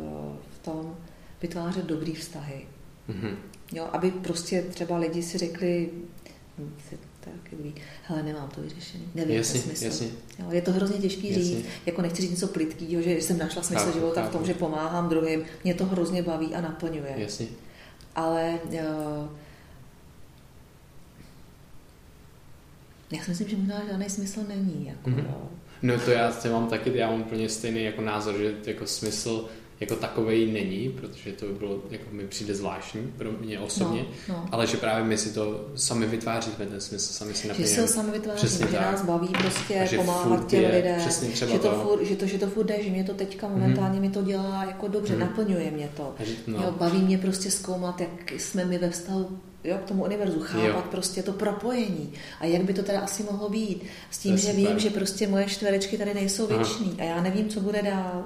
v 0.51 0.59
tom 0.63 0.97
vytvářet 1.43 1.85
dobrý 1.85 2.15
vztahy. 2.15 2.67
Mm-hmm. 3.11 3.35
Jo, 3.73 3.89
aby 3.93 4.11
prostě 4.11 4.63
třeba 4.63 4.97
lidi 4.97 5.23
si 5.23 5.39
řekli, 5.39 5.91
hm, 6.59 6.75
tak 7.21 7.53
ví, 7.61 7.75
hele, 8.03 8.23
nemám 8.23 8.49
to 8.49 8.61
vyřešený, 8.61 9.09
nevím 9.15 9.37
jasně, 9.37 9.61
smysl. 9.61 9.85
Jasně. 9.85 10.09
Jo, 10.39 10.47
je 10.51 10.63
to 10.63 10.73
hrozně 10.73 10.99
těžký 10.99 11.29
jasně. 11.29 11.45
říct, 11.45 11.67
jako 11.87 12.03
nechci 12.03 12.23
říct 12.23 12.31
něco 12.31 12.49
plitkýho, 12.49 13.03
že 13.03 13.11
jsem 13.11 13.39
našla 13.39 13.63
smysl 13.63 13.85
chápu, 13.85 13.99
života 13.99 14.21
chápu. 14.21 14.33
v 14.33 14.37
tom, 14.37 14.47
že 14.47 14.55
pomáhám 14.55 15.09
druhým, 15.09 15.43
mě 15.65 15.75
to 15.75 15.85
hrozně 15.85 16.23
baví 16.23 16.55
a 16.55 16.61
naplňuje. 16.61 17.15
Jasně. 17.17 17.47
Ale 18.15 18.59
uh, 18.65 19.29
Já 23.13 23.23
si 23.25 23.31
myslím, 23.31 23.49
že 23.49 23.57
možná 23.57 23.83
žádný 23.91 24.11
smysl 24.11 24.41
není. 24.49 24.87
Jako, 24.87 25.11
mm-hmm. 25.11 25.35
No 25.83 26.01
to 26.01 26.11
já 26.11 26.33
mám 26.53 26.67
taky, 26.67 26.93
já 26.95 27.11
mám 27.11 27.21
úplně 27.21 27.49
stejný 27.49 27.85
jako 27.85 28.03
názor, 28.03 28.35
že 28.39 28.55
jako 28.67 28.87
smysl 28.87 29.49
jako 29.81 29.97
takovej 29.97 30.53
není, 30.53 30.89
protože 30.89 31.33
to 31.33 31.47
by 31.47 31.53
bylo, 31.53 31.83
jako 31.91 32.05
mi 32.13 32.27
přijde 32.27 32.55
zvláštní 32.55 33.13
pro 33.19 33.33
mě 33.33 33.61
osobně, 33.61 34.05
no, 34.29 34.35
no. 34.35 34.49
ale 34.53 34.67
že 34.67 34.77
právě 34.77 35.05
my 35.05 35.19
si 35.19 35.33
to 35.33 35.69
sami 35.75 36.07
vytváříme, 36.07 36.57
ten 36.57 36.81
smysl, 36.81 37.13
sami 37.13 37.35
si 37.35 37.49
naplňujeme. 37.49 37.71
Že 37.71 37.75
si 37.75 37.81
ho 37.81 37.89
sami 37.89 38.11
vytváříme, 38.11 38.71
že 38.71 38.81
nás 38.81 39.03
baví 39.03 39.29
prostě 39.29 39.89
pomáhat 39.97 40.47
těm 40.47 40.71
lidem, 40.71 41.01
že 41.35 41.47
to, 41.47 41.59
to. 41.59 41.81
Furt, 41.83 42.05
že 42.05 42.17
to, 42.17 42.27
že 42.27 42.39
to 42.39 42.47
furt 42.47 42.67
jde, 42.67 42.83
že 42.83 42.91
mě 42.91 43.05
to 43.05 43.15
teďka 43.15 43.49
momentálně 43.49 43.97
mm. 43.97 44.01
mi 44.01 44.11
to 44.11 44.23
dělá 44.23 44.65
jako 44.65 44.89
dobře, 44.89 45.15
mm. 45.15 45.21
naplňuje 45.21 45.71
mě 45.71 45.91
to. 45.97 46.15
No. 46.47 46.63
Jo, 46.63 46.75
baví 46.79 46.99
mě 46.99 47.19
prostě 47.19 47.51
zkoumat, 47.51 48.01
jak 48.01 48.33
jsme 48.33 48.65
my 48.65 48.79
ve 48.79 48.91
vztahu 48.91 49.39
jo, 49.65 49.79
k 49.79 49.89
tomu 49.89 50.05
univerzu, 50.05 50.41
chápat 50.41 50.67
jo. 50.67 50.91
prostě 50.91 51.23
to 51.23 51.33
propojení 51.33 52.13
a 52.41 52.47
jak 52.47 52.63
by 52.63 52.75
to 52.75 52.83
teda 52.83 53.01
asi 53.01 53.23
mohlo 53.23 53.49
být. 53.49 53.83
S 54.11 54.19
tím, 54.19 54.37
že 54.37 54.53
vím, 54.53 54.79
že 54.79 54.91
prostě 54.91 55.27
moje 55.27 55.47
čtverečky 55.47 55.99
tady 55.99 56.15
nejsou 56.15 56.47
věční 56.47 56.97
a 57.01 57.05
já 57.05 57.23
nevím, 57.23 57.49
co 57.49 57.61
bude 57.61 57.83
dál. 57.83 58.25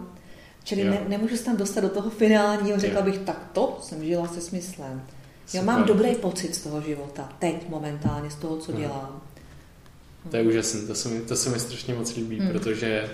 Čili 0.65 0.85
ne, 0.85 1.05
nemůžu 1.09 1.37
se 1.37 1.45
tam 1.45 1.57
dostat 1.57 1.81
do 1.81 1.89
toho 1.89 2.11
finálního, 2.11 2.79
řekla 2.79 3.01
jo. 3.01 3.05
bych, 3.05 3.19
tak 3.19 3.51
to 3.53 3.79
jsem 3.83 4.05
žila 4.05 4.29
se 4.29 4.41
smyslem. 4.41 5.03
Jo, 5.55 5.63
mám 5.63 5.85
dobrý 5.85 6.15
pocit 6.15 6.55
z 6.55 6.63
toho 6.63 6.81
života, 6.81 7.33
teď 7.39 7.69
momentálně, 7.69 8.31
z 8.31 8.35
toho, 8.35 8.57
co 8.57 8.73
dělám. 8.73 9.23
To 10.31 10.37
je 10.37 10.43
úžasné, 10.43 10.81
to 10.81 10.95
se 10.95 11.09
mi, 11.09 11.21
to 11.21 11.37
se 11.37 11.51
mi 11.51 11.61
strašně 11.61 11.95
moc 11.95 12.17
líbí, 12.17 12.39
hmm. 12.39 12.49
protože 12.49 13.11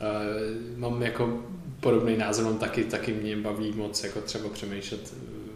uh, 0.00 0.78
mám 0.78 1.02
jako 1.02 1.38
podobný 1.80 2.16
názor, 2.16 2.44
mám 2.44 2.58
taky, 2.58 2.84
taky 2.84 3.12
mě 3.12 3.36
baví 3.36 3.72
moc 3.72 4.04
jako 4.04 4.20
třeba 4.20 4.48
přemýšlet 4.48 5.14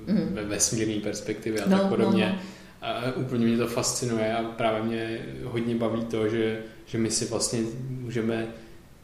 mm. 0.08 0.34
ve 0.34 0.44
vesmírné 0.44 1.00
perspektivě 1.00 1.60
a 1.60 1.68
no, 1.68 1.78
tak 1.78 1.88
podobně. 1.88 2.26
No, 2.26 2.32
no. 2.32 2.38
A 2.82 3.12
úplně 3.16 3.46
mě 3.46 3.58
to 3.58 3.66
fascinuje 3.66 4.36
a 4.36 4.42
právě 4.42 4.82
mě 4.82 5.26
hodně 5.44 5.74
baví 5.74 6.04
to, 6.04 6.28
že, 6.28 6.60
že 6.86 6.98
my 6.98 7.10
si 7.10 7.24
vlastně 7.24 7.60
můžeme 7.88 8.46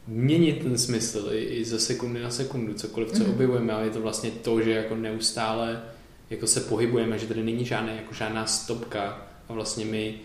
měnit 0.07 0.63
ten 0.63 0.77
smysl 0.77 1.29
i, 1.31 1.43
i 1.43 1.65
ze 1.65 1.79
sekundy 1.79 2.21
na 2.21 2.29
sekundu, 2.29 2.73
cokoliv, 2.73 3.11
co 3.11 3.23
mm. 3.23 3.29
objevujeme, 3.29 3.73
ale 3.73 3.83
je 3.83 3.89
to 3.89 4.01
vlastně 4.01 4.31
to, 4.31 4.61
že 4.61 4.71
jako 4.71 4.95
neustále 4.95 5.81
jako 6.29 6.47
se 6.47 6.61
pohybujeme, 6.61 7.19
že 7.19 7.27
tady 7.27 7.43
není 7.43 7.65
žádná, 7.65 7.91
jako 7.91 8.13
žádná 8.13 8.45
stopka 8.45 9.27
a 9.49 9.53
vlastně 9.53 9.85
my, 9.85 10.15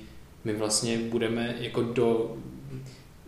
my 0.44 0.52
vlastně 0.52 0.98
budeme 0.98 1.55
jako 1.61 1.82
do 1.82 2.36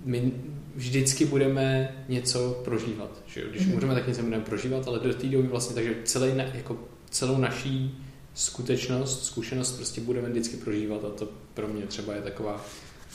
my 0.04 0.32
vždycky 0.74 1.24
budeme 1.24 1.96
něco 2.08 2.60
prožívat. 2.64 3.22
Že 3.26 3.40
jo? 3.40 3.46
Když 3.50 3.66
mm. 3.66 3.72
můžeme, 3.72 3.94
tak 3.94 4.08
něco 4.08 4.22
budeme 4.22 4.44
prožívat, 4.44 4.88
ale 4.88 4.98
do 4.98 5.14
té 5.14 5.26
doby 5.26 5.48
vlastně, 5.48 5.74
takže 5.74 5.94
celý, 6.04 6.32
jako 6.54 6.78
celou 7.12 7.36
naší 7.36 8.04
skutečnost, 8.34 9.24
zkušenost 9.26 9.72
prostě 9.72 10.00
budeme 10.00 10.28
vždycky 10.28 10.56
prožívat 10.56 11.04
a 11.04 11.10
to 11.10 11.28
pro 11.54 11.68
mě 11.68 11.86
třeba 11.86 12.14
je 12.14 12.22
taková 12.22 12.64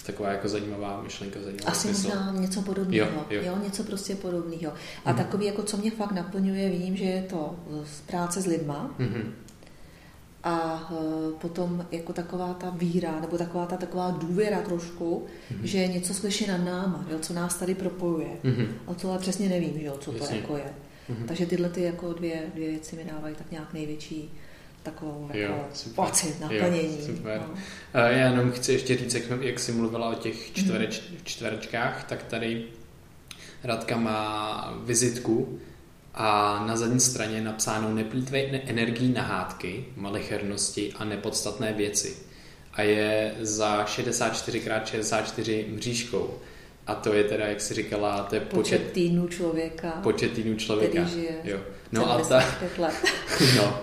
taková 0.06 0.30
jako 0.30 0.48
zajímavá 0.48 1.02
myšlenka, 1.02 1.40
zajímavá 1.40 1.72
Asi 1.72 1.88
smysl. 1.88 2.08
možná 2.08 2.42
něco 2.42 2.62
podobného, 2.62 3.10
jo, 3.12 3.26
jo. 3.30 3.42
jo, 3.46 3.58
něco 3.64 3.84
prostě 3.84 4.16
podobného. 4.16 4.74
A 5.06 5.12
mm. 5.12 5.18
takový, 5.18 5.46
jako 5.46 5.64
co 5.64 5.78
mě 5.78 5.92
fakt 5.92 6.12
naplňuje, 6.12 6.70
vím, 6.70 6.96
že 6.96 7.04
je 7.04 7.22
to 7.22 7.56
z 7.86 8.02
práce 8.02 8.42
s 8.42 8.46
lidma, 8.46 8.96
mm-hmm. 9.00 9.24
a 10.44 10.90
e, 10.92 11.32
potom 11.42 11.86
jako 11.92 12.14
taková 12.14 12.54
ta 12.54 12.70
víra, 12.70 13.20
nebo 13.22 13.38
taková 13.38 13.66
ta 13.66 13.78
taková 13.78 14.12
důvěra 14.12 14.62
trošku, 14.62 15.26
mm-hmm. 15.26 15.64
že 15.64 15.88
něco 15.88 16.14
slyší 16.14 16.48
nad 16.48 16.58
náma, 16.58 17.06
jo, 17.12 17.20
co 17.20 17.34
nás 17.34 17.56
tady 17.56 17.76
propojuje. 17.76 18.30
Mm-hmm. 18.44 18.68
A 18.88 18.94
to 18.94 19.10
ale 19.10 19.20
přesně 19.20 19.50
nevím, 19.50 19.78
jo, 19.78 19.98
co 20.00 20.12
Jasně. 20.12 20.28
to 20.28 20.36
jako 20.36 20.58
je. 20.58 20.74
Mm-hmm. 21.10 21.28
Takže 21.28 21.46
tyhle 21.46 21.70
ty 21.70 21.82
jako 21.82 22.14
dvě, 22.14 22.44
dvě 22.54 22.70
věci 22.70 22.96
mi 22.96 23.04
dávají 23.04 23.36
tak 23.36 23.52
nějak 23.52 23.74
největší 23.74 24.32
takovou 24.84 25.30
jo, 25.34 25.42
jako 25.42 25.70
pocit, 25.96 26.40
naplnění. 26.40 26.98
Jo, 27.00 27.06
super. 27.06 27.42
No. 27.48 27.54
Já 27.94 28.28
jenom 28.30 28.52
chci 28.52 28.74
ještě 28.74 28.98
říct, 28.98 29.14
jak, 29.14 29.24
jak 29.42 29.60
jsi 29.60 29.72
mluvila 29.72 30.10
o 30.10 30.14
těch 30.14 30.36
mhm. 30.36 30.54
čtvereč, 30.56 31.02
mm-hmm. 31.02 31.24
čtverečkách, 31.24 32.04
tak 32.04 32.24
tady 32.24 32.66
Radka 33.64 33.98
má 33.98 34.74
vizitku 34.86 35.60
a 36.14 36.64
na 36.68 36.78
zadní 36.78 37.00
straně 37.00 37.42
napsánou 37.42 37.94
neplýtvej 37.94 38.62
energii 38.66 39.14
na 39.14 39.22
hádky, 39.22 39.86
malichernosti 39.96 40.94
a 40.94 41.06
nepodstatné 41.06 41.74
věci. 41.74 42.18
A 42.74 42.82
je 42.82 43.36
za 43.40 43.86
64x64 43.86 45.76
mřížkou. 45.76 46.40
A 46.88 46.96
to 46.96 47.14
je 47.14 47.24
teda, 47.24 47.46
jak 47.46 47.62
jsi 47.62 47.74
říkala, 47.74 48.24
to 48.24 48.36
je 48.36 48.42
počet, 48.42 48.56
počet 48.58 48.92
týdnů 48.92 49.28
člověka. 49.28 49.92
Počet 49.92 50.32
týdnů 50.32 50.56
člověka. 50.56 51.02
Který 51.02 51.22
žije 51.22 51.36
jo. 51.44 51.58
No 51.92 52.12
a 52.12 52.22
ta, 52.22 52.44
let. 52.78 52.94
no, 53.58 53.80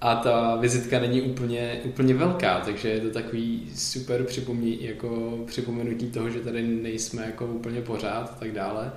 a 0.00 0.14
ta 0.14 0.56
vizitka 0.56 1.00
není 1.00 1.22
úplně, 1.22 1.80
úplně 1.84 2.14
velká, 2.14 2.60
takže 2.60 2.88
je 2.88 3.00
to 3.00 3.10
takový 3.10 3.72
super 3.76 4.24
připomí, 4.24 4.84
jako 4.84 5.38
připomenutí 5.46 6.10
toho, 6.10 6.30
že 6.30 6.40
tady 6.40 6.62
nejsme 6.62 7.26
jako 7.26 7.46
úplně 7.46 7.80
pořád 7.80 8.30
a 8.32 8.36
tak 8.38 8.52
dále. 8.52 8.92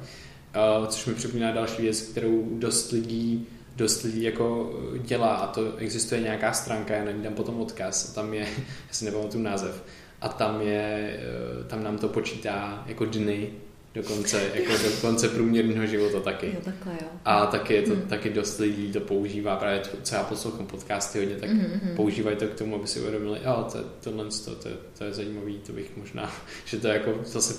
Uh, 0.80 0.88
což 0.88 1.06
mi 1.06 1.14
připomíná 1.14 1.52
další 1.52 1.82
věc, 1.82 2.02
kterou 2.02 2.48
dost 2.52 2.92
lidí 2.92 3.48
dost 3.78 4.04
lidí 4.04 4.24
jako 4.24 4.74
dělá 4.98 5.36
a 5.36 5.48
to 5.48 5.78
existuje 5.78 6.22
nějaká 6.22 6.54
stránka, 6.54 6.96
já 6.96 7.04
nevím, 7.04 7.24
tam 7.24 7.34
potom 7.34 7.62
odkaz, 7.62 8.14
tam 8.14 8.34
je, 8.34 8.42
já 8.88 8.94
si 8.94 9.06
nepamatuju 9.06 9.44
název, 9.44 9.84
a 10.22 10.30
tam 10.30 10.62
je, 10.62 11.20
eh, 11.20 11.64
tam 11.64 11.84
nám 11.84 11.98
to 11.98 12.08
počítá 12.08 12.84
jako 12.88 13.06
dny 13.06 13.52
do 13.98 14.04
konce, 14.04 14.42
jako 14.54 14.72
do 14.72 14.90
konce 15.02 15.30
průměrného 15.30 15.86
života 15.86 16.20
taky. 16.20 16.46
Jo, 16.48 16.62
takhle, 16.64 16.94
jo. 16.94 17.08
A 17.26 17.46
taky 17.46 17.74
je 17.74 17.82
to, 17.82 17.94
hmm. 17.94 18.02
taky 18.02 18.30
dost 18.30 18.60
lidí 18.60 18.92
to 18.92 19.00
používá, 19.00 19.56
právě 19.56 19.80
to, 19.80 19.90
co 20.04 20.16
já 20.16 20.24
poslouchám 20.24 20.66
podcasty 20.66 21.20
hodně, 21.20 21.36
tak 21.36 21.50
mm-hmm. 21.50 21.96
používají 21.96 22.38
to 22.38 22.48
k 22.48 22.54
tomu, 22.54 22.76
aby 22.76 22.88
si 22.88 23.00
uvědomili, 23.00 23.40
jo, 23.46 23.68
to, 23.72 23.80
tohle 24.02 24.26
to, 24.26 24.56
to, 24.56 24.70
to, 24.98 25.04
je 25.04 25.14
zajímavý, 25.14 25.60
to 25.66 25.74
bych 25.74 25.98
možná, 25.98 26.32
že 26.66 26.78
to 26.78 26.88
jako 26.88 27.16
zase 27.26 27.54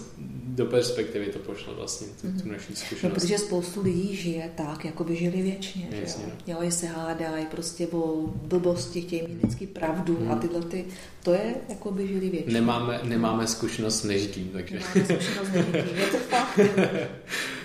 do 0.45 0.67
perspektivy 0.67 1.27
to 1.27 1.39
pošlo 1.39 1.75
vlastně, 1.75 2.07
tu, 2.21 2.27
mm-hmm. 2.27 2.43
tu 2.43 2.49
naší 2.49 2.77
zkušenost. 2.77 3.03
No, 3.03 3.11
protože 3.11 3.39
spoustu 3.39 3.83
lidí 3.83 4.17
žije 4.17 4.51
tak, 4.57 4.85
jako 4.85 5.05
by 5.05 5.17
žili 5.17 5.43
věčně, 5.43 5.89
Jasně, 6.01 6.25
jo. 6.25 6.31
No. 6.49 6.63
jo, 6.63 6.71
se 6.71 6.87
hádají 6.87 7.47
prostě 7.47 7.87
o 7.87 8.25
blbosti, 8.27 9.01
chtějí 9.01 9.23
mít 9.23 9.35
vždycky 9.35 9.67
pravdu 9.67 10.19
mm. 10.21 10.31
a 10.33 10.37
tyhle 10.37 10.63
ty, 10.63 10.85
to 11.23 11.33
je 11.35 11.55
jako 11.69 11.91
by 11.91 12.09
žili 12.09 12.31
věčně. 12.31 12.53
Nemáme, 12.53 13.01
nemáme 13.03 13.47
zkušenost 13.47 14.03
nežitím, 14.03 14.51
takže. 14.53 14.75
Nemáme 14.75 15.05
zkušenost 15.05 15.49
nežitím, 15.53 15.97
je 15.97 16.07
to 16.07 16.19
fakt. 16.31 16.61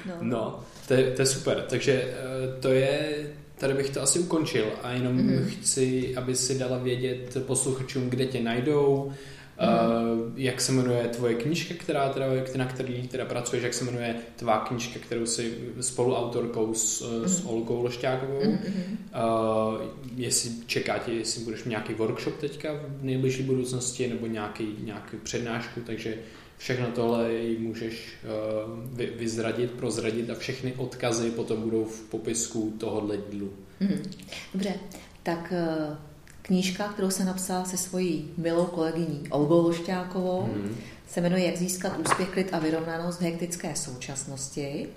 No. 0.05 0.13
no, 0.21 0.59
to, 0.87 0.93
je, 0.93 1.11
to 1.11 1.21
je 1.21 1.25
super. 1.25 1.65
Takže 1.69 1.91
eh, 1.93 2.61
to 2.61 2.67
je, 2.67 3.15
tady 3.57 3.73
bych 3.73 3.89
to 3.89 4.01
asi 4.01 4.19
ukončil 4.19 4.65
a 4.83 4.91
jenom 4.91 5.17
mm-hmm. 5.17 5.45
chci, 5.45 6.15
aby 6.15 6.35
si 6.35 6.59
dala 6.59 6.77
vědět 6.77 7.37
posluchačům, 7.45 8.09
kde 8.09 8.25
tě 8.25 8.41
najdou, 8.41 9.13
Mm. 9.61 10.33
jak 10.35 10.61
se 10.61 10.71
jmenuje 10.71 11.03
tvoje 11.03 11.35
knížka, 11.35 11.73
která 11.79 12.09
teda, 12.09 12.25
na 12.55 12.65
který 12.65 13.07
teda 13.07 13.25
pracuješ, 13.25 13.63
jak 13.63 13.73
se 13.73 13.85
jmenuje 13.85 14.15
tvá 14.35 14.59
knížka, 14.59 14.99
kterou 14.99 15.25
si 15.25 15.57
spoluautorkou 15.81 16.73
s, 16.73 17.01
mm. 17.01 17.27
s 17.27 17.45
Olkou 17.45 17.83
Lošťákovou. 17.83 18.43
Mm. 18.45 18.57
Uh, 18.57 19.81
jestli 20.15 20.51
čekáte, 20.65 21.11
jestli 21.11 21.43
budeš 21.43 21.63
mít 21.63 21.69
nějaký 21.69 21.93
workshop 21.93 22.37
teďka 22.37 22.73
v 22.73 23.03
nejbližší 23.03 23.43
budoucnosti 23.43 24.07
nebo 24.07 24.27
nějaký, 24.27 24.75
nějaký 24.83 25.17
přednášku, 25.23 25.81
takže 25.85 26.15
Všechno 26.57 26.87
tohle 26.87 27.29
můžeš 27.59 28.13
uh, 28.65 28.99
vyzradit, 29.17 29.71
prozradit 29.71 30.29
a 30.29 30.35
všechny 30.35 30.73
odkazy 30.73 31.31
potom 31.31 31.61
budou 31.61 31.85
v 31.85 31.99
popisku 32.01 32.73
tohohle 32.79 33.17
dílu. 33.31 33.49
Mm, 33.79 34.11
dobře, 34.53 34.73
tak 35.23 35.53
uh, 35.53 35.95
knížka, 36.41 36.87
kterou 36.87 37.09
jsem 37.09 37.25
napsala 37.25 37.65
se 37.65 37.77
svojí 37.77 38.29
milou 38.37 38.65
kolegyní 38.65 39.23
Olgou 39.29 39.61
Lošťákovou, 39.61 40.49
mm. 40.55 40.75
se 41.07 41.21
jmenuje 41.21 41.45
Jak 41.45 41.57
získat 41.57 41.99
úspěch, 41.99 42.29
klid 42.29 42.53
a 42.53 42.59
vyrovnanost 42.59 43.19
v 43.19 43.23
hektické 43.23 43.75
současnosti. 43.75 44.87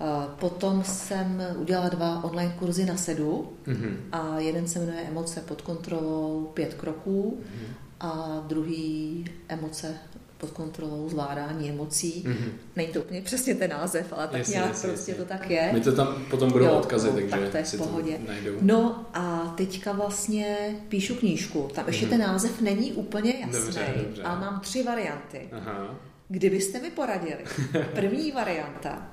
Uh, 0.00 0.30
potom 0.30 0.84
jsem 0.84 1.42
udělala 1.58 1.88
dva 1.88 2.24
online 2.24 2.54
kurzy 2.58 2.84
na 2.84 2.96
sedu 2.96 3.52
mm-hmm. 3.66 3.96
a 4.12 4.38
jeden 4.38 4.68
se 4.68 4.78
jmenuje 4.78 5.02
Emoce 5.02 5.40
pod 5.40 5.62
kontrolou 5.62 6.50
pět 6.54 6.74
kroků 6.74 7.38
mm-hmm. 7.42 7.74
a 8.00 8.42
druhý 8.48 9.24
Emoce 9.48 9.94
pod 10.38 10.50
kontrolou 10.50 11.08
zvládání 11.08 11.70
emocí. 11.70 12.24
Mm-hmm. 12.26 12.50
Není 12.76 12.92
to 12.92 13.00
úplně 13.00 13.22
přesně 13.22 13.54
ten 13.54 13.70
název, 13.70 14.12
ale 14.12 14.28
tak 14.28 14.38
jasně, 14.38 14.52
nějak 14.52 14.68
jasně, 14.68 14.88
prostě 14.88 15.10
jasně. 15.10 15.24
to 15.24 15.28
tak 15.28 15.50
je. 15.50 15.70
My 15.72 15.80
to 15.80 15.92
tam 15.92 16.24
potom 16.30 16.52
budou 16.52 16.64
jo, 16.64 16.72
odkazy, 16.72 17.06
no, 17.06 17.14
takže 17.14 17.30
tak 17.30 17.50
to 17.50 17.56
je 17.56 17.62
v 17.62 17.76
pohodě. 17.76 18.18
to 18.18 18.32
najdou. 18.32 18.52
No 18.60 19.06
a 19.14 19.54
teďka 19.56 19.92
vlastně 19.92 20.76
píšu 20.88 21.14
knížku. 21.14 21.70
Tam 21.74 21.86
ještě 21.86 22.06
mm-hmm. 22.06 22.10
ten 22.10 22.20
název 22.20 22.60
není 22.60 22.92
úplně 22.92 23.34
jasný, 23.40 23.60
dobře, 23.60 23.94
dobře. 24.04 24.22
a 24.22 24.40
mám 24.40 24.60
tři 24.60 24.82
varianty. 24.82 25.48
Aha. 25.52 25.94
Kdybyste 26.28 26.80
mi 26.80 26.90
poradili, 26.90 27.44
první 27.94 28.32
varianta, 28.32 29.08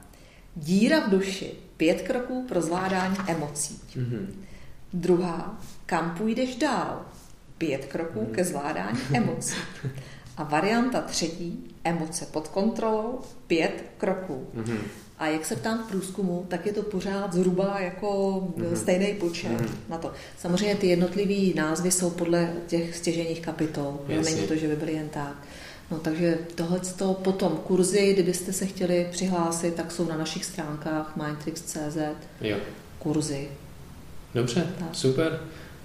díra 0.56 1.00
v 1.00 1.10
duši, 1.10 1.54
pět 1.78 2.02
kroků 2.02 2.46
pro 2.48 2.62
zvládání 2.62 3.18
emocí. 3.28 3.82
Mm-hmm. 3.96 4.28
Druhá, 4.94 5.60
kam 5.86 6.16
půjdeš 6.18 6.56
dál, 6.56 7.06
pět 7.58 7.86
kroků 7.86 8.20
mm-hmm. 8.20 8.32
ke 8.36 8.44
zvládání 8.44 9.00
emocí. 9.14 9.56
A 10.38 10.44
varianta 10.44 11.02
třetí, 11.02 11.76
emoce 11.84 12.26
pod 12.26 12.48
kontrolou, 12.48 13.20
pět 13.48 13.84
kroků. 13.98 14.48
Mm-hmm. 14.58 14.78
A 15.20 15.28
jak 15.28 15.46
se 15.46 15.56
ptám 15.56 15.84
v 15.84 15.88
průzkumu, 15.88 16.46
tak 16.48 16.66
je 16.66 16.74
to 16.74 16.82
pořád 16.82 17.34
zhruba 17.34 17.80
jako 17.80 18.08
mm-hmm. 18.58 18.74
stejný 18.74 19.14
počet 19.14 19.52
mm-hmm. 19.52 19.90
na 19.90 19.98
to. 19.98 20.12
Samozřejmě 20.38 20.76
ty 20.76 20.88
jednotlivé 20.88 21.56
názvy 21.56 21.92
jsou 21.92 22.10
podle 22.10 22.54
těch 22.68 22.96
stěženích 22.96 23.42
kapitol. 23.42 24.00
Není 24.08 24.48
to, 24.48 24.56
že 24.56 24.68
by 24.68 24.76
byly 24.76 24.94
jen 24.94 25.10
tak. 25.10 25.36
No 25.92 26.00
takže 26.00 26.38
tohle 26.56 26.80
to 26.80 27.14
potom 27.14 27.58
kurzy, 27.58 28.14
kdybyste 28.14 28.54
se 28.54 28.66
chtěli 28.66 29.08
přihlásit, 29.12 29.76
tak 29.76 29.92
jsou 29.92 30.08
na 30.08 30.18
našich 30.18 30.46
stránkách 30.46 31.16
mindtricks.cz 31.16 31.98
jo. 32.42 32.58
kurzy. 33.00 33.48
Dobře, 34.34 34.74
tak. 34.80 34.96
super. 34.96 35.40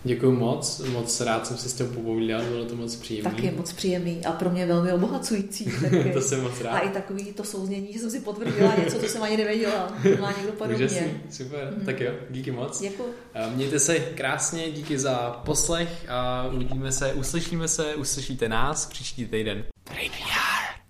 Děkuji 0.05 0.33
moc, 0.33 0.83
moc 0.93 1.21
rád 1.21 1.47
jsem 1.47 1.57
si 1.57 1.69
s 1.69 1.75
tím 1.75 1.87
popovídal, 1.87 2.43
bylo 2.43 2.65
to 2.65 2.77
moc 2.77 2.97
příjemné. 2.97 3.31
Taky 3.31 3.51
moc 3.51 3.73
příjemný 3.73 4.25
a 4.25 4.33
pro 4.33 4.51
mě 4.51 4.67
velmi 4.67 4.93
obohacující. 4.93 5.65
Taky. 5.83 6.11
to 6.13 6.21
jsem 6.21 6.43
moc 6.43 6.61
rád. 6.61 6.73
A 6.73 6.79
i 6.79 6.89
takový 6.89 7.25
to 7.33 7.45
souznění, 7.45 7.93
že 7.93 7.99
jsem 7.99 8.11
si 8.11 8.21
potvrdila 8.21 8.75
něco, 8.77 8.99
co 8.99 9.07
jsem 9.07 9.23
ani 9.23 9.37
nevěděla. 9.37 9.93
Má 10.21 10.33
někdo 10.33 10.53
podobně. 10.53 10.87
Úžasný, 10.87 11.13
super, 11.31 11.75
mm. 11.79 11.87
tak 11.87 12.01
jo, 12.01 12.13
díky 12.31 12.51
moc. 12.51 12.81
Děkuji. 12.81 13.15
Mějte 13.55 13.79
se 13.79 13.99
krásně, 13.99 14.71
díky 14.71 14.99
za 14.99 15.43
poslech 15.45 16.07
a 16.09 16.51
uvidíme 16.55 16.93
se, 16.93 17.13
uslyšíme 17.13 17.69
se, 17.69 17.95
uslyšíte 17.95 18.49
nás 18.49 18.87
příští 18.87 19.27
týden. 19.27 19.65